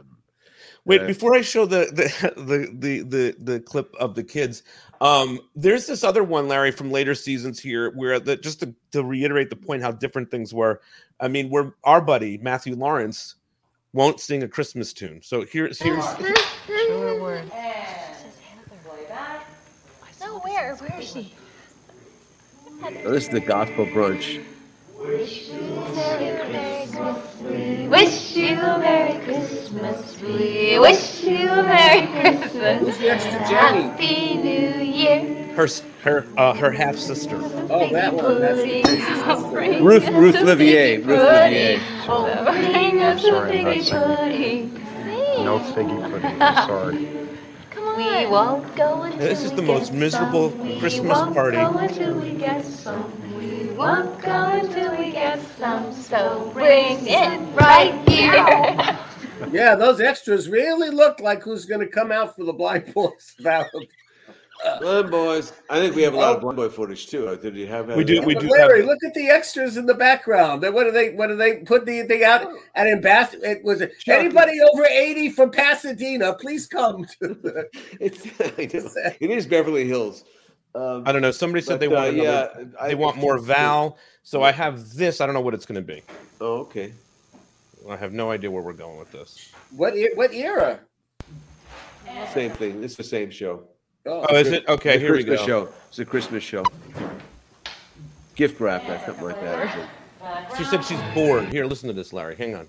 Wait, 0.87 1.03
uh, 1.03 1.07
before 1.07 1.35
I 1.35 1.41
show 1.43 1.67
the 1.67 1.87
the, 1.93 2.33
the 2.41 2.71
the 2.73 3.03
the 3.03 3.37
the 3.39 3.61
clip 3.61 3.95
of 3.97 4.15
the 4.15 4.25
kids, 4.25 4.63
um, 5.01 5.41
there's 5.55 5.87
this 5.87 6.03
other 6.03 6.25
one, 6.25 6.49
Larry, 6.49 6.71
from 6.71 6.91
later 6.91 7.15
seasons 7.15 7.61
here, 7.61 7.91
where 7.91 8.19
the 8.19 8.37
just 8.37 8.61
to, 8.61 8.75
to 8.93 9.05
reiterate 9.05 9.51
the 9.51 9.57
point 9.57 9.83
how 9.83 9.91
different 9.91 10.31
things 10.31 10.55
were. 10.55 10.81
I 11.21 11.29
mean, 11.29 11.51
where 11.51 11.75
our 11.85 12.01
buddy 12.01 12.39
Matthew 12.39 12.77
Laurance 12.77 13.35
won't 13.93 14.21
sing 14.21 14.45
a 14.45 14.49
Christmas 14.49 14.93
tune. 14.93 15.21
So 15.23 15.45
here's 15.45 15.79
here's 15.83 16.05
Sure 16.67 17.21
word. 17.21 17.51
No, 20.21 20.39
where? 20.39 20.77
Where 20.77 21.01
is 21.01 21.09
she? 21.09 21.35
oh, 22.83 22.91
this 23.13 23.25
is 23.25 23.31
the 23.31 23.41
gospel 23.41 23.87
brunch. 23.87 24.43
Wish 25.07 25.51
you 25.51 25.61
a 25.61 25.95
Merry 25.95 26.37
Christmas. 26.91 27.41
We 27.41 27.89
wish 27.89 28.37
you 28.37 28.59
a 28.59 28.79
Merry 28.79 29.25
Christmas. 29.25 30.21
We 30.21 30.79
wish 30.81 31.23
you 31.23 31.49
a 31.49 31.63
Merry 31.63 32.07
Christmas. 32.09 32.81
Who's 32.81 32.99
next 32.99 33.25
to 33.27 33.31
Jenny? 33.49 33.83
Happy 33.83 34.37
New 34.39 34.83
Year. 34.83 35.55
her 35.55 35.69
her 36.03 36.27
uh, 36.37 36.55
her 36.55 36.73
half 36.73 36.97
sister. 36.97 37.37
Oh, 37.71 37.89
that 37.91 38.15
one. 38.15 38.41
That's 38.41 39.43
Pudding. 39.43 39.85
Ruth 39.85 40.09
Ruth 40.09 40.35
Livier. 40.35 41.07
Ruth 41.07 41.21
Livier. 41.21 41.81
Oh, 42.09 42.45
bring 42.45 43.01
us 43.01 43.23
a 43.23 43.29
Sorry, 43.29 43.61
I'm 43.61 43.67
figgy 43.79 43.93
not 43.93 44.19
pudding. 44.19 44.75
No 45.45 45.59
figgy 45.61 46.11
pudding. 46.11 46.43
I'm 46.43 46.67
sorry. 46.67 47.26
We 47.97 48.27
won't 48.27 48.77
go 48.77 49.03
until 49.03 49.19
This 49.21 49.43
is 49.43 49.53
the 49.53 49.63
we 49.63 49.69
most 49.69 49.93
miserable 49.93 50.51
some. 50.51 50.61
We 50.61 50.79
Christmas 50.79 51.19
won't 51.19 51.35
party. 51.35 51.57
Go 51.57 51.79
until 51.79 52.21
we 52.21 52.33
get 52.33 52.65
some. 52.65 53.37
We 53.39 53.71
won't 53.71 54.21
go 54.21 54.31
until 54.31 54.97
we 54.97 55.13
get 55.13 55.41
some. 55.59 55.93
So 55.93 56.51
bring 56.53 56.99
it 57.07 57.41
right 57.55 58.09
here. 58.09 58.99
Yeah, 59.53 59.75
those 59.75 60.01
extras 60.01 60.49
really 60.49 60.89
look 60.89 61.21
like 61.21 61.43
who's 61.43 61.67
going 61.67 61.81
to 61.81 61.87
come 61.87 62.11
out 62.11 62.35
for 62.35 62.45
the 62.45 62.55
blind 62.55 62.95
boys 62.95 63.35
ballot. 63.41 63.89
Blind 64.81 65.11
boys. 65.11 65.53
I 65.71 65.79
think 65.81 65.95
we 65.95 66.03
have 66.03 66.15
a 66.15 66.17
lot 66.17 66.37
of 66.37 66.41
blind 66.41 66.57
boy 66.57 66.69
footage 66.69 67.07
too. 67.07 67.29
Uh, 67.29 67.37
Did 67.37 67.57
you 67.57 67.67
have? 67.67 67.89
We 67.95 68.05
do- 68.05 68.23
we 68.23 68.35
do 68.35 68.49
Larry, 68.49 68.81
have- 68.81 68.87
look 68.89 68.99
at 69.05 69.15
the 69.15 69.29
extras 69.29 69.77
in 69.77 69.87
the 69.87 69.95
background. 69.95 70.63
What 70.63 70.85
do 70.85 70.91
they? 70.91 71.11
What 71.11 71.29
do 71.29 71.37
they 71.37 71.59
put 71.59 71.87
the 71.87 72.03
thing 72.05 72.25
out? 72.25 72.49
And 72.75 72.89
ambassador, 72.89 73.45
it 73.47 73.65
was 73.65 73.81
it, 73.81 73.93
anybody 74.09 74.61
over 74.61 74.85
eighty 74.87 75.31
from 75.31 75.51
Pasadena, 75.51 76.35
please 76.35 76.67
come 76.67 77.07
the. 77.21 77.69
It's 78.01 78.25
it 79.21 79.31
is 79.31 79.47
Beverly 79.47 79.87
Hills. 79.87 80.25
Um, 80.75 81.05
I 81.07 81.13
don't 81.13 81.23
know. 81.23 81.31
Somebody 81.31 81.63
said 81.63 81.75
But, 81.75 81.81
they 81.81 81.89
want 81.89 82.07
uh, 82.07 82.09
another, 82.23 82.23
yeah, 82.61 82.65
I- 82.81 82.89
they 82.89 82.95
want 82.95 83.17
more 83.17 83.39
Val. 83.39 83.99
So 84.23 84.43
I 84.43 84.53
have 84.53 84.91
this. 84.95 85.21
I 85.21 85.27
don't 85.27 85.35
know 85.35 85.41
what 85.41 85.55
it's 85.55 85.65
going 85.67 85.81
to 85.81 85.95
be. 85.95 86.03
Oh, 86.41 86.59
okay. 86.63 86.93
I 87.89 87.95
have 87.97 88.13
no 88.13 88.31
idea 88.33 88.51
where 88.51 88.63
we're 88.63 88.73
going 88.73 88.99
with 88.99 89.13
this. 89.13 89.51
What 89.71 89.97
e- 89.97 90.11
what 90.17 90.33
era? 90.35 90.81
Same 92.35 92.51
thing. 92.51 92.83
It's 92.83 92.97
the 92.97 93.05
same 93.05 93.31
show. 93.31 93.63
Oh, 94.07 94.25
oh, 94.29 94.37
is 94.37 94.53
it? 94.53 94.69
Okay, 94.69 94.95
It's 94.95 94.97
a 94.97 95.01
here 95.01 95.17
we 95.17 95.25
go. 95.25 95.37
Show. 95.37 95.69
It's 95.89 95.99
a 95.99 96.05
Christmas 96.05 96.45
show. 96.45 96.65
Gift 98.37 98.61
wrap, 98.61 98.89
or 98.89 99.05
something 99.05 99.25
like 99.25 99.41
that. 99.41 99.89
She 100.57 100.65
said 100.65 100.85
she's 100.85 101.01
bored. 101.15 101.49
Here, 101.49 101.67
listen 101.67 101.89
to 101.89 101.93
this, 101.93 102.13
Larry. 102.13 102.37
Hang 102.37 102.55
on. 102.55 102.69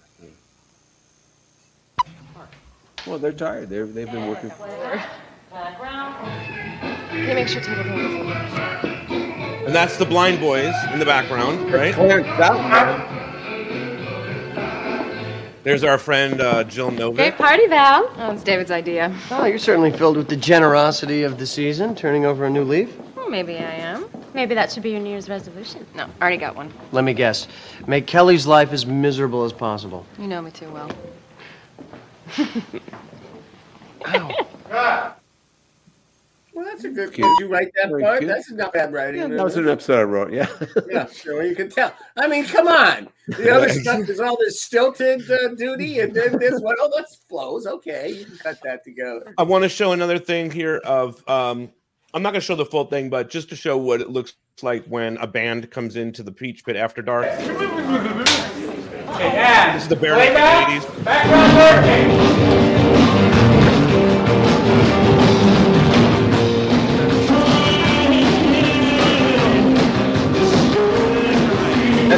Well, 3.05 3.19
they're 3.19 3.31
tired. 3.31 3.69
They're, 3.69 3.85
they've 3.85 4.11
been 4.11 4.27
working. 4.27 4.51
Can 7.09 7.35
make 7.35 7.47
sure 7.47 7.61
table 7.61 7.81
And 9.65 9.75
that's 9.75 9.97
the 9.97 10.05
blind 10.05 10.39
boys 10.39 10.73
in 10.91 10.99
the 10.99 11.05
background, 11.05 11.71
right? 11.71 11.95
There's 15.67 15.83
our 15.83 15.97
friend 15.97 16.39
uh, 16.39 16.63
Jill 16.63 16.91
Novick. 16.91 17.15
Great 17.17 17.37
party, 17.37 17.67
Val. 17.67 18.09
Oh, 18.15 18.31
it's 18.31 18.41
David's 18.41 18.71
idea. 18.71 19.13
Oh, 19.29 19.43
you're 19.43 19.59
certainly 19.59 19.91
filled 19.91 20.15
with 20.15 20.29
the 20.29 20.37
generosity 20.37 21.23
of 21.23 21.37
the 21.37 21.45
season, 21.45 21.93
turning 21.93 22.23
over 22.23 22.45
a 22.45 22.49
new 22.49 22.63
leaf. 22.63 22.89
Well, 23.17 23.29
maybe 23.29 23.57
I 23.57 23.73
am. 23.73 24.05
Maybe 24.33 24.55
that 24.55 24.71
should 24.71 24.81
be 24.81 24.91
your 24.91 25.01
New 25.01 25.09
Year's 25.09 25.27
resolution. 25.27 25.85
No, 25.93 26.05
I 26.05 26.21
already 26.21 26.37
got 26.37 26.55
one. 26.55 26.73
Let 26.93 27.03
me 27.03 27.13
guess. 27.13 27.49
Make 27.85 28.07
Kelly's 28.07 28.47
life 28.47 28.71
as 28.71 28.85
miserable 28.85 29.43
as 29.43 29.51
possible. 29.51 30.05
You 30.17 30.27
know 30.27 30.41
me 30.41 30.51
too 30.51 30.71
well. 30.71 30.89
Well, 36.57 36.65
that's 36.65 36.85
a 36.85 36.89
good. 36.89 37.13
Cute. 37.13 37.27
Did 37.27 37.39
you 37.39 37.53
write 37.53 37.71
that 37.75 37.89
Very 37.91 38.01
part? 38.01 38.17
cute. 38.17 38.31
That's 38.31 38.51
not 38.51 38.73
bad 38.73 38.91
writing. 38.91 39.21
Yeah, 39.21 39.27
that 39.27 39.43
was 39.43 39.57
an 39.57 39.69
episode 39.69 39.99
I 39.99 40.03
wrote. 40.05 40.33
Yeah. 40.33 40.49
yeah, 40.89 41.05
sure. 41.05 41.43
You 41.43 41.55
can 41.55 41.69
tell. 41.69 41.93
I 42.17 42.27
mean, 42.27 42.45
come 42.45 42.67
on. 42.67 43.09
The 43.27 43.51
other 43.55 43.69
stuff 43.69 44.09
is 44.09 44.19
all 44.19 44.35
this 44.39 44.63
stilted 44.63 45.29
uh, 45.29 45.49
duty, 45.49 45.99
and 45.99 46.15
then 46.15 46.39
this 46.39 46.59
one. 46.59 46.75
Oh, 46.79 46.91
that 46.95 47.05
flows. 47.29 47.67
Okay, 47.67 48.09
you 48.09 48.25
can 48.25 48.37
cut 48.37 48.59
that 48.63 48.83
together. 48.83 49.35
I 49.37 49.43
want 49.43 49.65
to 49.65 49.69
show 49.69 49.91
another 49.91 50.17
thing 50.17 50.49
here 50.49 50.77
of 50.77 51.23
um 51.29 51.69
I'm 52.15 52.23
not 52.23 52.31
going 52.31 52.41
to 52.41 52.45
show 52.45 52.55
the 52.55 52.65
full 52.65 52.85
thing, 52.85 53.11
but 53.11 53.29
just 53.29 53.49
to 53.49 53.55
show 53.55 53.77
what 53.77 54.01
it 54.01 54.09
looks 54.09 54.33
like 54.63 54.83
when 54.87 55.17
a 55.17 55.27
band 55.27 55.69
comes 55.69 55.95
into 55.95 56.23
the 56.23 56.31
Peach 56.31 56.65
Pit 56.65 56.75
after 56.75 57.03
dark. 57.03 57.27
Hey, 57.27 57.47
Dad. 59.29 59.75
This 59.75 59.83
is 59.83 59.89
the 59.89 59.95
Bare 59.95 60.17
Way 60.17 60.33
Naked. 60.33 60.89
Ladies. 60.89 61.05
Background 61.05 61.55
working. 61.55 62.46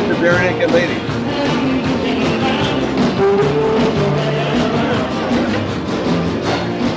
The 0.10 0.16
Barenaked 0.16 0.72
Lady. 0.72 2.10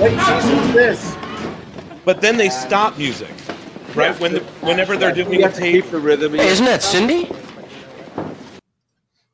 What 0.01 0.43
season's 0.43 0.73
this? 0.73 1.17
But 2.07 2.21
then 2.23 2.37
they 2.39 2.49
stop 2.49 2.97
music, 2.97 3.29
right? 3.95 4.19
When 4.19 4.33
the, 4.33 4.41
whenever 4.63 4.97
they're 4.97 5.15
doing 5.15 5.41
You 5.41 5.47
a 5.47 5.51
to 5.51 5.55
tape. 5.57 5.85
keep 5.85 5.91
the 5.91 6.01
rhythm. 6.01 6.33
Hey, 6.35 6.49
isn't 6.49 6.65
that 6.65 6.83
Cindy? 6.83 7.31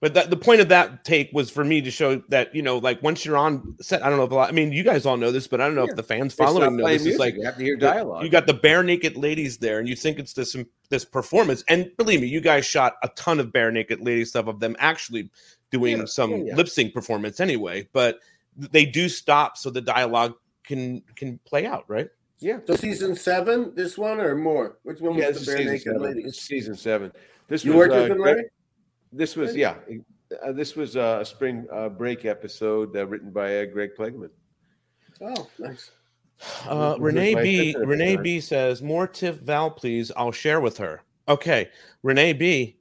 But 0.01 0.15
that, 0.15 0.31
the 0.31 0.37
point 0.37 0.61
of 0.61 0.69
that 0.69 1.05
take 1.05 1.31
was 1.33 1.51
for 1.51 1.65
me 1.65 1.81
to 1.81 1.91
show 1.91 2.23
that 2.29 2.55
you 2.55 2.63
know, 2.63 2.79
like 2.79 3.03
once 3.03 3.25
you're 3.25 3.37
on 3.37 3.75
set, 3.81 4.05
I 4.05 4.09
don't 4.09 4.19
know 4.19 4.25
if 4.25 4.31
a 4.31 4.35
lot. 4.37 4.49
I 4.49 4.53
mean, 4.53 4.71
you 4.71 4.85
guys 4.85 5.05
all 5.05 5.17
know 5.17 5.33
this, 5.33 5.49
but 5.49 5.61
I 5.61 5.67
don't 5.67 5.75
know 5.75 5.85
if 5.89 5.97
the 5.97 6.05
fans 6.05 6.35
They 6.37 6.45
stop 6.45 6.55
following 6.55 6.77
know 6.77 6.85
playing 6.85 6.99
this. 6.99 7.07
Is 7.15 7.19
music. 7.19 7.21
like 7.21 7.35
You 7.35 7.45
have 7.45 7.57
to 7.57 7.65
hear 7.65 7.77
dialogue. 7.77 8.23
You 8.23 8.29
got 8.31 8.47
the 8.47 8.55
Barenaked 8.55 9.17
Ladies 9.17 9.59
there, 9.59 9.81
and 9.81 9.89
you 9.89 9.97
think 9.97 10.21
it's 10.21 10.35
this 10.35 10.57
this 10.89 11.05
performance. 11.05 11.65
And 11.69 11.91
believe 11.97 12.21
me, 12.21 12.29
you 12.29 12.41
guys 12.41 12.65
shot 12.65 12.95
a 13.03 13.09
ton 13.17 13.41
of 13.41 13.49
Barenaked 13.49 14.05
Lady 14.05 14.25
stuff 14.25 14.47
of 14.47 14.61
them 14.61 14.77
actually 14.79 15.31
doing 15.73 15.99
Yeah, 15.99 16.05
some 16.05 16.31
yeah, 16.31 16.37
yeah. 16.45 16.55
lip 16.55 16.69
sync 16.69 16.95
performance 16.95 17.41
anyway. 17.41 17.89
But 17.93 18.21
they 18.57 18.87
do 18.87 19.09
stop 19.09 19.57
so 19.57 19.69
the 19.69 19.81
dialogue 19.81 20.35
can 20.63 21.03
can 21.17 21.39
play 21.45 21.67
out, 21.67 21.85
right? 21.89 22.09
Yeah. 22.39 22.61
So 22.69 22.77
season 22.77 23.17
seven, 23.17 23.75
this 23.75 23.99
one 23.99 24.21
or 24.21 24.37
more? 24.37 24.79
Which 24.85 25.01
one 25.01 25.17
was 25.17 25.25
the 25.25 25.31
is 25.41 25.47
bare 25.47 25.57
season 25.57 25.73
naked 25.73 25.83
seven. 25.87 26.03
lady? 26.03 26.23
This 26.23 26.37
is 26.37 26.41
season 26.41 26.77
seven. 26.77 27.11
This 27.49 27.65
You 27.65 27.73
was 27.73 27.79
worked 27.79 27.95
uh, 27.95 27.97
with 27.97 28.09
them, 28.11 28.19
Greg- 28.19 28.37
Larry? 28.37 28.49
This 29.13 29.37
was 29.37 29.57
yeah. 29.57 29.75
Uh, 30.43 30.53
this 30.53 30.77
was 30.77 30.97
uh, 30.97 31.19
a 31.23 31.25
spring 31.25 31.67
uh, 31.73 31.89
break 31.89 32.25
episode 32.25 32.95
uh, 32.97 33.07
written 33.07 33.31
by 33.31 33.61
uh, 33.61 33.65
Greg 33.65 33.91
Plageman. 33.99 34.31
Oh, 35.23 35.49
nice. 35.59 35.91
Uh, 36.67 36.97
Renee 36.99 37.35
B. 37.35 37.57
sister 37.57 37.79
at 37.79 37.83
the 37.83 37.87
Renee. 37.87 38.17
B. 38.17 38.41
says 38.41 38.83
more 38.83 39.07
Tiff 39.07 39.37
Val, 39.37 39.71
please. 39.71 40.13
I'll 40.17 40.33
share 40.33 40.61
with 40.61 40.77
her. 40.79 41.03
Okay, 41.29 41.71
Renee 42.03 42.35
B. 42.35 42.77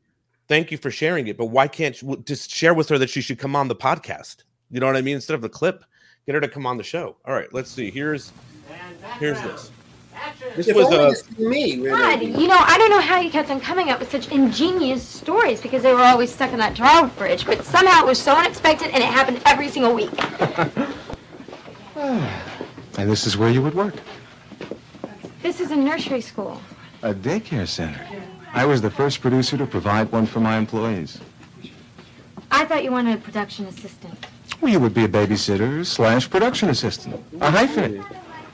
Thank 0.47 0.71
you 0.71 0.77
for 0.77 0.91
sharing 0.91 1.27
it, 1.27 1.37
but 1.37 1.47
why 1.47 1.67
can't 1.67 2.01
you 2.01 2.23
just 2.25 2.49
share 2.49 2.73
with 2.73 2.87
her 2.89 2.97
that 2.97 3.09
she 3.09 3.21
should 3.21 3.39
come 3.39 3.55
on 3.55 3.67
the 3.67 3.75
podcast? 3.75 4.43
You 4.71 4.79
know 4.79 4.85
what 4.85 4.95
I 4.95 5.01
mean? 5.01 5.15
Instead 5.15 5.33
of 5.33 5.41
the 5.41 5.49
clip, 5.49 5.83
get 6.25 6.35
her 6.35 6.41
to 6.41 6.47
come 6.47 6.65
on 6.65 6.77
the 6.77 6.83
show. 6.83 7.17
All 7.25 7.33
right, 7.33 7.51
let's 7.53 7.71
see. 7.71 7.91
Here's 7.91 8.31
Here's 9.19 9.41
this. 9.41 9.71
This 10.55 10.67
If 10.67 10.75
was 10.75 10.85
only 10.87 10.97
a. 10.97 11.09
to 11.09 11.15
see 11.15 11.45
me. 11.45 11.79
when 11.81 11.91
God, 11.91 12.21
you 12.21 12.47
know, 12.47 12.57
I 12.59 12.77
don't 12.77 12.89
know 12.89 13.01
how 13.01 13.19
you 13.19 13.29
kept 13.29 13.49
on 13.49 13.59
coming 13.59 13.89
up 13.89 13.99
with 13.99 14.11
such 14.11 14.29
ingenious 14.31 15.03
stories 15.03 15.61
because 15.61 15.83
they 15.83 15.93
were 15.93 16.01
always 16.01 16.33
stuck 16.33 16.51
in 16.51 16.59
that 16.59 16.75
drawbridge, 16.75 17.45
but 17.45 17.63
somehow 17.63 18.03
it 18.03 18.07
was 18.07 18.19
so 18.19 18.33
unexpected 18.35 18.87
and 18.87 18.97
it 19.03 19.09
happened 19.09 19.41
every 19.45 19.69
single 19.69 19.93
week. 19.93 20.11
And 22.97 23.09
this 23.09 23.27
is 23.27 23.37
where 23.37 23.49
you 23.49 23.61
would 23.61 23.75
work. 23.75 23.93
This 25.43 25.59
is 25.59 25.69
a 25.71 25.75
nursery 25.75 26.21
school. 26.21 26.59
A 27.03 27.13
daycare 27.13 27.67
center. 27.67 28.05
I 28.53 28.65
was 28.65 28.81
the 28.81 28.89
first 28.89 29.21
producer 29.21 29.55
to 29.57 29.67
provide 29.67 30.11
one 30.11 30.25
for 30.25 30.39
my 30.39 30.57
employees. 30.57 31.19
I 32.49 32.65
thought 32.65 32.83
you 32.83 32.91
wanted 32.91 33.19
a 33.19 33.21
production 33.21 33.65
assistant. 33.67 34.25
Well, 34.61 34.71
you 34.71 34.79
would 34.79 34.95
be 34.95 35.03
a 35.03 35.07
babysitter 35.07 35.85
slash 35.85 36.27
production 36.29 36.69
assistant. 36.69 37.23
A 37.39 37.51
hyphen. 37.51 38.03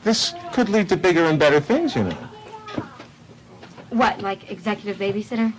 This 0.04 0.34
could 0.52 0.70
lead 0.70 0.90
to 0.90 0.98
bigger 0.98 1.26
and 1.26 1.40
better 1.40 1.60
things, 1.60 1.96
you 1.96 2.04
know. 2.04 2.18
What, 3.90 4.22
like 4.22 4.50
executive 4.52 4.98
babysitter? 4.98 5.54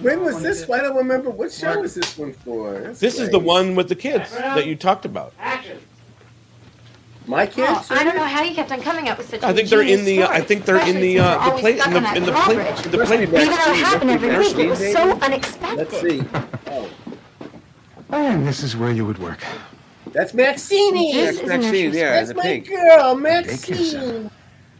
When 0.00 0.22
was 0.22 0.42
this? 0.42 0.68
I 0.68 0.80
don't 0.80 0.96
remember. 0.96 1.30
What 1.30 1.52
show 1.52 1.80
was 1.80 1.94
this 1.94 2.16
one 2.18 2.32
for? 2.32 2.72
That's 2.72 3.00
This 3.00 3.14
is 3.14 3.20
great. 3.20 3.32
the 3.32 3.38
one 3.38 3.74
with 3.74 3.88
the 3.88 3.94
kids 3.94 4.30
that 4.32 4.66
you 4.66 4.76
talked 4.76 5.04
about. 5.04 5.32
My 7.26 7.46
kids. 7.46 7.68
Oh, 7.70 7.86
I 7.90 8.04
don't 8.04 8.16
know 8.16 8.24
how 8.24 8.42
you 8.42 8.54
kept 8.54 8.70
on 8.70 8.82
coming 8.82 9.08
up 9.08 9.16
with 9.16 9.30
such. 9.30 9.42
I 9.42 9.54
think 9.54 9.70
they're 9.70 9.80
in 9.80 10.04
the. 10.04 10.20
ingenious 10.20 10.28
uh, 10.28 10.32
I 10.32 10.40
think 10.42 10.64
they're 10.66 10.86
in 10.86 11.00
the 11.00 11.16
especially 11.16 11.20
uh, 11.20 11.50
the 11.50 11.56
since 11.56 11.60
play 11.60 11.72
in 11.72 11.82
the 11.86 11.94
always 11.94 12.16
in 12.16 12.24
the 12.24 12.32
stuck 12.32 12.44
on 12.44 13.06
play 13.06 13.16
in 13.16 13.20
the 13.22 13.26
play. 13.26 13.42
Even 13.42 13.56
though 13.56 13.72
it 13.72 13.76
happened 13.76 14.10
every 14.10 14.38
week, 14.38 14.58
it 14.58 14.68
was 14.68 14.92
so 14.92 15.12
unexpected. 15.20 15.78
Let's 15.78 16.00
see. 16.00 16.22
Oh, 16.66 16.90
And 18.10 18.46
this 18.46 18.62
is 18.62 18.76
where 18.76 18.90
you 18.92 19.04
would 19.06 19.18
work. 19.18 19.40
that's 20.12 20.34
Maxine. 20.34 20.94
This 20.94 21.40
is 21.40 21.46
Maxine, 21.48 21.92
yeah, 21.92 22.10
That's 22.14 22.28
the 22.28 22.34
my 22.34 22.42
pink. 22.42 22.68
girl, 22.68 23.14
Maxine. 23.14 24.30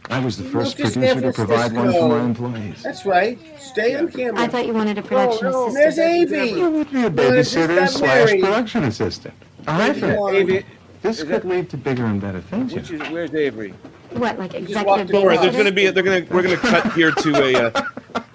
I 0.09 0.19
was 0.19 0.37
the 0.37 0.43
first 0.43 0.77
moved 0.77 0.93
to 0.93 0.99
producer 0.99 1.13
San 1.15 1.21
to 1.23 1.33
provide 1.33 1.73
one 1.73 1.91
for 1.91 2.09
my 2.09 2.23
employees. 2.23 2.83
That's 2.83 3.05
right. 3.07 3.39
Stay 3.59 3.95
on 3.95 4.11
camera. 4.11 4.39
I 4.39 4.47
thought 4.47 4.67
you 4.67 4.73
wanted 4.73 4.99
a 4.99 5.01
production 5.01 5.49
no, 5.49 5.67
assistant. 5.67 5.97
there's 5.97 5.99
Avie. 5.99 6.59
You 6.59 6.69
would 6.69 6.91
be 6.91 7.03
a 7.05 7.09
Well, 7.09 7.31
just 7.31 7.55
babysitter 7.55 7.75
got 7.75 7.89
slash 7.89 8.25
married. 8.27 8.41
production 8.43 8.83
assistant. 8.83 9.33
A 9.65 9.71
hyphen. 9.73 10.11
Avery- 10.35 10.65
This 11.01 11.23
could 11.23 11.43
lead 11.45 11.69
to 11.71 11.77
bigger 11.77 12.05
and 12.05 12.21
better 12.21 12.39
things. 12.41 12.71
you 12.71 12.77
Which 12.81 12.91
know. 12.91 13.05
is 13.05 13.11
where's 13.11 13.33
Avery? 13.33 13.73
What, 14.11 14.37
like 14.37 14.53
walked 14.53 14.53
executive 14.55 15.09
in. 15.09 15.15
All 15.15 15.25
right, 15.27 15.39
there's 15.41 15.53
babysitter? 15.53 15.53
going 15.53 15.65
to 15.65 15.71
be. 15.71 15.89
They're 15.89 16.03
going 16.03 16.25
to. 16.27 16.33
We're 16.33 16.43
going 16.43 16.55
to 16.55 16.61
cut 16.61 16.93
here 16.93 17.11
to 17.11 17.43
a 17.43 17.71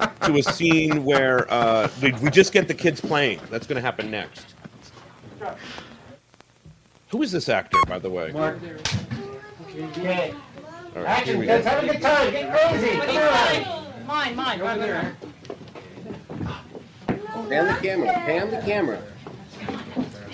uh, 0.00 0.06
to 0.26 0.36
a 0.38 0.42
scene 0.42 1.04
where 1.04 1.50
uh, 1.52 1.88
we, 2.02 2.10
we 2.14 2.30
just 2.30 2.52
get 2.52 2.66
the 2.66 2.74
kids 2.74 3.00
playing. 3.00 3.38
That's 3.48 3.66
going 3.68 3.76
to 3.76 3.82
happen 3.82 4.10
next. 4.10 4.54
Who 7.08 7.22
is 7.22 7.32
this 7.32 7.48
actor, 7.48 7.78
by 7.88 7.98
the 7.98 8.10
way? 8.10 8.30
Mark. 8.32 8.58
Okay. 9.76 10.34
All 10.96 11.02
right, 11.02 11.18
Action, 11.20 11.38
we 11.38 11.46
kids. 11.46 11.66
Have 11.66 11.84
a 11.84 11.86
good 11.86 12.02
time. 12.02 12.32
Get 12.32 12.52
crazy. 12.52 12.96
Come 12.98 13.16
on. 13.16 14.06
Mine, 14.06 14.36
mine, 14.36 14.60
over 14.60 14.78
there. 14.78 15.16
Pan 17.48 17.66
the 17.66 17.78
camera. 17.80 18.12
Pan 18.12 18.50
the 18.50 18.60
camera. 18.62 19.02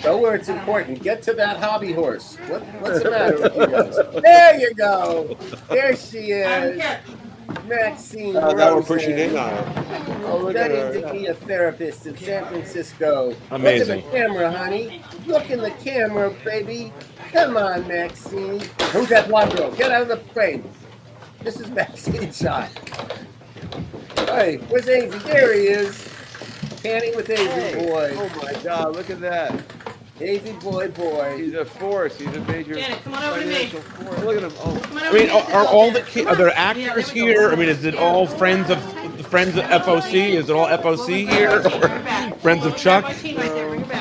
Go 0.03 0.17
where 0.17 0.35
it's 0.35 0.49
important. 0.49 1.01
Get 1.01 1.23
to 1.23 1.33
that 1.33 1.57
hobby 1.57 1.91
horse. 1.91 2.37
What, 2.47 2.61
what's 2.81 3.03
the 3.03 3.11
matter 3.11 3.41
with 3.41 3.55
you 3.55 3.67
guys? 3.67 4.21
There 4.21 4.59
you 4.59 4.73
go. 4.75 5.37
There 5.69 5.95
she 5.95 6.31
is. 6.31 6.81
Maxine. 7.67 8.35
Oh, 8.35 8.51
now 8.51 8.75
we're 8.75 8.81
pushing 8.83 9.17
in 9.17 9.35
on 9.37 9.49
her. 9.49 10.23
Oh, 10.25 10.37
look 10.37 10.55
at 10.55 10.71
Studying 10.71 11.03
her. 11.03 11.07
to 11.07 11.13
be 11.13 11.25
a 11.27 11.33
therapist 11.33 12.05
in 12.05 12.17
San 12.17 12.45
Francisco. 12.45 13.33
Amazing. 13.51 13.97
Look 13.97 14.05
in 14.05 14.11
the 14.11 14.17
camera, 14.17 14.51
honey. 14.51 15.01
Look 15.25 15.49
in 15.49 15.59
the 15.61 15.71
camera, 15.71 16.33
baby. 16.43 16.91
Come 17.31 17.57
on, 17.57 17.87
Maxine. 17.87 18.59
Who's 18.91 19.09
that 19.09 19.27
blonde 19.29 19.55
girl? 19.55 19.71
Get 19.71 19.91
out 19.91 20.03
of 20.03 20.07
the 20.07 20.17
frame. 20.33 20.63
This 21.43 21.59
is 21.59 21.69
Maxine 21.71 22.31
shot. 22.31 22.69
Hey, 24.29 24.57
where's 24.69 24.87
Avy? 24.89 25.17
There 25.19 25.53
he 25.53 25.67
is. 25.67 26.07
Panning 26.83 27.15
with 27.15 27.29
Avy 27.29 27.43
Hey. 27.49 27.85
boy. 27.87 28.11
Oh 28.15 28.41
my 28.43 28.53
God! 28.61 28.95
Look 28.95 29.09
at 29.09 29.19
that. 29.21 29.53
Avy 30.19 30.51
boy 30.53 30.87
boy. 30.89 31.37
He's 31.37 31.53
a 31.53 31.63
force. 31.65 32.17
He's 32.17 32.27
a 32.35 32.41
major 32.45 32.73
Janet, 32.73 33.03
come 33.03 33.13
on 33.13 33.23
over 33.23 33.39
to 33.39 33.45
me. 33.45 33.53
financial 33.53 33.81
force. 33.81 34.23
Look 34.23 34.37
at 34.37 34.43
him. 34.43 34.51
Oh, 34.59 34.81
I 34.95 35.13
mean, 35.13 35.29
are, 35.29 35.43
are 35.53 35.67
all 35.67 35.91
the 35.91 36.01
kids? 36.01 36.27
Are 36.27 36.35
there 36.35 36.51
actors 36.55 37.09
here? 37.09 37.51
I 37.51 37.55
mean, 37.55 37.69
is 37.69 37.85
it 37.85 37.95
all 37.95 38.25
friends 38.25 38.69
of 38.71 38.81
friends 39.27 39.55
of 39.57 39.63
FOC? 39.65 40.29
Is 40.33 40.49
it 40.49 40.53
all 40.55 40.67
FOC 40.67 41.29
here, 41.29 41.59
or 41.61 42.37
friends 42.39 42.65
of 42.65 42.75
Chuck? 42.77 43.05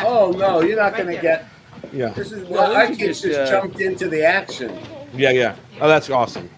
Oh 0.04 0.34
no, 0.36 0.60
you're 0.62 0.76
not 0.76 0.96
gonna 0.96 1.20
get. 1.20 1.46
Yeah, 1.92 2.08
This 2.08 2.32
is 2.32 2.42
No, 2.42 2.50
well, 2.50 2.68
this 2.70 2.76
our 2.76 2.84
is 2.92 2.98
kids 2.98 3.20
just, 3.20 3.34
just 3.36 3.52
uh, 3.52 3.60
jumped 3.60 3.80
into 3.80 4.08
the 4.08 4.24
action. 4.24 4.76
yeah, 5.14 5.30
yeah. 5.30 5.56
Oh, 5.80 5.86
that's 5.88 6.10
awesome. 6.10 6.50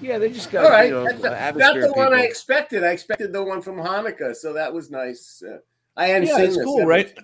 yeah. 0.00 0.18
They 0.18 0.30
just 0.30 0.50
got 0.50 0.64
All 0.64 0.70
right, 0.70 0.88
you 0.88 0.94
know 0.94 1.04
that's 1.04 1.22
not, 1.22 1.56
not 1.56 1.74
the 1.74 1.92
one 1.94 2.14
I 2.14 2.22
expected. 2.22 2.82
I 2.82 2.88
expected 2.92 3.32
the 3.32 3.42
one 3.42 3.60
from 3.60 3.76
Hanukkah, 3.76 4.34
so 4.34 4.52
that 4.54 4.72
was 4.72 4.90
nice. 4.90 5.42
Uh, 5.46 5.58
I 5.96 6.06
hadn't 6.06 6.28
Yeah, 6.28 6.36
seen 6.36 6.44
it's 6.46 6.56
this. 6.56 6.64
cool, 6.64 6.86
right? 6.86 7.16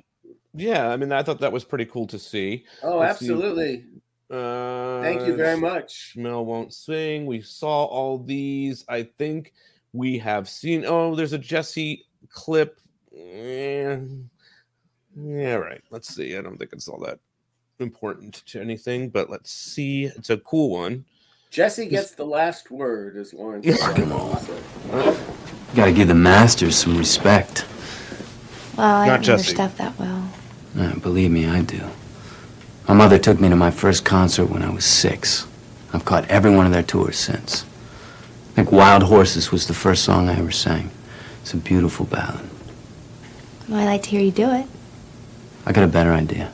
Was- 0.56 0.64
Yeah, 0.64 0.88
I 0.88 0.96
mean, 0.96 1.12
I 1.12 1.22
thought 1.22 1.40
that 1.40 1.52
was 1.52 1.64
pretty 1.64 1.84
cool 1.86 2.06
to 2.08 2.18
see. 2.18 2.64
Oh, 2.82 2.98
Let's 2.98 3.20
see. 3.20 3.26
absolutely. 3.26 3.84
Uh, 4.30 5.02
Thank 5.02 5.26
you 5.26 5.36
very 5.36 5.56
much. 5.58 6.14
Mel 6.16 6.44
won't 6.44 6.74
sing. 6.74 7.26
We 7.26 7.40
saw 7.42 7.84
all 7.84 8.18
these. 8.18 8.84
I 8.88 9.04
think 9.04 9.52
we 9.92 10.18
have 10.18 10.48
seen. 10.48 10.84
Oh, 10.86 11.14
there's 11.14 11.32
a 11.32 11.38
Jesse 11.38 12.04
clip. 12.28 12.80
Eh, 13.16 13.98
Yeah, 15.16 15.54
right. 15.54 15.80
Let's 15.90 16.14
see. 16.14 16.36
I 16.36 16.42
don't 16.42 16.58
think 16.58 16.72
it's 16.72 16.88
all 16.88 16.98
that 17.06 17.20
important 17.78 18.34
to 18.46 18.60
anything, 18.60 19.10
but 19.10 19.30
let's 19.30 19.50
see. 19.50 20.06
It's 20.06 20.30
a 20.30 20.38
cool 20.38 20.70
one. 20.70 21.04
Jesse 21.50 21.86
gets 21.86 22.10
the 22.10 22.24
last 22.26 22.70
word, 22.70 23.16
as 23.16 23.32
Lawrence. 23.32 23.78
Come 23.94 24.12
on. 24.12 24.42
Gotta 25.76 25.92
give 25.92 26.08
the 26.08 26.14
masters 26.14 26.76
some 26.76 26.98
respect. 26.98 27.64
Well, 28.76 28.86
I 28.86 29.06
Not 29.06 29.12
don't 29.18 29.20
know 29.22 29.26
their 29.28 29.36
Jesse. 29.38 29.54
stuff 29.54 29.76
that 29.78 29.98
well. 29.98 30.28
Uh, 30.78 30.98
believe 30.98 31.30
me, 31.30 31.46
I 31.46 31.62
do. 31.62 31.82
My 32.86 32.94
mother 32.94 33.18
took 33.18 33.40
me 33.40 33.48
to 33.48 33.56
my 33.56 33.70
first 33.70 34.04
concert 34.04 34.46
when 34.46 34.62
I 34.62 34.70
was 34.70 34.84
six. 34.84 35.46
I've 35.92 36.04
caught 36.04 36.28
every 36.28 36.54
one 36.54 36.66
of 36.66 36.72
their 36.72 36.82
tours 36.82 37.16
since. 37.16 37.64
I 38.50 38.54
think 38.54 38.72
Wild 38.72 39.02
Horses 39.04 39.50
was 39.50 39.66
the 39.66 39.74
first 39.74 40.04
song 40.04 40.28
I 40.28 40.38
ever 40.38 40.50
sang. 40.50 40.90
It's 41.42 41.54
a 41.54 41.56
beautiful 41.56 42.06
ballad. 42.06 42.48
Well, 43.68 43.80
I'd 43.80 43.86
like 43.86 44.02
to 44.04 44.10
hear 44.10 44.20
you 44.20 44.30
do 44.30 44.50
it. 44.52 44.66
I 45.64 45.72
got 45.72 45.84
a 45.84 45.88
better 45.88 46.12
idea. 46.12 46.52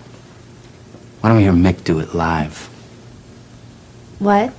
Why 1.21 1.29
don't 1.29 1.39
we 1.39 1.45
hear 1.45 1.53
Mick 1.53 1.85
do 1.85 1.99
it 1.99 2.15
live? 2.15 2.69
What? 4.19 4.51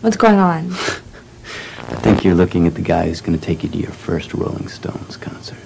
What's 0.00 0.16
going 0.16 0.38
on? 0.38 0.70
I 0.72 1.94
think 2.00 2.24
you're 2.24 2.34
looking 2.34 2.66
at 2.66 2.74
the 2.74 2.82
guy 2.82 3.06
who's 3.06 3.20
going 3.20 3.38
to 3.38 3.44
take 3.44 3.62
you 3.62 3.68
to 3.68 3.76
your 3.76 3.92
first 3.92 4.34
Rolling 4.34 4.68
Stones 4.68 5.16
concert. 5.16 5.58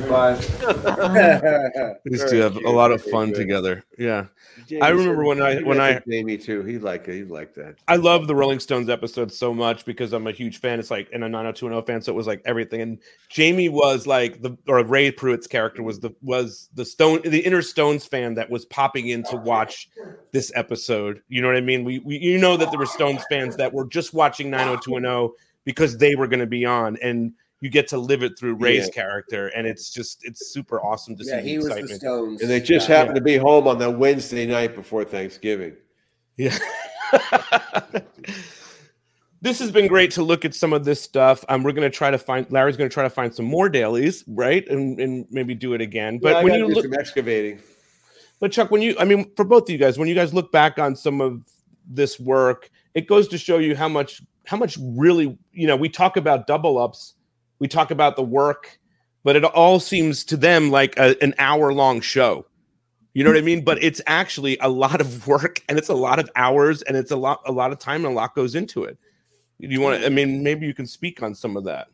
Goodbye. 0.00 0.34
We 2.04 2.12
used 2.12 2.28
to 2.28 2.36
have 2.36 2.56
a 2.56 2.70
lot 2.70 2.90
of 2.90 3.02
fun 3.02 3.32
together. 3.32 3.84
Yeah, 3.98 4.26
I 4.82 4.88
remember 4.88 5.24
when 5.24 5.40
I 5.40 5.60
when 5.62 5.80
I 5.80 6.00
Jamie 6.08 6.36
too. 6.38 6.62
He 6.62 6.78
liked 6.78 7.08
it. 7.08 7.14
He 7.14 7.24
liked 7.24 7.54
that. 7.56 7.76
I 7.86 7.96
love 7.96 8.26
the 8.26 8.34
Rolling 8.34 8.60
Stones 8.60 8.88
episode 8.88 9.32
so 9.32 9.54
much 9.54 9.84
because 9.84 10.12
I'm 10.12 10.26
a 10.26 10.32
huge 10.32 10.58
fan. 10.58 10.78
It's 10.78 10.90
like 10.90 11.08
and 11.12 11.24
a 11.24 11.28
90210 11.28 11.86
fan, 11.86 12.02
so 12.02 12.12
it 12.12 12.16
was 12.16 12.26
like 12.26 12.42
everything. 12.44 12.80
And 12.80 12.98
Jamie 13.28 13.68
was 13.68 14.06
like 14.06 14.42
the 14.42 14.56
or 14.66 14.82
Ray 14.84 15.10
Pruit's 15.10 15.46
character 15.46 15.82
was 15.82 16.00
the 16.00 16.14
was 16.22 16.68
the 16.74 16.84
Stone 16.84 17.22
the 17.24 17.40
inner 17.40 17.62
Stones 17.62 18.04
fan 18.04 18.34
that 18.34 18.50
was 18.50 18.64
popping 18.66 19.08
in 19.08 19.22
to 19.24 19.36
watch 19.36 19.88
this 20.32 20.50
episode. 20.54 21.22
You 21.28 21.42
know 21.42 21.48
what 21.48 21.56
I 21.56 21.60
mean? 21.60 21.84
We, 21.84 22.00
we 22.00 22.18
you 22.18 22.38
know 22.38 22.56
that 22.56 22.70
there 22.70 22.78
were 22.78 22.86
Stones 22.86 23.22
fans 23.28 23.56
that 23.56 23.72
were 23.72 23.86
just 23.86 24.14
watching 24.14 24.50
90210 24.50 25.36
because 25.64 25.96
they 25.96 26.14
were 26.14 26.26
going 26.26 26.40
to 26.40 26.46
be 26.46 26.64
on 26.64 26.98
and 27.02 27.32
you 27.60 27.70
get 27.70 27.88
to 27.88 27.98
live 27.98 28.22
it 28.22 28.38
through 28.38 28.54
Ray's 28.56 28.86
Yeah. 28.86 28.92
character 28.92 29.48
and 29.48 29.66
it's 29.66 29.90
just 29.90 30.18
it's 30.22 30.52
super 30.52 30.80
awesome 30.84 31.16
to 31.16 31.24
Yeah, 31.24 31.40
see 31.40 31.48
he 31.48 31.56
the 31.56 31.64
was 31.64 31.90
the. 31.90 31.94
Stones. 31.96 32.42
And 32.42 32.50
they 32.50 32.60
just 32.60 32.88
Yeah. 32.88 32.96
happened 32.96 33.16
to 33.16 33.22
be 33.22 33.36
home 33.36 33.66
on 33.66 33.78
that 33.78 33.92
Wednesday 33.98 34.46
night 34.46 34.74
before 34.74 35.04
Thanksgiving. 35.04 35.76
Yeah. 36.36 36.58
this 39.40 39.58
has 39.58 39.70
been 39.70 39.86
great 39.86 40.10
to 40.12 40.22
look 40.22 40.44
at 40.44 40.54
some 40.54 40.72
of 40.72 40.84
this 40.84 41.00
stuff. 41.00 41.44
Um, 41.48 41.62
we're 41.62 41.72
going 41.72 41.90
to 41.90 41.96
try 41.96 42.10
to 42.10 42.18
find 42.18 42.50
Larry's 42.50 42.76
going 42.76 42.88
to 42.88 42.94
try 42.94 43.02
to 43.04 43.10
find 43.10 43.34
some 43.34 43.44
more 43.44 43.68
dailies, 43.68 44.24
right, 44.26 44.66
and 44.68 44.98
and 44.98 45.26
maybe 45.30 45.54
do 45.54 45.74
it 45.74 45.80
again. 45.80 46.18
But 46.18 46.28
Yeah, 46.30 46.42
when 46.42 46.46
gotta 46.48 46.58
you 46.60 46.68
do 46.68 46.74
look, 46.74 46.84
some 46.84 46.94
excavating. 46.94 47.60
but 48.40 48.52
Chuck, 48.52 48.70
when 48.70 48.82
you, 48.82 48.96
I 48.98 49.04
mean, 49.04 49.30
for 49.36 49.44
both 49.44 49.64
of 49.64 49.70
you 49.70 49.78
guys, 49.78 49.98
when 49.98 50.08
you 50.08 50.14
guys 50.14 50.32
look 50.34 50.50
back 50.50 50.78
on 50.78 50.96
some 50.96 51.20
of 51.20 51.42
this 51.86 52.18
work, 52.18 52.70
it 52.94 53.06
goes 53.06 53.28
to 53.28 53.38
show 53.38 53.58
you 53.58 53.76
how 53.76 53.88
much, 53.88 54.22
how 54.46 54.56
much 54.56 54.78
really, 54.80 55.36
you 55.52 55.66
know, 55.66 55.76
we 55.76 55.88
talk 55.88 56.16
about 56.16 56.46
double 56.46 56.78
ups, 56.78 57.14
we 57.64 57.68
talk 57.68 57.90
about 57.90 58.14
the 58.14 58.22
work, 58.22 58.78
but 59.22 59.36
it 59.36 59.42
all 59.42 59.80
seems 59.80 60.22
to 60.22 60.36
them 60.36 60.70
like 60.70 60.98
a, 60.98 61.16
an 61.22 61.32
hour 61.38 61.72
long 61.72 62.02
show. 62.02 62.44
You 63.14 63.24
know 63.24 63.30
what 63.30 63.38
I 63.38 63.40
mean? 63.40 63.64
But 63.64 63.82
it's 63.82 64.02
actually 64.06 64.58
a 64.60 64.68
lot 64.68 65.00
of 65.00 65.26
work 65.26 65.62
and 65.66 65.78
it's 65.78 65.88
a 65.88 65.94
lot 65.94 66.18
of 66.18 66.28
hours 66.36 66.82
and 66.82 66.94
it's 66.94 67.10
a 67.10 67.16
lot, 67.16 67.40
a 67.46 67.52
lot 67.52 67.72
of 67.72 67.78
time 67.78 68.04
and 68.04 68.12
a 68.12 68.14
lot 68.14 68.34
goes 68.34 68.54
into 68.54 68.84
it. 68.84 68.98
you 69.58 69.80
want 69.80 69.98
to? 69.98 70.04
I 70.04 70.10
mean, 70.10 70.42
maybe 70.42 70.66
you 70.66 70.74
can 70.74 70.86
speak 70.86 71.22
on 71.22 71.34
some 71.34 71.56
of 71.56 71.64
that. 71.64 71.88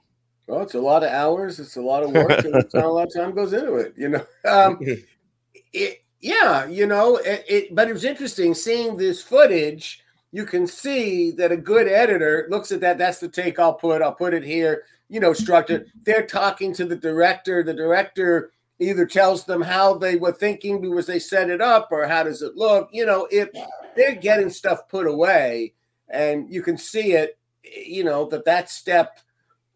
Well, 0.48 0.62
it's 0.62 0.74
a 0.74 0.80
lot 0.80 1.04
of 1.04 1.10
hours. 1.10 1.60
It's 1.60 1.76
a 1.76 1.80
lot 1.80 2.02
of 2.02 2.10
work, 2.10 2.44
and 2.44 2.56
it's 2.56 2.74
not 2.74 2.84
a 2.84 2.88
lot 2.88 3.06
of 3.06 3.14
time 3.14 3.32
goes 3.32 3.52
into 3.52 3.76
it. 3.76 3.94
You 3.96 4.08
know, 4.08 4.26
um, 4.50 4.80
it, 5.72 5.98
yeah, 6.20 6.66
you 6.66 6.86
know, 6.86 7.18
it, 7.18 7.44
it. 7.48 7.74
But 7.76 7.88
it 7.88 7.92
was 7.92 8.04
interesting 8.04 8.54
seeing 8.54 8.96
this 8.96 9.22
footage. 9.22 10.02
You 10.32 10.46
can 10.46 10.66
see 10.66 11.30
that 11.32 11.52
a 11.52 11.56
good 11.56 11.86
editor 11.86 12.48
looks 12.50 12.72
at 12.72 12.80
that. 12.80 12.98
That's 12.98 13.20
the 13.20 13.28
take 13.28 13.60
I'll 13.60 13.74
put. 13.74 14.02
I'll 14.02 14.12
put 14.12 14.34
it 14.34 14.42
here. 14.42 14.82
You 15.10 15.20
know, 15.20 15.34
structured. 15.34 15.90
They're 16.04 16.26
talking 16.26 16.72
to 16.74 16.86
the 16.86 16.96
director. 16.96 17.62
The 17.62 17.74
director 17.74 18.52
either 18.78 19.04
tells 19.04 19.44
them 19.44 19.60
how 19.60 19.98
they 19.98 20.16
were 20.16 20.32
thinking 20.32 20.80
because 20.80 21.06
they 21.06 21.18
set 21.18 21.50
it 21.50 21.60
up, 21.60 21.88
or 21.90 22.06
how 22.06 22.22
does 22.22 22.40
it 22.40 22.56
look. 22.56 22.88
You 22.92 23.04
know, 23.04 23.28
if 23.30 23.50
they're 23.96 24.14
getting 24.14 24.48
stuff 24.48 24.88
put 24.88 25.06
away, 25.06 25.74
and 26.08 26.50
you 26.52 26.62
can 26.62 26.78
see 26.78 27.12
it. 27.12 27.36
You 27.62 28.04
know 28.04 28.24
that 28.30 28.46
that 28.46 28.70
step 28.70 29.18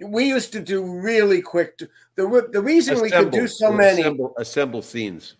we 0.01 0.27
used 0.27 0.53
to 0.53 0.61
do 0.61 0.85
really 0.85 1.43
quick. 1.43 1.79
To, 1.79 1.89
the 2.17 2.49
the 2.53 2.63
reason 2.63 3.01
we 3.01 3.11
could 3.11 3.31
do 3.31 3.47
so 3.47 3.73
many 3.73 4.03
assemble, 4.03 4.35
assemble 4.39 4.83
scenes. 4.83 5.37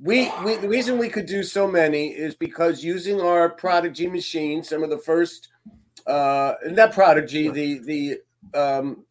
We, 0.00 0.30
we 0.44 0.56
the 0.56 0.68
reason 0.68 0.98
we 0.98 1.08
could 1.08 1.26
do 1.26 1.42
so 1.42 1.66
many 1.68 2.08
is 2.08 2.34
because 2.34 2.84
using 2.84 3.20
our 3.20 3.48
Prodigy 3.48 4.08
machine, 4.08 4.62
some 4.62 4.82
of 4.82 4.90
the 4.90 4.98
first, 4.98 5.48
uh, 6.06 6.54
not 6.66 6.92
Prodigy, 6.92 7.48
the 7.48 7.78
the 7.78 8.58
um, 8.58 9.04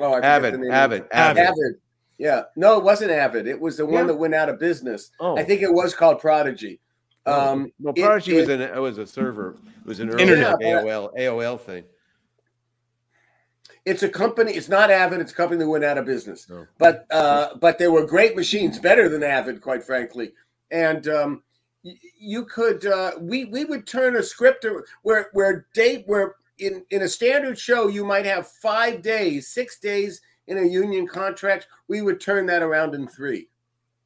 oh, 0.00 0.12
I 0.12 0.16
forget 0.16 0.24
Avid, 0.30 0.54
the 0.54 0.58
name. 0.58 0.70
Avid, 0.72 1.04
Avid, 1.12 1.42
Avid. 1.44 1.74
Yeah, 2.18 2.42
no, 2.56 2.78
it 2.78 2.84
wasn't 2.84 3.10
Avid. 3.10 3.46
It 3.48 3.60
was 3.60 3.76
the 3.76 3.84
one 3.86 3.94
Yeah. 4.02 4.06
that 4.08 4.14
went 4.16 4.34
out 4.34 4.48
of 4.48 4.58
business. 4.58 5.10
Oh. 5.20 5.36
I 5.36 5.42
think 5.44 5.62
it 5.62 5.72
was 5.72 5.94
called 5.94 6.20
Prodigy. 6.20 6.80
Um, 7.26 7.72
well, 7.80 7.94
it- 7.96 8.02
Prodigy 8.02 8.34
was 8.34 8.48
it- 8.48 8.60
an 8.60 8.74
it 8.76 8.80
was 8.80 8.98
a 8.98 9.06
server. 9.06 9.56
It 9.80 9.86
was 9.86 10.00
an 10.00 10.10
early 10.10 10.22
Internet. 10.22 10.56
AOL 10.60 11.10
AOL 11.18 11.58
thing. 11.60 11.84
It's 13.84 14.02
a 14.02 14.08
company. 14.08 14.52
It's 14.52 14.68
not 14.68 14.90
Avid. 14.90 15.20
It's 15.20 15.32
a 15.32 15.34
company 15.34 15.58
that 15.58 15.68
went 15.68 15.84
out 15.84 15.98
of 15.98 16.06
business. 16.06 16.46
But 16.78 17.06
uh, 17.10 17.56
but 17.60 17.78
they 17.78 17.88
were 17.88 18.06
great 18.06 18.34
machines, 18.36 18.78
better 18.78 19.08
than 19.08 19.22
Avid, 19.22 19.60
quite 19.60 19.82
frankly. 19.84 20.32
And 20.70 21.06
um, 21.08 21.42
y- 21.84 21.92
you 22.18 22.44
could 22.46 22.86
uh, 22.86 23.12
we 23.20 23.44
we 23.46 23.64
would 23.64 23.86
turn 23.86 24.16
a 24.16 24.22
script 24.22 24.64
where 25.02 25.28
where 25.32 25.66
date 25.74 26.04
where 26.06 26.36
in 26.58 26.84
in 26.90 27.02
a 27.02 27.08
standard 27.08 27.58
show 27.58 27.88
you 27.88 28.04
might 28.04 28.26
have 28.26 28.48
five 28.48 29.02
days, 29.02 29.48
six 29.48 29.78
days 29.78 30.20
in 30.46 30.58
a 30.58 30.66
union 30.66 31.06
contract. 31.06 31.66
We 31.88 32.02
would 32.02 32.20
turn 32.20 32.46
that 32.46 32.62
around 32.62 32.94
in 32.94 33.08
three. 33.08 33.48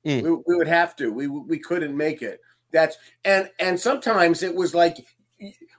Mm. 0.07 0.23
We, 0.23 0.31
we 0.47 0.57
would 0.57 0.69
have 0.69 0.97
to. 0.97 1.13
We 1.13 1.27
we 1.27 1.59
couldn't 1.59 1.97
make 1.97 2.23
it. 2.23 2.41
That's 2.71 2.97
and 3.25 3.51
and 3.59 3.79
sometimes 3.79 4.43
it 4.43 4.55
was 4.55 4.75
like 4.75 4.99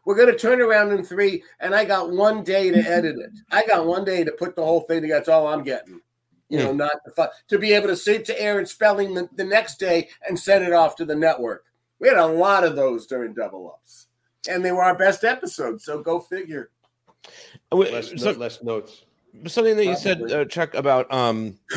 we're 0.05 0.15
going 0.15 0.31
to 0.31 0.37
turn 0.37 0.61
around 0.61 0.91
in 0.91 1.03
three, 1.03 1.43
and 1.59 1.75
I 1.75 1.85
got 1.85 2.11
one 2.11 2.43
day 2.43 2.71
to 2.71 2.79
edit 2.89 3.17
it. 3.17 3.31
I 3.51 3.65
got 3.65 3.85
one 3.85 4.05
day 4.05 4.23
to 4.23 4.31
put 4.31 4.55
the 4.55 4.63
whole 4.63 4.81
thing 4.81 5.01
together. 5.01 5.19
That's 5.19 5.29
all 5.29 5.47
I'm 5.47 5.63
getting. 5.63 6.01
You 6.49 6.57
know, 6.57 6.73
not 6.73 6.93
the 7.05 7.11
fun, 7.11 7.29
to 7.49 7.59
be 7.59 7.73
able 7.73 7.89
to 7.89 7.95
sit 7.95 8.25
to 8.25 8.41
Aaron 8.41 8.65
Spelling 8.65 9.13
the, 9.13 9.29
the 9.35 9.43
next 9.43 9.79
day 9.79 10.09
and 10.27 10.39
send 10.39 10.65
it 10.65 10.73
off 10.73 10.95
to 10.95 11.05
the 11.05 11.15
network. 11.15 11.65
We 11.99 12.07
had 12.07 12.17
a 12.17 12.25
lot 12.25 12.63
of 12.63 12.75
those 12.75 13.05
during 13.05 13.35
double 13.35 13.71
ups, 13.71 14.07
and 14.47 14.63
they 14.63 14.71
were 14.71 14.83
our 14.83 14.95
best 14.95 15.23
episodes. 15.23 15.83
So 15.85 16.01
go 16.01 16.19
figure. 16.19 16.71
Less, 17.71 18.11
so- 18.15 18.31
no- 18.31 18.37
less 18.37 18.63
notes. 18.63 19.03
something 19.47 19.75
that 19.75 19.85
you 19.85 19.95
said, 19.95 20.31
uh, 20.31 20.45
Chuck, 20.45 20.73
about 20.73 21.11
um, 21.13 21.57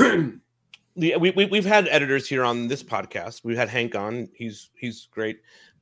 the, 0.97 1.17
we, 1.17 1.31
we 1.31 1.47
we've 1.47 1.65
had 1.65 1.89
editors 1.89 2.29
here 2.29 2.45
on 2.45 2.69
this 2.69 2.83
podcast. 2.83 3.45
We've 3.45 3.57
had 3.57 3.69
Hank 3.69 3.95
on. 3.95 4.29
He's 4.35 4.71
he's 4.75 5.09
great. 5.11 5.41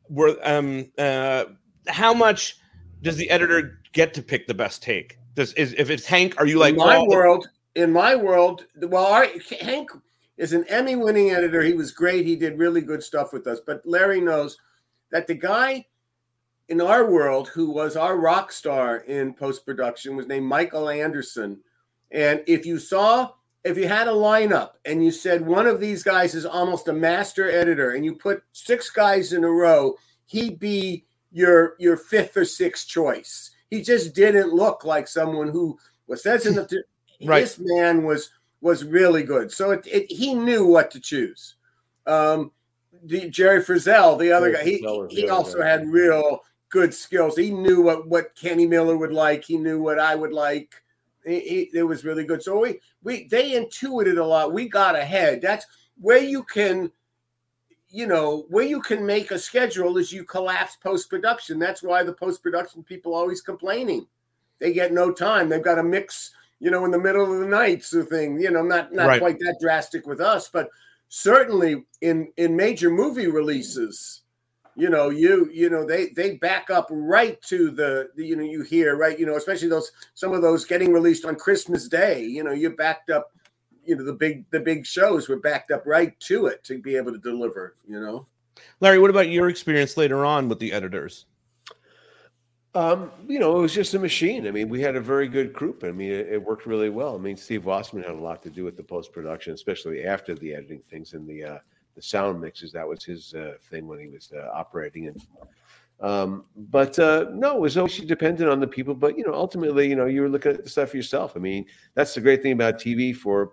Were 0.09 0.37
um 0.43 0.91
uh 0.99 1.45
how 1.87 2.13
much 2.15 2.59
does 3.03 3.17
the 3.17 3.31
editor 3.31 3.81
get 3.93 4.15
to 4.15 4.23
pick 4.23 4.47
the 4.47 4.55
best 4.55 4.83
take? 4.83 5.19
Does 5.35 5.53
is 5.55 5.75
if 5.79 5.91
it's 5.91 6.07
Hank, 6.07 6.39
are 6.39 6.47
you 6.47 6.59
like 6.59 6.73
in 6.73 6.79
my 6.79 6.99
well, 6.99 7.09
world? 7.09 7.49
In 7.77 7.93
my 7.93 8.17
world, 8.17 8.67
well, 8.77 9.07
our, 9.07 9.27
Hank 9.61 9.91
is 10.37 10.53
an 10.53 10.65
Emmy-winning 10.69 11.31
editor. 11.31 11.63
He 11.63 11.75
was 11.75 11.93
great. 11.93 12.27
He 12.27 12.35
did 12.35 12.59
really 12.59 12.81
good 12.81 13.03
stuff 13.03 13.33
with 13.33 13.47
us. 13.47 13.61
But 13.65 13.87
Larry 13.87 14.21
knows 14.21 14.59
that 15.13 15.29
the 15.29 15.35
guy 15.35 15.87
in 16.71 16.81
our 16.81 17.11
world 17.11 17.49
who 17.49 17.69
was 17.69 17.97
our 17.97 18.17
rock 18.17 18.53
star 18.53 18.99
in 18.99 19.35
post-production 19.35 20.15
was 20.15 20.29
named 20.29 20.47
Michael 20.47 20.89
Anderson. 20.89 21.59
And 22.13 22.43
if 22.47 22.65
you 22.65 22.79
saw, 22.79 23.33
if 23.65 23.77
you 23.77 23.89
had 23.89 24.07
a 24.07 24.13
lineup 24.13 24.71
and 24.85 25.05
you 25.05 25.11
said 25.11 25.45
one 25.45 25.67
of 25.67 25.81
these 25.81 26.05
guys 26.05 26.35
is 26.35 26.47
almost 26.47 26.87
a 26.87 26.93
master 26.93 27.51
editor, 27.51 27.91
and 27.91 28.05
you 28.05 28.15
put 28.15 28.45
six 28.53 28.89
guys 28.89 29.33
in 29.33 29.43
a 29.43 29.51
row, 29.51 29.97
he'd 30.27 30.61
be 30.61 31.05
your 31.33 31.75
your 31.79 31.97
fifth 31.97 32.37
or 32.37 32.45
sixth 32.45 32.87
choice. 32.87 33.51
He 33.69 33.83
just 33.83 34.15
didn't 34.15 34.53
look 34.55 34.85
like 34.85 35.09
someone 35.09 35.49
who 35.49 35.77
was 36.07 36.23
sensitive 36.23 36.69
to. 36.69 36.83
Right. 37.23 37.43
This 37.43 37.61
man 37.61 38.05
was 38.05 38.31
was 38.63 38.83
really 38.83 39.23
good. 39.25 39.53
So 39.53 39.73
it, 39.73 39.87
it, 39.87 40.11
he 40.11 40.33
knew 40.33 40.65
what 40.65 40.91
to 40.93 41.01
choose. 41.01 41.57
Um, 42.07 42.51
the 43.03 43.29
Jerry 43.29 43.63
Frizzell, 43.63 44.19
the 44.19 44.33
other 44.33 44.55
guy, 44.55 44.65
he, 44.65 44.83
Frizzell 44.83 45.03
was 45.03 45.13
he 45.13 45.29
also 45.29 45.59
guy. 45.59 45.69
had 45.69 45.87
real 45.87 46.41
good 46.71 46.95
skills. 46.95 47.37
He 47.37 47.51
knew 47.51 47.83
what 47.83 48.09
what 48.09 48.35
Kenny 48.35 48.67
Miller 48.67 48.97
would 48.97 49.13
like. 49.13 49.45
He 49.45 49.57
knew 49.59 49.83
what 49.83 49.99
I 49.99 50.15
would 50.15 50.33
like. 50.33 50.83
He, 51.27 51.69
it 51.75 51.83
was 51.83 52.05
really 52.05 52.25
good. 52.25 52.43
So 52.43 52.59
we 52.61 52.81
we 53.03 53.29
they 53.29 53.55
intuited 53.55 54.17
a 54.19 54.25
lot. 54.25 54.55
We 54.55 54.69
got 54.69 54.97
ahead. 54.97 55.43
That's 55.43 55.67
where 56.01 56.23
you 56.23 56.43
can, 56.45 56.91
you 57.91 58.07
know, 58.07 58.47
where 58.49 58.65
you 58.65 58.81
can 58.81 59.05
make 59.05 59.31
a 59.33 59.39
schedule 59.39 59.99
is 59.99 60.13
you 60.13 60.25
collapse 60.25 60.77
post 60.77 61.11
production. 61.11 61.59
That's 61.59 61.83
why 61.83 62.03
the 62.03 62.15
post 62.15 62.43
production 62.43 62.83
people 62.83 63.15
always 63.15 63.43
complaining. 63.43 64.07
They 64.61 64.73
get 64.73 64.93
no 64.93 65.13
time. 65.13 65.49
They've 65.49 65.63
got 65.63 65.77
to 65.77 65.83
mix, 65.83 66.33
you 66.59 66.71
know, 66.71 66.85
in 66.85 66.91
the 66.91 66.99
middle 66.99 67.31
of 67.31 67.41
the 67.41 67.47
night, 67.47 67.83
so 67.85 68.03
thing. 68.03 68.41
You 68.41 68.51
know, 68.51 68.63
not 68.63 68.93
not 68.93 69.09
Right. 69.09 69.21
quite 69.21 69.39
that 69.41 69.59
drastic 69.61 70.07
with 70.07 70.21
us, 70.21 70.49
but 70.49 70.71
certainly 71.09 71.85
in 72.01 72.33
in 72.37 72.57
major 72.57 72.91
movie 72.91 73.27
releases 73.27 74.23
you 74.77 74.89
know 74.89 75.11
you 75.11 75.51
you 75.53 75.69
know 75.69 75.85
they 75.85 76.09
they 76.11 76.37
back 76.37 76.71
up 76.71 76.87
right 76.91 77.41
to 77.43 77.71
the, 77.71 78.11
the 78.17 78.25
you 78.25 78.37
know 78.37 78.43
you 78.43 78.63
hear 78.63 78.97
right 78.97 79.19
you 79.19 79.27
know 79.27 79.37
especially 79.37 79.69
those 79.69 79.93
some 80.15 80.33
of 80.33 80.43
those 80.43 80.65
getting 80.65 80.93
released 80.93 81.25
on 81.25 81.35
christmas 81.35 81.89
day 81.89 82.23
you 82.25 82.45
know 82.45 82.53
you 82.53 82.71
backed 82.71 83.11
up 83.11 83.33
you 83.85 83.97
know 83.97 84.05
the 84.05 84.13
big 84.13 84.45
the 84.51 84.61
big 84.61 84.87
shows 84.87 85.29
were 85.29 85.41
backed 85.41 85.71
up 85.71 85.83
right 85.87 86.19
to 86.21 86.47
it 86.47 86.63
to 86.65 86.79
be 86.79 86.97
able 86.97 87.13
to 87.13 87.19
deliver 87.19 87.75
you 87.87 88.01
know 88.01 88.27
Larry? 88.81 88.99
What 88.99 89.11
about 89.11 89.29
your 89.29 89.49
experience 89.49 89.97
later 89.97 90.25
on 90.25 90.49
with 90.49 90.59
the 90.59 90.73
editors? 90.73 91.27
Um, 92.75 93.11
you 93.27 93.41
know, 93.41 93.59
it 93.59 93.63
was 93.63 93.75
just 93.75 93.95
a 93.95 93.99
machine. 93.99 94.47
I 94.47 94.53
mean, 94.53 94.69
we 94.69 94.81
had 94.81 94.95
a 94.95 95.01
very 95.01 95.27
good 95.27 95.53
group. 95.53 95.83
I 95.83 95.91
mean, 95.91 96.13
it, 96.13 96.29
it 96.29 96.43
worked 96.43 96.67
really 96.67 96.89
well. 96.89 97.17
I 97.17 97.19
mean, 97.19 97.37
Steve 97.37 97.65
Wassman 97.65 98.07
had 98.07 98.15
a 98.15 98.21
lot 98.21 98.43
to 98.45 98.51
do 98.51 98.65
with 98.65 98.77
the 98.77 98.83
post 98.83 99.13
production, 99.13 99.55
especially 99.55 100.05
after 100.05 100.35
the 100.35 100.55
editing 100.55 100.81
things 100.81 101.15
and 101.15 101.29
the 101.29 101.45
uh, 101.45 101.59
the 101.95 102.03
sound 102.03 102.41
mixes. 102.41 102.73
That 102.73 102.87
was 102.87 103.05
his 103.05 103.35
uh, 103.35 103.55
thing 103.71 103.87
when 103.87 104.01
he 104.01 104.09
was 104.09 104.33
uh, 104.35 104.49
operating 104.53 105.09
and. 105.09 105.23
Um, 106.01 106.47
but 106.57 106.99
uh, 106.99 107.27
no, 107.31 107.57
it 107.57 107.61
was 107.61 107.77
always 107.77 107.99
dependent 107.99 108.49
on 108.49 108.59
the 108.59 108.67
people. 108.67 108.95
But 108.95 109.19
you 109.19 109.25
know, 109.25 109.35
ultimately, 109.35 109.87
you 109.87 109.97
know, 109.97 110.07
you 110.07 110.23
were 110.23 110.31
looking 110.31 110.53
at 110.53 110.65
the 110.65 110.71
stuff 110.71 110.95
yourself. 110.95 111.35
I 111.37 111.41
mean, 111.41 111.67
that's 111.95 112.15
the 112.15 112.23
great 112.23 112.43
thing 112.43 112.53
about 112.53 112.79
TV 112.79 113.15
for, 113.15 113.53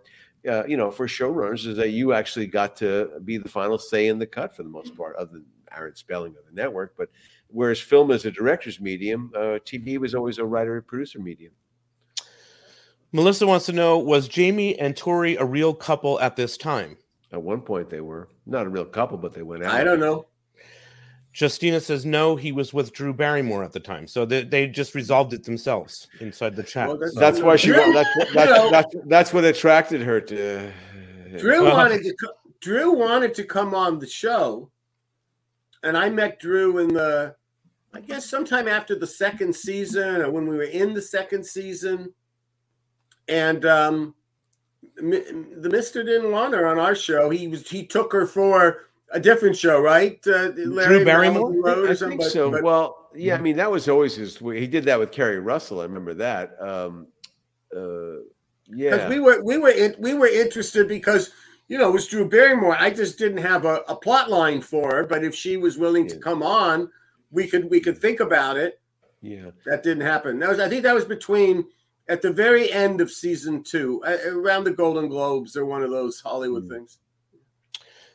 uh, 0.49 0.65
you 0.65 0.77
know, 0.77 0.89
for 0.89 1.07
showrunners 1.07 1.67
is 1.67 1.75
that 1.75 1.89
you 1.89 2.13
actually 2.13 2.47
got 2.47 2.77
to 2.77 3.19
be 3.25 3.37
the 3.37 3.49
final 3.49 3.77
say 3.77 4.07
in 4.07 4.17
the 4.17 4.25
cut 4.25 4.55
for 4.55 4.63
the 4.63 4.69
most 4.69 4.95
part, 4.95 5.17
other 5.17 5.33
than 5.33 5.45
Aaron 5.75 5.95
Spelling 5.95 6.35
of 6.37 6.45
the 6.45 6.53
network. 6.53 6.93
But 6.97 7.09
whereas 7.47 7.81
film 7.81 8.11
is 8.11 8.23
a 8.23 8.31
director's 8.31 8.79
medium, 8.79 9.31
uh, 9.35 9.59
TV 9.65 9.97
was 9.97 10.15
always 10.15 10.37
a 10.37 10.45
writer 10.45 10.81
producer 10.81 11.19
medium. 11.19 11.51
Melissa 13.11 13.45
wants 13.45 13.65
to 13.65 13.73
know: 13.73 13.99
Was 13.99 14.27
Jamie 14.27 14.77
and 14.79 14.95
Tori 14.95 15.35
a 15.35 15.45
real 15.45 15.73
couple 15.73 16.19
at 16.21 16.35
this 16.35 16.57
time? 16.57 16.97
At 17.31 17.41
one 17.41 17.61
point, 17.61 17.89
they 17.89 18.01
were 18.01 18.29
not 18.45 18.65
a 18.65 18.69
real 18.69 18.85
couple, 18.85 19.17
but 19.17 19.33
they 19.33 19.41
went 19.43 19.63
out. 19.63 19.73
i 19.73 19.83
don't 19.83 19.99
know 19.99 20.27
Justina 21.39 21.79
says 21.79 22.03
no. 22.03 22.35
He 22.35 22.51
was 22.51 22.73
with 22.73 22.93
Drew 22.93 23.13
Barrymore 23.13 23.63
at 23.63 23.71
the 23.71 23.79
time, 23.79 24.07
so 24.07 24.25
they, 24.25 24.43
they 24.43 24.65
just 24.65 24.95
resolved 24.95 25.33
it 25.33 25.43
themselves 25.43 26.07
inside 26.19 26.55
the 26.55 26.63
chat. 26.63 26.87
Well, 26.87 26.97
that's- 26.97 27.13
So- 27.13 27.19
That's 27.19 27.41
why 27.41 27.55
she. 27.57 27.67
Drew- 27.67 27.93
That's, 27.93 28.09
you 28.15 28.25
that's, 28.33 28.51
know- 28.51 28.71
that's, 28.71 28.95
that's 29.05 29.33
what 29.33 29.43
attracted 29.43 30.01
her 30.01 30.19
to. 30.21 30.71
drew 31.37 31.67
Uh-huh. 31.67 31.75
wanted 31.75 32.01
to 32.03 32.15
co- 32.15 32.33
drew 32.59 32.91
wanted 32.93 33.35
to 33.35 33.43
come 33.43 33.75
on 33.75 33.99
the 33.99 34.07
show 34.07 34.71
and 35.83 35.95
i 35.95 36.09
met 36.09 36.39
drew 36.39 36.79
in 36.79 36.87
the 36.91 37.35
i 37.93 37.99
guess 37.99 38.27
sometime 38.27 38.67
after 38.67 38.97
the 38.97 39.05
second 39.05 39.53
season 39.55 40.21
or 40.21 40.31
when 40.31 40.47
we 40.47 40.55
were 40.55 40.63
in 40.63 40.93
the 40.95 41.01
second 41.01 41.45
season 41.45 42.11
and 43.27 43.63
um 43.65 44.05
Mi- 44.05 44.13
the 44.97 45.69
mister 45.69 46.03
didn't 46.03 46.31
want 46.31 46.53
her 46.53 46.67
on 46.67 46.79
our 46.79 46.95
show 46.95 47.29
he 47.29 47.47
was 47.47 47.69
he 47.69 47.85
took 47.85 48.11
her 48.11 48.25
for 48.25 48.85
a 49.11 49.19
different 49.19 49.55
show 49.55 49.79
right 49.79 50.19
uh, 50.27 50.51
Larry 50.55 51.05
Barrymore? 51.05 51.51
Malibu 51.51 51.63
Road 51.63 51.87
or 51.87 51.91
I 51.91 51.95
think 51.95 52.21
but- 52.21 52.31
so. 52.31 52.51
but- 52.51 52.63
well, 52.63 53.09
yeah, 53.15 53.35
I 53.35 53.39
mean 53.41 53.55
that 53.57 53.71
was 53.71 53.87
always 53.89 54.15
his. 54.15 54.37
He 54.37 54.67
did 54.67 54.83
that 54.85 54.99
with 54.99 55.11
Keri 55.11 55.39
Russell. 55.39 55.79
I 55.79 55.83
remember 55.83 56.13
that. 56.15 56.61
Um, 56.61 57.07
uh, 57.75 58.21
because 58.69 58.99
yeah, 58.99 59.09
we 59.09 59.19
were 59.19 59.41
we 59.43 59.57
were 59.57 59.69
in, 59.69 59.95
we 59.97 60.13
were 60.13 60.27
interested 60.27 60.87
because 60.87 61.31
you 61.67 61.77
know 61.77 61.87
it 61.87 61.93
was 61.93 62.05
Drew 62.07 62.27
Barrymore. 62.29 62.75
I 62.77 62.89
just 62.89 63.17
didn't 63.17 63.37
have 63.39 63.65
a, 63.65 63.81
a 63.87 63.95
plot 63.95 64.29
line 64.29 64.61
for 64.61 64.93
her, 64.93 65.03
but 65.05 65.23
if 65.23 65.33
she 65.33 65.57
was 65.57 65.77
willing 65.77 66.05
to 66.09 66.17
come 66.17 66.43
on, 66.43 66.91
we 67.31 67.47
could 67.47 67.69
we 67.71 67.79
could 67.79 67.97
think 67.97 68.19
about 68.19 68.57
it. 68.57 68.79
Yeah. 69.21 69.51
That 69.65 69.83
didn't 69.83 70.05
happen. 70.05 70.37
That 70.39 70.49
was, 70.49 70.59
I 70.59 70.69
think, 70.69 70.83
that 70.83 70.93
was 70.93 71.05
between 71.05 71.65
at 72.09 72.21
the 72.21 72.31
very 72.31 72.71
end 72.71 73.01
of 73.01 73.11
season 73.11 73.63
two, 73.63 74.01
uh, 74.05 74.17
around 74.27 74.63
the 74.63 74.71
Golden 74.71 75.07
Globes 75.09 75.55
or 75.55 75.65
one 75.65 75.83
of 75.83 75.91
those 75.91 76.19
Hollywood 76.19 76.63
Hmm. 76.63 76.69
things. 76.73 76.97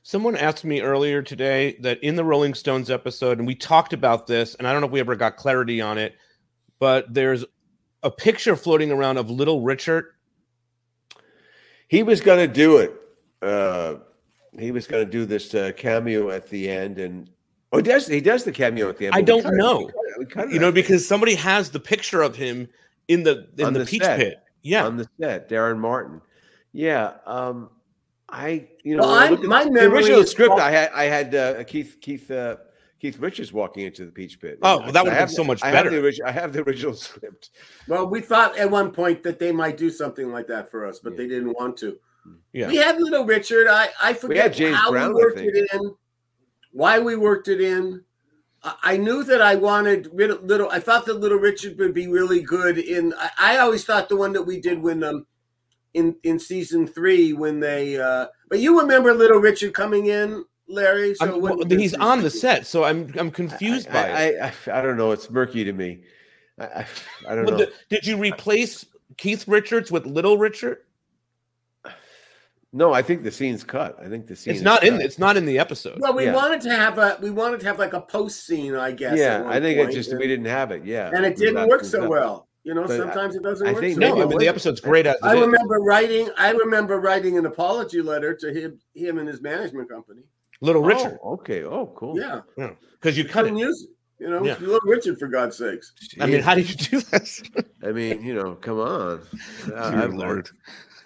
Someone 0.04 0.36
asked 0.36 0.64
me 0.64 0.80
earlier 0.80 1.22
today 1.22 1.76
that 1.80 2.02
in 2.02 2.16
the 2.16 2.24
Rolling 2.24 2.54
Stones 2.54 2.90
episode, 2.90 3.38
and 3.38 3.46
we 3.46 3.54
talked 3.54 3.92
about 3.92 4.26
this, 4.26 4.56
and 4.56 4.66
I 4.66 4.72
don't 4.72 4.80
know 4.80 4.88
if 4.88 4.92
we 4.92 4.98
ever 4.98 5.14
got 5.14 5.36
clarity 5.36 5.80
on 5.80 5.96
it, 5.96 6.16
but 6.80 7.12
there's 7.14 7.44
a 8.02 8.10
picture 8.10 8.56
floating 8.56 8.90
around 8.90 9.18
of 9.18 9.30
Little 9.30 9.60
Richard. 9.60 10.06
He 11.86 12.02
was 12.02 12.20
going 12.20 12.40
to 12.40 12.52
do 12.52 12.78
it. 12.78 12.94
Uh, 13.40 13.96
he 14.58 14.72
was 14.72 14.88
going 14.88 15.04
to 15.04 15.10
do 15.10 15.24
this 15.24 15.54
uh, 15.54 15.70
cameo 15.76 16.30
at 16.30 16.48
the 16.48 16.68
end, 16.68 16.98
and 16.98 17.30
oh, 17.72 17.76
he 17.76 17.82
does 17.84 18.08
he 18.08 18.20
does 18.20 18.42
the 18.42 18.50
cameo 18.50 18.88
at 18.88 18.98
the 18.98 19.06
end? 19.06 19.14
I 19.14 19.22
don't 19.22 19.56
know. 19.56 19.88
It. 19.88 19.94
We 20.18 20.26
cut 20.26 20.48
it 20.48 20.52
You 20.52 20.58
know, 20.58 20.72
because 20.72 21.06
somebody 21.06 21.36
has 21.36 21.70
the 21.70 21.80
picture 21.80 22.22
of 22.22 22.34
him 22.34 22.68
in 23.08 23.22
the 23.22 23.48
in 23.58 23.66
On 23.66 23.72
the, 23.72 23.80
the 23.80 23.86
peach 23.86 24.02
set. 24.02 24.18
pit. 24.18 24.38
Yeah. 24.62 24.86
on 24.86 24.96
the 24.96 25.08
set, 25.20 25.48
Darren 25.48 25.78
Martin. 25.78 26.20
Yeah, 26.72 27.14
um, 27.26 27.70
I 28.28 28.68
you 28.82 28.96
know 28.96 29.02
Well, 29.02 29.10
I 29.12 29.24
I'm- 29.24 29.30
look 29.32 29.40
at 29.42 29.48
my 29.48 29.64
the 29.64 29.90
original 29.90 30.24
script. 30.24 30.52
all- 30.52 30.60
I 30.60 30.70
had 30.70 30.90
I 30.94 31.04
had 31.04 31.34
uh, 31.34 31.64
Keith 31.64 31.98
Keith 32.00 32.30
uh, 32.30 32.56
Keith 33.00 33.18
Richards 33.18 33.52
walking 33.52 33.84
into 33.84 34.04
the 34.06 34.12
Peach 34.12 34.40
Pit. 34.40 34.58
Oh, 34.62 34.78
well, 34.78 34.92
that 34.92 35.02
would've 35.04 35.18
been 35.18 35.28
so 35.28 35.42
the- 35.42 35.48
much 35.48 35.62
I 35.62 35.66
have 35.66 35.74
better. 35.74 35.90
the 35.90 35.98
original. 35.98 36.28
I 36.28 36.32
have 36.32 36.52
the 36.52 36.62
original 36.62 36.94
script. 37.08 37.50
Well, 37.88 38.06
we 38.08 38.20
thought 38.20 38.56
at 38.56 38.70
one 38.70 38.92
point 38.92 39.22
that 39.24 39.38
they 39.38 39.50
might 39.52 39.76
do 39.76 39.90
something 39.90 40.30
like 40.30 40.46
that 40.46 40.70
for 40.70 40.86
us, 40.86 41.00
but 41.00 41.16
they 41.16 41.26
didn't 41.26 41.52
want 41.54 41.76
to. 41.78 41.98
Yeah. 42.52 42.68
We 42.68 42.76
had 42.76 43.00
Little 43.00 43.24
Richard. 43.26 43.66
I, 43.66 43.88
I 44.00 44.12
forget 44.14 44.54
James 44.54 44.76
how 44.76 44.92
Brown, 44.92 45.12
we 45.12 45.20
worked 45.24 45.40
it 45.40 45.68
in, 45.72 45.94
why 46.70 47.00
we 47.00 47.16
worked 47.16 47.48
it 47.48 47.60
in. 47.60 48.04
I, 48.64 48.74
I 48.82 48.96
knew 48.96 49.24
that 49.24 49.40
I 49.42 49.54
wanted 49.56 50.12
Little. 50.12 50.70
I 50.70 50.80
thought 50.80 51.06
that 51.06 51.20
Little 51.20 51.38
Richard 51.38 51.78
would 51.78 51.94
be 51.94 52.06
really 52.06 52.40
good 52.40 52.78
in. 52.78 53.14
I, 53.18 53.30
I 53.38 53.58
always 53.58 53.84
thought 53.84 54.08
the 54.08 54.16
one 54.16 54.32
that 54.32 54.42
we 54.42 54.60
did 54.60 54.80
when 54.82 55.02
um 55.02 55.26
in 55.94 56.16
in 56.22 56.38
season 56.38 56.86
three 56.86 57.32
when 57.32 57.60
they. 57.60 58.00
uh 58.00 58.26
But 58.48 58.60
you 58.60 58.78
remember 58.80 59.12
Little 59.14 59.38
Richard 59.38 59.74
coming 59.74 60.06
in, 60.06 60.44
Larry? 60.68 61.14
I'm- 61.20 61.40
well, 61.40 61.58
he's 61.68 61.94
on 61.94 62.22
the 62.22 62.30
set, 62.30 62.66
so 62.66 62.84
I'm 62.84 63.12
I'm 63.18 63.30
confused 63.30 63.90
by 63.92 64.08
it. 64.08 64.40
I, 64.40 64.46
I, 64.46 64.52
I, 64.74 64.78
I 64.78 64.82
don't 64.82 64.96
know. 64.96 65.12
It's 65.12 65.30
murky 65.30 65.64
to 65.64 65.72
me. 65.72 66.04
I, 66.58 66.64
I, 66.64 66.86
I 67.28 67.34
don't 67.34 67.44
Well, 67.44 67.52
know. 67.52 67.58
did, 67.58 67.72
did 67.88 68.06
you 68.06 68.16
replace 68.16 68.86
Keith 69.16 69.46
Richards 69.48 69.90
with 69.90 70.06
Little 70.06 70.38
Richard? 70.38 70.78
No, 72.72 72.92
I 72.92 73.02
think 73.02 73.22
the 73.22 73.30
scene's 73.30 73.64
cut. 73.64 73.96
I 74.00 74.08
think 74.08 74.26
the 74.26 74.36
scene. 74.36 74.52
It's 74.52 74.60
is 74.60 74.64
not 74.64 74.82
in 74.84 74.94
cut. 74.94 75.02
it's 75.02 75.18
not 75.18 75.36
in 75.36 75.44
the 75.46 75.58
episode. 75.58 76.00
Well, 76.00 76.14
we 76.14 76.24
Yeah. 76.24 76.34
wanted 76.34 76.60
to 76.62 76.70
have 76.70 76.98
a 76.98 77.18
we 77.20 77.30
wanted 77.30 77.60
to 77.60 77.66
have 77.66 77.78
like 77.78 77.92
a 77.92 78.00
post 78.00 78.46
scene, 78.46 78.74
I 78.74 78.92
guess. 78.92 79.18
Yeah, 79.18 79.44
I 79.46 79.60
think 79.60 79.78
it 79.78 79.92
just 79.92 80.10
and- 80.10 80.18
we 80.20 80.26
didn't 80.26 80.46
have 80.46 80.70
it. 80.70 80.84
Yeah, 80.84 81.10
and 81.14 81.24
it 81.26 81.36
didn't 81.36 81.56
wrapped 81.56 81.68
work 81.70 81.84
so 81.84 82.04
up. 82.04 82.08
well. 82.10 82.48
You 82.64 82.74
know, 82.74 82.82
But 82.82 82.92
I- 82.92 82.96
sometimes 82.98 83.34
it 83.34 83.42
doesn't 83.42 83.66
I 83.66 83.72
work. 83.72 83.80
think 83.80 83.94
so 83.96 84.00
no, 84.00 84.06
maybe 84.08 84.12
I 84.12 84.18
well. 84.20 84.28
mean 84.28 84.38
the 84.38 84.48
episode's 84.48 84.80
great 84.80 85.04
as 85.06 85.16
it 85.16 85.24
I 85.24 85.34
is. 85.34 85.40
remember 85.40 85.78
writing. 85.80 86.28
I 86.38 86.50
remember 86.52 87.00
writing 87.00 87.36
an 87.36 87.44
apology 87.46 88.00
letter 88.00 88.34
to 88.36 88.52
him, 88.52 88.78
him 88.94 89.18
and 89.18 89.26
his 89.28 89.42
management 89.42 89.88
company. 89.90 90.22
Little 90.60 90.82
Richard. 90.82 91.18
Oh, 91.24 91.32
okay. 91.34 91.64
Oh, 91.64 91.92
cool. 91.96 92.16
Yeah, 92.18 92.42
because 93.00 93.18
you 93.18 93.24
cut 93.24 93.44
couldn't 93.46 93.58
it. 93.58 93.62
use 93.62 93.82
it. 93.82 93.90
You 94.22 94.30
know, 94.30 94.44
Yeah. 94.44 94.56
Little 94.60 94.78
Richard 94.88 95.18
for 95.18 95.26
God's 95.26 95.56
sakes. 95.58 95.92
I 96.20 96.26
mean, 96.26 96.40
how 96.40 96.54
did 96.54 96.70
you 96.70 96.76
do 96.76 97.00
this? 97.00 97.42
I 97.82 97.90
mean, 97.90 98.22
you 98.22 98.32
know, 98.34 98.54
come 98.54 98.78
on. 98.78 99.22
I- 99.64 99.90
Dear 99.90 100.02
I've 100.04 100.14
Lord. 100.14 100.48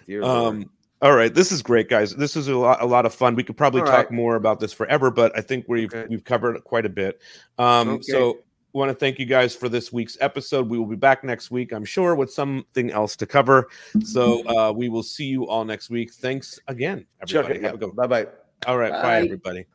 Dear 0.05 0.21
Lord. 0.21 0.53
Um, 0.53 0.69
all 1.01 1.15
right, 1.15 1.33
this 1.33 1.51
is 1.51 1.61
great, 1.61 1.89
guys. 1.89 2.15
This 2.15 2.35
is 2.35 2.47
a 2.47 2.55
lot, 2.55 2.81
a 2.81 2.85
lot 2.85 3.05
of 3.05 3.13
fun. 3.13 3.35
We 3.35 3.43
could 3.43 3.57
probably 3.57 3.81
All 3.81 3.87
talk 3.87 4.05
right. 4.05 4.11
more 4.11 4.35
about 4.35 4.59
this 4.59 4.73
forever, 4.73 5.11
but 5.11 5.31
I 5.37 5.41
think 5.41 5.65
we've 5.67 5.93
we've 6.09 6.23
covered 6.23 6.63
quite 6.63 6.85
a 6.85 6.89
bit. 6.89 7.21
Um, 7.57 7.89
Okay. 7.89 8.03
So, 8.11 8.39
want 8.73 8.89
to 8.89 8.95
thank 8.95 9.17
you 9.17 9.25
guys 9.25 9.55
for 9.55 9.69
this 9.69 9.91
week's 9.93 10.17
episode. 10.21 10.69
We 10.69 10.77
will 10.77 10.85
be 10.85 10.95
back 10.95 11.23
next 11.23 11.49
week, 11.51 11.71
I'm 11.71 11.85
sure, 11.85 12.13
with 12.15 12.31
something 12.31 12.91
else 12.91 13.15
to 13.17 13.25
cover. 13.25 13.69
So, 14.03 14.47
uh, 14.47 14.71
we 14.71 14.89
will 14.89 15.03
see 15.03 15.25
you 15.25 15.47
all 15.47 15.65
next 15.65 15.89
week. 15.89 16.13
Thanks 16.13 16.59
again, 16.67 17.05
everybody. 17.21 17.55
it. 17.55 17.63
Have 17.63 17.75
a 17.75 17.77
good. 17.77 17.95
Bye 17.95 18.07
bye. 18.07 18.27
All 18.65 18.77
right, 18.77 18.91
bye, 18.91 19.01
Bye. 19.01 19.21
everybody. 19.21 19.65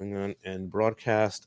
Hang 0.00 0.16
on, 0.16 0.34
and 0.44 0.70
broadcast. 0.70 1.46